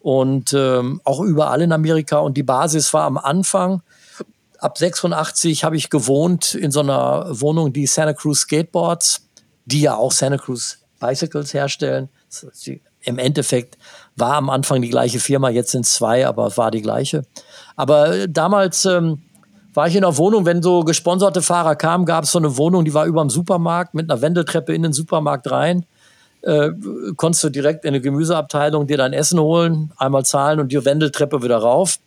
und 0.00 0.52
ähm, 0.52 1.00
auch 1.04 1.20
überall 1.20 1.62
in 1.62 1.72
Amerika. 1.72 2.18
Und 2.18 2.36
die 2.36 2.44
Basis 2.44 2.94
war 2.94 3.04
am 3.04 3.18
Anfang. 3.18 3.82
Ab 4.58 4.78
86 4.78 5.64
habe 5.64 5.76
ich 5.76 5.90
gewohnt 5.90 6.54
in 6.54 6.70
so 6.70 6.80
einer 6.80 7.26
Wohnung, 7.40 7.72
die 7.72 7.86
Santa 7.86 8.12
Cruz 8.12 8.40
Skateboards, 8.40 9.28
die 9.66 9.82
ja 9.82 9.96
auch 9.96 10.12
Santa 10.12 10.38
Cruz 10.38 10.78
Bicycles 11.00 11.54
herstellen. 11.54 12.08
Im 13.02 13.18
Endeffekt 13.18 13.78
war 14.18 14.34
am 14.34 14.50
Anfang 14.50 14.82
die 14.82 14.90
gleiche 14.90 15.20
Firma, 15.20 15.50
jetzt 15.50 15.72
sind 15.72 15.86
zwei, 15.86 16.26
aber 16.26 16.56
war 16.56 16.70
die 16.70 16.82
gleiche. 16.82 17.22
Aber 17.76 18.14
äh, 18.14 18.28
damals 18.28 18.84
ähm, 18.84 19.22
war 19.74 19.86
ich 19.86 19.96
in 19.96 20.04
einer 20.04 20.16
Wohnung, 20.16 20.46
wenn 20.46 20.62
so 20.62 20.84
gesponserte 20.84 21.42
Fahrer 21.42 21.76
kamen, 21.76 22.04
gab 22.04 22.24
es 22.24 22.32
so 22.32 22.38
eine 22.38 22.56
Wohnung, 22.56 22.84
die 22.84 22.94
war 22.94 23.06
über 23.06 23.22
dem 23.22 23.30
Supermarkt 23.30 23.94
mit 23.94 24.10
einer 24.10 24.20
Wendeltreppe 24.20 24.74
in 24.74 24.82
den 24.82 24.92
Supermarkt 24.92 25.50
rein 25.50 25.84
äh, 26.42 26.70
konntest 27.16 27.44
du 27.44 27.48
direkt 27.50 27.84
in 27.84 27.88
eine 27.88 28.00
Gemüseabteilung 28.00 28.86
dir 28.86 28.96
dein 28.96 29.12
Essen 29.12 29.40
holen, 29.40 29.92
einmal 29.96 30.24
zahlen 30.24 30.60
und 30.60 30.72
die 30.72 30.84
Wendeltreppe 30.84 31.42
wieder 31.42 31.58
rauf. 31.58 31.98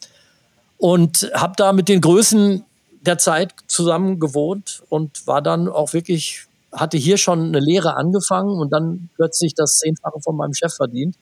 Und 0.77 1.29
habe 1.33 1.53
da 1.57 1.73
mit 1.73 1.89
den 1.89 2.01
Größen 2.01 2.65
der 3.01 3.17
Zeit 3.17 3.53
zusammen 3.67 4.19
gewohnt 4.19 4.83
und 4.89 5.27
war 5.27 5.41
dann 5.41 5.67
auch 5.67 5.93
wirklich, 5.93 6.45
hatte 6.71 6.97
hier 6.97 7.17
schon 7.17 7.47
eine 7.47 7.59
Lehre 7.59 7.95
angefangen 7.95 8.59
und 8.59 8.71
dann 8.71 9.09
plötzlich 9.15 9.53
das 9.53 9.77
Zehnfache 9.77 10.19
von 10.21 10.35
meinem 10.35 10.53
Chef 10.53 10.73
verdient 10.73 11.15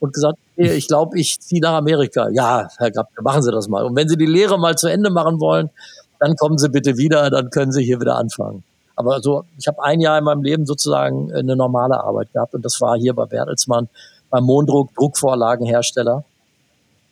und 0.00 0.12
gesagt, 0.12 0.38
hey, 0.56 0.72
ich 0.72 0.88
glaube, 0.88 1.18
ich 1.18 1.38
ziehe 1.40 1.60
nach 1.60 1.74
Amerika. 1.74 2.28
Ja, 2.30 2.68
Herr 2.78 2.90
Grabke, 2.90 3.22
machen 3.22 3.42
Sie 3.42 3.52
das 3.52 3.68
mal. 3.68 3.84
Und 3.84 3.94
wenn 3.94 4.08
Sie 4.08 4.16
die 4.16 4.26
Lehre 4.26 4.58
mal 4.58 4.76
zu 4.76 4.88
Ende 4.88 5.10
machen 5.10 5.40
wollen, 5.40 5.70
dann 6.18 6.34
kommen 6.36 6.58
Sie 6.58 6.68
bitte 6.68 6.96
wieder, 6.96 7.30
dann 7.30 7.50
können 7.50 7.72
Sie 7.72 7.84
hier 7.84 8.00
wieder 8.00 8.16
anfangen. 8.16 8.64
Aber 8.96 9.20
so, 9.20 9.44
ich 9.58 9.66
habe 9.66 9.82
ein 9.82 10.00
Jahr 10.00 10.18
in 10.18 10.24
meinem 10.24 10.42
Leben 10.42 10.66
sozusagen 10.66 11.32
eine 11.32 11.56
normale 11.56 12.02
Arbeit 12.02 12.32
gehabt 12.32 12.54
und 12.54 12.64
das 12.64 12.80
war 12.80 12.98
hier 12.98 13.14
bei 13.14 13.24
Bertelsmann 13.24 13.88
beim 14.28 14.44
Mondruck, 14.44 14.94
Druckvorlagenhersteller. 14.94 16.24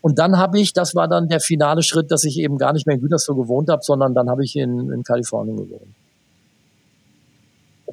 Und 0.01 0.19
dann 0.19 0.39
habe 0.39 0.61
ich, 0.61 0.73
das 0.73 0.95
war 0.95 1.09
dann 1.09 1.29
der 1.29 1.41
finale 1.41 1.83
Schritt, 1.83 2.11
dass 2.11 2.25
ich 2.25 2.39
eben 2.39 2.59
gar 2.59 2.73
nicht 2.73 2.87
mehr 2.87 2.97
in 2.97 3.03
Gütersloh 3.03 3.35
gewohnt 3.35 3.69
habe, 3.69 3.83
sondern 3.83 4.15
dann 4.15 4.31
habe 4.31 4.45
ich 4.45 4.57
in, 4.57 4.93
in 4.93 5.03
Kalifornien 5.03 5.57
gewohnt. 5.57 5.95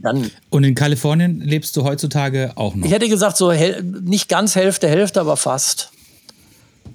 Dann. 0.02 0.32
Und 0.50 0.64
in 0.64 0.76
Kalifornien 0.76 1.42
lebst 1.42 1.76
du 1.78 1.84
heutzutage 1.84 2.52
auch 2.56 2.76
noch? 2.76 2.86
Ich 2.86 2.92
hätte 2.92 3.10
gesagt, 3.10 3.38
so 3.38 3.52
nicht 3.52 4.30
ganz 4.30 4.56
Hälfte, 4.56 4.88
Hälfte, 4.88 5.22
aber 5.22 5.38
fast. 5.38 5.92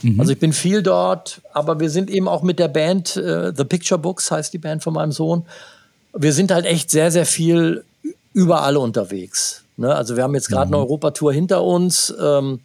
Mhm. 0.03 0.21
Also 0.21 0.33
ich 0.33 0.39
bin 0.39 0.53
viel 0.53 0.83
dort, 0.83 1.41
aber 1.53 1.81
wir 1.81 1.91
sind 1.91 2.11
eben 2.11 2.29
auch 2.29 2.43
mit 2.43 2.59
der 2.59 2.69
Band, 2.69 3.17
äh, 3.17 3.53
The 3.55 3.65
Picture 3.65 3.99
Books 3.99 4.31
heißt 4.31 4.53
die 4.53 4.59
Band 4.59 4.83
von 4.83 4.95
meinem 4.95 5.13
Sohn. 5.13 5.45
Wir 6.15 6.33
sind 6.33 6.51
halt 6.51 6.67
echt 6.67 6.91
sehr, 6.91 7.11
sehr 7.11 7.27
viel 7.27 7.85
überall 8.33 8.77
unterwegs. 8.77 9.65
Ne? 9.77 9.95
Also 9.95 10.17
wir 10.17 10.23
haben 10.23 10.35
jetzt 10.35 10.49
gerade 10.49 10.69
mhm. 10.69 10.75
eine 10.75 10.83
Europatour 10.83 11.33
hinter 11.33 11.63
uns. 11.63 12.15
Ähm, 12.21 12.61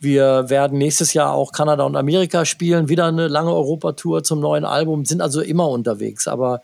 wir 0.00 0.48
werden 0.48 0.78
nächstes 0.78 1.12
Jahr 1.12 1.32
auch 1.32 1.52
Kanada 1.52 1.84
und 1.84 1.94
Amerika 1.94 2.46
spielen, 2.46 2.88
wieder 2.88 3.06
eine 3.06 3.28
lange 3.28 3.52
Europatour 3.52 4.24
zum 4.24 4.40
neuen 4.40 4.64
Album, 4.64 5.04
sind 5.04 5.20
also 5.20 5.42
immer 5.42 5.68
unterwegs. 5.68 6.26
Aber 6.26 6.62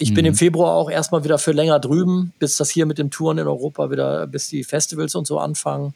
ich 0.00 0.10
mhm. 0.10 0.14
bin 0.14 0.24
im 0.24 0.34
Februar 0.34 0.74
auch 0.74 0.90
erstmal 0.90 1.24
wieder 1.24 1.38
für 1.38 1.52
länger 1.52 1.78
drüben, 1.78 2.32
bis 2.38 2.56
das 2.56 2.70
hier 2.70 2.86
mit 2.86 2.96
dem 2.96 3.10
Touren 3.10 3.36
in 3.36 3.46
Europa 3.46 3.90
wieder, 3.90 4.26
bis 4.26 4.48
die 4.48 4.64
Festivals 4.64 5.14
und 5.14 5.26
so 5.26 5.38
anfangen. 5.38 5.94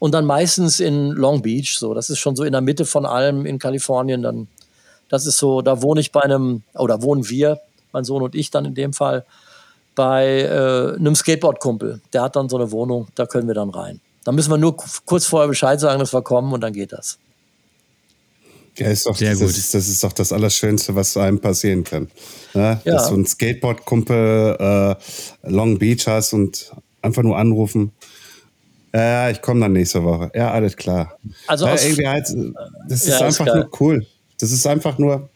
Und 0.00 0.12
dann 0.12 0.24
meistens 0.24 0.80
in 0.80 1.10
Long 1.10 1.40
Beach, 1.40 1.78
so. 1.78 1.94
Das 1.94 2.10
ist 2.10 2.18
schon 2.18 2.34
so 2.34 2.42
in 2.42 2.52
der 2.52 2.60
Mitte 2.60 2.84
von 2.84 3.06
allem 3.06 3.46
in 3.46 3.60
Kalifornien. 3.60 4.22
Dann, 4.22 4.48
das 5.08 5.24
ist 5.24 5.38
so, 5.38 5.62
da 5.62 5.82
wohne 5.82 6.00
ich 6.00 6.10
bei 6.10 6.20
einem, 6.20 6.62
oder 6.74 7.00
wohnen 7.02 7.28
wir, 7.28 7.60
mein 7.92 8.04
Sohn 8.04 8.22
und 8.22 8.34
ich 8.34 8.50
dann 8.50 8.64
in 8.64 8.74
dem 8.74 8.92
Fall, 8.92 9.24
bei 9.94 10.42
äh, 10.42 10.96
einem 10.96 11.14
Skateboard-Kumpel. 11.14 12.00
Der 12.12 12.22
hat 12.22 12.34
dann 12.34 12.48
so 12.48 12.56
eine 12.56 12.72
Wohnung, 12.72 13.06
da 13.14 13.26
können 13.26 13.46
wir 13.46 13.54
dann 13.54 13.70
rein. 13.70 14.00
Da 14.24 14.32
müssen 14.32 14.50
wir 14.50 14.58
nur 14.58 14.76
kurz 15.06 15.26
vorher 15.26 15.48
Bescheid 15.48 15.78
sagen, 15.78 16.00
dass 16.00 16.12
wir 16.12 16.22
kommen 16.22 16.52
und 16.52 16.60
dann 16.60 16.72
geht 16.72 16.92
das. 16.92 17.18
Ja, 18.78 18.88
ist 18.88 19.06
doch, 19.06 19.16
Sehr 19.16 19.30
das, 19.30 19.40
gut. 19.40 19.50
Ist, 19.50 19.74
das 19.74 19.88
ist 19.88 20.04
doch 20.04 20.12
das 20.12 20.32
Allerschönste, 20.32 20.94
was 20.94 21.16
einem 21.16 21.40
passieren 21.40 21.84
kann. 21.84 22.08
Ja, 22.54 22.80
ja. 22.84 22.92
Dass 22.94 23.08
du 23.08 23.14
einen 23.14 23.26
Skateboard-Kumpel 23.26 24.56
äh, 24.58 25.50
Long 25.50 25.78
Beach 25.78 26.06
hast 26.06 26.32
und 26.32 26.72
einfach 27.02 27.22
nur 27.22 27.36
anrufen. 27.36 27.92
Ja, 28.94 29.30
ich 29.30 29.42
komme 29.42 29.60
dann 29.60 29.72
nächste 29.72 30.02
Woche. 30.02 30.30
Ja, 30.34 30.52
alles 30.52 30.76
klar. 30.76 31.18
Also 31.46 31.66
ja, 31.66 31.76
irgendwie 31.76 32.08
halt, 32.08 32.26
das 32.88 33.06
ist 33.06 33.08
ja, 33.08 33.26
einfach 33.26 33.46
ist 33.46 33.54
nur 33.54 33.70
cool. 33.80 34.06
Das 34.38 34.50
ist 34.50 34.66
einfach 34.66 34.98
nur. 34.98 35.28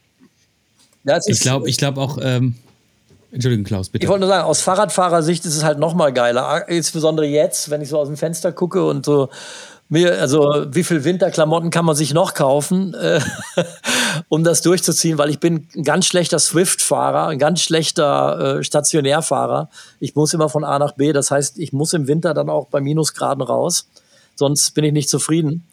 Ja, 1.04 1.18
ich 1.26 1.40
glaube 1.40 1.68
ich 1.68 1.76
glaub 1.76 1.98
auch, 1.98 2.18
ähm, 2.22 2.54
Entschuldigung, 3.32 3.64
Klaus, 3.64 3.88
bitte. 3.88 4.04
Ich 4.04 4.08
wollte 4.10 4.20
nur 4.20 4.28
sagen, 4.28 4.44
aus 4.44 4.60
Fahrradfahrersicht 4.60 5.44
ist 5.46 5.56
es 5.56 5.64
halt 5.64 5.78
noch 5.78 5.94
mal 5.94 6.12
geiler. 6.12 6.68
Insbesondere 6.68 7.26
jetzt, 7.26 7.70
wenn 7.70 7.80
ich 7.80 7.88
so 7.88 7.98
aus 7.98 8.08
dem 8.08 8.16
Fenster 8.16 8.52
gucke 8.52 8.84
und 8.84 9.06
so 9.06 9.30
mir, 9.92 10.18
also 10.20 10.66
wie 10.70 10.84
viel 10.84 11.04
Winterklamotten 11.04 11.68
kann 11.68 11.84
man 11.84 11.94
sich 11.94 12.14
noch 12.14 12.32
kaufen, 12.32 12.94
äh, 12.94 13.20
um 14.28 14.42
das 14.42 14.62
durchzuziehen, 14.62 15.18
weil 15.18 15.28
ich 15.28 15.38
bin 15.38 15.68
ein 15.76 15.84
ganz 15.84 16.06
schlechter 16.06 16.38
Swift-Fahrer, 16.38 17.28
ein 17.28 17.38
ganz 17.38 17.60
schlechter 17.60 18.58
äh, 18.58 18.64
Stationärfahrer. 18.64 19.68
Ich 20.00 20.14
muss 20.14 20.32
immer 20.32 20.48
von 20.48 20.64
A 20.64 20.78
nach 20.78 20.92
B. 20.92 21.12
Das 21.12 21.30
heißt, 21.30 21.58
ich 21.58 21.74
muss 21.74 21.92
im 21.92 22.08
Winter 22.08 22.32
dann 22.32 22.48
auch 22.48 22.68
bei 22.68 22.80
Minusgraden 22.80 23.42
raus, 23.42 23.86
sonst 24.34 24.70
bin 24.70 24.84
ich 24.84 24.94
nicht 24.94 25.10
zufrieden. 25.10 25.66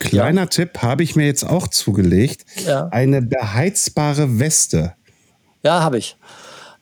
Kleiner 0.00 0.42
ja. 0.42 0.46
Tipp 0.46 0.78
habe 0.82 1.04
ich 1.04 1.14
mir 1.14 1.26
jetzt 1.26 1.44
auch 1.44 1.68
zugelegt. 1.68 2.44
Ja. 2.66 2.88
Eine 2.88 3.22
beheizbare 3.22 4.40
Weste. 4.40 4.94
Ja, 5.62 5.82
habe 5.82 5.98
ich. 5.98 6.16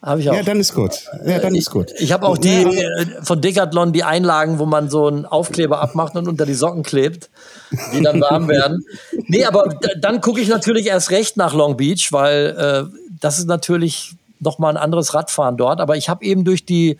Habe 0.01 0.21
ich 0.21 0.29
auch. 0.29 0.35
Ja, 0.35 0.43
dann 0.43 0.59
ist 0.59 0.73
gut. 0.73 1.09
Ja, 1.25 1.39
dann 1.39 1.55
ist 1.55 1.71
gut. 1.71 1.91
Ich, 1.95 2.03
ich 2.03 2.13
habe 2.13 2.25
auch 2.25 2.37
die 2.37 2.63
äh, 2.63 3.05
von 3.21 3.41
Decathlon 3.41 3.91
die 3.91 4.03
Einlagen, 4.03 4.57
wo 4.57 4.65
man 4.65 4.89
so 4.89 5.07
einen 5.07 5.25
Aufkleber 5.25 5.81
abmacht 5.81 6.15
und 6.15 6.27
unter 6.27 6.45
die 6.45 6.53
Socken 6.53 6.83
klebt, 6.83 7.29
die 7.93 8.01
dann 8.01 8.21
warm 8.21 8.47
werden. 8.47 8.85
Nee, 9.27 9.43
aber 9.43 9.75
dann 9.99 10.21
gucke 10.21 10.39
ich 10.39 10.47
natürlich 10.47 10.87
erst 10.87 11.11
recht 11.11 11.35
nach 11.35 11.53
Long 11.53 11.75
Beach, 11.75 12.13
weil 12.13 12.55
äh, 12.57 12.97
das 13.19 13.39
ist 13.39 13.47
natürlich 13.47 14.15
noch 14.39 14.57
mal 14.57 14.69
ein 14.69 14.77
anderes 14.77 15.13
Radfahren 15.13 15.57
dort. 15.57 15.81
Aber 15.81 15.97
ich 15.97 16.07
habe 16.07 16.23
eben 16.23 16.45
durch 16.45 16.65
die 16.65 16.97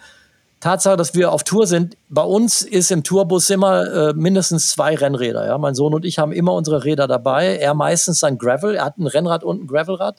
Tatsache, 0.59 0.97
dass 0.97 1.15
wir 1.15 1.31
auf 1.31 1.45
Tour 1.45 1.67
sind, 1.67 1.95
bei 2.09 2.21
uns 2.21 2.63
ist 2.63 2.91
im 2.91 3.03
Tourbus 3.03 3.49
immer 3.49 4.09
äh, 4.09 4.13
mindestens 4.13 4.69
zwei 4.69 4.93
Rennräder. 4.95 5.45
Ja? 5.45 5.57
Mein 5.57 5.73
Sohn 5.73 5.93
und 5.93 6.03
ich 6.03 6.19
haben 6.19 6.33
immer 6.33 6.53
unsere 6.53 6.83
Räder 6.83 7.07
dabei. 7.07 7.55
Er 7.55 7.73
meistens 7.73 8.19
sein 8.19 8.37
Gravel. 8.37 8.75
Er 8.75 8.83
hat 8.83 8.97
ein 8.97 9.07
Rennrad 9.07 9.45
und 9.45 9.63
ein 9.63 9.67
Gravelrad, 9.67 10.17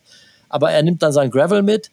aber 0.48 0.70
er 0.70 0.82
nimmt 0.82 1.02
dann 1.02 1.12
sein 1.12 1.30
Gravel 1.30 1.62
mit 1.62 1.90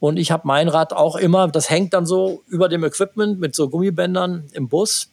und 0.00 0.16
ich 0.18 0.30
habe 0.30 0.46
mein 0.46 0.68
Rad 0.68 0.92
auch 0.92 1.16
immer, 1.16 1.48
das 1.48 1.70
hängt 1.70 1.92
dann 1.92 2.06
so 2.06 2.42
über 2.46 2.68
dem 2.68 2.84
Equipment 2.84 3.40
mit 3.40 3.54
so 3.54 3.68
Gummibändern 3.68 4.44
im 4.52 4.68
Bus. 4.68 5.10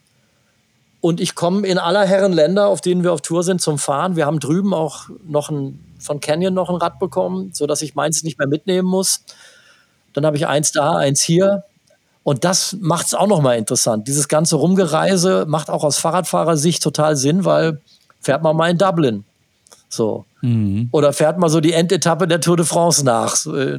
Und 1.00 1.20
ich 1.20 1.34
komme 1.34 1.66
in 1.66 1.78
aller 1.78 2.04
Herren 2.04 2.32
Länder, 2.32 2.68
auf 2.68 2.80
denen 2.80 3.02
wir 3.02 3.12
auf 3.12 3.20
Tour 3.20 3.42
sind, 3.42 3.60
zum 3.60 3.78
Fahren. 3.78 4.16
Wir 4.16 4.26
haben 4.26 4.40
drüben 4.40 4.72
auch 4.74 5.08
noch 5.26 5.50
ein, 5.50 5.78
von 5.98 6.20
Canyon 6.20 6.54
noch 6.54 6.70
ein 6.70 6.76
Rad 6.76 6.98
bekommen, 6.98 7.50
sodass 7.52 7.82
ich 7.82 7.94
meins 7.94 8.22
nicht 8.22 8.38
mehr 8.38 8.48
mitnehmen 8.48 8.88
muss. 8.88 9.24
Dann 10.12 10.24
habe 10.24 10.36
ich 10.36 10.46
eins 10.46 10.72
da, 10.72 10.94
eins 10.96 11.20
hier. 11.20 11.64
Und 12.22 12.44
das 12.44 12.76
macht 12.80 13.06
es 13.06 13.14
auch 13.14 13.28
nochmal 13.28 13.56
interessant. 13.56 14.08
Dieses 14.08 14.26
ganze 14.26 14.56
Rumgereise 14.56 15.44
macht 15.46 15.70
auch 15.70 15.84
aus 15.84 15.98
Fahrradfahrersicht 15.98 16.82
total 16.82 17.16
Sinn, 17.16 17.44
weil 17.44 17.80
fährt 18.20 18.42
man 18.42 18.56
mal 18.56 18.70
in 18.70 18.78
Dublin. 18.78 19.24
So. 19.88 20.24
Mhm. 20.40 20.88
Oder 20.92 21.12
fährt 21.12 21.38
man 21.38 21.50
so 21.50 21.60
die 21.60 21.72
Endetappe 21.72 22.26
der 22.26 22.40
Tour 22.40 22.56
de 22.56 22.66
France 22.66 23.04
nach. 23.04 23.46
Äh, 23.46 23.78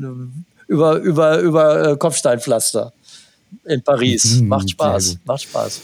über, 0.68 0.97
über, 0.97 1.39
über 1.39 1.91
äh, 1.91 1.97
Kopfsteinpflaster 1.97 2.93
in 3.65 3.82
Paris. 3.84 4.41
Mhm, 4.41 4.47
macht 4.47 4.70
Spaß, 4.70 5.18
macht 5.26 5.43
Spaß. 5.43 5.82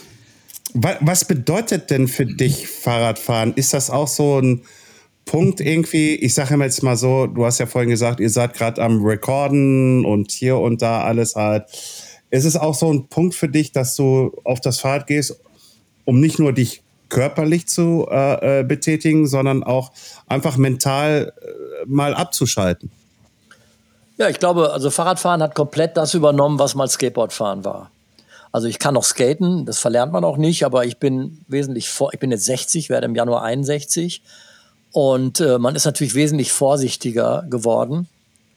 Was 0.74 1.24
bedeutet 1.24 1.90
denn 1.90 2.08
für 2.08 2.26
dich 2.26 2.66
Fahrradfahren? 2.66 3.54
Ist 3.54 3.74
das 3.74 3.90
auch 3.90 4.08
so 4.08 4.40
ein 4.40 4.62
Punkt 5.24 5.60
irgendwie? 5.60 6.16
Ich 6.16 6.34
sage 6.34 6.56
jetzt 6.56 6.82
mal 6.82 6.96
so, 6.96 7.28
du 7.28 7.44
hast 7.44 7.60
ja 7.60 7.66
vorhin 7.66 7.90
gesagt, 7.90 8.18
ihr 8.18 8.30
seid 8.30 8.54
gerade 8.54 8.82
am 8.82 9.04
Recorden 9.04 10.04
und 10.04 10.32
hier 10.32 10.58
und 10.58 10.82
da 10.82 11.02
alles 11.04 11.36
halt. 11.36 11.64
Ist 12.30 12.44
es 12.44 12.56
auch 12.56 12.74
so 12.74 12.92
ein 12.92 13.08
Punkt 13.08 13.36
für 13.36 13.48
dich, 13.48 13.70
dass 13.70 13.94
du 13.94 14.32
auf 14.42 14.60
das 14.60 14.80
Fahrrad 14.80 15.06
gehst, 15.06 15.40
um 16.04 16.18
nicht 16.18 16.40
nur 16.40 16.52
dich 16.52 16.82
körperlich 17.08 17.68
zu 17.68 18.08
äh, 18.10 18.60
äh 18.60 18.64
betätigen, 18.64 19.28
sondern 19.28 19.62
auch 19.62 19.92
einfach 20.26 20.56
mental 20.56 21.32
äh, 21.40 21.84
mal 21.86 22.14
abzuschalten? 22.14 22.90
Ja, 24.16 24.28
ich 24.28 24.38
glaube, 24.38 24.72
also 24.72 24.90
Fahrradfahren 24.90 25.42
hat 25.42 25.54
komplett 25.54 25.96
das 25.96 26.14
übernommen, 26.14 26.58
was 26.58 26.74
mal 26.74 26.88
Skateboardfahren 26.88 27.64
war. 27.64 27.90
Also 28.52 28.68
ich 28.68 28.78
kann 28.78 28.94
noch 28.94 29.02
skaten, 29.02 29.66
das 29.66 29.80
verlernt 29.80 30.12
man 30.12 30.24
auch 30.24 30.36
nicht, 30.36 30.64
aber 30.64 30.84
ich 30.84 30.98
bin 30.98 31.44
wesentlich 31.48 31.88
vor, 31.88 32.14
ich 32.14 32.20
bin 32.20 32.30
jetzt 32.30 32.44
60, 32.44 32.88
werde 32.88 33.06
im 33.06 33.16
Januar 33.16 33.42
61 33.42 34.22
und 34.92 35.40
äh, 35.40 35.58
man 35.58 35.74
ist 35.74 35.86
natürlich 35.86 36.14
wesentlich 36.14 36.52
vorsichtiger 36.52 37.44
geworden, 37.50 38.06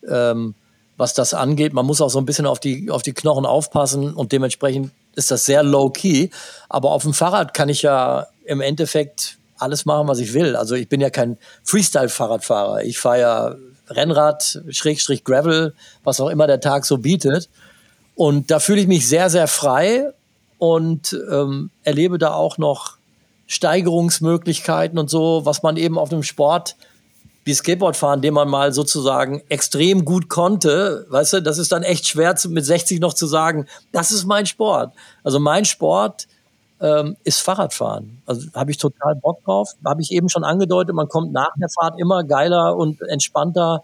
ähm, 0.08 0.54
was 0.98 1.16
das 1.16 1.34
angeht. 1.34 1.74
Man 1.74 1.88
muss 1.88 2.00
auch 2.00 2.12
so 2.12 2.20
ein 2.20 2.28
bisschen 2.28 2.46
auf 2.46 2.60
die, 2.60 2.92
auf 2.92 3.02
die 3.02 3.14
Knochen 3.14 3.48
aufpassen 3.48 4.14
und 4.14 4.32
dementsprechend 4.34 4.92
ist 5.16 5.32
das 5.32 5.46
sehr 5.46 5.64
low 5.64 5.90
key. 5.90 6.30
Aber 6.70 6.92
auf 6.92 7.02
dem 7.02 7.16
Fahrrad 7.16 7.56
kann 7.56 7.70
ich 7.70 7.82
ja 7.82 8.28
im 8.46 8.62
Endeffekt 8.62 9.40
alles 9.58 9.86
machen, 9.86 10.08
was 10.08 10.20
ich 10.20 10.36
will. 10.36 10.56
Also 10.56 10.76
ich 10.76 10.88
bin 10.88 11.02
ja 11.02 11.10
kein 11.10 11.40
Freestyle-Fahrradfahrer. 11.64 12.84
Ich 12.84 13.00
fahre 13.00 13.20
ja 13.20 13.56
Rennrad, 13.90 14.62
Schrägstrich 14.70 15.24
Gravel, 15.24 15.74
was 16.04 16.20
auch 16.20 16.30
immer 16.30 16.48
der 16.48 16.60
Tag 16.60 16.86
so 16.86 16.98
bietet. 16.98 17.50
Und 18.16 18.52
da 18.52 18.60
fühle 18.60 18.82
ich 18.82 18.88
mich 18.88 19.08
sehr, 19.08 19.30
sehr 19.30 19.48
frei 19.48 20.12
und 20.58 21.16
ähm, 21.32 21.70
erlebe 21.84 22.18
da 22.18 22.34
auch 22.34 22.58
noch 22.58 22.98
Steigerungsmöglichkeiten 23.48 25.00
und 25.00 25.10
so, 25.10 25.42
was 25.46 25.64
man 25.64 25.78
eben 25.78 25.98
auf 25.98 26.12
einem 26.12 26.24
Sport 26.24 26.76
wie 27.46 27.54
Skateboardfahren, 27.54 28.22
den 28.22 28.34
man 28.34 28.50
mal 28.50 28.74
sozusagen 28.74 29.42
extrem 29.48 30.04
gut 30.04 30.28
konnte, 30.28 31.06
weißt 31.10 31.34
du, 31.34 31.42
das 31.42 31.58
ist 31.58 31.72
dann 31.72 31.82
echt 31.82 32.06
schwer 32.06 32.36
mit 32.50 32.66
60 32.66 33.00
noch 33.00 33.14
zu 33.14 33.26
sagen, 33.26 33.68
das 33.94 34.12
ist 34.12 34.26
mein 34.26 34.46
Sport. 34.46 34.94
Also 35.24 35.40
mein 35.40 35.64
Sport 35.64 36.28
ähm, 36.80 37.18
ist 37.24 37.42
Fahrradfahren. 37.42 38.22
Also 38.26 38.48
habe 38.54 38.72
ich 38.72 38.78
total 38.78 39.16
Bock 39.16 39.44
drauf. 39.44 39.74
Habe 39.86 40.02
ich 40.02 40.12
eben 40.12 40.30
schon 40.30 40.44
angedeutet, 40.44 40.96
man 40.96 41.08
kommt 41.08 41.32
nach 41.34 41.54
der 41.60 41.70
Fahrt 41.70 42.00
immer 42.00 42.24
geiler 42.24 42.76
und 42.76 43.02
entspannter 43.02 43.84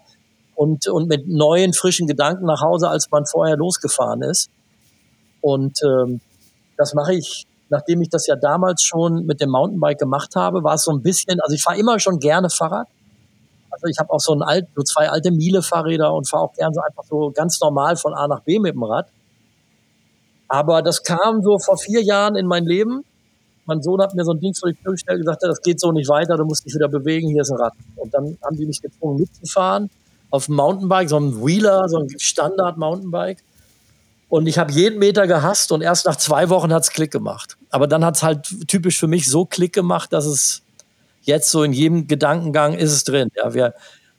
und, 0.54 0.86
und 0.86 1.08
mit 1.08 1.26
neuen, 1.26 1.72
frischen 1.72 2.06
Gedanken 2.06 2.46
nach 2.46 2.60
Hause, 2.60 2.88
als 2.88 3.10
man 3.10 3.26
vorher 3.26 3.56
losgefahren 3.56 4.22
ist. 4.22 4.50
Und 5.40 5.80
ähm, 5.82 6.20
das 6.76 6.94
mache 6.94 7.14
ich, 7.14 7.46
nachdem 7.68 8.00
ich 8.02 8.08
das 8.08 8.26
ja 8.26 8.36
damals 8.36 8.82
schon 8.82 9.26
mit 9.26 9.40
dem 9.40 9.50
Mountainbike 9.50 9.98
gemacht 9.98 10.36
habe, 10.36 10.62
war 10.62 10.74
es 10.74 10.84
so 10.84 10.92
ein 10.92 11.02
bisschen, 11.02 11.40
also 11.40 11.54
ich 11.54 11.62
fahre 11.62 11.78
immer 11.78 11.98
schon 11.98 12.18
gerne 12.18 12.50
Fahrrad. 12.50 12.86
Also 13.70 13.86
ich 13.88 13.98
habe 13.98 14.10
auch 14.10 14.20
so, 14.20 14.32
ein 14.32 14.42
alt, 14.42 14.68
so 14.76 14.82
zwei 14.82 15.10
alte 15.10 15.32
Miele-Fahrräder 15.32 16.14
und 16.14 16.28
fahre 16.28 16.44
auch 16.44 16.52
gern 16.54 16.72
so 16.72 16.80
einfach 16.80 17.02
so 17.04 17.32
ganz 17.32 17.60
normal 17.60 17.96
von 17.96 18.14
A 18.14 18.28
nach 18.28 18.40
B 18.40 18.60
mit 18.60 18.74
dem 18.74 18.84
Rad. 18.84 19.08
Aber 20.48 20.82
das 20.82 21.02
kam 21.02 21.42
so 21.42 21.58
vor 21.58 21.78
vier 21.78 22.02
Jahren 22.02 22.36
in 22.36 22.46
mein 22.46 22.64
Leben. 22.64 23.04
Mein 23.66 23.82
Sohn 23.82 24.00
hat 24.00 24.14
mir 24.14 24.24
so 24.24 24.32
ein 24.32 24.40
Ding 24.40 24.54
vor 24.54 24.70
die 24.70 24.76
Tür 24.76 24.92
gestellt 24.92 25.20
und 25.20 25.26
gesagt, 25.26 25.42
das 25.42 25.62
geht 25.62 25.80
so 25.80 25.90
nicht 25.90 26.08
weiter, 26.08 26.36
du 26.36 26.44
musst 26.44 26.66
dich 26.66 26.74
wieder 26.74 26.88
bewegen, 26.88 27.28
hier 27.30 27.42
ist 27.42 27.50
ein 27.50 27.56
Rad. 27.56 27.72
Und 27.96 28.12
dann 28.12 28.36
haben 28.44 28.56
die 28.56 28.66
mich 28.66 28.82
gezwungen 28.82 29.18
mitzufahren 29.18 29.90
auf 30.30 30.46
dem 30.46 30.56
Mountainbike, 30.56 31.08
so 31.08 31.18
ein 31.18 31.44
Wheeler, 31.44 31.88
so 31.88 31.98
ein 31.98 32.08
Standard-Mountainbike. 32.18 33.38
Und 34.28 34.48
ich 34.48 34.58
habe 34.58 34.72
jeden 34.72 34.98
Meter 34.98 35.26
gehasst 35.26 35.70
und 35.70 35.80
erst 35.80 36.06
nach 36.06 36.16
zwei 36.16 36.48
Wochen 36.48 36.72
hat 36.72 36.82
es 36.82 36.90
Klick 36.90 37.12
gemacht. 37.12 37.56
Aber 37.70 37.86
dann 37.86 38.04
hat 38.04 38.16
es 38.16 38.22
halt 38.22 38.68
typisch 38.68 38.98
für 38.98 39.06
mich 39.06 39.30
so 39.30 39.44
Klick 39.44 39.72
gemacht, 39.72 40.12
dass 40.12 40.26
es 40.26 40.62
jetzt 41.22 41.50
so 41.50 41.62
in 41.62 41.72
jedem 41.72 42.08
Gedankengang 42.08 42.74
ist 42.74 42.92
es 42.92 43.04
drin. 43.04 43.28
Ja, 43.36 43.54
wir 43.54 43.74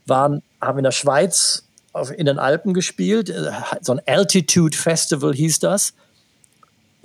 waren, 0.06 0.42
haben 0.62 0.78
in 0.80 0.86
der 0.86 0.92
Schweiz 0.92 1.68
in 2.16 2.26
den 2.26 2.40
Alpen 2.40 2.74
gespielt, 2.74 3.34
so 3.82 3.94
ein 3.94 4.02
Altitude 4.06 4.76
Festival 4.76 5.34
hieß 5.34 5.60
das 5.60 5.94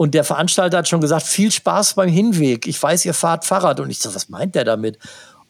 Und 0.00 0.14
der 0.14 0.24
Veranstalter 0.24 0.78
hat 0.78 0.88
schon 0.88 1.02
gesagt, 1.02 1.26
viel 1.26 1.52
Spaß 1.52 1.92
beim 1.92 2.08
Hinweg. 2.08 2.66
Ich 2.66 2.82
weiß, 2.82 3.04
ihr 3.04 3.12
fahrt 3.12 3.44
Fahrrad. 3.44 3.80
Und 3.80 3.90
ich 3.90 3.98
so, 3.98 4.14
was 4.14 4.30
meint 4.30 4.54
der 4.54 4.64
damit? 4.64 4.98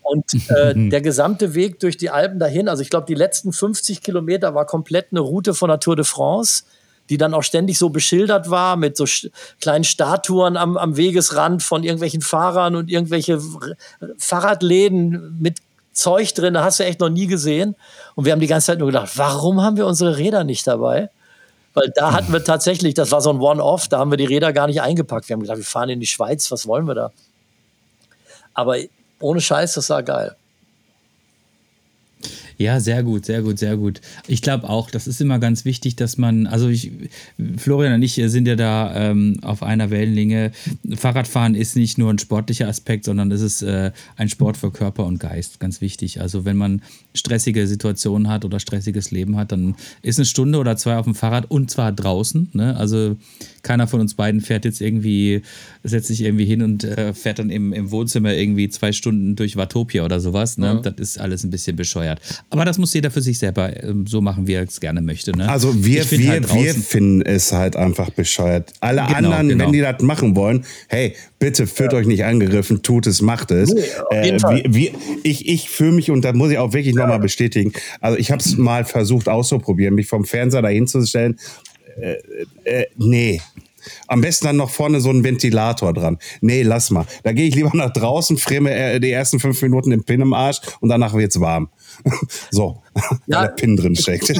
Und 0.02 0.24
äh, 0.48 0.74
der 0.90 1.00
gesamte 1.00 1.54
Weg 1.54 1.78
durch 1.78 1.96
die 1.96 2.10
Alpen 2.10 2.40
dahin, 2.40 2.68
also 2.68 2.82
ich 2.82 2.90
glaube, 2.90 3.06
die 3.06 3.14
letzten 3.14 3.52
50 3.52 4.02
Kilometer 4.02 4.52
war 4.52 4.66
komplett 4.66 5.12
eine 5.12 5.20
Route 5.20 5.54
von 5.54 5.68
der 5.68 5.78
Tour 5.78 5.94
de 5.94 6.04
France, 6.04 6.64
die 7.10 7.16
dann 7.16 7.32
auch 7.32 7.44
ständig 7.44 7.78
so 7.78 7.90
beschildert 7.90 8.50
war 8.50 8.74
mit 8.74 8.96
so 8.96 9.04
kleinen 9.60 9.84
Statuen 9.84 10.56
am, 10.56 10.76
am 10.76 10.96
Wegesrand 10.96 11.62
von 11.62 11.84
irgendwelchen 11.84 12.20
Fahrern 12.20 12.74
und 12.74 12.90
irgendwelche 12.90 13.40
Fahrradläden 14.18 15.38
mit 15.38 15.58
Zeug 15.92 16.34
drin, 16.34 16.54
da 16.54 16.64
hast 16.64 16.80
du 16.80 16.84
echt 16.84 16.98
noch 16.98 17.08
nie 17.08 17.28
gesehen. 17.28 17.76
Und 18.16 18.24
wir 18.24 18.32
haben 18.32 18.40
die 18.40 18.48
ganze 18.48 18.66
Zeit 18.66 18.80
nur 18.80 18.88
gedacht, 18.88 19.12
warum 19.14 19.62
haben 19.62 19.76
wir 19.76 19.86
unsere 19.86 20.16
Räder 20.16 20.42
nicht 20.42 20.66
dabei? 20.66 21.08
Weil 21.74 21.92
da 21.94 22.12
hatten 22.12 22.32
wir 22.32 22.42
tatsächlich, 22.42 22.94
das 22.94 23.12
war 23.12 23.20
so 23.20 23.30
ein 23.30 23.40
One-Off, 23.40 23.88
da 23.88 23.98
haben 23.98 24.10
wir 24.10 24.16
die 24.16 24.24
Räder 24.24 24.52
gar 24.52 24.66
nicht 24.66 24.82
eingepackt. 24.82 25.28
Wir 25.28 25.34
haben 25.34 25.42
gedacht, 25.42 25.58
wir 25.58 25.64
fahren 25.64 25.90
in 25.90 26.00
die 26.00 26.06
Schweiz, 26.06 26.50
was 26.50 26.66
wollen 26.66 26.86
wir 26.86 26.94
da? 26.94 27.12
Aber 28.54 28.76
ohne 29.20 29.40
Scheiß, 29.40 29.74
das 29.74 29.88
war 29.90 30.02
geil. 30.02 30.36
Ja, 32.60 32.78
sehr 32.78 33.02
gut, 33.02 33.24
sehr 33.24 33.40
gut, 33.40 33.58
sehr 33.58 33.78
gut. 33.78 34.02
Ich 34.28 34.42
glaube 34.42 34.68
auch, 34.68 34.90
das 34.90 35.06
ist 35.06 35.18
immer 35.22 35.38
ganz 35.38 35.64
wichtig, 35.64 35.96
dass 35.96 36.18
man, 36.18 36.46
also 36.46 36.68
ich, 36.68 36.92
Florian 37.56 37.94
und 37.94 38.02
ich 38.02 38.16
sind 38.26 38.46
ja 38.46 38.54
da 38.54 38.94
ähm, 38.94 39.38
auf 39.40 39.62
einer 39.62 39.88
Wellenlänge. 39.88 40.52
Fahrradfahren 40.94 41.54
ist 41.54 41.74
nicht 41.74 41.96
nur 41.96 42.12
ein 42.12 42.18
sportlicher 42.18 42.68
Aspekt, 42.68 43.06
sondern 43.06 43.32
es 43.32 43.40
ist 43.40 43.62
äh, 43.62 43.92
ein 44.16 44.28
Sport 44.28 44.58
für 44.58 44.70
Körper 44.70 45.06
und 45.06 45.18
Geist, 45.18 45.58
ganz 45.58 45.80
wichtig. 45.80 46.20
Also 46.20 46.44
wenn 46.44 46.58
man 46.58 46.82
stressige 47.14 47.66
Situationen 47.66 48.28
hat 48.28 48.44
oder 48.44 48.60
stressiges 48.60 49.10
Leben 49.10 49.38
hat, 49.38 49.52
dann 49.52 49.74
ist 50.02 50.18
eine 50.18 50.26
Stunde 50.26 50.58
oder 50.58 50.76
zwei 50.76 50.98
auf 50.98 51.06
dem 51.06 51.14
Fahrrad 51.14 51.50
und 51.50 51.70
zwar 51.70 51.92
draußen. 51.92 52.50
Ne? 52.52 52.76
Also 52.76 53.16
keiner 53.62 53.86
von 53.86 54.00
uns 54.00 54.14
beiden 54.14 54.40
fährt 54.40 54.64
jetzt 54.64 54.80
irgendwie, 54.80 55.42
setzt 55.82 56.08
sich 56.08 56.22
irgendwie 56.22 56.44
hin 56.44 56.62
und 56.62 56.84
äh, 56.84 57.14
fährt 57.14 57.38
dann 57.38 57.50
im, 57.50 57.72
im 57.72 57.90
Wohnzimmer 57.90 58.34
irgendwie 58.34 58.68
zwei 58.68 58.92
Stunden 58.92 59.36
durch 59.36 59.56
Watopia 59.56 60.04
oder 60.04 60.20
sowas. 60.20 60.58
Ne? 60.58 60.80
Ja. 60.84 60.90
Das 60.90 60.94
ist 60.98 61.20
alles 61.20 61.44
ein 61.44 61.50
bisschen 61.50 61.76
bescheuert. 61.76 62.20
Aber 62.50 62.64
das 62.64 62.78
muss 62.78 62.94
jeder 62.94 63.10
für 63.10 63.22
sich 63.22 63.38
selber 63.38 63.82
ähm, 63.82 64.06
so 64.06 64.20
machen, 64.20 64.46
wie 64.46 64.54
er 64.54 64.62
es 64.62 64.80
gerne 64.80 65.02
möchte. 65.02 65.36
Ne? 65.36 65.48
Also 65.48 65.84
wir, 65.84 66.04
find 66.04 66.24
wir, 66.24 66.30
halt 66.30 66.54
wir 66.54 66.74
finden 66.74 67.22
es 67.22 67.52
halt 67.52 67.76
einfach 67.76 68.10
bescheuert. 68.10 68.72
Alle 68.80 69.02
genau, 69.02 69.14
anderen, 69.14 69.48
genau. 69.48 69.64
wenn 69.64 69.72
die 69.72 69.80
das 69.80 70.02
machen 70.02 70.36
wollen, 70.36 70.64
hey, 70.88 71.14
bitte 71.38 71.66
fühlt 71.66 71.92
ja. 71.92 71.98
euch 71.98 72.06
nicht 72.06 72.24
angegriffen, 72.24 72.82
tut 72.82 73.06
es, 73.06 73.22
macht 73.22 73.50
es. 73.50 73.72
Nee, 73.72 73.80
äh, 74.10 74.38
wie, 74.38 74.74
wie, 74.74 74.92
ich 75.22 75.48
ich 75.48 75.70
fühle 75.70 75.92
mich, 75.92 76.10
und 76.10 76.24
da 76.24 76.32
muss 76.32 76.50
ich 76.50 76.58
auch 76.58 76.72
wirklich 76.72 76.94
ja. 76.94 77.02
nochmal 77.02 77.18
bestätigen, 77.20 77.72
also 78.00 78.16
ich 78.18 78.30
habe 78.30 78.40
es 78.40 78.56
mal 78.56 78.84
versucht 78.84 79.28
auszuprobieren, 79.28 79.94
mich 79.94 80.06
vom 80.06 80.24
Fernseher 80.24 80.62
dahin 80.62 80.86
zu 80.86 81.04
stellen. 81.04 81.36
Äh, 82.00 82.18
äh, 82.64 82.86
nee, 82.96 83.40
am 84.06 84.20
besten 84.20 84.46
dann 84.46 84.56
noch 84.56 84.70
vorne 84.70 85.00
so 85.00 85.10
ein 85.10 85.24
Ventilator 85.24 85.92
dran. 85.92 86.18
Nee, 86.40 86.62
lass 86.62 86.90
mal. 86.90 87.06
Da 87.22 87.32
gehe 87.32 87.48
ich 87.48 87.54
lieber 87.54 87.70
nach 87.74 87.92
draußen, 87.92 88.36
freme 88.38 88.72
äh, 88.72 89.00
die 89.00 89.10
ersten 89.10 89.40
fünf 89.40 89.60
Minuten 89.62 89.90
den 89.90 90.04
Pin 90.04 90.20
im 90.20 90.32
Arsch 90.34 90.60
und 90.80 90.88
danach 90.88 91.14
wird's 91.14 91.40
warm. 91.40 91.70
so, 92.50 92.82
ja. 93.26 93.38
weil 93.38 93.46
der 93.48 93.54
Pin 93.54 93.76
drin 93.76 93.96
steckt. 93.96 94.30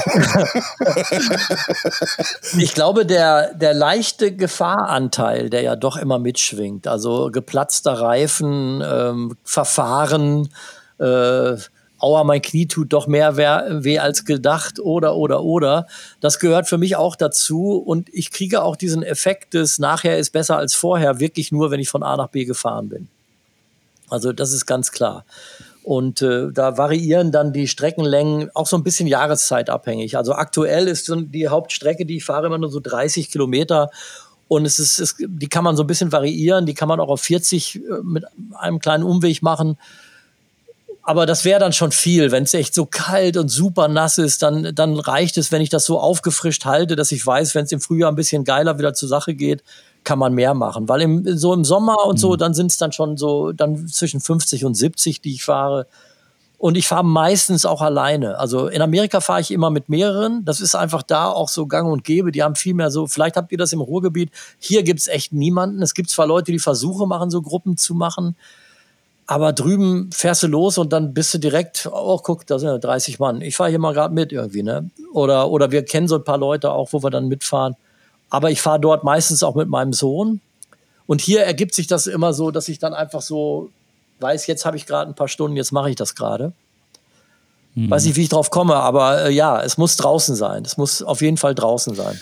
ich 2.58 2.74
glaube, 2.74 3.06
der, 3.06 3.54
der 3.54 3.74
leichte 3.74 4.34
Gefahranteil, 4.34 5.50
der 5.50 5.62
ja 5.62 5.76
doch 5.76 5.96
immer 5.96 6.18
mitschwingt, 6.18 6.86
also 6.86 7.30
geplatzter 7.30 7.92
Reifen, 7.92 8.82
ähm, 8.84 9.36
Verfahren, 9.42 10.48
äh, 10.98 11.56
aua, 12.01 12.24
mein 12.24 12.42
Knie 12.42 12.66
tut 12.66 12.92
doch 12.92 13.07
mehr 13.07 13.36
weh 13.36 13.98
als 13.98 14.24
gedacht 14.24 14.80
oder, 14.80 15.16
oder, 15.16 15.42
oder. 15.42 15.86
Das 16.20 16.38
gehört 16.38 16.68
für 16.68 16.78
mich 16.78 16.96
auch 16.96 17.16
dazu 17.16 17.76
und 17.76 18.09
ich 18.12 18.30
kriege 18.30 18.62
auch 18.62 18.76
diesen 18.76 19.03
Effekt 19.03 19.55
des 19.55 19.78
nachher 19.78 20.18
ist 20.18 20.30
besser 20.30 20.57
als 20.57 20.74
vorher 20.74 21.20
wirklich 21.20 21.53
nur, 21.53 21.70
wenn 21.70 21.80
ich 21.80 21.88
von 21.88 22.03
A 22.03 22.16
nach 22.16 22.28
B 22.28 22.44
gefahren 22.44 22.88
bin. 22.88 23.09
Also 24.09 24.32
das 24.32 24.53
ist 24.53 24.66
ganz 24.66 24.90
klar. 24.90 25.24
Und 25.82 26.20
äh, 26.20 26.48
da 26.53 26.76
variieren 26.76 27.32
dann 27.32 27.53
die 27.53 27.66
Streckenlängen 27.66 28.51
auch 28.55 28.66
so 28.66 28.76
ein 28.76 28.82
bisschen 28.82 29.07
jahreszeitabhängig. 29.07 30.16
Also 30.16 30.34
aktuell 30.34 30.88
ist 30.88 31.11
die 31.14 31.48
Hauptstrecke, 31.48 32.05
die 32.05 32.18
ich 32.18 32.24
fahre, 32.24 32.46
immer 32.46 32.59
nur 32.59 32.70
so 32.70 32.80
30 32.80 33.30
Kilometer. 33.30 33.90
Und 34.46 34.66
es 34.66 34.78
ist, 34.78 34.98
es, 34.98 35.16
die 35.18 35.48
kann 35.48 35.64
man 35.64 35.76
so 35.76 35.84
ein 35.84 35.86
bisschen 35.86 36.12
variieren. 36.12 36.66
Die 36.66 36.74
kann 36.74 36.88
man 36.88 37.01
auch 37.01 37.09
auf 37.09 37.22
40 37.22 37.76
äh, 37.76 37.80
mit 38.03 38.24
einem 38.59 38.78
kleinen 38.78 39.05
Umweg 39.05 39.42
machen 39.42 39.78
aber 41.11 41.26
das 41.26 41.44
wäre 41.44 41.58
dann 41.58 41.72
schon 41.72 41.90
viel. 41.90 42.30
Wenn 42.30 42.44
es 42.44 42.54
echt 42.54 42.72
so 42.72 42.86
kalt 42.86 43.36
und 43.36 43.48
super 43.48 43.88
nass 43.88 44.16
ist, 44.16 44.44
dann, 44.44 44.72
dann 44.76 44.96
reicht 44.96 45.38
es, 45.38 45.50
wenn 45.50 45.61
ich 45.61 45.68
das 45.68 45.84
so 45.84 45.98
aufgefrischt 45.98 46.66
halte, 46.66 46.94
dass 46.94 47.11
ich 47.11 47.26
weiß, 47.26 47.56
wenn 47.56 47.64
es 47.64 47.72
im 47.72 47.80
Frühjahr 47.80 48.12
ein 48.12 48.14
bisschen 48.14 48.44
geiler 48.44 48.78
wieder 48.78 48.94
zur 48.94 49.08
Sache 49.08 49.34
geht, 49.34 49.64
kann 50.04 50.20
man 50.20 50.34
mehr 50.34 50.54
machen. 50.54 50.88
Weil 50.88 51.00
im, 51.00 51.36
so 51.36 51.52
im 51.52 51.64
Sommer 51.64 52.06
und 52.06 52.20
so, 52.20 52.34
mhm. 52.34 52.38
dann 52.38 52.54
sind 52.54 52.70
es 52.70 52.76
dann 52.76 52.92
schon 52.92 53.16
so 53.16 53.50
dann 53.50 53.88
zwischen 53.88 54.20
50 54.20 54.64
und 54.64 54.76
70, 54.76 55.20
die 55.20 55.34
ich 55.34 55.42
fahre. 55.42 55.88
Und 56.58 56.76
ich 56.76 56.86
fahre 56.86 57.04
meistens 57.04 57.66
auch 57.66 57.82
alleine. 57.82 58.38
Also 58.38 58.68
in 58.68 58.80
Amerika 58.80 59.20
fahre 59.20 59.40
ich 59.40 59.50
immer 59.50 59.70
mit 59.70 59.88
mehreren. 59.88 60.44
Das 60.44 60.61
ist 60.61 60.76
einfach 60.76 61.02
da 61.02 61.28
auch 61.28 61.48
so 61.48 61.66
gang 61.66 61.90
und 61.90 62.04
gäbe. 62.04 62.30
Die 62.30 62.44
haben 62.44 62.54
viel 62.54 62.74
mehr 62.74 62.92
so, 62.92 63.08
vielleicht 63.08 63.34
habt 63.34 63.50
ihr 63.50 63.58
das 63.58 63.72
im 63.72 63.80
Ruhrgebiet. 63.80 64.30
Hier 64.61 64.84
gibt 64.84 65.00
es 65.00 65.08
echt 65.08 65.32
niemanden. 65.32 65.82
Es 65.82 65.92
gibt 65.92 66.08
zwar 66.08 66.28
Leute, 66.28 66.52
die 66.52 66.61
Versuche 66.61 67.08
machen, 67.08 67.30
so 67.30 67.42
Gruppen 67.42 67.76
zu 67.76 67.96
machen. 67.96 68.36
Aber 69.31 69.53
drüben 69.53 70.11
fährst 70.12 70.43
du 70.43 70.49
los 70.49 70.76
und 70.76 70.93
dann 70.93 71.14
bist 71.14 71.33
du 71.33 71.39
direkt, 71.39 71.89
oh, 71.93 72.18
guck, 72.18 72.49
da 72.49 72.59
sind 72.59 72.68
ja 72.68 72.78
30 72.78 73.20
Mann. 73.20 73.43
Ich 73.43 73.55
fahre 73.55 73.70
hier 73.70 73.78
mal 73.78 73.95
gerade 73.95 74.12
mit 74.12 74.33
irgendwie, 74.33 74.64
ne? 74.64 74.91
Oder, 75.12 75.51
oder 75.51 75.70
wir 75.70 75.85
kennen 75.85 76.09
so 76.09 76.16
ein 76.16 76.24
paar 76.24 76.37
Leute 76.37 76.72
auch, 76.72 76.93
wo 76.93 77.01
wir 77.05 77.11
dann 77.11 77.28
mitfahren. 77.28 77.76
Aber 78.28 78.51
ich 78.51 78.61
fahre 78.61 78.81
dort 78.81 79.05
meistens 79.05 79.45
auch 79.45 79.55
mit 79.55 79.68
meinem 79.68 79.93
Sohn. 79.93 80.41
Und 81.07 81.20
hier 81.20 81.45
ergibt 81.45 81.76
sich 81.76 81.87
das 81.87 82.09
immer 82.09 82.33
so, 82.33 82.51
dass 82.51 82.68
ich 82.68 82.81
dann 82.81 82.93
einfach 82.93 83.22
so 83.22 83.70
weiß, 84.18 84.49
jetzt 84.49 84.64
habe 84.64 84.76
ich 84.76 84.85
gerade 84.85 85.09
ein 85.09 85.14
paar 85.14 85.28
Stunden, 85.28 85.57
jetzt 85.57 85.70
mache 85.70 85.91
ich 85.91 85.97
das 85.97 86.16
gerade. 86.16 86.53
Mhm. 87.76 87.89
Weiß 87.89 88.07
nicht, 88.07 88.16
wie 88.16 88.22
ich 88.22 88.31
drauf 88.31 88.51
komme, 88.51 88.74
aber 88.74 89.26
äh, 89.26 89.33
ja, 89.33 89.62
es 89.62 89.78
muss 89.78 89.95
draußen 89.95 90.35
sein. 90.35 90.64
Es 90.64 90.76
muss 90.76 91.05
auf 91.05 91.22
jeden 91.22 91.37
Fall 91.37 91.55
draußen 91.55 91.95
sein. 91.95 92.20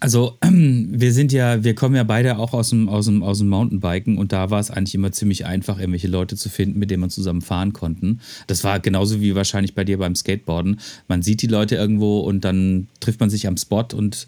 Also 0.00 0.38
wir 0.42 1.12
sind 1.12 1.32
ja, 1.32 1.64
wir 1.64 1.74
kommen 1.74 1.94
ja 1.94 2.04
beide 2.04 2.38
auch 2.38 2.52
aus 2.52 2.70
dem, 2.70 2.88
aus 2.88 3.06
dem, 3.06 3.22
aus 3.22 3.38
dem 3.38 3.48
Mountainbiken 3.48 4.18
und 4.18 4.32
da 4.32 4.50
war 4.50 4.60
es 4.60 4.70
eigentlich 4.70 4.94
immer 4.94 5.12
ziemlich 5.12 5.46
einfach, 5.46 5.78
irgendwelche 5.78 6.08
Leute 6.08 6.36
zu 6.36 6.48
finden, 6.48 6.78
mit 6.78 6.90
denen 6.90 7.00
man 7.00 7.10
zusammen 7.10 7.42
fahren 7.42 7.72
konnten. 7.72 8.20
Das 8.46 8.64
war 8.64 8.80
genauso 8.80 9.20
wie 9.20 9.34
wahrscheinlich 9.34 9.74
bei 9.74 9.84
dir 9.84 9.98
beim 9.98 10.14
Skateboarden. 10.14 10.80
Man 11.08 11.22
sieht 11.22 11.42
die 11.42 11.46
Leute 11.46 11.76
irgendwo 11.76 12.20
und 12.20 12.44
dann 12.44 12.88
trifft 13.00 13.20
man 13.20 13.30
sich 13.30 13.46
am 13.46 13.56
Spot 13.56 13.86
und 13.94 14.26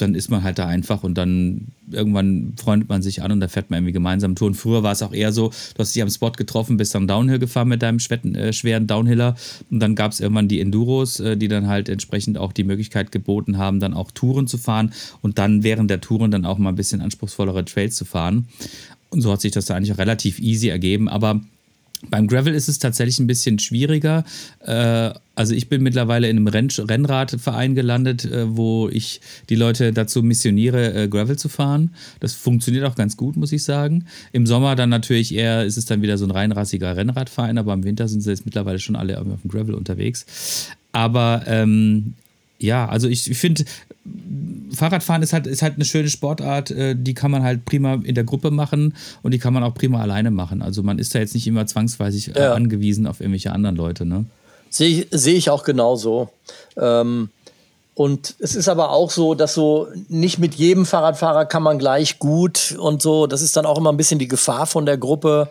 dann 0.00 0.14
ist 0.14 0.30
man 0.30 0.42
halt 0.42 0.58
da 0.58 0.66
einfach 0.66 1.04
und 1.04 1.14
dann 1.16 1.68
irgendwann 1.90 2.54
freundet 2.56 2.88
man 2.88 3.02
sich 3.02 3.22
an 3.22 3.32
und 3.32 3.40
da 3.40 3.48
fährt 3.48 3.70
man 3.70 3.78
irgendwie 3.78 3.92
gemeinsam 3.92 4.34
Touren. 4.34 4.54
Früher 4.54 4.82
war 4.82 4.92
es 4.92 5.02
auch 5.02 5.12
eher 5.12 5.32
so, 5.32 5.48
du 5.48 5.78
hast 5.78 5.94
dich 5.94 6.02
am 6.02 6.10
Spot 6.10 6.32
getroffen, 6.32 6.76
bist 6.76 6.94
dann 6.94 7.06
Downhill 7.06 7.38
gefahren 7.38 7.68
mit 7.68 7.82
deinem 7.82 7.98
schweren, 7.98 8.34
äh, 8.34 8.52
schweren 8.52 8.86
Downhiller 8.86 9.34
und 9.70 9.80
dann 9.80 9.94
gab 9.94 10.12
es 10.12 10.20
irgendwann 10.20 10.48
die 10.48 10.60
Enduros, 10.60 11.20
äh, 11.20 11.36
die 11.36 11.48
dann 11.48 11.66
halt 11.66 11.88
entsprechend 11.88 12.38
auch 12.38 12.52
die 12.52 12.64
Möglichkeit 12.64 13.12
geboten 13.12 13.58
haben, 13.58 13.80
dann 13.80 13.94
auch 13.94 14.10
Touren 14.10 14.46
zu 14.46 14.58
fahren 14.58 14.92
und 15.20 15.38
dann 15.38 15.62
während 15.62 15.90
der 15.90 16.00
Touren 16.00 16.30
dann 16.30 16.44
auch 16.44 16.58
mal 16.58 16.70
ein 16.70 16.76
bisschen 16.76 17.00
anspruchsvollere 17.00 17.64
Trails 17.64 17.96
zu 17.96 18.04
fahren. 18.04 18.48
Und 19.10 19.22
so 19.22 19.32
hat 19.32 19.40
sich 19.40 19.52
das 19.52 19.66
da 19.66 19.74
eigentlich 19.74 19.92
auch 19.92 19.98
relativ 19.98 20.38
easy 20.38 20.68
ergeben, 20.68 21.08
aber 21.08 21.40
beim 22.10 22.28
Gravel 22.28 22.54
ist 22.54 22.68
es 22.68 22.78
tatsächlich 22.78 23.18
ein 23.18 23.26
bisschen 23.26 23.58
schwieriger. 23.58 24.24
Äh, 24.60 25.10
also 25.34 25.54
ich 25.54 25.68
bin 25.68 25.82
mittlerweile 25.82 26.28
in 26.28 26.36
einem 26.36 26.46
Renn 26.46 26.68
Rennradverein 26.70 27.74
gelandet, 27.74 28.24
äh, 28.24 28.56
wo 28.56 28.88
ich 28.88 29.20
die 29.48 29.56
Leute 29.56 29.92
dazu 29.92 30.22
missioniere, 30.22 30.94
äh, 30.94 31.08
Gravel 31.08 31.36
zu 31.36 31.48
fahren. 31.48 31.94
Das 32.20 32.34
funktioniert 32.34 32.84
auch 32.84 32.94
ganz 32.94 33.16
gut, 33.16 33.36
muss 33.36 33.52
ich 33.52 33.64
sagen. 33.64 34.06
Im 34.32 34.46
Sommer 34.46 34.76
dann 34.76 34.90
natürlich 34.90 35.34
eher 35.34 35.64
ist 35.64 35.76
es 35.76 35.86
dann 35.86 36.02
wieder 36.02 36.18
so 36.18 36.24
ein 36.24 36.30
reinrassiger 36.30 36.96
Rennradverein, 36.96 37.58
aber 37.58 37.74
im 37.74 37.84
Winter 37.84 38.06
sind 38.06 38.20
sie 38.20 38.30
jetzt 38.30 38.44
mittlerweile 38.44 38.78
schon 38.78 38.96
alle 38.96 39.20
auf 39.20 39.40
dem 39.42 39.50
Gravel 39.50 39.74
unterwegs. 39.74 40.70
Aber 40.92 41.42
ähm, 41.46 42.14
ja, 42.58 42.88
also 42.88 43.08
ich, 43.08 43.22
finde, 43.38 43.64
Fahrradfahren 44.74 45.22
ist 45.22 45.32
halt, 45.32 45.46
ist 45.46 45.62
halt 45.62 45.76
eine 45.76 45.84
schöne 45.84 46.08
Sportart, 46.08 46.70
äh, 46.70 46.94
die 46.96 47.14
kann 47.14 47.30
man 47.30 47.42
halt 47.42 47.64
prima 47.64 47.94
in 48.02 48.14
der 48.14 48.24
Gruppe 48.24 48.50
machen 48.50 48.94
und 49.22 49.32
die 49.32 49.38
kann 49.38 49.54
man 49.54 49.62
auch 49.62 49.74
prima 49.74 50.00
alleine 50.00 50.30
machen. 50.30 50.62
Also 50.62 50.82
man 50.82 50.98
ist 50.98 51.14
da 51.14 51.20
jetzt 51.20 51.34
nicht 51.34 51.46
immer 51.46 51.66
zwangsweise 51.66 52.32
äh, 52.32 52.42
ja. 52.42 52.54
angewiesen 52.54 53.06
auf 53.06 53.20
irgendwelche 53.20 53.52
anderen 53.52 53.76
Leute. 53.76 54.04
Ne? 54.04 54.26
Sehe 54.70 54.88
ich, 54.88 55.06
seh 55.10 55.34
ich 55.34 55.50
auch 55.50 55.64
genauso. 55.64 56.30
Ähm, 56.76 57.30
und 57.94 58.36
es 58.38 58.54
ist 58.54 58.68
aber 58.68 58.90
auch 58.90 59.10
so, 59.10 59.34
dass 59.34 59.54
so 59.54 59.88
nicht 60.08 60.38
mit 60.38 60.54
jedem 60.54 60.86
Fahrradfahrer 60.86 61.46
kann 61.46 61.64
man 61.64 61.80
gleich 61.80 62.20
gut 62.20 62.76
und 62.78 63.02
so. 63.02 63.26
Das 63.26 63.42
ist 63.42 63.56
dann 63.56 63.66
auch 63.66 63.76
immer 63.76 63.90
ein 63.90 63.96
bisschen 63.96 64.20
die 64.20 64.28
Gefahr 64.28 64.66
von 64.66 64.86
der 64.86 64.98
Gruppe. 64.98 65.48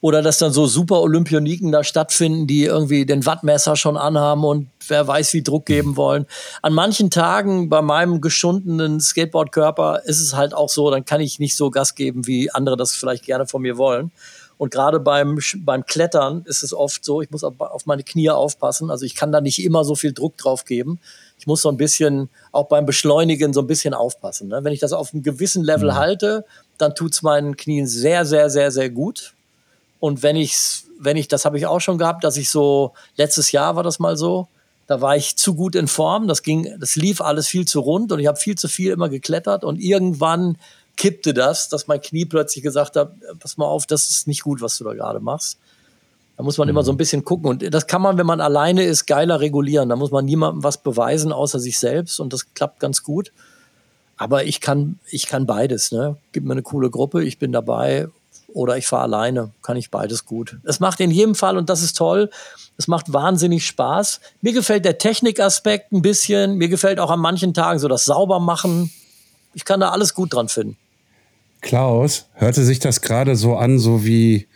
Oder 0.00 0.22
dass 0.22 0.38
dann 0.38 0.52
so 0.52 0.66
super 0.66 1.00
Olympioniken 1.00 1.72
da 1.72 1.82
stattfinden, 1.82 2.46
die 2.46 2.64
irgendwie 2.64 3.04
den 3.04 3.26
Wattmesser 3.26 3.74
schon 3.74 3.96
anhaben 3.96 4.44
und 4.44 4.68
wer 4.86 5.06
weiß, 5.06 5.32
wie 5.32 5.42
Druck 5.42 5.66
geben 5.66 5.96
wollen. 5.96 6.26
An 6.62 6.72
manchen 6.72 7.10
Tagen 7.10 7.68
bei 7.68 7.82
meinem 7.82 8.20
geschundenen 8.20 9.00
Skateboardkörper 9.00 10.02
ist 10.04 10.20
es 10.20 10.36
halt 10.36 10.54
auch 10.54 10.68
so, 10.68 10.90
dann 10.90 11.04
kann 11.04 11.20
ich 11.20 11.40
nicht 11.40 11.56
so 11.56 11.70
Gas 11.70 11.96
geben, 11.96 12.28
wie 12.28 12.50
andere 12.50 12.76
das 12.76 12.92
vielleicht 12.92 13.24
gerne 13.24 13.46
von 13.46 13.62
mir 13.62 13.76
wollen. 13.76 14.12
Und 14.58 14.72
gerade 14.72 14.98
beim, 14.98 15.38
beim 15.58 15.86
Klettern 15.86 16.42
ist 16.46 16.64
es 16.64 16.74
oft 16.74 17.04
so, 17.04 17.22
ich 17.22 17.30
muss 17.30 17.44
auf 17.44 17.86
meine 17.86 18.02
Knie 18.02 18.30
aufpassen. 18.30 18.90
Also 18.90 19.04
ich 19.04 19.14
kann 19.14 19.30
da 19.30 19.40
nicht 19.40 19.62
immer 19.64 19.84
so 19.84 19.94
viel 19.94 20.12
Druck 20.12 20.36
drauf 20.36 20.64
geben. 20.64 20.98
Ich 21.38 21.46
muss 21.46 21.62
so 21.62 21.68
ein 21.68 21.76
bisschen, 21.76 22.28
auch 22.50 22.66
beim 22.66 22.84
Beschleunigen, 22.84 23.52
so 23.52 23.60
ein 23.60 23.68
bisschen 23.68 23.94
aufpassen. 23.94 24.48
Ne? 24.48 24.64
Wenn 24.64 24.72
ich 24.72 24.80
das 24.80 24.92
auf 24.92 25.14
einem 25.14 25.22
gewissen 25.22 25.62
Level 25.62 25.92
mhm. 25.92 25.96
halte, 25.96 26.44
dann 26.76 26.96
tut 26.96 27.12
es 27.12 27.22
meinen 27.22 27.56
Knien 27.56 27.86
sehr, 27.86 28.24
sehr, 28.24 28.50
sehr, 28.50 28.72
sehr 28.72 28.90
gut. 28.90 29.34
Und 30.00 30.22
wenn 30.22 30.36
ich's, 30.36 30.84
wenn 30.98 31.16
ich, 31.16 31.28
das 31.28 31.44
habe 31.44 31.58
ich 31.58 31.66
auch 31.66 31.80
schon 31.80 31.98
gehabt, 31.98 32.24
dass 32.24 32.36
ich 32.36 32.50
so, 32.50 32.92
letztes 33.16 33.52
Jahr 33.52 33.76
war 33.76 33.82
das 33.82 33.98
mal 33.98 34.16
so, 34.16 34.48
da 34.86 35.00
war 35.00 35.16
ich 35.16 35.36
zu 35.36 35.54
gut 35.54 35.74
in 35.74 35.86
Form, 35.86 36.28
das 36.28 36.42
ging, 36.42 36.74
das 36.80 36.96
lief 36.96 37.20
alles 37.20 37.46
viel 37.46 37.66
zu 37.66 37.80
rund 37.80 38.10
und 38.10 38.20
ich 38.20 38.26
habe 38.26 38.38
viel 38.38 38.56
zu 38.56 38.68
viel 38.68 38.90
immer 38.90 39.08
geklettert 39.08 39.62
und 39.62 39.78
irgendwann 39.78 40.56
kippte 40.96 41.34
das, 41.34 41.68
dass 41.68 41.86
mein 41.86 42.00
Knie 42.00 42.24
plötzlich 42.24 42.62
gesagt 42.62 42.96
hat, 42.96 43.12
pass 43.38 43.56
mal 43.56 43.66
auf, 43.66 43.86
das 43.86 44.08
ist 44.08 44.26
nicht 44.26 44.42
gut, 44.42 44.60
was 44.60 44.78
du 44.78 44.84
da 44.84 44.94
gerade 44.94 45.20
machst. 45.20 45.58
Da 46.38 46.44
muss 46.44 46.56
man 46.56 46.66
mhm. 46.66 46.70
immer 46.70 46.84
so 46.84 46.92
ein 46.92 46.96
bisschen 46.96 47.24
gucken. 47.24 47.50
Und 47.50 47.74
das 47.74 47.86
kann 47.86 48.00
man, 48.00 48.16
wenn 48.16 48.26
man 48.26 48.40
alleine 48.40 48.84
ist, 48.84 49.06
geiler 49.06 49.40
regulieren. 49.40 49.88
Da 49.88 49.96
muss 49.96 50.12
man 50.12 50.24
niemandem 50.24 50.62
was 50.62 50.78
beweisen, 50.78 51.32
außer 51.32 51.58
sich 51.58 51.78
selbst. 51.78 52.20
Und 52.20 52.32
das 52.32 52.54
klappt 52.54 52.78
ganz 52.78 53.02
gut. 53.02 53.32
Aber 54.16 54.44
ich 54.44 54.60
kann, 54.60 54.98
ich 55.10 55.26
kann 55.26 55.46
beides. 55.46 55.90
Ne? 55.90 56.16
Gib 56.32 56.44
mir 56.44 56.52
eine 56.52 56.62
coole 56.62 56.90
Gruppe, 56.90 57.24
ich 57.24 57.38
bin 57.38 57.50
dabei. 57.52 58.08
Oder 58.48 58.76
ich 58.78 58.86
fahre 58.86 59.04
alleine. 59.04 59.52
Kann 59.62 59.76
ich 59.76 59.90
beides 59.90 60.24
gut. 60.24 60.56
Es 60.64 60.80
macht 60.80 61.00
in 61.00 61.10
jedem 61.10 61.34
Fall, 61.34 61.56
und 61.56 61.68
das 61.68 61.82
ist 61.82 61.96
toll, 61.96 62.30
es 62.76 62.88
macht 62.88 63.12
wahnsinnig 63.12 63.66
Spaß. 63.66 64.20
Mir 64.40 64.52
gefällt 64.52 64.84
der 64.84 64.98
Technikaspekt 64.98 65.92
ein 65.92 66.02
bisschen. 66.02 66.54
Mir 66.56 66.68
gefällt 66.68 67.00
auch 67.00 67.10
an 67.10 67.20
manchen 67.20 67.52
Tagen 67.52 67.78
so 67.78 67.88
das 67.88 68.04
Saubermachen. 68.04 68.90
Ich 69.54 69.64
kann 69.64 69.80
da 69.80 69.90
alles 69.90 70.14
gut 70.14 70.32
dran 70.32 70.48
finden. 70.48 70.76
Klaus, 71.60 72.26
hörte 72.34 72.62
sich 72.62 72.78
das 72.78 73.00
gerade 73.00 73.34
so 73.36 73.56
an, 73.56 73.78
so 73.78 74.04
wie 74.04 74.46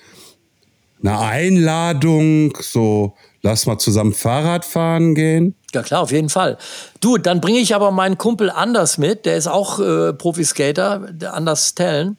eine 1.02 1.18
Einladung, 1.18 2.56
so 2.60 3.14
lass 3.42 3.66
mal 3.66 3.78
zusammen 3.78 4.12
Fahrrad 4.12 4.64
fahren 4.64 5.14
gehen? 5.14 5.56
Ja 5.74 5.82
klar, 5.82 6.02
auf 6.02 6.12
jeden 6.12 6.28
Fall. 6.28 6.58
Du, 7.00 7.18
dann 7.18 7.40
bringe 7.40 7.58
ich 7.58 7.74
aber 7.74 7.90
meinen 7.90 8.18
Kumpel 8.18 8.50
Anders 8.50 8.98
mit, 8.98 9.26
der 9.26 9.36
ist 9.36 9.48
auch 9.48 9.80
äh, 9.80 10.12
Profiskater, 10.12 11.08
der 11.10 11.34
Anders 11.34 11.74
Tellen. 11.74 12.16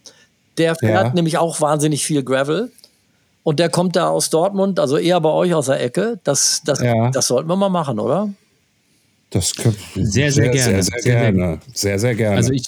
Der 0.58 0.76
fährt 0.76 1.08
ja. 1.08 1.14
nämlich 1.14 1.38
auch 1.38 1.62
wahnsinnig 1.62 2.06
viel 2.06 2.24
Gravel. 2.24 2.72
Und 3.44 3.60
der 3.60 3.70
kommt 3.70 3.96
da 3.96 4.08
aus 4.08 4.30
Dortmund, 4.30 4.80
also 4.80 4.98
eher 4.98 5.20
bei 5.20 5.30
euch 5.30 5.54
aus 5.54 5.66
der 5.66 5.84
Ecke. 5.84 6.20
Das, 6.24 6.62
das, 6.64 6.82
ja. 6.82 7.12
das 7.12 7.28
sollten 7.28 7.50
wir 7.50 7.58
mal 7.58 7.70
machen, 7.70 8.00
oder? 8.00 8.30
Das 9.30 9.54
können, 9.56 9.76
sehr, 9.96 10.32
sehr, 10.32 10.32
sehr, 10.32 10.50
gerne. 10.50 10.84
Sehr, 10.84 10.84
sehr, 10.84 11.02
sehr 11.02 11.32
gerne. 11.32 11.60
Sehr, 11.74 12.00
sehr 12.00 12.16
gerne. 12.16 12.36
Also 12.38 12.54
ich, 12.54 12.64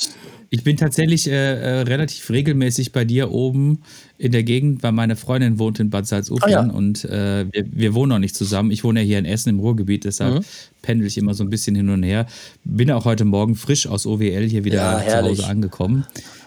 ich 0.49 0.63
bin 0.63 0.77
tatsächlich 0.77 1.27
äh, 1.27 1.31
äh, 1.31 1.81
relativ 1.81 2.29
regelmäßig 2.29 2.91
bei 2.91 3.05
dir 3.05 3.31
oben 3.31 3.83
in 4.17 4.31
der 4.31 4.43
Gegend, 4.43 4.83
weil 4.83 4.91
meine 4.91 5.15
Freundin 5.15 5.59
wohnt 5.59 5.79
in 5.79 5.89
Bad 5.89 6.07
Salzuflen 6.07 6.55
ah, 6.55 6.65
ja. 6.67 6.71
und 6.71 7.05
äh, 7.05 7.45
wir, 7.51 7.65
wir, 7.71 7.93
wohnen 7.93 8.09
noch 8.09 8.19
nicht 8.19 8.35
zusammen. 8.35 8.71
Ich 8.71 8.83
wohne 8.83 9.01
ja 9.01 9.05
hier 9.05 9.19
in 9.19 9.25
Essen 9.25 9.49
im 9.49 9.59
Ruhrgebiet, 9.59 10.05
deshalb 10.05 10.35
mhm. 10.35 10.45
pendel 10.81 11.07
ich 11.07 11.17
immer 11.17 11.33
so 11.33 11.43
ein 11.43 11.49
bisschen 11.49 11.75
hin 11.75 11.89
und 11.89 12.03
her. 12.03 12.25
Bin 12.63 12.89
auch 12.91 13.05
heute 13.05 13.25
Morgen 13.25 13.55
frisch 13.55 13.87
aus 13.87 14.05
OWL 14.05 14.47
hier 14.47 14.63
wieder 14.63 15.03
ja, 15.05 15.21
zu 15.21 15.29
Hause 15.29 15.45
angekommen. 15.47 16.05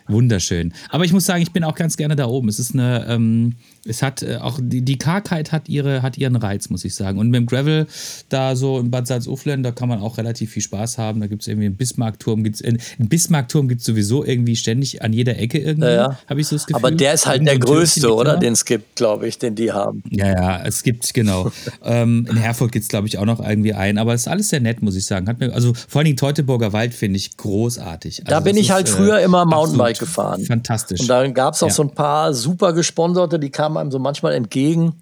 Wunderschön. 0.09 0.73
Aber 0.89 1.05
ich 1.05 1.13
muss 1.13 1.27
sagen, 1.27 1.43
ich 1.43 1.53
bin 1.53 1.65
auch 1.65 1.75
ganz 1.75 1.97
gerne 1.97 2.17
da 2.17 2.27
oben. 2.27 2.49
Es 2.49 2.59
ist 2.59 2.75
eine, 2.75 3.07
ähm, 3.09 3.55
es 3.89 4.03
hat 4.03 4.23
äh, 4.23 4.37
auch 4.37 4.59
die, 4.61 4.83
die 4.83 4.99
Kargheit 4.99 5.53
hat 5.53 5.69
ihre, 5.69 6.03
hat 6.03 6.19
ihren 6.19 6.37
Reiz, 6.37 6.69
muss 6.69 6.85
ich 6.85 6.95
sagen. 6.95 7.19
Und 7.19 7.31
mit 7.31 7.39
dem 7.39 7.47
Gravel 7.47 7.87
da 8.29 8.55
so 8.55 8.79
in 8.79 8.91
Bad 8.91 9.07
Salzuflen, 9.07 9.63
da 9.63 9.71
kann 9.73 9.89
man 9.89 10.01
auch 10.01 10.19
relativ 10.19 10.53
viel 10.53 10.63
Spaß 10.63 10.99
haben. 10.99 11.21
Da 11.21 11.27
gibt 11.27 11.43
es 11.43 11.49
irgendwie 11.49 11.67
einen 11.67 11.77
Bismarckturm, 11.77 12.45
gibt's 12.45 12.61
äh, 12.61 12.69
einen 12.69 13.09
Bismarckturm 13.09 13.69
gibt 13.69 13.81
es 13.81 13.87
sowieso 13.87 14.25
irgendwie 14.25 14.57
ständig 14.57 15.03
an 15.03 15.13
jeder 15.13 15.39
Ecke 15.39 15.59
irgendwie. 15.59 15.89
Ja, 15.89 15.95
ja. 15.95 16.19
Habe 16.29 16.41
ich 16.41 16.49
so 16.49 16.57
das 16.57 16.67
Gefühl. 16.67 16.85
Aber 16.85 16.91
der 16.91 17.15
ist 17.15 17.27
halt 17.27 17.47
der 17.47 17.59
größte, 17.59 18.15
oder? 18.15 18.37
Den 18.37 18.53
es 18.53 18.65
gibt, 18.65 18.97
glaube 18.97 19.27
ich, 19.27 19.39
den 19.39 19.55
die 19.55 19.73
haben. 19.73 20.03
Ja, 20.11 20.29
ja, 20.29 20.63
es 20.65 20.83
gibt, 20.83 21.13
genau. 21.15 21.51
ähm, 21.85 22.27
in 22.29 22.37
Herford 22.37 22.73
gibt 22.73 22.83
es, 22.85 22.89
glaube 22.89 23.09
ich, 23.09 23.19
auch 23.19 23.25
noch 23.25 23.41
irgendwie 23.41 23.75
einen. 23.75 23.99
Aber 23.99 24.15
es 24.15 24.23
ist 24.23 24.29
alles 24.29 24.49
sehr 24.51 24.61
nett, 24.61 24.83
muss 24.83 24.97
ich 24.97 25.07
sagen. 25.07 25.29
Hat 25.29 25.41
mir, 25.41 25.53
also 25.55 25.73
vor 25.75 26.01
allen 26.01 26.07
Dingen 26.07 26.17
Teutoburger 26.17 26.73
Wald 26.73 26.95
finde 26.95 27.17
ich 27.17 27.37
großartig. 27.37 28.21
Also 28.21 28.31
da 28.31 28.41
bin 28.41 28.57
ich 28.57 28.71
halt 28.71 28.89
ist, 28.89 28.95
früher 28.95 29.19
äh, 29.19 29.25
immer 29.25 29.45
Mountainbike 29.45 29.99
gefahren. 29.99 30.45
Fantastisch. 30.45 31.01
Und 31.01 31.09
dann 31.09 31.33
gab 31.35 31.55
es 31.55 31.63
auch 31.63 31.69
ja. 31.69 31.75
so 31.75 31.83
ein 31.83 31.91
paar 31.91 32.35
super 32.35 32.73
gesponserte, 32.73 33.39
die 33.39 33.51
kamen 33.51 33.78
einem 33.79 33.91
so 33.91 33.99
manchmal 33.99 34.35
entgegen. 34.35 34.95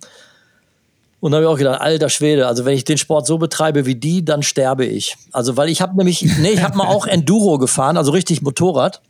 Und 1.20 1.33
da 1.33 1.37
habe 1.37 1.47
ich 1.47 1.51
auch 1.51 1.59
gedacht, 1.59 1.81
alter 1.81 2.09
Schwede, 2.09 2.47
also 2.47 2.64
wenn 2.64 2.74
ich 2.74 2.85
den 2.85 2.99
Sport 2.99 3.27
so 3.27 3.39
betreibe 3.39 3.87
wie 3.87 3.95
die, 3.95 4.24
dann 4.24 4.43
sterbe 4.43 4.85
ich. 4.85 5.16
Also 5.33 5.57
weil 5.57 5.68
ich 5.68 5.81
habe 5.81 5.97
nämlich, 5.97 6.22
nee, 6.41 6.51
ich 6.51 6.62
habe 6.62 6.77
mal 6.77 6.87
auch 6.87 7.07
Enduro 7.07 7.59
gefahren, 7.59 7.97
also 7.97 8.12
richtig 8.12 8.43
Motorrad. 8.43 9.03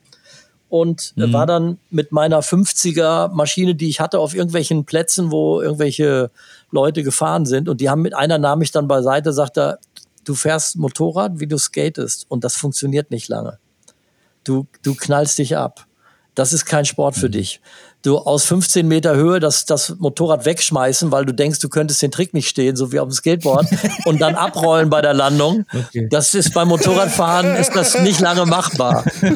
Und 0.68 1.12
mhm. 1.14 1.32
war 1.32 1.46
dann 1.46 1.78
mit 1.90 2.10
meiner 2.10 2.40
50er 2.40 3.28
Maschine, 3.28 3.76
die 3.76 3.88
ich 3.88 4.00
hatte, 4.00 4.18
auf 4.18 4.34
irgendwelchen 4.34 4.84
Plätzen, 4.84 5.30
wo 5.30 5.60
irgendwelche 5.60 6.30
Leute 6.72 7.04
gefahren 7.04 7.46
sind. 7.46 7.68
Und 7.68 7.80
die 7.80 7.88
haben 7.88 8.02
mit 8.02 8.14
einer 8.14 8.38
nahm 8.38 8.62
ich 8.62 8.72
dann 8.72 8.88
beiseite, 8.88 9.32
sagte, 9.32 9.78
du 10.24 10.34
fährst 10.34 10.76
Motorrad, 10.76 11.38
wie 11.38 11.46
du 11.46 11.56
skatest. 11.56 12.26
Und 12.28 12.42
das 12.42 12.56
funktioniert 12.56 13.12
nicht 13.12 13.28
lange. 13.28 13.58
Du, 14.42 14.66
du 14.82 14.94
knallst 14.94 15.38
dich 15.38 15.56
ab 15.56 15.86
das 16.36 16.52
ist 16.52 16.66
kein 16.66 16.84
Sport 16.84 17.16
für 17.16 17.26
mhm. 17.26 17.32
dich. 17.32 17.60
Du 18.06 18.18
aus 18.18 18.44
15 18.44 18.86
Meter 18.86 19.16
Höhe 19.16 19.40
das, 19.40 19.64
das 19.64 19.96
Motorrad 19.98 20.44
wegschmeißen, 20.44 21.10
weil 21.10 21.26
du 21.26 21.34
denkst, 21.34 21.58
du 21.58 21.68
könntest 21.68 22.00
den 22.02 22.12
Trick 22.12 22.34
nicht 22.34 22.48
stehen, 22.48 22.76
so 22.76 22.92
wie 22.92 23.00
auf 23.00 23.08
dem 23.08 23.12
Skateboard, 23.12 23.66
und 24.04 24.20
dann 24.20 24.36
abrollen 24.36 24.90
bei 24.90 25.02
der 25.02 25.12
Landung. 25.12 25.66
Okay. 25.74 26.06
Das 26.08 26.32
ist 26.34 26.54
beim 26.54 26.68
Motorradfahren 26.68 27.56
ist 27.56 27.74
das 27.74 28.00
nicht 28.00 28.20
lange 28.20 28.46
machbar. 28.46 29.04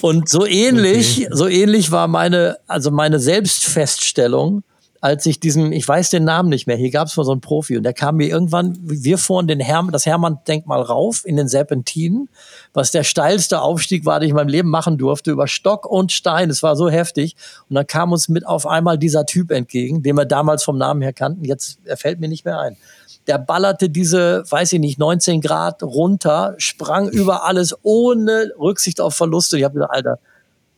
Und 0.00 0.28
so 0.28 0.44
ähnlich, 0.44 1.26
okay. 1.26 1.28
so 1.30 1.46
ähnlich 1.46 1.90
war 1.90 2.08
meine, 2.08 2.58
also 2.66 2.90
meine 2.90 3.18
Selbstfeststellung, 3.20 4.64
als 5.04 5.26
ich 5.26 5.38
diesen, 5.38 5.70
ich 5.72 5.86
weiß 5.86 6.08
den 6.08 6.24
Namen 6.24 6.48
nicht 6.48 6.66
mehr, 6.66 6.78
hier 6.78 6.90
gab 6.90 7.08
es 7.08 7.16
mal 7.18 7.24
so 7.24 7.32
einen 7.32 7.42
Profi 7.42 7.76
und 7.76 7.82
der 7.82 7.92
kam 7.92 8.16
mir 8.16 8.26
irgendwann, 8.26 8.78
wir 8.80 9.18
fuhren 9.18 9.46
den 9.46 9.60
Herm, 9.60 9.92
das 9.92 10.06
Hermann-Denkmal 10.06 10.80
rauf 10.80 11.26
in 11.26 11.36
den 11.36 11.46
Serpentinen, 11.46 12.30
was 12.72 12.90
der 12.90 13.04
steilste 13.04 13.60
Aufstieg 13.60 14.06
war, 14.06 14.18
den 14.18 14.28
ich 14.28 14.30
in 14.30 14.36
meinem 14.36 14.48
Leben 14.48 14.70
machen 14.70 14.96
durfte, 14.96 15.30
über 15.30 15.46
Stock 15.46 15.84
und 15.84 16.10
Stein. 16.10 16.48
Es 16.48 16.62
war 16.62 16.74
so 16.74 16.88
heftig. 16.88 17.36
Und 17.68 17.74
dann 17.74 17.86
kam 17.86 18.12
uns 18.12 18.30
mit 18.30 18.46
auf 18.46 18.66
einmal 18.66 18.96
dieser 18.96 19.26
Typ 19.26 19.50
entgegen, 19.50 20.02
den 20.02 20.16
wir 20.16 20.24
damals 20.24 20.64
vom 20.64 20.78
Namen 20.78 21.02
her 21.02 21.12
kannten. 21.12 21.44
Jetzt, 21.44 21.80
er 21.84 21.98
fällt 21.98 22.18
mir 22.18 22.28
nicht 22.28 22.46
mehr 22.46 22.58
ein. 22.58 22.78
Der 23.26 23.36
ballerte 23.36 23.90
diese, 23.90 24.44
weiß 24.48 24.72
ich 24.72 24.80
nicht, 24.80 24.98
19 24.98 25.42
Grad 25.42 25.82
runter, 25.82 26.54
sprang 26.56 27.10
über 27.10 27.44
alles 27.44 27.76
ohne 27.82 28.52
Rücksicht 28.58 29.02
auf 29.02 29.14
Verluste. 29.14 29.58
Ich 29.58 29.64
habe 29.64 29.74
gesagt, 29.74 29.92
Alter, 29.92 30.18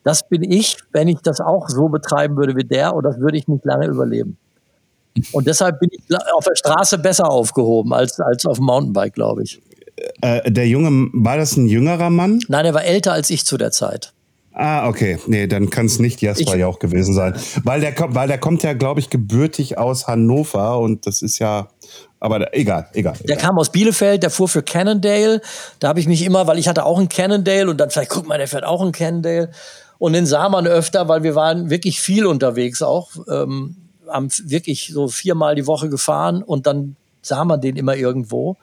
das 0.06 0.28
bin 0.28 0.48
ich, 0.48 0.76
wenn 0.92 1.08
ich 1.08 1.18
das 1.20 1.40
auch 1.40 1.68
so 1.68 1.88
betreiben 1.88 2.36
würde 2.36 2.54
wie 2.54 2.62
der, 2.62 2.94
und 2.94 3.02
das 3.02 3.18
würde 3.18 3.36
ich 3.38 3.48
nicht 3.48 3.64
lange 3.64 3.86
überleben. 3.86 4.38
Und 5.32 5.48
deshalb 5.48 5.80
bin 5.80 5.88
ich 5.90 6.00
auf 6.32 6.44
der 6.44 6.54
Straße 6.54 6.98
besser 6.98 7.28
aufgehoben 7.28 7.92
als, 7.92 8.20
als 8.20 8.46
auf 8.46 8.58
dem 8.58 8.66
Mountainbike, 8.66 9.14
glaube 9.14 9.42
ich. 9.42 9.60
Äh, 10.20 10.48
der 10.52 10.68
Junge, 10.68 11.08
war 11.12 11.36
das 11.36 11.56
ein 11.56 11.66
jüngerer 11.66 12.10
Mann? 12.10 12.38
Nein, 12.46 12.66
er 12.66 12.74
war 12.74 12.84
älter 12.84 13.14
als 13.14 13.30
ich 13.30 13.44
zu 13.44 13.56
der 13.56 13.72
Zeit. 13.72 14.12
Ah, 14.52 14.88
okay. 14.88 15.18
Nee, 15.26 15.48
dann 15.48 15.70
kann 15.70 15.86
es 15.86 15.98
nicht 15.98 16.22
Jasper 16.22 16.56
ja 16.56 16.68
auch 16.68 16.78
gewesen 16.78 17.12
sein. 17.12 17.34
Weil 17.64 17.80
der, 17.80 17.92
weil 17.98 18.28
der 18.28 18.38
kommt 18.38 18.62
ja, 18.62 18.74
glaube 18.74 19.00
ich, 19.00 19.10
gebürtig 19.10 19.76
aus 19.76 20.06
Hannover 20.06 20.78
und 20.78 21.06
das 21.06 21.20
ist 21.20 21.40
ja. 21.40 21.68
Aber 22.20 22.38
da, 22.38 22.46
egal, 22.52 22.88
egal, 22.94 23.14
egal. 23.14 23.26
Der 23.26 23.36
kam 23.36 23.58
aus 23.58 23.70
Bielefeld, 23.70 24.22
der 24.22 24.30
fuhr 24.30 24.48
für 24.48 24.62
Cannondale. 24.62 25.42
Da 25.80 25.88
habe 25.88 26.00
ich 26.00 26.06
mich 26.06 26.24
immer, 26.24 26.46
weil 26.46 26.58
ich 26.58 26.68
hatte 26.68 26.84
auch 26.84 26.98
einen 26.98 27.08
Cannondale 27.08 27.68
und 27.68 27.78
dann 27.78 27.90
vielleicht, 27.90 28.10
guck 28.10 28.26
mal, 28.26 28.38
der 28.38 28.48
fährt 28.48 28.64
auch 28.64 28.80
einen 28.80 28.92
Cannondale. 28.92 29.50
Und 29.98 30.12
den 30.12 30.26
sah 30.26 30.48
man 30.48 30.66
öfter, 30.66 31.08
weil 31.08 31.22
wir 31.22 31.34
waren 31.34 31.70
wirklich 31.70 32.00
viel 32.00 32.26
unterwegs 32.26 32.82
auch. 32.82 33.10
Ähm, 33.28 33.76
haben 34.08 34.28
wirklich 34.44 34.90
so 34.92 35.08
viermal 35.08 35.54
die 35.54 35.66
Woche 35.66 35.88
gefahren 35.88 36.42
und 36.42 36.66
dann 36.66 36.96
sah 37.22 37.44
man 37.44 37.60
den 37.60 37.76
immer 37.76 37.96
irgendwo. 37.96 38.56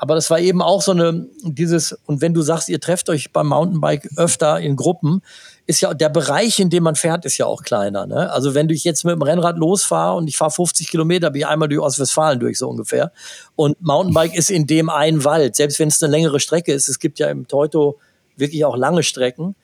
Aber 0.00 0.14
das 0.14 0.30
war 0.30 0.38
eben 0.38 0.62
auch 0.62 0.80
so 0.80 0.92
eine, 0.92 1.26
dieses, 1.42 1.92
und 2.06 2.20
wenn 2.20 2.32
du 2.32 2.40
sagst, 2.40 2.68
ihr 2.68 2.80
trefft 2.80 3.10
euch 3.10 3.32
beim 3.32 3.48
Mountainbike 3.48 4.08
öfter 4.16 4.60
in 4.60 4.76
Gruppen, 4.76 5.22
ist 5.66 5.80
ja 5.80 5.92
der 5.92 6.08
Bereich, 6.08 6.60
in 6.60 6.70
dem 6.70 6.84
man 6.84 6.94
fährt, 6.94 7.24
ist 7.24 7.36
ja 7.36 7.46
auch 7.46 7.62
kleiner. 7.62 8.06
Ne? 8.06 8.30
Also 8.30 8.54
wenn 8.54 8.70
ich 8.70 8.84
jetzt 8.84 9.04
mit 9.04 9.14
dem 9.14 9.22
Rennrad 9.22 9.58
losfahre 9.58 10.16
und 10.16 10.28
ich 10.28 10.36
fahre 10.36 10.52
50 10.52 10.88
Kilometer, 10.88 11.30
bin 11.30 11.40
ich 11.40 11.46
einmal 11.48 11.68
durch 11.68 11.80
Ostwestfalen 11.80 12.38
durch, 12.38 12.58
so 12.58 12.68
ungefähr. 12.68 13.10
Und 13.56 13.82
Mountainbike 13.82 14.36
ist 14.36 14.50
in 14.50 14.68
dem 14.68 14.88
ein 14.88 15.24
Wald, 15.24 15.56
selbst 15.56 15.80
wenn 15.80 15.88
es 15.88 16.00
eine 16.00 16.12
längere 16.12 16.38
Strecke 16.38 16.72
ist. 16.72 16.88
Es 16.88 17.00
gibt 17.00 17.18
ja 17.18 17.28
im 17.28 17.48
Teuto 17.48 17.98
wirklich 18.36 18.64
auch 18.64 18.76
lange 18.76 19.02
Strecken. 19.02 19.56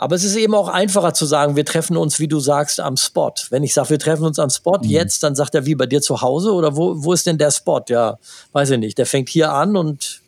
Aber 0.00 0.14
es 0.14 0.22
ist 0.22 0.36
eben 0.36 0.54
auch 0.54 0.68
einfacher 0.68 1.12
zu 1.12 1.26
sagen, 1.26 1.56
wir 1.56 1.64
treffen 1.64 1.96
uns, 1.96 2.20
wie 2.20 2.28
du 2.28 2.38
sagst, 2.38 2.78
am 2.78 2.96
Spot. 2.96 3.34
Wenn 3.50 3.64
ich 3.64 3.74
sage, 3.74 3.90
wir 3.90 3.98
treffen 3.98 4.24
uns 4.24 4.38
am 4.38 4.48
Spot 4.48 4.78
mhm. 4.78 4.88
jetzt, 4.88 5.24
dann 5.24 5.34
sagt 5.34 5.56
er, 5.56 5.66
wie 5.66 5.74
bei 5.74 5.86
dir 5.86 6.00
zu 6.00 6.22
Hause 6.22 6.52
oder 6.52 6.76
wo, 6.76 7.02
wo 7.02 7.12
ist 7.12 7.26
denn 7.26 7.36
der 7.36 7.50
Spot? 7.50 7.82
Ja, 7.88 8.16
weiß 8.52 8.70
ich 8.70 8.78
nicht. 8.78 8.96
Der 8.96 9.06
fängt 9.06 9.28
hier 9.28 9.52
an 9.52 9.76
und 9.76 10.22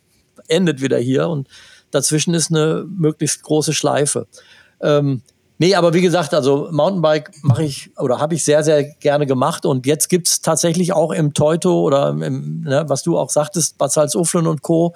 endet 0.49 0.83
wieder 0.83 0.99
hier 0.99 1.29
und 1.29 1.49
dazwischen 1.93 2.35
ist 2.35 2.51
eine 2.51 2.85
möglichst 2.89 3.45
große 3.45 3.73
Schleife. 3.73 4.27
Ähm, 4.81 5.23
nee, 5.59 5.77
aber 5.77 5.95
wie 5.95 6.01
gesagt, 6.01 6.35
also 6.35 6.69
Mountainbike 6.73 7.31
mache 7.43 7.63
ich 7.63 7.91
oder 7.97 8.19
habe 8.19 8.35
ich 8.35 8.43
sehr, 8.43 8.65
sehr 8.65 8.83
gerne 8.83 9.25
gemacht 9.25 9.65
und 9.67 9.87
jetzt 9.87 10.09
gibt's 10.09 10.41
tatsächlich 10.41 10.93
auch 10.93 11.13
im 11.13 11.33
Teuto 11.33 11.81
oder 11.83 12.09
im, 12.11 12.63
ne, 12.63 12.85
was 12.89 13.05
du 13.05 13.17
auch 13.17 13.31
sagtest, 13.31 13.79
Bad 13.79 13.93
Salzuflen 13.93 14.49
und 14.49 14.63
Co., 14.63 14.95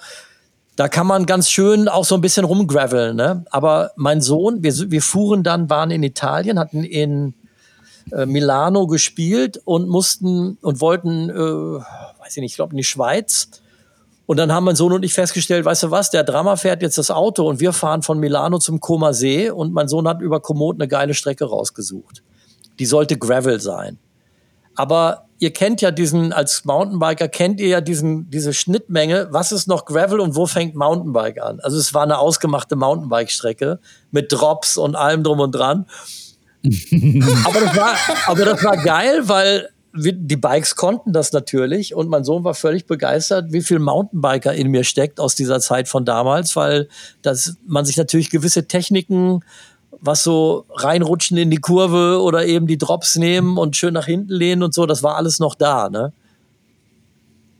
da 0.76 0.88
kann 0.88 1.06
man 1.06 1.26
ganz 1.26 1.50
schön 1.50 1.88
auch 1.88 2.04
so 2.04 2.14
ein 2.14 2.20
bisschen 2.20 2.44
rumgraveln. 2.44 3.16
Ne? 3.16 3.44
Aber 3.50 3.92
mein 3.96 4.20
Sohn, 4.20 4.62
wir, 4.62 4.72
wir 4.90 5.02
fuhren 5.02 5.42
dann, 5.42 5.70
waren 5.70 5.90
in 5.90 6.02
Italien, 6.02 6.58
hatten 6.58 6.82
in 6.82 7.34
äh, 8.10 8.26
Milano 8.26 8.86
gespielt 8.86 9.60
und 9.64 9.88
mussten 9.88 10.58
und 10.60 10.80
wollten, 10.80 11.30
äh, 11.30 11.34
weiß 11.34 12.36
ich 12.36 12.40
nicht, 12.40 12.52
ich 12.52 12.56
glaube 12.56 12.72
in 12.72 12.78
die 12.78 12.84
Schweiz. 12.84 13.48
Und 14.26 14.38
dann 14.38 14.52
haben 14.52 14.64
mein 14.64 14.76
Sohn 14.76 14.92
und 14.92 15.04
ich 15.04 15.12
festgestellt, 15.12 15.64
weißt 15.64 15.84
du 15.84 15.90
was, 15.90 16.10
der 16.10 16.24
Drama 16.24 16.56
fährt 16.56 16.82
jetzt 16.82 16.98
das 16.98 17.10
Auto 17.10 17.46
und 17.46 17.60
wir 17.60 17.72
fahren 17.72 18.02
von 18.02 18.18
Milano 18.18 18.58
zum 18.58 18.80
Koma 18.80 19.12
See 19.12 19.50
und 19.50 19.72
mein 19.74 19.86
Sohn 19.86 20.08
hat 20.08 20.22
über 20.22 20.40
Komoot 20.40 20.76
eine 20.76 20.88
geile 20.88 21.14
Strecke 21.14 21.44
rausgesucht. 21.44 22.22
Die 22.78 22.86
sollte 22.86 23.18
Gravel 23.18 23.60
sein. 23.60 23.98
Aber 24.74 25.26
ihr 25.44 25.52
kennt 25.52 25.82
ja 25.82 25.90
diesen, 25.90 26.32
als 26.32 26.64
Mountainbiker 26.64 27.28
kennt 27.28 27.60
ihr 27.60 27.68
ja 27.68 27.80
diesen, 27.82 28.30
diese 28.30 28.54
Schnittmenge, 28.54 29.28
was 29.30 29.52
ist 29.52 29.68
noch 29.68 29.84
Gravel 29.84 30.18
und 30.20 30.36
wo 30.36 30.46
fängt 30.46 30.74
Mountainbike 30.74 31.38
an? 31.42 31.60
Also 31.60 31.76
es 31.76 31.92
war 31.92 32.02
eine 32.02 32.18
ausgemachte 32.18 32.76
Mountainbike-Strecke 32.76 33.78
mit 34.10 34.32
Drops 34.32 34.78
und 34.78 34.96
allem 34.96 35.22
drum 35.22 35.40
und 35.40 35.54
dran. 35.54 35.84
aber, 36.64 37.60
das 37.60 37.76
war, 37.76 37.94
aber 38.26 38.44
das 38.46 38.64
war 38.64 38.78
geil, 38.78 39.28
weil 39.28 39.68
die 39.92 40.36
Bikes 40.36 40.76
konnten 40.76 41.12
das 41.12 41.32
natürlich 41.32 41.94
und 41.94 42.08
mein 42.08 42.24
Sohn 42.24 42.42
war 42.42 42.54
völlig 42.54 42.86
begeistert, 42.86 43.52
wie 43.52 43.60
viel 43.60 43.78
Mountainbiker 43.78 44.54
in 44.54 44.70
mir 44.70 44.82
steckt 44.82 45.20
aus 45.20 45.34
dieser 45.34 45.60
Zeit 45.60 45.88
von 45.88 46.06
damals, 46.06 46.56
weil 46.56 46.88
das, 47.20 47.58
man 47.66 47.84
sich 47.84 47.98
natürlich 47.98 48.30
gewisse 48.30 48.66
Techniken 48.66 49.44
was 50.04 50.22
so 50.22 50.66
reinrutschen 50.74 51.36
in 51.36 51.50
die 51.50 51.58
Kurve 51.58 52.20
oder 52.22 52.46
eben 52.46 52.66
die 52.66 52.78
Drops 52.78 53.16
nehmen 53.16 53.58
und 53.58 53.76
schön 53.76 53.94
nach 53.94 54.06
hinten 54.06 54.32
lehnen 54.32 54.62
und 54.62 54.74
so, 54.74 54.86
das 54.86 55.02
war 55.02 55.16
alles 55.16 55.38
noch 55.38 55.54
da, 55.54 55.88
ne? 55.88 56.12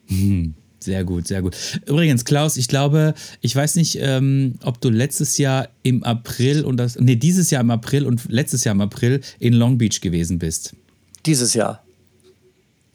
Hm. 0.06 0.54
Sehr 0.84 1.02
gut, 1.02 1.26
sehr 1.26 1.40
gut. 1.40 1.56
Übrigens, 1.86 2.26
Klaus, 2.26 2.58
ich 2.58 2.68
glaube, 2.68 3.14
ich 3.40 3.56
weiß 3.56 3.76
nicht, 3.76 3.96
ähm, 4.02 4.56
ob 4.64 4.82
du 4.82 4.90
letztes 4.90 5.38
Jahr 5.38 5.68
im 5.82 6.04
April 6.04 6.62
und 6.62 6.76
das, 6.76 6.98
nee, 7.00 7.16
dieses 7.16 7.50
Jahr 7.50 7.62
im 7.62 7.70
April 7.70 8.04
und 8.04 8.30
letztes 8.30 8.64
Jahr 8.64 8.74
im 8.74 8.82
April 8.82 9.22
in 9.38 9.54
Long 9.54 9.78
Beach 9.78 10.02
gewesen 10.02 10.38
bist. 10.38 10.76
Dieses 11.24 11.54
Jahr. 11.54 11.83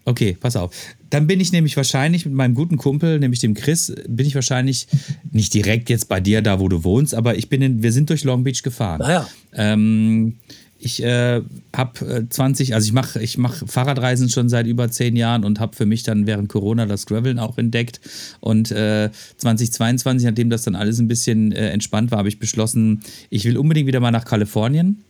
Okay, 0.10 0.36
pass 0.39 0.55
auf. 0.55 0.72
Dann 1.12 1.28
bin 1.28 1.39
ich 1.39 1.51
nämlich 1.51 1.78
wahrscheinlich 1.78 2.26
mit 2.26 2.34
meinem 2.34 2.55
guten 2.55 2.78
Kumpel, 2.78 3.20
nämlich 3.20 3.41
dem 3.41 3.53
Chris, 3.53 3.93
bin 4.07 4.26
ich 4.26 4.34
wahrscheinlich 4.34 4.88
nicht 5.32 5.53
direkt 5.53 5.88
jetzt 5.91 6.10
bei 6.10 6.20
dir 6.20 6.41
da, 6.41 6.60
wo 6.60 6.68
du 6.68 6.84
wohnst, 6.84 7.14
aber 7.14 7.38
ich 7.38 7.47
bin 7.47 7.62
in, 7.62 7.84
wir 7.84 7.91
sind 7.91 8.10
durch 8.10 8.24
Long 8.24 8.43
Beach 8.43 8.64
gefahren. 8.64 9.01
Naja. 9.01 9.28
Ähm, 9.53 10.38
ich 10.80 11.03
äh, 11.03 11.41
habe 11.76 12.28
20, 12.28 12.74
also 12.74 12.88
ich 12.88 12.93
mache 12.93 13.22
ich 13.22 13.38
mach 13.38 13.62
Fahrradreisen 13.68 14.30
schon 14.30 14.49
seit 14.49 14.66
über 14.66 14.89
zehn 14.89 15.16
Jahren 15.16 15.45
und 15.45 15.60
habe 15.60 15.76
für 15.76 15.86
mich 15.86 16.01
dann 16.01 16.26
während 16.26 16.49
Corona 16.49 16.88
das 16.88 17.05
Graveln 17.05 17.38
auch 17.38 17.60
entdeckt. 17.60 18.01
Und 18.39 18.72
äh, 18.72 19.12
2022, 19.38 20.26
nachdem 20.28 20.49
das 20.49 20.64
dann 20.64 20.76
alles 20.76 20.97
ein 20.97 21.07
bisschen 21.07 21.51
äh, 21.51 21.70
entspannt 21.70 22.10
war, 22.10 22.18
habe 22.18 22.30
ich 22.30 22.39
beschlossen, 22.39 23.01
ich 23.30 23.45
will 23.45 23.57
unbedingt 23.57 23.86
wieder 23.86 23.99
mal 23.99 24.10
nach 24.10 24.26
Kalifornien 24.26 25.03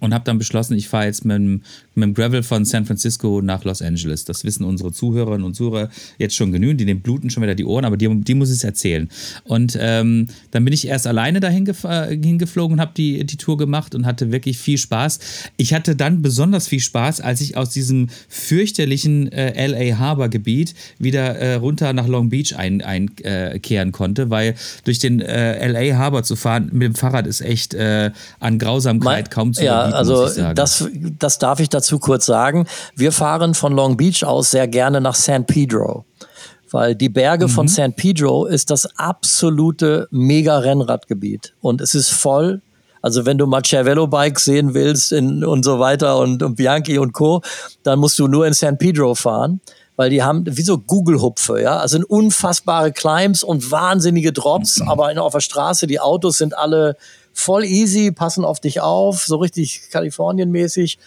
und 0.00 0.14
habe 0.14 0.24
dann 0.24 0.38
beschlossen, 0.38 0.76
ich 0.76 0.88
fahre 0.88 1.06
jetzt 1.06 1.24
mit 1.24 1.36
dem, 1.36 1.62
mit 1.94 2.04
dem 2.04 2.14
Gravel 2.14 2.42
von 2.42 2.64
San 2.64 2.86
Francisco 2.86 3.40
nach 3.42 3.64
Los 3.64 3.82
Angeles. 3.82 4.24
Das 4.24 4.44
wissen 4.44 4.64
unsere 4.64 4.92
Zuhörerinnen 4.92 5.44
und 5.44 5.54
Zuhörer 5.54 5.90
jetzt 6.18 6.34
schon 6.34 6.52
genügend. 6.52 6.80
Die 6.80 6.94
bluten 6.94 7.30
schon 7.30 7.42
wieder 7.42 7.54
die 7.54 7.64
Ohren, 7.64 7.84
aber 7.84 7.96
die, 7.96 8.08
die 8.22 8.34
muss 8.34 8.50
ich 8.50 8.56
es 8.56 8.64
erzählen. 8.64 9.08
Und 9.44 9.76
ähm, 9.80 10.28
dann 10.50 10.64
bin 10.64 10.72
ich 10.72 10.86
erst 10.86 11.06
alleine 11.06 11.40
dahin 11.40 11.66
äh, 11.66 12.16
hingeflogen 12.16 12.74
und 12.74 12.80
habe 12.80 12.92
die, 12.96 13.24
die 13.24 13.36
Tour 13.36 13.56
gemacht 13.56 13.94
und 13.94 14.06
hatte 14.06 14.32
wirklich 14.32 14.58
viel 14.58 14.78
Spaß. 14.78 15.18
Ich 15.56 15.74
hatte 15.74 15.96
dann 15.96 16.22
besonders 16.22 16.68
viel 16.68 16.80
Spaß, 16.80 17.20
als 17.20 17.40
ich 17.40 17.56
aus 17.56 17.70
diesem 17.70 18.08
fürchterlichen 18.28 19.30
äh, 19.32 19.66
LA 19.66 19.98
Harbor 19.98 20.28
Gebiet 20.28 20.74
wieder 20.98 21.36
äh, 21.36 21.54
runter 21.54 21.92
nach 21.92 22.06
Long 22.06 22.28
Beach 22.30 22.56
einkehren 22.56 22.82
ein, 22.82 23.88
äh, 23.88 23.90
konnte, 23.90 24.30
weil 24.30 24.54
durch 24.84 24.98
den 24.98 25.20
äh, 25.20 25.66
LA 25.68 25.96
Harbor 25.96 26.22
zu 26.22 26.36
fahren 26.36 26.70
mit 26.72 26.82
dem 26.82 26.94
Fahrrad 26.94 27.26
ist 27.26 27.40
echt 27.40 27.74
äh, 27.74 28.10
an 28.40 28.58
Grausamkeit 28.58 29.24
mein, 29.24 29.30
kaum 29.30 29.52
zu 29.52 29.64
ja, 29.64 29.81
also 29.84 30.28
das, 30.54 30.88
das 31.18 31.38
darf 31.38 31.60
ich 31.60 31.68
dazu 31.68 31.98
kurz 31.98 32.26
sagen. 32.26 32.66
Wir 32.96 33.12
fahren 33.12 33.54
von 33.54 33.72
Long 33.72 33.96
Beach 33.96 34.24
aus 34.24 34.50
sehr 34.50 34.68
gerne 34.68 35.00
nach 35.00 35.14
San 35.14 35.46
Pedro. 35.46 36.04
Weil 36.70 36.94
die 36.94 37.10
Berge 37.10 37.46
mhm. 37.46 37.50
von 37.50 37.68
San 37.68 37.92
Pedro 37.92 38.46
ist 38.46 38.70
das 38.70 38.86
absolute 38.96 40.08
Mega-Rennradgebiet. 40.10 41.54
Und 41.60 41.80
es 41.80 41.94
ist 41.94 42.10
voll 42.10 42.62
also 43.02 43.26
wenn 43.26 43.36
du 43.36 43.46
mal 43.46 43.62
Cervelo-Bikes 43.62 44.44
sehen 44.44 44.74
willst 44.74 45.12
in, 45.12 45.44
und 45.44 45.64
so 45.64 45.80
weiter 45.80 46.18
und, 46.18 46.42
und 46.42 46.54
Bianchi 46.54 46.98
und 46.98 47.12
Co., 47.12 47.42
dann 47.82 47.98
musst 47.98 48.18
du 48.18 48.28
nur 48.28 48.46
in 48.46 48.54
San 48.54 48.78
Pedro 48.78 49.16
fahren, 49.16 49.60
weil 49.96 50.08
die 50.08 50.22
haben 50.22 50.44
wie 50.46 50.62
so 50.62 50.78
Google-Hupfe, 50.78 51.60
ja, 51.60 51.78
also 51.78 51.96
sind 51.98 52.04
unfassbare 52.04 52.92
Climbs 52.92 53.42
und 53.42 53.70
wahnsinnige 53.70 54.32
Drops, 54.32 54.78
mhm. 54.78 54.88
aber 54.88 55.22
auf 55.22 55.32
der 55.32 55.40
Straße, 55.40 55.86
die 55.88 56.00
Autos 56.00 56.38
sind 56.38 56.56
alle 56.56 56.96
voll 57.32 57.64
easy, 57.64 58.12
passen 58.12 58.44
auf 58.44 58.60
dich 58.60 58.80
auf, 58.80 59.24
so 59.24 59.36
richtig 59.36 59.82
Kalifornien-mäßig. 59.90 60.98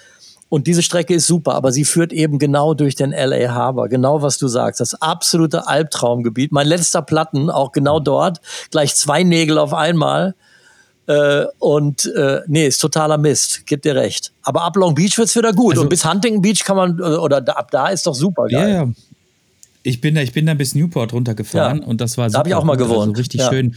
Und 0.48 0.68
diese 0.68 0.84
Strecke 0.84 1.16
ist 1.16 1.28
super, 1.28 1.56
aber 1.56 1.72
sie 1.72 1.86
führt 1.86 2.14
eben 2.14 2.38
genau 2.40 2.74
durch 2.74 2.96
den 2.96 3.12
LA 3.12 3.54
Harbor. 3.54 3.90
Genau 3.90 4.22
was 4.22 4.38
du 4.38 4.48
sagst. 4.48 4.80
Das 4.80 4.94
absolute 5.02 5.68
Albtraumgebiet. 5.68 6.52
Mein 6.52 6.68
letzter 6.68 7.02
Platten, 7.02 7.50
auch 7.50 7.72
genau 7.72 8.00
dort. 8.00 8.42
Gleich 8.70 8.96
zwei 8.96 9.24
Nägel 9.24 9.58
auf 9.58 9.74
einmal. 9.74 10.36
Äh, 11.08 11.46
und 11.60 12.06
äh, 12.16 12.42
nee, 12.48 12.68
ist 12.68 12.78
totaler 12.78 13.18
Mist. 13.18 13.66
Gibt 13.66 13.86
dir 13.86 13.96
recht. 13.96 14.32
Aber 14.44 14.62
ab 14.64 14.76
Long 14.76 14.96
Beach 14.96 15.18
wird's 15.18 15.36
wieder 15.36 15.52
gut. 15.52 15.74
Also, 15.74 15.82
und 15.82 15.90
bis 15.90 16.06
Huntington 16.06 16.42
Beach 16.42 16.64
kann 16.64 16.78
man, 16.78 17.02
oder 17.02 17.38
ab 17.58 17.72
da 17.72 17.88
ist 17.88 18.06
doch 18.08 18.16
super 18.16 18.48
geil. 18.48 18.70
Ja, 18.70 18.84
ja. 18.86 18.92
Ich 19.84 20.02
bin 20.02 20.16
da, 20.16 20.22
ich 20.22 20.32
bin 20.32 20.48
da 20.48 20.54
bis 20.56 20.74
Newport 20.74 21.14
runtergefahren 21.14 21.82
ja. 21.82 21.86
und 21.86 22.02
das 22.02 22.18
war 22.18 22.30
super. 22.30 22.34
Da 22.34 22.40
habe 22.40 22.50
ich 22.50 22.56
auch 22.56 22.64
mal 22.64 22.78
gewohnt. 22.78 23.10
Also 23.10 23.20
richtig 23.20 23.42
ja. 23.42 23.50
schön 23.50 23.76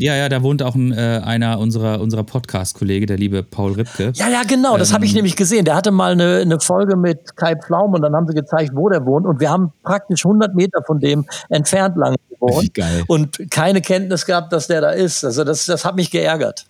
ja, 0.00 0.16
ja, 0.16 0.28
da 0.28 0.42
wohnt 0.42 0.62
auch 0.62 0.74
ein, 0.74 0.92
äh, 0.92 1.20
einer 1.24 1.58
unserer, 1.58 2.00
unserer 2.00 2.24
Podcast-Kollege, 2.24 3.06
der 3.06 3.18
liebe 3.18 3.42
Paul 3.42 3.72
Ripke. 3.72 4.12
Ja, 4.14 4.28
ja, 4.28 4.42
genau, 4.46 4.78
das 4.78 4.90
ähm, 4.90 4.94
habe 4.94 5.04
ich 5.04 5.14
nämlich 5.14 5.36
gesehen. 5.36 5.64
Der 5.64 5.76
hatte 5.76 5.90
mal 5.90 6.12
eine, 6.12 6.38
eine 6.38 6.58
Folge 6.58 6.96
mit 6.96 7.36
Kai 7.36 7.54
Pflaum 7.56 7.92
und 7.92 8.02
dann 8.02 8.14
haben 8.14 8.26
sie 8.26 8.34
gezeigt, 8.34 8.70
wo 8.74 8.88
der 8.88 9.04
wohnt. 9.04 9.26
Und 9.26 9.40
wir 9.40 9.50
haben 9.50 9.72
praktisch 9.82 10.24
100 10.24 10.54
Meter 10.54 10.82
von 10.86 11.00
dem 11.00 11.26
entfernt 11.50 11.96
lang 11.96 12.16
gewohnt. 12.30 12.72
Geil. 12.74 13.04
Und 13.08 13.50
keine 13.50 13.82
Kenntnis 13.82 14.24
gehabt, 14.24 14.52
dass 14.52 14.66
der 14.66 14.80
da 14.80 14.90
ist. 14.90 15.24
Also 15.24 15.44
das, 15.44 15.66
das 15.66 15.84
hat 15.84 15.96
mich 15.96 16.10
geärgert. 16.10 16.66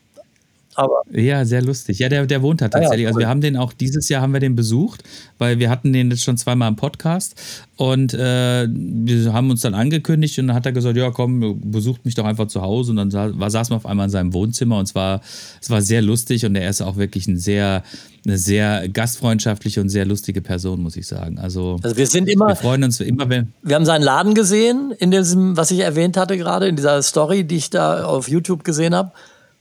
Aber 0.76 1.02
ja, 1.12 1.44
sehr 1.44 1.62
lustig. 1.62 1.98
Ja, 1.98 2.08
der, 2.08 2.26
der 2.26 2.42
wohnt 2.42 2.60
da 2.60 2.68
tatsächlich. 2.68 2.92
Ah 2.92 2.96
ja, 2.96 3.02
cool. 3.02 3.06
Also 3.08 3.18
wir 3.18 3.28
haben 3.28 3.40
den 3.40 3.56
auch 3.56 3.72
dieses 3.72 4.08
Jahr 4.08 4.22
haben 4.22 4.32
wir 4.32 4.40
den 4.40 4.54
besucht, 4.54 5.02
weil 5.38 5.58
wir 5.58 5.68
hatten 5.68 5.92
den 5.92 6.10
jetzt 6.10 6.22
schon 6.22 6.36
zweimal 6.36 6.68
im 6.68 6.76
Podcast 6.76 7.34
und 7.76 8.14
äh, 8.14 8.68
wir 8.70 9.32
haben 9.32 9.50
uns 9.50 9.62
dann 9.62 9.74
angekündigt 9.74 10.38
und 10.38 10.46
dann 10.46 10.56
hat 10.56 10.66
er 10.66 10.72
gesagt, 10.72 10.96
ja 10.96 11.10
komm, 11.10 11.60
besucht 11.70 12.04
mich 12.04 12.14
doch 12.14 12.24
einfach 12.24 12.46
zu 12.46 12.62
Hause 12.62 12.92
und 12.92 12.98
dann 12.98 13.10
sa 13.10 13.30
war, 13.34 13.50
saßen 13.50 13.72
wir 13.72 13.76
auf 13.76 13.86
einmal 13.86 14.06
in 14.06 14.10
seinem 14.10 14.32
Wohnzimmer 14.32 14.78
und 14.78 14.84
es 14.84 14.94
war, 14.94 15.20
es 15.60 15.70
war 15.70 15.82
sehr 15.82 16.02
lustig 16.02 16.46
und 16.46 16.54
er 16.54 16.70
ist 16.70 16.82
auch 16.82 16.96
wirklich 16.96 17.26
ein 17.26 17.36
sehr, 17.36 17.82
eine 18.24 18.38
sehr 18.38 18.88
gastfreundschaftliche 18.88 19.80
und 19.80 19.88
sehr 19.88 20.06
lustige 20.06 20.40
Person, 20.40 20.82
muss 20.82 20.96
ich 20.96 21.06
sagen. 21.06 21.38
Also, 21.38 21.78
also 21.82 21.96
wir 21.96 22.06
sind 22.06 22.28
immer, 22.28 22.48
wir 22.48 22.56
freuen 22.56 22.84
uns 22.84 23.00
immer, 23.00 23.28
wenn 23.28 23.52
wir 23.62 23.74
haben 23.74 23.84
seinen 23.84 24.02
Laden 24.02 24.34
gesehen 24.34 24.92
in 24.98 25.10
diesem, 25.10 25.56
was 25.56 25.72
ich 25.72 25.80
erwähnt 25.80 26.16
hatte 26.16 26.36
gerade 26.36 26.68
in 26.68 26.76
dieser 26.76 27.02
Story, 27.02 27.42
die 27.44 27.56
ich 27.56 27.70
da 27.70 28.04
auf 28.04 28.28
YouTube 28.28 28.62
gesehen 28.62 28.94
habe. 28.94 29.10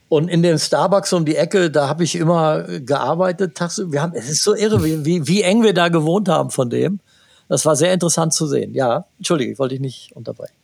Und 0.10 0.28
in 0.28 0.42
dem 0.42 0.58
Starbucks 0.58 1.14
um 1.14 1.24
die 1.24 1.36
Ecke, 1.36 1.70
da 1.70 1.88
habe 1.88 2.04
ich 2.04 2.16
immer 2.16 2.64
gearbeitet. 2.64 3.60
Wir 3.92 4.02
haben, 4.02 4.14
es 4.16 4.28
ist 4.28 4.44
so 4.44 4.56
irre, 4.56 4.84
wie, 4.84 5.28
wie, 5.28 5.42
eng 5.44 5.64
wir 5.64 5.74
da 5.74 5.90
gewohnt 5.90 6.28
haben 6.28 6.50
von 6.50 6.70
dem. 6.70 7.00
Das 7.48 7.66
war 7.66 7.76
sehr 7.76 7.94
interessant 7.94 8.34
zu 8.34 8.48
sehen. 8.48 8.74
Ja, 8.74 9.06
entschuldige, 9.18 9.52
ich 9.52 9.60
wollte 9.60 9.76
dich 9.76 9.82
nicht 9.82 10.16
unterbrechen. 10.16 10.59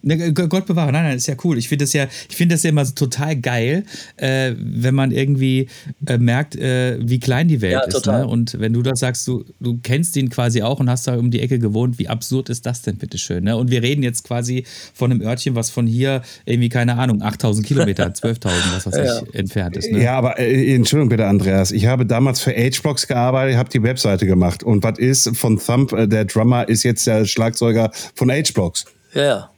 Ne, 0.00 0.32
Gott 0.32 0.66
bewahre, 0.66 0.92
nein, 0.92 1.04
nein, 1.04 1.16
ist 1.16 1.26
ja 1.26 1.34
cool. 1.42 1.58
Ich 1.58 1.68
finde 1.68 1.84
das 1.84 1.92
ja, 1.92 2.06
ich 2.28 2.36
finde 2.36 2.54
das 2.54 2.62
ja 2.62 2.70
immer 2.70 2.84
so 2.84 2.92
total 2.94 3.34
geil, 3.34 3.84
äh, 4.16 4.52
wenn 4.56 4.94
man 4.94 5.10
irgendwie 5.10 5.68
äh, 6.06 6.18
merkt, 6.18 6.54
äh, 6.54 6.98
wie 7.00 7.18
klein 7.18 7.48
die 7.48 7.60
Welt 7.60 7.72
ja, 7.72 7.82
ist. 7.82 8.06
Ne? 8.06 8.24
Und 8.24 8.60
wenn 8.60 8.72
du 8.72 8.82
das 8.82 9.00
sagst, 9.00 9.26
du, 9.26 9.44
du 9.58 9.80
kennst 9.82 10.16
ihn 10.16 10.30
quasi 10.30 10.62
auch 10.62 10.78
und 10.78 10.88
hast 10.88 11.08
da 11.08 11.16
um 11.16 11.32
die 11.32 11.40
Ecke 11.40 11.58
gewohnt, 11.58 11.98
wie 11.98 12.08
absurd 12.08 12.48
ist 12.48 12.64
das 12.64 12.82
denn, 12.82 12.96
bitteschön? 12.96 13.42
Ne? 13.42 13.56
Und 13.56 13.72
wir 13.72 13.82
reden 13.82 14.04
jetzt 14.04 14.22
quasi 14.22 14.64
von 14.94 15.10
einem 15.10 15.20
Örtchen, 15.20 15.56
was 15.56 15.70
von 15.70 15.88
hier 15.88 16.22
irgendwie, 16.44 16.68
keine 16.68 16.96
Ahnung, 16.96 17.20
8000 17.20 17.66
Kilometer, 17.66 18.06
12.000, 18.06 18.50
was 18.76 18.86
weiß 18.86 18.96
ja. 18.96 19.22
ich, 19.22 19.34
entfernt 19.34 19.76
ist. 19.76 19.90
Ne? 19.90 20.00
Ja, 20.00 20.16
aber 20.16 20.38
äh, 20.38 20.76
Entschuldigung 20.76 21.08
bitte, 21.08 21.26
Andreas. 21.26 21.72
Ich 21.72 21.86
habe 21.86 22.06
damals 22.06 22.40
für 22.40 22.52
H-Blocks 22.52 23.08
gearbeitet, 23.08 23.56
habe 23.56 23.68
die 23.68 23.82
Webseite 23.82 24.26
gemacht. 24.26 24.62
Und 24.62 24.84
was 24.84 24.98
ist 24.98 25.36
von 25.36 25.58
Thump, 25.58 25.92
äh, 25.92 26.06
der 26.06 26.24
Drummer, 26.24 26.68
ist 26.68 26.84
jetzt 26.84 27.04
der 27.08 27.24
Schlagzeuger 27.24 27.90
von 28.14 28.30
H-Blocks. 28.30 28.84
Ja, 29.14 29.24
ja. 29.24 29.50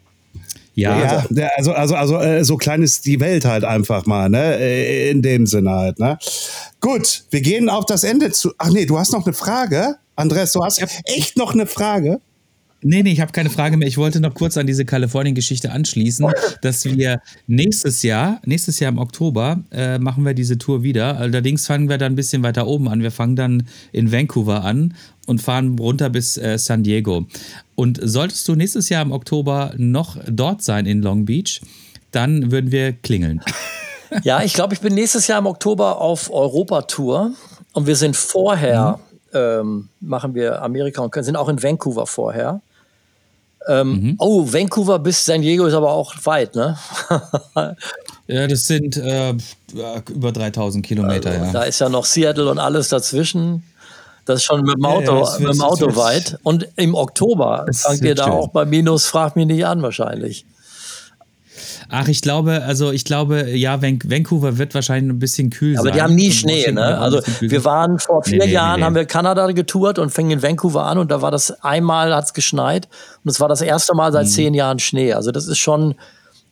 Ja, 0.75 1.25
ja 1.31 1.49
also, 1.57 1.73
also, 1.73 1.95
also 1.95 2.19
äh, 2.19 2.45
so 2.45 2.57
klein 2.57 2.83
ist 2.83 3.07
die 3.07 3.21
Welt 3.21 3.45
halt 3.45 3.65
einfach 3.65 4.07
mal, 4.07 4.29
ne? 4.29 4.59
Äh, 4.59 5.11
in 5.11 5.23
dem 5.23 5.47
Sinne 5.47 5.71
halt, 5.71 5.99
ne? 5.99 6.19
Gut, 6.81 7.25
wir 7.31 7.41
gehen 7.41 7.69
auf 7.69 7.87
das 7.87 8.05
Ende 8.05 8.31
zu. 8.31 8.53
Ach 8.59 8.71
nee, 8.71 8.87
du 8.87 8.99
hast 8.99 9.13
noch 9.13 9.27
eine 9.27 9.35
Frage? 9.35 9.97
Andreas, 10.17 10.53
du 10.53 10.65
hast 10.65 10.83
echt 11.05 11.37
noch 11.37 11.55
eine 11.55 11.67
Frage? 11.67 12.21
Nee, 12.83 13.03
nee, 13.03 13.13
ich 13.13 13.21
habe 13.21 13.33
keine 13.33 13.51
Frage 13.51 13.77
mehr. 13.77 13.87
Ich 13.87 13.99
wollte 13.99 14.21
noch 14.21 14.35
kurz 14.35 14.57
an 14.57 14.67
diese 14.67 14.87
Kalifornien-Geschichte 14.87 15.71
anschließen, 15.71 16.27
dass 16.63 16.85
wir 16.85 17.21
nächstes 17.47 18.03
Jahr, 18.03 18.41
nächstes 18.45 18.81
Jahr 18.81 18.91
im 18.91 18.99
Oktober, 18.99 19.61
äh, 19.71 19.99
machen 19.99 20.25
wir 20.25 20.33
diese 20.33 20.57
Tour 20.57 20.83
wieder. 20.83 21.19
Allerdings 21.19 21.67
fangen 21.67 21.91
wir 21.91 21.99
dann 21.99 22.13
ein 22.13 22.17
bisschen 22.17 22.43
weiter 22.43 22.67
oben 22.67 22.89
an. 22.89 23.03
Wir 23.03 23.11
fangen 23.11 23.37
dann 23.37 23.67
in 23.93 24.11
Vancouver 24.11 24.65
an 24.65 24.95
und 25.27 25.43
fahren 25.43 25.79
runter 25.79 26.09
bis 26.09 26.39
äh, 26.39 26.59
San 26.59 26.83
Diego. 26.83 27.27
Und 27.75 28.01
solltest 28.03 28.49
du 28.49 28.55
nächstes 28.55 28.89
Jahr 28.89 29.03
im 29.03 29.13
Oktober 29.13 29.75
noch 29.77 30.17
dort 30.27 30.63
sein 30.63 30.87
in 30.87 31.03
Long 31.03 31.27
Beach, 31.27 31.61
dann 32.13 32.51
würden 32.51 32.73
wir 32.73 32.93
klingeln. 32.93 33.41
Ja, 34.25 34.43
ich 34.43 34.55
glaube, 34.55 34.75
ich 34.75 34.81
bin 34.81 34.95
nächstes 34.95 35.29
Jahr 35.29 35.39
im 35.39 35.47
Oktober 35.47 36.01
auf 36.01 36.33
Europa-Tour 36.33 37.33
Und 37.75 37.87
wir 37.87 37.95
sind 37.95 38.17
vorher, 38.17 38.99
mhm. 39.33 39.39
ähm, 39.39 39.89
machen 40.01 40.35
wir 40.35 40.63
Amerika 40.63 41.01
und 41.01 41.15
sind 41.25 41.37
auch 41.37 41.49
in 41.49 41.63
Vancouver 41.63 42.09
vorher. 42.09 42.61
Ähm, 43.69 43.91
mhm. 43.91 44.15
Oh, 44.19 44.45
Vancouver 44.51 44.99
bis 44.99 45.25
San 45.25 45.43
Diego 45.43 45.67
ist 45.67 45.75
aber 45.75 45.93
auch 45.93 46.15
weit, 46.25 46.55
ne? 46.55 46.79
ja, 48.27 48.47
das 48.47 48.67
sind 48.67 48.97
äh, 48.97 49.35
über 50.09 50.33
3000 50.33 50.85
Kilometer. 50.85 51.31
Also, 51.31 51.45
ja. 51.45 51.53
Da 51.53 51.63
ist 51.65 51.79
ja 51.81 51.89
noch 51.89 52.05
Seattle 52.05 52.51
und 52.51 52.59
alles 52.59 52.89
dazwischen. 52.89 53.63
Das 54.25 54.39
ist 54.39 54.45
schon 54.45 54.63
mit 54.63 54.77
dem 54.77 54.85
Auto, 54.85 55.25
ja, 55.25 55.33
ja, 55.33 55.39
mit 55.41 55.55
dem 55.55 55.61
Auto 55.61 55.97
weit. 55.97 56.39
Und 56.43 56.69
im 56.77 56.95
Oktober 56.95 57.67
fangt 57.73 58.03
ihr 58.03 58.15
da 58.15 58.25
schön. 58.25 58.33
auch 58.33 58.49
bei 58.49 58.65
Minus, 58.65 59.07
frag 59.07 59.37
mich 59.37 59.47
nicht 59.47 59.67
an 59.67 59.83
wahrscheinlich. 59.83 60.47
Ach, 61.91 62.09
ich 62.09 62.23
glaube, 62.23 62.63
also 62.63 62.93
ich 62.93 63.05
glaube, 63.05 63.51
ja, 63.51 63.83
Vancouver 63.83 64.59
wird 64.59 64.75
wahrscheinlich 64.75 65.13
ein 65.13 65.19
bisschen 65.19 65.51
kühl 65.51 65.77
Aber 65.77 65.85
sein. 65.85 65.93
Aber 65.93 65.97
die 65.97 66.03
haben 66.03 66.15
nie 66.15 66.31
Schnee, 66.31 66.71
ne? 66.71 66.99
Also 66.99 67.21
wir 67.41 67.65
waren 67.65 67.99
vor 67.99 68.23
vier 68.23 68.39
nee, 68.39 68.47
nee, 68.47 68.53
Jahren, 68.53 68.81
nee, 68.81 68.87
haben 68.87 68.95
wir 68.95 69.05
Kanada 69.07 69.51
getourt 69.51 69.99
und 69.99 70.11
fingen 70.11 70.31
in 70.31 70.43
Vancouver 70.43 70.85
an 70.85 70.99
und 70.99 71.11
da 71.11 71.21
war 71.21 71.31
das 71.31 71.51
einmal 71.63 72.15
hat 72.15 72.27
es 72.27 72.35
geschneit 72.35 72.89
und 73.25 73.31
es 73.31 73.41
war 73.41 73.49
das 73.49 73.61
erste 73.61 73.95
Mal 73.95 74.13
seit 74.13 74.27
mhm. 74.27 74.31
zehn 74.31 74.55
Jahren 74.55 74.79
Schnee. 74.79 75.13
Also 75.13 75.33
das 75.33 75.49
ist 75.49 75.59
schon 75.59 75.97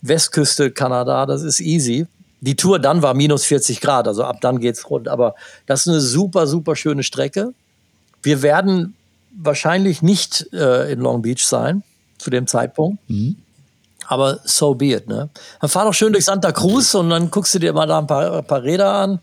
Westküste 0.02 0.70
Kanada, 0.70 1.26
das 1.26 1.42
ist 1.42 1.60
easy. 1.60 2.06
Die 2.40 2.56
Tour 2.56 2.78
dann 2.78 3.02
war 3.02 3.14
minus 3.14 3.44
40 3.44 3.80
Grad, 3.80 4.08
also 4.08 4.24
ab 4.24 4.40
dann 4.40 4.60
geht's 4.60 4.90
rund. 4.90 5.08
Aber 5.08 5.34
das 5.66 5.82
ist 5.82 5.88
eine 5.88 6.00
super, 6.00 6.46
super 6.46 6.76
schöne 6.76 7.02
Strecke. 7.02 7.52
Wir 8.22 8.42
werden 8.42 8.94
wahrscheinlich 9.36 10.02
nicht 10.02 10.48
äh, 10.52 10.92
in 10.92 11.00
Long 11.00 11.22
Beach 11.22 11.44
sein 11.44 11.82
zu 12.18 12.30
dem 12.30 12.46
Zeitpunkt. 12.46 12.98
Mhm 13.08 13.36
aber 14.08 14.40
so 14.44 14.74
be 14.74 14.86
it. 14.86 15.06
Ne? 15.06 15.28
Dann 15.60 15.70
fahr 15.70 15.84
doch 15.84 15.94
schön 15.94 16.12
durch 16.12 16.24
Santa 16.24 16.50
Cruz 16.50 16.94
und 16.94 17.10
dann 17.10 17.30
guckst 17.30 17.54
du 17.54 17.58
dir 17.58 17.72
mal 17.72 17.86
da 17.86 17.98
ein 17.98 18.06
paar, 18.06 18.38
ein 18.38 18.44
paar 18.44 18.62
Räder 18.62 18.92
an. 18.92 19.20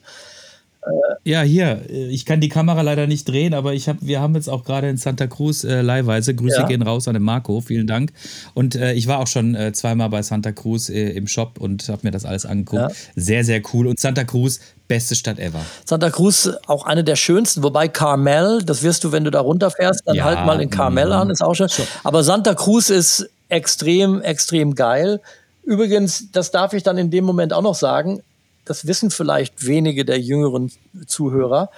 Ja, 1.24 1.42
hier, 1.42 1.82
ich 1.90 2.26
kann 2.26 2.40
die 2.40 2.50
Kamera 2.50 2.82
leider 2.82 3.08
nicht 3.08 3.28
drehen, 3.28 3.56
aber 3.56 3.74
ich 3.74 3.90
hab, 3.90 3.98
wir 4.02 4.22
haben 4.22 4.36
jetzt 4.36 4.48
auch 4.48 4.64
gerade 4.64 4.88
in 4.88 4.98
Santa 4.98 5.26
Cruz 5.26 5.64
äh, 5.64 5.82
leihweise. 5.82 6.36
Grüße 6.36 6.60
ja. 6.60 6.68
gehen 6.68 6.84
raus 6.84 7.08
an 7.08 7.16
den 7.16 7.24
Marco, 7.24 7.60
vielen 7.62 7.88
Dank. 7.88 8.14
Und 8.54 8.76
äh, 8.76 8.94
ich 8.94 9.08
war 9.08 9.18
auch 9.18 9.26
schon 9.26 9.56
äh, 9.56 9.74
zweimal 9.74 10.10
bei 10.10 10.22
Santa 10.22 10.52
Cruz 10.52 10.90
äh, 10.90 11.10
im 11.10 11.26
Shop 11.26 11.58
und 11.60 11.90
habe 11.90 12.02
mir 12.04 12.12
das 12.12 12.26
alles 12.26 12.46
angeguckt. 12.46 12.84
Ja. 12.84 12.90
Sehr, 13.16 13.44
sehr 13.44 13.62
cool. 13.74 13.88
Und 13.88 14.00
Santa 14.00 14.24
Cruz, 14.24 14.60
beste 14.88 15.16
Stadt 15.16 15.40
ever. 15.40 15.62
Santa 15.86 16.12
Cruz, 16.12 16.52
auch 16.68 16.86
eine 16.86 17.04
der 17.04 17.16
schönsten, 17.16 17.64
wobei 17.64 17.88
Carmel, 17.88 18.62
das 18.64 18.84
wirst 18.84 19.04
du, 19.04 19.12
wenn 19.12 19.24
du 19.24 19.32
da 19.32 19.40
runterfährst, 19.40 20.04
dann 20.06 20.16
ja, 20.16 20.26
halt 20.26 20.46
mal 20.46 20.62
in 20.62 20.70
Carmel 20.70 21.12
an, 21.12 21.32
ist 21.32 21.42
auch 21.44 21.56
schön. 21.56 21.70
Aber 22.04 22.24
Santa 22.24 22.54
Cruz 22.54 22.92
ist 22.92 23.28
extrem, 23.50 24.22
extrem 24.22 24.76
geil. 24.76 25.22
Übrigens, 25.64 26.32
das 26.32 26.52
darf 26.52 26.74
ich 26.74 26.84
dann 26.84 26.98
in 26.98 27.12
dem 27.12 27.26
Moment 27.26 27.54
auch 27.54 27.62
noch 27.62 27.76
sagen, 27.76 28.22
das 28.66 28.88
wissen 28.88 29.12
vielleicht 29.12 29.66
wenige 29.66 30.06
der 30.06 30.20
jüngeren 30.20 30.72
Zuhörer, 31.08 31.70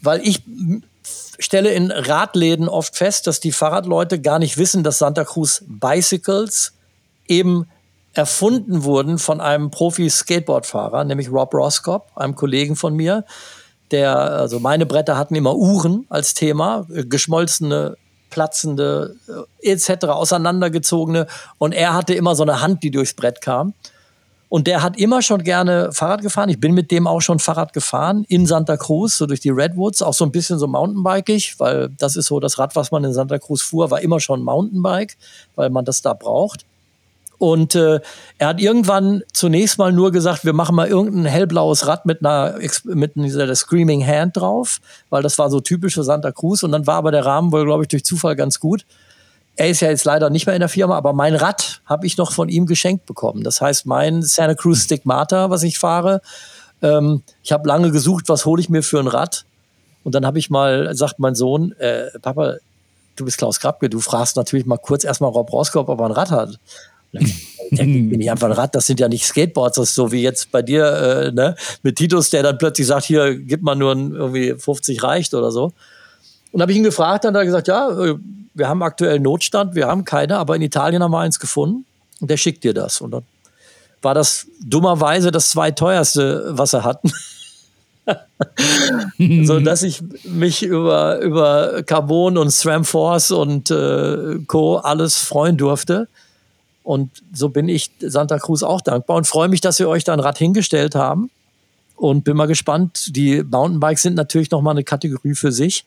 weil 0.00 0.20
ich 0.26 0.42
stelle 1.38 1.72
in 1.72 1.90
Radläden 1.90 2.68
oft 2.68 2.96
fest, 2.96 3.26
dass 3.26 3.40
die 3.40 3.52
Fahrradleute 3.52 4.20
gar 4.20 4.38
nicht 4.38 4.56
wissen, 4.56 4.82
dass 4.82 4.98
Santa 4.98 5.24
Cruz 5.24 5.62
Bicycles 5.66 6.72
eben 7.28 7.66
erfunden 8.14 8.84
wurden 8.84 9.18
von 9.18 9.40
einem 9.40 9.70
Profi-Skateboardfahrer, 9.70 11.04
nämlich 11.04 11.30
Rob 11.30 11.52
Roscop, 11.52 12.10
einem 12.14 12.36
Kollegen 12.36 12.76
von 12.76 12.94
mir. 12.94 13.24
Der, 13.90 14.16
also 14.16 14.60
meine 14.60 14.86
Bretter 14.86 15.18
hatten 15.18 15.34
immer 15.34 15.56
Uhren 15.56 16.06
als 16.08 16.34
Thema, 16.34 16.86
geschmolzene 16.88 17.96
platzende 18.34 19.14
äh, 19.62 19.70
etc. 19.70 20.06
auseinandergezogene 20.06 21.28
und 21.58 21.72
er 21.72 21.94
hatte 21.94 22.14
immer 22.14 22.34
so 22.34 22.42
eine 22.42 22.60
Hand, 22.60 22.82
die 22.82 22.90
durchs 22.90 23.14
Brett 23.14 23.40
kam. 23.40 23.74
Und 24.48 24.66
der 24.66 24.82
hat 24.82 24.96
immer 24.98 25.22
schon 25.22 25.42
gerne 25.42 25.90
Fahrrad 25.92 26.22
gefahren. 26.22 26.48
Ich 26.48 26.60
bin 26.60 26.74
mit 26.74 26.90
dem 26.90 27.06
auch 27.06 27.20
schon 27.20 27.38
Fahrrad 27.38 27.72
gefahren 27.72 28.24
in 28.28 28.46
Santa 28.46 28.76
Cruz, 28.76 29.18
so 29.18 29.26
durch 29.26 29.40
die 29.40 29.50
Redwoods, 29.50 30.02
auch 30.02 30.14
so 30.14 30.24
ein 30.24 30.32
bisschen 30.32 30.58
so 30.58 30.66
Mountainbikeig, 30.66 31.54
weil 31.58 31.88
das 31.98 32.14
ist 32.14 32.26
so 32.26 32.38
das 32.40 32.58
Rad, 32.58 32.76
was 32.76 32.90
man 32.90 33.02
in 33.04 33.12
Santa 33.12 33.38
Cruz 33.38 33.62
fuhr, 33.62 33.90
war 33.90 34.00
immer 34.00 34.20
schon 34.20 34.42
Mountainbike, 34.42 35.16
weil 35.54 35.70
man 35.70 35.84
das 35.84 36.02
da 36.02 36.12
braucht. 36.12 36.66
Und 37.38 37.74
äh, 37.74 38.00
er 38.38 38.48
hat 38.48 38.60
irgendwann 38.60 39.22
zunächst 39.32 39.78
mal 39.78 39.92
nur 39.92 40.12
gesagt, 40.12 40.44
wir 40.44 40.52
machen 40.52 40.74
mal 40.74 40.88
irgendein 40.88 41.26
hellblaues 41.26 41.86
Rad 41.86 42.06
mit 42.06 42.24
einer 42.24 42.58
mit 42.84 43.16
dieser 43.16 43.54
Screaming 43.54 44.06
Hand 44.06 44.36
drauf, 44.36 44.80
weil 45.10 45.22
das 45.22 45.38
war 45.38 45.50
so 45.50 45.60
typisch 45.60 45.94
für 45.94 46.04
Santa 46.04 46.32
Cruz. 46.32 46.62
Und 46.62 46.72
dann 46.72 46.86
war 46.86 46.96
aber 46.96 47.10
der 47.10 47.26
Rahmen 47.26 47.52
wohl, 47.52 47.64
glaube 47.64 47.84
ich, 47.84 47.88
durch 47.88 48.04
Zufall 48.04 48.36
ganz 48.36 48.60
gut. 48.60 48.86
Er 49.56 49.68
ist 49.68 49.80
ja 49.80 49.90
jetzt 49.90 50.04
leider 50.04 50.30
nicht 50.30 50.46
mehr 50.46 50.56
in 50.56 50.60
der 50.60 50.68
Firma, 50.68 50.96
aber 50.96 51.12
mein 51.12 51.34
Rad 51.34 51.80
habe 51.86 52.06
ich 52.06 52.16
noch 52.16 52.32
von 52.32 52.48
ihm 52.48 52.66
geschenkt 52.66 53.06
bekommen. 53.06 53.44
Das 53.44 53.60
heißt, 53.60 53.86
mein 53.86 54.22
Santa 54.22 54.54
Cruz 54.54 54.84
Stigmata, 54.84 55.50
was 55.50 55.62
ich 55.62 55.78
fahre, 55.78 56.20
ähm, 56.82 57.22
ich 57.42 57.52
habe 57.52 57.68
lange 57.68 57.90
gesucht, 57.90 58.28
was 58.28 58.46
hole 58.46 58.60
ich 58.60 58.68
mir 58.68 58.82
für 58.82 58.98
ein 58.98 59.06
Rad. 59.06 59.44
Und 60.02 60.14
dann 60.14 60.26
habe 60.26 60.38
ich 60.38 60.50
mal, 60.50 60.94
sagt 60.94 61.18
mein 61.18 61.34
Sohn, 61.34 61.72
äh, 61.78 62.06
Papa, 62.20 62.56
du 63.16 63.24
bist 63.24 63.38
Klaus 63.38 63.60
Krabke, 63.60 63.88
du 63.88 64.00
fragst 64.00 64.36
natürlich 64.36 64.66
mal 64.66 64.76
kurz 64.76 65.04
erstmal 65.04 65.30
Rob 65.30 65.52
Roskop, 65.52 65.88
ob 65.88 66.00
er 66.00 66.06
ein 66.06 66.12
Rad 66.12 66.30
hat. 66.30 66.58
Bin 67.70 68.20
ich 68.20 68.30
einfach 68.30 68.48
ein 68.48 68.52
Rad, 68.52 68.74
das 68.74 68.86
sind 68.86 69.00
ja 69.00 69.08
nicht 69.08 69.24
Skateboards, 69.24 69.76
das 69.76 69.90
ist 69.90 69.94
so 69.94 70.12
wie 70.12 70.22
jetzt 70.22 70.50
bei 70.50 70.62
dir, 70.62 70.86
äh, 70.86 71.32
ne, 71.32 71.56
mit 71.82 71.96
Titus, 71.96 72.30
der 72.30 72.42
dann 72.42 72.58
plötzlich 72.58 72.86
sagt, 72.86 73.04
hier, 73.04 73.34
gib 73.36 73.62
mal 73.62 73.74
nur 73.74 73.92
ein, 73.92 74.12
irgendwie 74.12 74.54
50 74.54 75.02
reicht 75.02 75.34
oder 75.34 75.50
so. 75.50 75.72
Und 76.52 76.62
habe 76.62 76.72
ich 76.72 76.78
ihn 76.78 76.84
gefragt, 76.84 77.24
dann 77.24 77.34
hat 77.34 77.42
er 77.42 77.46
gesagt, 77.46 77.68
ja, 77.68 77.90
äh, 77.90 78.14
wir 78.54 78.68
haben 78.68 78.82
aktuell 78.82 79.18
Notstand, 79.18 79.74
wir 79.74 79.86
haben 79.86 80.04
keine, 80.04 80.38
aber 80.38 80.56
in 80.56 80.62
Italien 80.62 81.02
haben 81.02 81.10
wir 81.10 81.18
eins 81.18 81.40
gefunden 81.40 81.84
und 82.20 82.30
der 82.30 82.36
schickt 82.36 82.62
dir 82.64 82.74
das. 82.74 83.00
Und 83.00 83.10
dann 83.10 83.24
war 84.02 84.14
das 84.14 84.46
dummerweise 84.64 85.32
das 85.32 85.50
zweiteuerste, 85.50 86.50
was 86.50 86.72
er 86.72 86.84
hatten. 86.84 87.10
so 89.44 89.60
dass 89.60 89.82
ich 89.82 90.02
mich 90.24 90.62
über, 90.62 91.20
über 91.20 91.82
Carbon 91.84 92.36
und 92.36 92.50
SRAM 92.50 92.84
Force 92.84 93.30
und 93.30 93.70
äh, 93.70 94.38
Co. 94.46 94.76
alles 94.76 95.16
freuen 95.16 95.56
durfte. 95.56 96.08
Und 96.84 97.22
so 97.32 97.48
bin 97.48 97.68
ich 97.68 97.90
Santa 97.98 98.38
Cruz 98.38 98.62
auch 98.62 98.82
dankbar 98.82 99.16
und 99.16 99.26
freue 99.26 99.48
mich, 99.48 99.62
dass 99.62 99.78
wir 99.78 99.88
euch 99.88 100.04
da 100.04 100.12
ein 100.12 100.20
Rad 100.20 100.38
hingestellt 100.38 100.94
haben. 100.94 101.30
Und 101.96 102.24
bin 102.24 102.36
mal 102.36 102.46
gespannt. 102.46 103.16
Die 103.16 103.42
Mountainbikes 103.42 104.02
sind 104.02 104.14
natürlich 104.14 104.50
nochmal 104.50 104.74
eine 104.74 104.84
Kategorie 104.84 105.34
für 105.34 105.50
sich. 105.50 105.84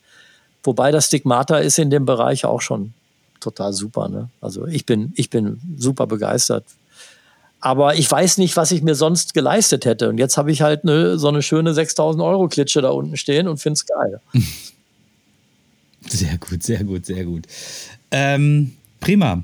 Wobei 0.64 0.92
das 0.92 1.08
Stigmata 1.08 1.58
ist 1.58 1.78
in 1.78 1.90
dem 1.90 2.06
Bereich 2.06 2.46
auch 2.46 2.62
schon 2.62 2.94
total 3.40 3.74
super. 3.74 4.10
Ne? 4.10 4.30
Also 4.42 4.66
ich 4.66 4.86
bin, 4.86 5.14
ich 5.16 5.30
bin 5.30 5.60
super 5.78 6.08
begeistert. 6.08 6.66
Aber 7.60 7.96
ich 7.96 8.10
weiß 8.10 8.38
nicht, 8.38 8.56
was 8.56 8.72
ich 8.72 8.82
mir 8.82 8.96
sonst 8.96 9.34
geleistet 9.34 9.86
hätte. 9.86 10.10
Und 10.10 10.18
jetzt 10.18 10.38
habe 10.38 10.52
ich 10.52 10.62
halt 10.62 10.84
eine, 10.84 11.20
so 11.20 11.28
eine 11.28 11.42
schöne 11.42 11.74
6000 11.74 12.24
Euro 12.24 12.48
Klitsche 12.48 12.82
da 12.82 12.90
unten 12.90 13.18
stehen 13.18 13.48
und 13.48 13.58
finde 13.58 13.74
es 13.74 13.86
geil. 13.86 14.22
Sehr 16.10 16.38
gut, 16.38 16.64
sehr 16.64 16.86
gut, 16.86 17.06
sehr 17.06 17.26
gut. 17.26 17.48
Ähm, 18.12 18.78
prima. 19.02 19.44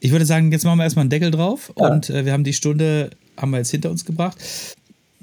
Ich 0.00 0.12
würde 0.12 0.26
sagen, 0.26 0.52
jetzt 0.52 0.64
machen 0.64 0.78
wir 0.78 0.84
erstmal 0.84 1.04
einen 1.04 1.10
Deckel 1.10 1.30
drauf 1.30 1.72
ja. 1.78 1.88
und 1.88 2.10
äh, 2.10 2.24
wir 2.24 2.32
haben 2.32 2.44
die 2.44 2.52
Stunde, 2.52 3.10
haben 3.36 3.50
wir 3.50 3.58
jetzt 3.58 3.70
hinter 3.70 3.90
uns 3.90 4.04
gebracht. 4.04 4.38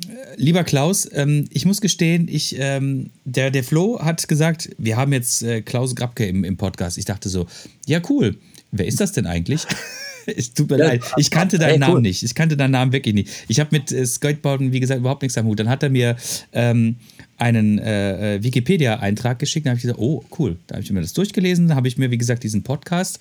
Äh, 0.07 0.13
lieber 0.37 0.63
Klaus, 0.63 1.09
ähm, 1.13 1.45
ich 1.51 1.65
muss 1.65 1.81
gestehen, 1.81 2.27
ich, 2.29 2.55
ähm, 2.59 3.09
der, 3.25 3.51
der 3.51 3.63
Flo 3.63 3.99
hat 4.01 4.27
gesagt, 4.27 4.69
wir 4.77 4.97
haben 4.97 5.13
jetzt 5.13 5.43
äh, 5.43 5.61
Klaus 5.61 5.95
Grabke 5.95 6.25
im, 6.25 6.43
im 6.43 6.57
Podcast. 6.57 6.97
Ich 6.97 7.05
dachte 7.05 7.29
so, 7.29 7.47
ja 7.85 8.01
cool, 8.09 8.37
wer 8.71 8.87
ist 8.87 8.99
das 8.99 9.11
denn 9.11 9.25
eigentlich? 9.25 9.65
es 10.25 10.53
tut 10.53 10.69
mir 10.69 10.77
ja, 10.77 10.85
leid, 10.87 11.03
ich 11.17 11.31
kannte 11.31 11.57
deinen 11.57 11.69
hey, 11.69 11.79
Namen 11.79 11.95
cool. 11.95 12.01
nicht. 12.01 12.23
Ich 12.23 12.35
kannte 12.35 12.57
deinen 12.57 12.71
Namen 12.71 12.91
wirklich 12.91 13.13
nicht. 13.13 13.29
Ich 13.47 13.59
habe 13.59 13.69
mit 13.71 13.91
äh, 13.91 14.05
Skateboarden, 14.05 14.71
wie 14.71 14.79
gesagt, 14.79 14.99
überhaupt 14.99 15.21
nichts 15.21 15.37
am 15.37 15.45
Hut. 15.45 15.59
Dann 15.59 15.69
hat 15.69 15.83
er 15.83 15.89
mir 15.89 16.15
ähm, 16.53 16.95
einen 17.37 17.79
äh, 17.79 18.35
äh 18.35 18.43
Wikipedia-Eintrag 18.43 19.39
geschickt. 19.39 19.65
Da 19.65 19.71
habe 19.71 19.77
ich 19.77 19.83
gesagt, 19.83 19.99
oh 19.99 20.23
cool. 20.37 20.57
Da 20.67 20.75
habe 20.75 20.83
ich 20.83 20.91
mir 20.91 21.01
das 21.01 21.13
durchgelesen. 21.13 21.67
Da 21.67 21.75
habe 21.75 21.87
ich 21.87 21.97
mir, 21.97 22.11
wie 22.11 22.17
gesagt, 22.17 22.43
diesen 22.43 22.63
Podcast 22.63 23.19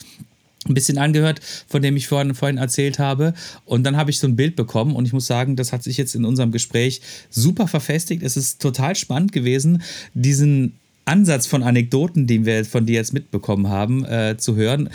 ein 0.68 0.74
bisschen 0.74 0.98
angehört, 0.98 1.40
von 1.66 1.80
dem 1.80 1.96
ich 1.96 2.06
vorhin, 2.06 2.34
vorhin 2.34 2.58
erzählt 2.58 2.98
habe. 2.98 3.34
Und 3.64 3.84
dann 3.84 3.96
habe 3.96 4.10
ich 4.10 4.18
so 4.18 4.26
ein 4.26 4.36
Bild 4.36 4.56
bekommen 4.56 4.94
und 4.94 5.06
ich 5.06 5.12
muss 5.12 5.26
sagen, 5.26 5.56
das 5.56 5.72
hat 5.72 5.82
sich 5.82 5.96
jetzt 5.96 6.14
in 6.14 6.24
unserem 6.24 6.52
Gespräch 6.52 7.00
super 7.30 7.66
verfestigt. 7.66 8.22
Es 8.22 8.36
ist 8.36 8.60
total 8.60 8.94
spannend 8.94 9.32
gewesen, 9.32 9.82
diesen 10.12 10.74
Ansatz 11.06 11.46
von 11.46 11.62
Anekdoten, 11.62 12.26
den 12.26 12.44
wir 12.44 12.64
von 12.64 12.86
dir 12.86 12.96
jetzt 12.96 13.14
mitbekommen 13.14 13.68
haben, 13.68 14.04
äh, 14.04 14.36
zu 14.36 14.54
hören 14.54 14.90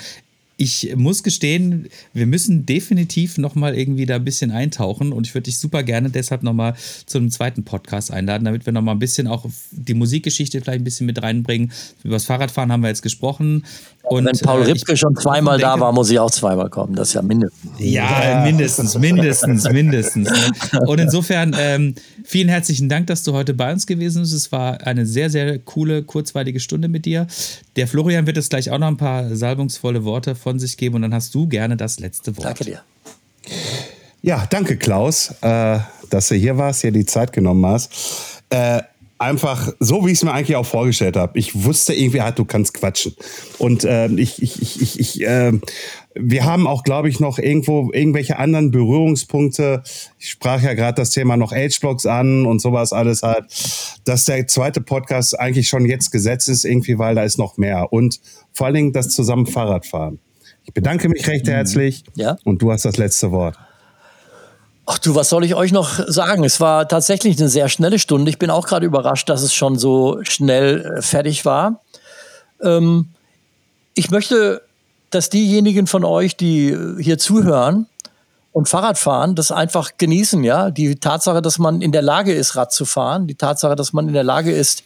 ich 0.58 0.94
muss 0.96 1.22
gestehen, 1.22 1.88
wir 2.14 2.26
müssen 2.26 2.64
definitiv 2.64 3.36
nochmal 3.36 3.76
irgendwie 3.76 4.06
da 4.06 4.16
ein 4.16 4.24
bisschen 4.24 4.50
eintauchen 4.50 5.12
und 5.12 5.26
ich 5.26 5.34
würde 5.34 5.44
dich 5.44 5.58
super 5.58 5.82
gerne 5.82 6.08
deshalb 6.08 6.42
nochmal 6.42 6.74
zu 7.04 7.18
einem 7.18 7.30
zweiten 7.30 7.64
Podcast 7.64 8.10
einladen, 8.10 8.44
damit 8.44 8.64
wir 8.64 8.72
nochmal 8.72 8.94
ein 8.94 8.98
bisschen 8.98 9.26
auch 9.26 9.44
die 9.70 9.94
Musikgeschichte 9.94 10.60
vielleicht 10.60 10.80
ein 10.80 10.84
bisschen 10.84 11.06
mit 11.06 11.22
reinbringen. 11.22 11.72
Über 12.02 12.14
das 12.14 12.24
Fahrradfahren 12.24 12.72
haben 12.72 12.82
wir 12.82 12.88
jetzt 12.88 13.02
gesprochen. 13.02 13.64
Und, 14.08 14.24
Wenn 14.24 14.38
Paul 14.38 14.62
äh, 14.62 14.66
Ripke 14.66 14.96
schon 14.96 15.16
zweimal 15.16 15.58
denke, 15.58 15.74
da 15.74 15.80
war, 15.80 15.92
muss 15.92 16.10
ich 16.10 16.18
auch 16.20 16.30
zweimal 16.30 16.70
kommen. 16.70 16.94
Das 16.94 17.08
ist 17.08 17.14
ja 17.14 17.22
mindestens. 17.22 17.72
Ja, 17.78 18.40
mindestens, 18.44 18.96
mindestens, 18.96 19.68
mindestens. 19.68 20.30
Und 20.86 21.00
insofern 21.00 21.56
ähm, 21.58 21.96
vielen 22.24 22.48
herzlichen 22.48 22.88
Dank, 22.88 23.08
dass 23.08 23.24
du 23.24 23.32
heute 23.32 23.52
bei 23.52 23.72
uns 23.72 23.84
gewesen 23.84 24.22
bist. 24.22 24.32
Es 24.32 24.52
war 24.52 24.80
eine 24.86 25.06
sehr, 25.06 25.28
sehr 25.28 25.58
coole, 25.58 26.04
kurzweilige 26.04 26.60
Stunde 26.60 26.86
mit 26.86 27.04
dir. 27.04 27.26
Der 27.74 27.88
Florian 27.88 28.28
wird 28.28 28.36
jetzt 28.36 28.50
gleich 28.50 28.70
auch 28.70 28.78
noch 28.78 28.86
ein 28.86 28.96
paar 28.96 29.34
salbungsvolle 29.34 30.04
Worte 30.04 30.36
von 30.36 30.60
sich 30.60 30.76
geben 30.76 30.94
und 30.94 31.02
dann 31.02 31.12
hast 31.12 31.34
du 31.34 31.48
gerne 31.48 31.76
das 31.76 31.98
letzte 31.98 32.36
Wort. 32.36 32.46
Danke 32.46 32.64
dir. 32.64 32.82
Ja, 34.22 34.46
danke 34.48 34.76
Klaus, 34.76 35.34
äh, 35.40 35.80
dass 36.10 36.28
du 36.28 36.36
hier 36.36 36.56
warst, 36.58 36.82
hier 36.82 36.92
die 36.92 37.06
Zeit 37.06 37.32
genommen 37.32 37.66
hast. 37.66 37.90
Äh, 38.50 38.82
einfach 39.18 39.72
so, 39.80 40.04
wie 40.06 40.10
ich 40.10 40.18
es 40.18 40.24
mir 40.24 40.32
eigentlich 40.32 40.56
auch 40.56 40.66
vorgestellt 40.66 41.16
habe. 41.16 41.38
Ich 41.38 41.64
wusste 41.64 41.94
irgendwie 41.94 42.22
halt, 42.22 42.38
du 42.38 42.44
kannst 42.44 42.74
quatschen. 42.74 43.14
Und 43.58 43.84
äh, 43.84 44.08
ich, 44.08 44.42
ich, 44.42 44.60
ich, 44.60 44.80
ich, 44.82 45.00
ich 45.00 45.22
äh, 45.26 45.52
wir 46.18 46.44
haben 46.44 46.66
auch, 46.66 46.82
glaube 46.82 47.08
ich, 47.10 47.20
noch 47.20 47.38
irgendwo 47.38 47.90
irgendwelche 47.92 48.38
anderen 48.38 48.70
Berührungspunkte. 48.70 49.82
Ich 50.18 50.30
sprach 50.30 50.62
ja 50.62 50.72
gerade 50.74 50.94
das 50.94 51.10
Thema 51.10 51.36
noch 51.36 51.52
Age-Blocks 51.52 52.06
an 52.06 52.46
und 52.46 52.60
sowas 52.60 52.92
alles 52.92 53.22
halt, 53.22 53.44
dass 54.04 54.24
der 54.24 54.46
zweite 54.46 54.80
Podcast 54.80 55.38
eigentlich 55.38 55.68
schon 55.68 55.84
jetzt 55.84 56.10
gesetzt 56.10 56.48
ist, 56.48 56.64
irgendwie, 56.64 56.98
weil 56.98 57.14
da 57.14 57.22
ist 57.22 57.38
noch 57.38 57.58
mehr. 57.58 57.92
Und 57.92 58.20
vor 58.52 58.66
allen 58.66 58.74
Dingen 58.74 58.92
das 58.92 59.10
zusammen 59.10 59.46
Fahrradfahren. 59.46 60.18
Ich 60.64 60.72
bedanke 60.72 61.08
mich 61.08 61.26
recht 61.28 61.46
herzlich 61.46 62.02
Ja. 62.14 62.38
und 62.44 62.62
du 62.62 62.72
hast 62.72 62.84
das 62.84 62.96
letzte 62.96 63.30
Wort. 63.30 63.56
Ach 64.88 64.98
du, 64.98 65.16
was 65.16 65.28
soll 65.28 65.44
ich 65.44 65.56
euch 65.56 65.72
noch 65.72 65.98
sagen? 66.06 66.44
Es 66.44 66.60
war 66.60 66.86
tatsächlich 66.86 67.36
eine 67.38 67.48
sehr 67.48 67.68
schnelle 67.68 67.98
Stunde. 67.98 68.30
Ich 68.30 68.38
bin 68.38 68.50
auch 68.50 68.68
gerade 68.68 68.86
überrascht, 68.86 69.28
dass 69.28 69.42
es 69.42 69.52
schon 69.52 69.76
so 69.76 70.20
schnell 70.22 70.98
äh, 70.98 71.02
fertig 71.02 71.44
war. 71.44 71.82
Ähm, 72.62 73.08
ich 73.94 74.12
möchte, 74.12 74.62
dass 75.10 75.28
diejenigen 75.28 75.88
von 75.88 76.04
euch, 76.04 76.36
die 76.36 76.70
äh, 76.70 77.02
hier 77.02 77.18
zuhören 77.18 77.88
und 78.52 78.68
Fahrrad 78.68 78.96
fahren, 78.96 79.34
das 79.34 79.50
einfach 79.50 79.90
genießen, 79.98 80.44
ja. 80.44 80.70
Die 80.70 80.94
Tatsache, 80.94 81.42
dass 81.42 81.58
man 81.58 81.82
in 81.82 81.90
der 81.90 82.02
Lage 82.02 82.32
ist, 82.32 82.54
Rad 82.54 82.72
zu 82.72 82.84
fahren, 82.84 83.26
die 83.26 83.34
Tatsache, 83.34 83.74
dass 83.74 83.92
man 83.92 84.06
in 84.06 84.14
der 84.14 84.24
Lage 84.24 84.52
ist, 84.52 84.84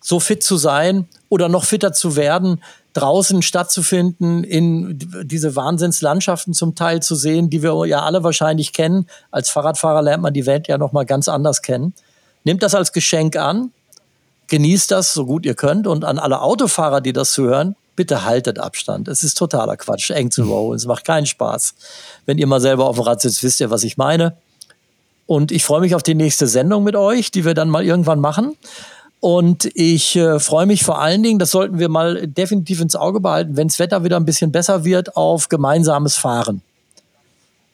so 0.00 0.20
fit 0.20 0.44
zu 0.44 0.58
sein 0.58 1.08
oder 1.28 1.48
noch 1.48 1.64
fitter 1.64 1.92
zu 1.92 2.14
werden, 2.14 2.62
draußen 2.92 3.42
stattzufinden, 3.42 4.42
in 4.44 4.98
diese 5.24 5.54
Wahnsinnslandschaften 5.56 6.54
zum 6.54 6.74
Teil 6.74 7.00
zu 7.00 7.14
sehen, 7.14 7.50
die 7.50 7.62
wir 7.62 7.86
ja 7.86 8.02
alle 8.02 8.24
wahrscheinlich 8.24 8.72
kennen. 8.72 9.06
Als 9.30 9.50
Fahrradfahrer 9.50 10.02
lernt 10.02 10.22
man 10.22 10.34
die 10.34 10.46
Welt 10.46 10.68
ja 10.68 10.78
noch 10.78 10.92
mal 10.92 11.04
ganz 11.04 11.28
anders 11.28 11.62
kennen. 11.62 11.94
Nehmt 12.44 12.62
das 12.62 12.74
als 12.74 12.92
Geschenk 12.92 13.36
an, 13.36 13.72
genießt 14.48 14.90
das 14.90 15.12
so 15.12 15.26
gut 15.26 15.46
ihr 15.46 15.54
könnt 15.54 15.86
und 15.86 16.04
an 16.04 16.18
alle 16.18 16.40
Autofahrer, 16.40 17.00
die 17.00 17.12
das 17.12 17.32
zuhören, 17.32 17.76
bitte 17.96 18.24
haltet 18.24 18.58
Abstand. 18.58 19.08
Es 19.08 19.22
ist 19.22 19.36
totaler 19.36 19.76
Quatsch, 19.76 20.10
eng 20.10 20.30
zu 20.30 20.44
rollen. 20.44 20.76
Es 20.76 20.86
macht 20.86 21.04
keinen 21.04 21.26
Spaß. 21.26 21.74
Wenn 22.26 22.38
ihr 22.38 22.46
mal 22.46 22.60
selber 22.60 22.86
auf 22.86 22.96
dem 22.96 23.04
Rad 23.04 23.20
sitzt, 23.20 23.42
wisst 23.42 23.60
ihr, 23.60 23.70
was 23.70 23.84
ich 23.84 23.96
meine. 23.96 24.36
Und 25.26 25.52
ich 25.52 25.64
freue 25.64 25.80
mich 25.80 25.94
auf 25.94 26.02
die 26.02 26.14
nächste 26.14 26.48
Sendung 26.48 26.82
mit 26.82 26.96
euch, 26.96 27.30
die 27.30 27.44
wir 27.44 27.54
dann 27.54 27.68
mal 27.68 27.84
irgendwann 27.84 28.18
machen. 28.18 28.56
Und 29.20 29.70
ich 29.74 30.16
äh, 30.16 30.40
freue 30.40 30.64
mich 30.64 30.82
vor 30.82 31.00
allen 31.00 31.22
Dingen, 31.22 31.38
das 31.38 31.50
sollten 31.50 31.78
wir 31.78 31.90
mal 31.90 32.26
definitiv 32.26 32.80
ins 32.80 32.96
Auge 32.96 33.20
behalten, 33.20 33.56
wenn 33.56 33.68
das 33.68 33.78
Wetter 33.78 34.02
wieder 34.02 34.16
ein 34.16 34.24
bisschen 34.24 34.50
besser 34.50 34.84
wird, 34.84 35.14
auf 35.16 35.50
gemeinsames 35.50 36.16
Fahren. 36.16 36.62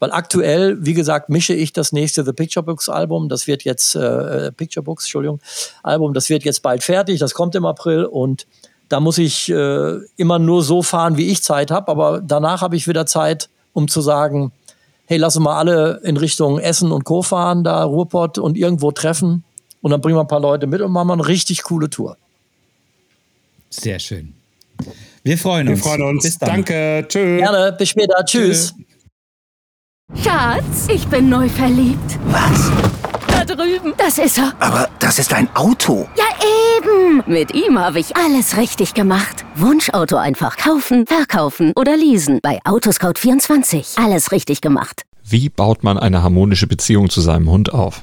Weil 0.00 0.10
aktuell, 0.10 0.84
wie 0.84 0.92
gesagt, 0.92 1.30
mische 1.30 1.54
ich 1.54 1.72
das 1.72 1.92
nächste 1.92 2.24
The 2.24 2.32
Picture 2.32 2.64
Books 2.64 2.88
Album. 2.88 3.28
Das 3.28 3.46
wird 3.46 3.62
jetzt, 3.62 3.94
äh, 3.94 4.52
Picture 4.52 4.82
Books, 4.82 5.04
Entschuldigung, 5.04 5.40
Album, 5.82 6.12
das 6.12 6.28
wird 6.28 6.44
jetzt 6.44 6.62
bald 6.62 6.82
fertig. 6.82 7.20
Das 7.20 7.32
kommt 7.32 7.54
im 7.54 7.64
April 7.64 8.04
und 8.04 8.46
da 8.88 9.00
muss 9.00 9.16
ich 9.18 9.48
äh, 9.48 9.96
immer 10.16 10.38
nur 10.38 10.62
so 10.62 10.82
fahren, 10.82 11.16
wie 11.16 11.30
ich 11.30 11.42
Zeit 11.42 11.70
habe. 11.70 11.88
Aber 11.90 12.20
danach 12.20 12.60
habe 12.60 12.76
ich 12.76 12.88
wieder 12.88 13.06
Zeit, 13.06 13.48
um 13.72 13.88
zu 13.88 14.00
sagen, 14.00 14.52
hey, 15.06 15.16
lass 15.16 15.36
uns 15.36 15.44
mal 15.44 15.56
alle 15.56 16.00
in 16.02 16.16
Richtung 16.16 16.58
Essen 16.58 16.92
und 16.92 17.04
Co. 17.04 17.22
fahren, 17.22 17.64
da 17.64 17.84
Ruhrpott 17.84 18.38
und 18.38 18.56
irgendwo 18.56 18.90
treffen. 18.90 19.44
Und 19.86 19.92
dann 19.92 20.00
bringen 20.00 20.16
wir 20.16 20.22
ein 20.22 20.26
paar 20.26 20.40
Leute 20.40 20.66
mit 20.66 20.80
und 20.80 20.90
machen 20.90 21.06
mal 21.06 21.12
eine 21.12 21.28
richtig 21.28 21.62
coole 21.62 21.88
Tour. 21.88 22.16
Sehr 23.70 24.00
schön. 24.00 24.34
Wir 25.22 25.38
freuen 25.38 25.68
Wir 25.68 25.74
uns. 25.74 25.82
freuen 25.84 26.02
uns. 26.02 26.24
Bis 26.24 26.36
dann. 26.38 26.48
Danke. 26.48 27.04
Tschüss. 27.06 27.38
Gerne, 27.38 27.72
bis 27.78 27.90
später. 27.90 28.24
Tschüss. 28.24 28.74
Schatz, 30.24 30.88
ich 30.92 31.06
bin 31.06 31.28
neu 31.28 31.48
verliebt. 31.48 32.18
Was? 32.24 32.68
Da 33.28 33.44
drüben. 33.44 33.94
Das 33.96 34.18
ist 34.18 34.38
er. 34.38 34.54
Aber 34.58 34.88
das 34.98 35.20
ist 35.20 35.32
ein 35.32 35.48
Auto. 35.54 36.08
Ja, 36.16 36.24
eben. 36.78 37.22
Mit 37.32 37.54
ihm 37.54 37.78
habe 37.78 38.00
ich 38.00 38.16
alles 38.16 38.56
richtig 38.56 38.92
gemacht. 38.92 39.44
Wunschauto 39.54 40.16
einfach 40.16 40.56
kaufen, 40.56 41.06
verkaufen 41.06 41.72
oder 41.76 41.96
leasen. 41.96 42.40
Bei 42.42 42.58
Autoscout24. 42.64 44.04
Alles 44.04 44.32
richtig 44.32 44.60
gemacht. 44.62 45.02
Wie 45.22 45.48
baut 45.48 45.84
man 45.84 45.96
eine 45.96 46.24
harmonische 46.24 46.66
Beziehung 46.66 47.08
zu 47.08 47.20
seinem 47.20 47.48
Hund 47.48 47.72
auf? 47.72 48.02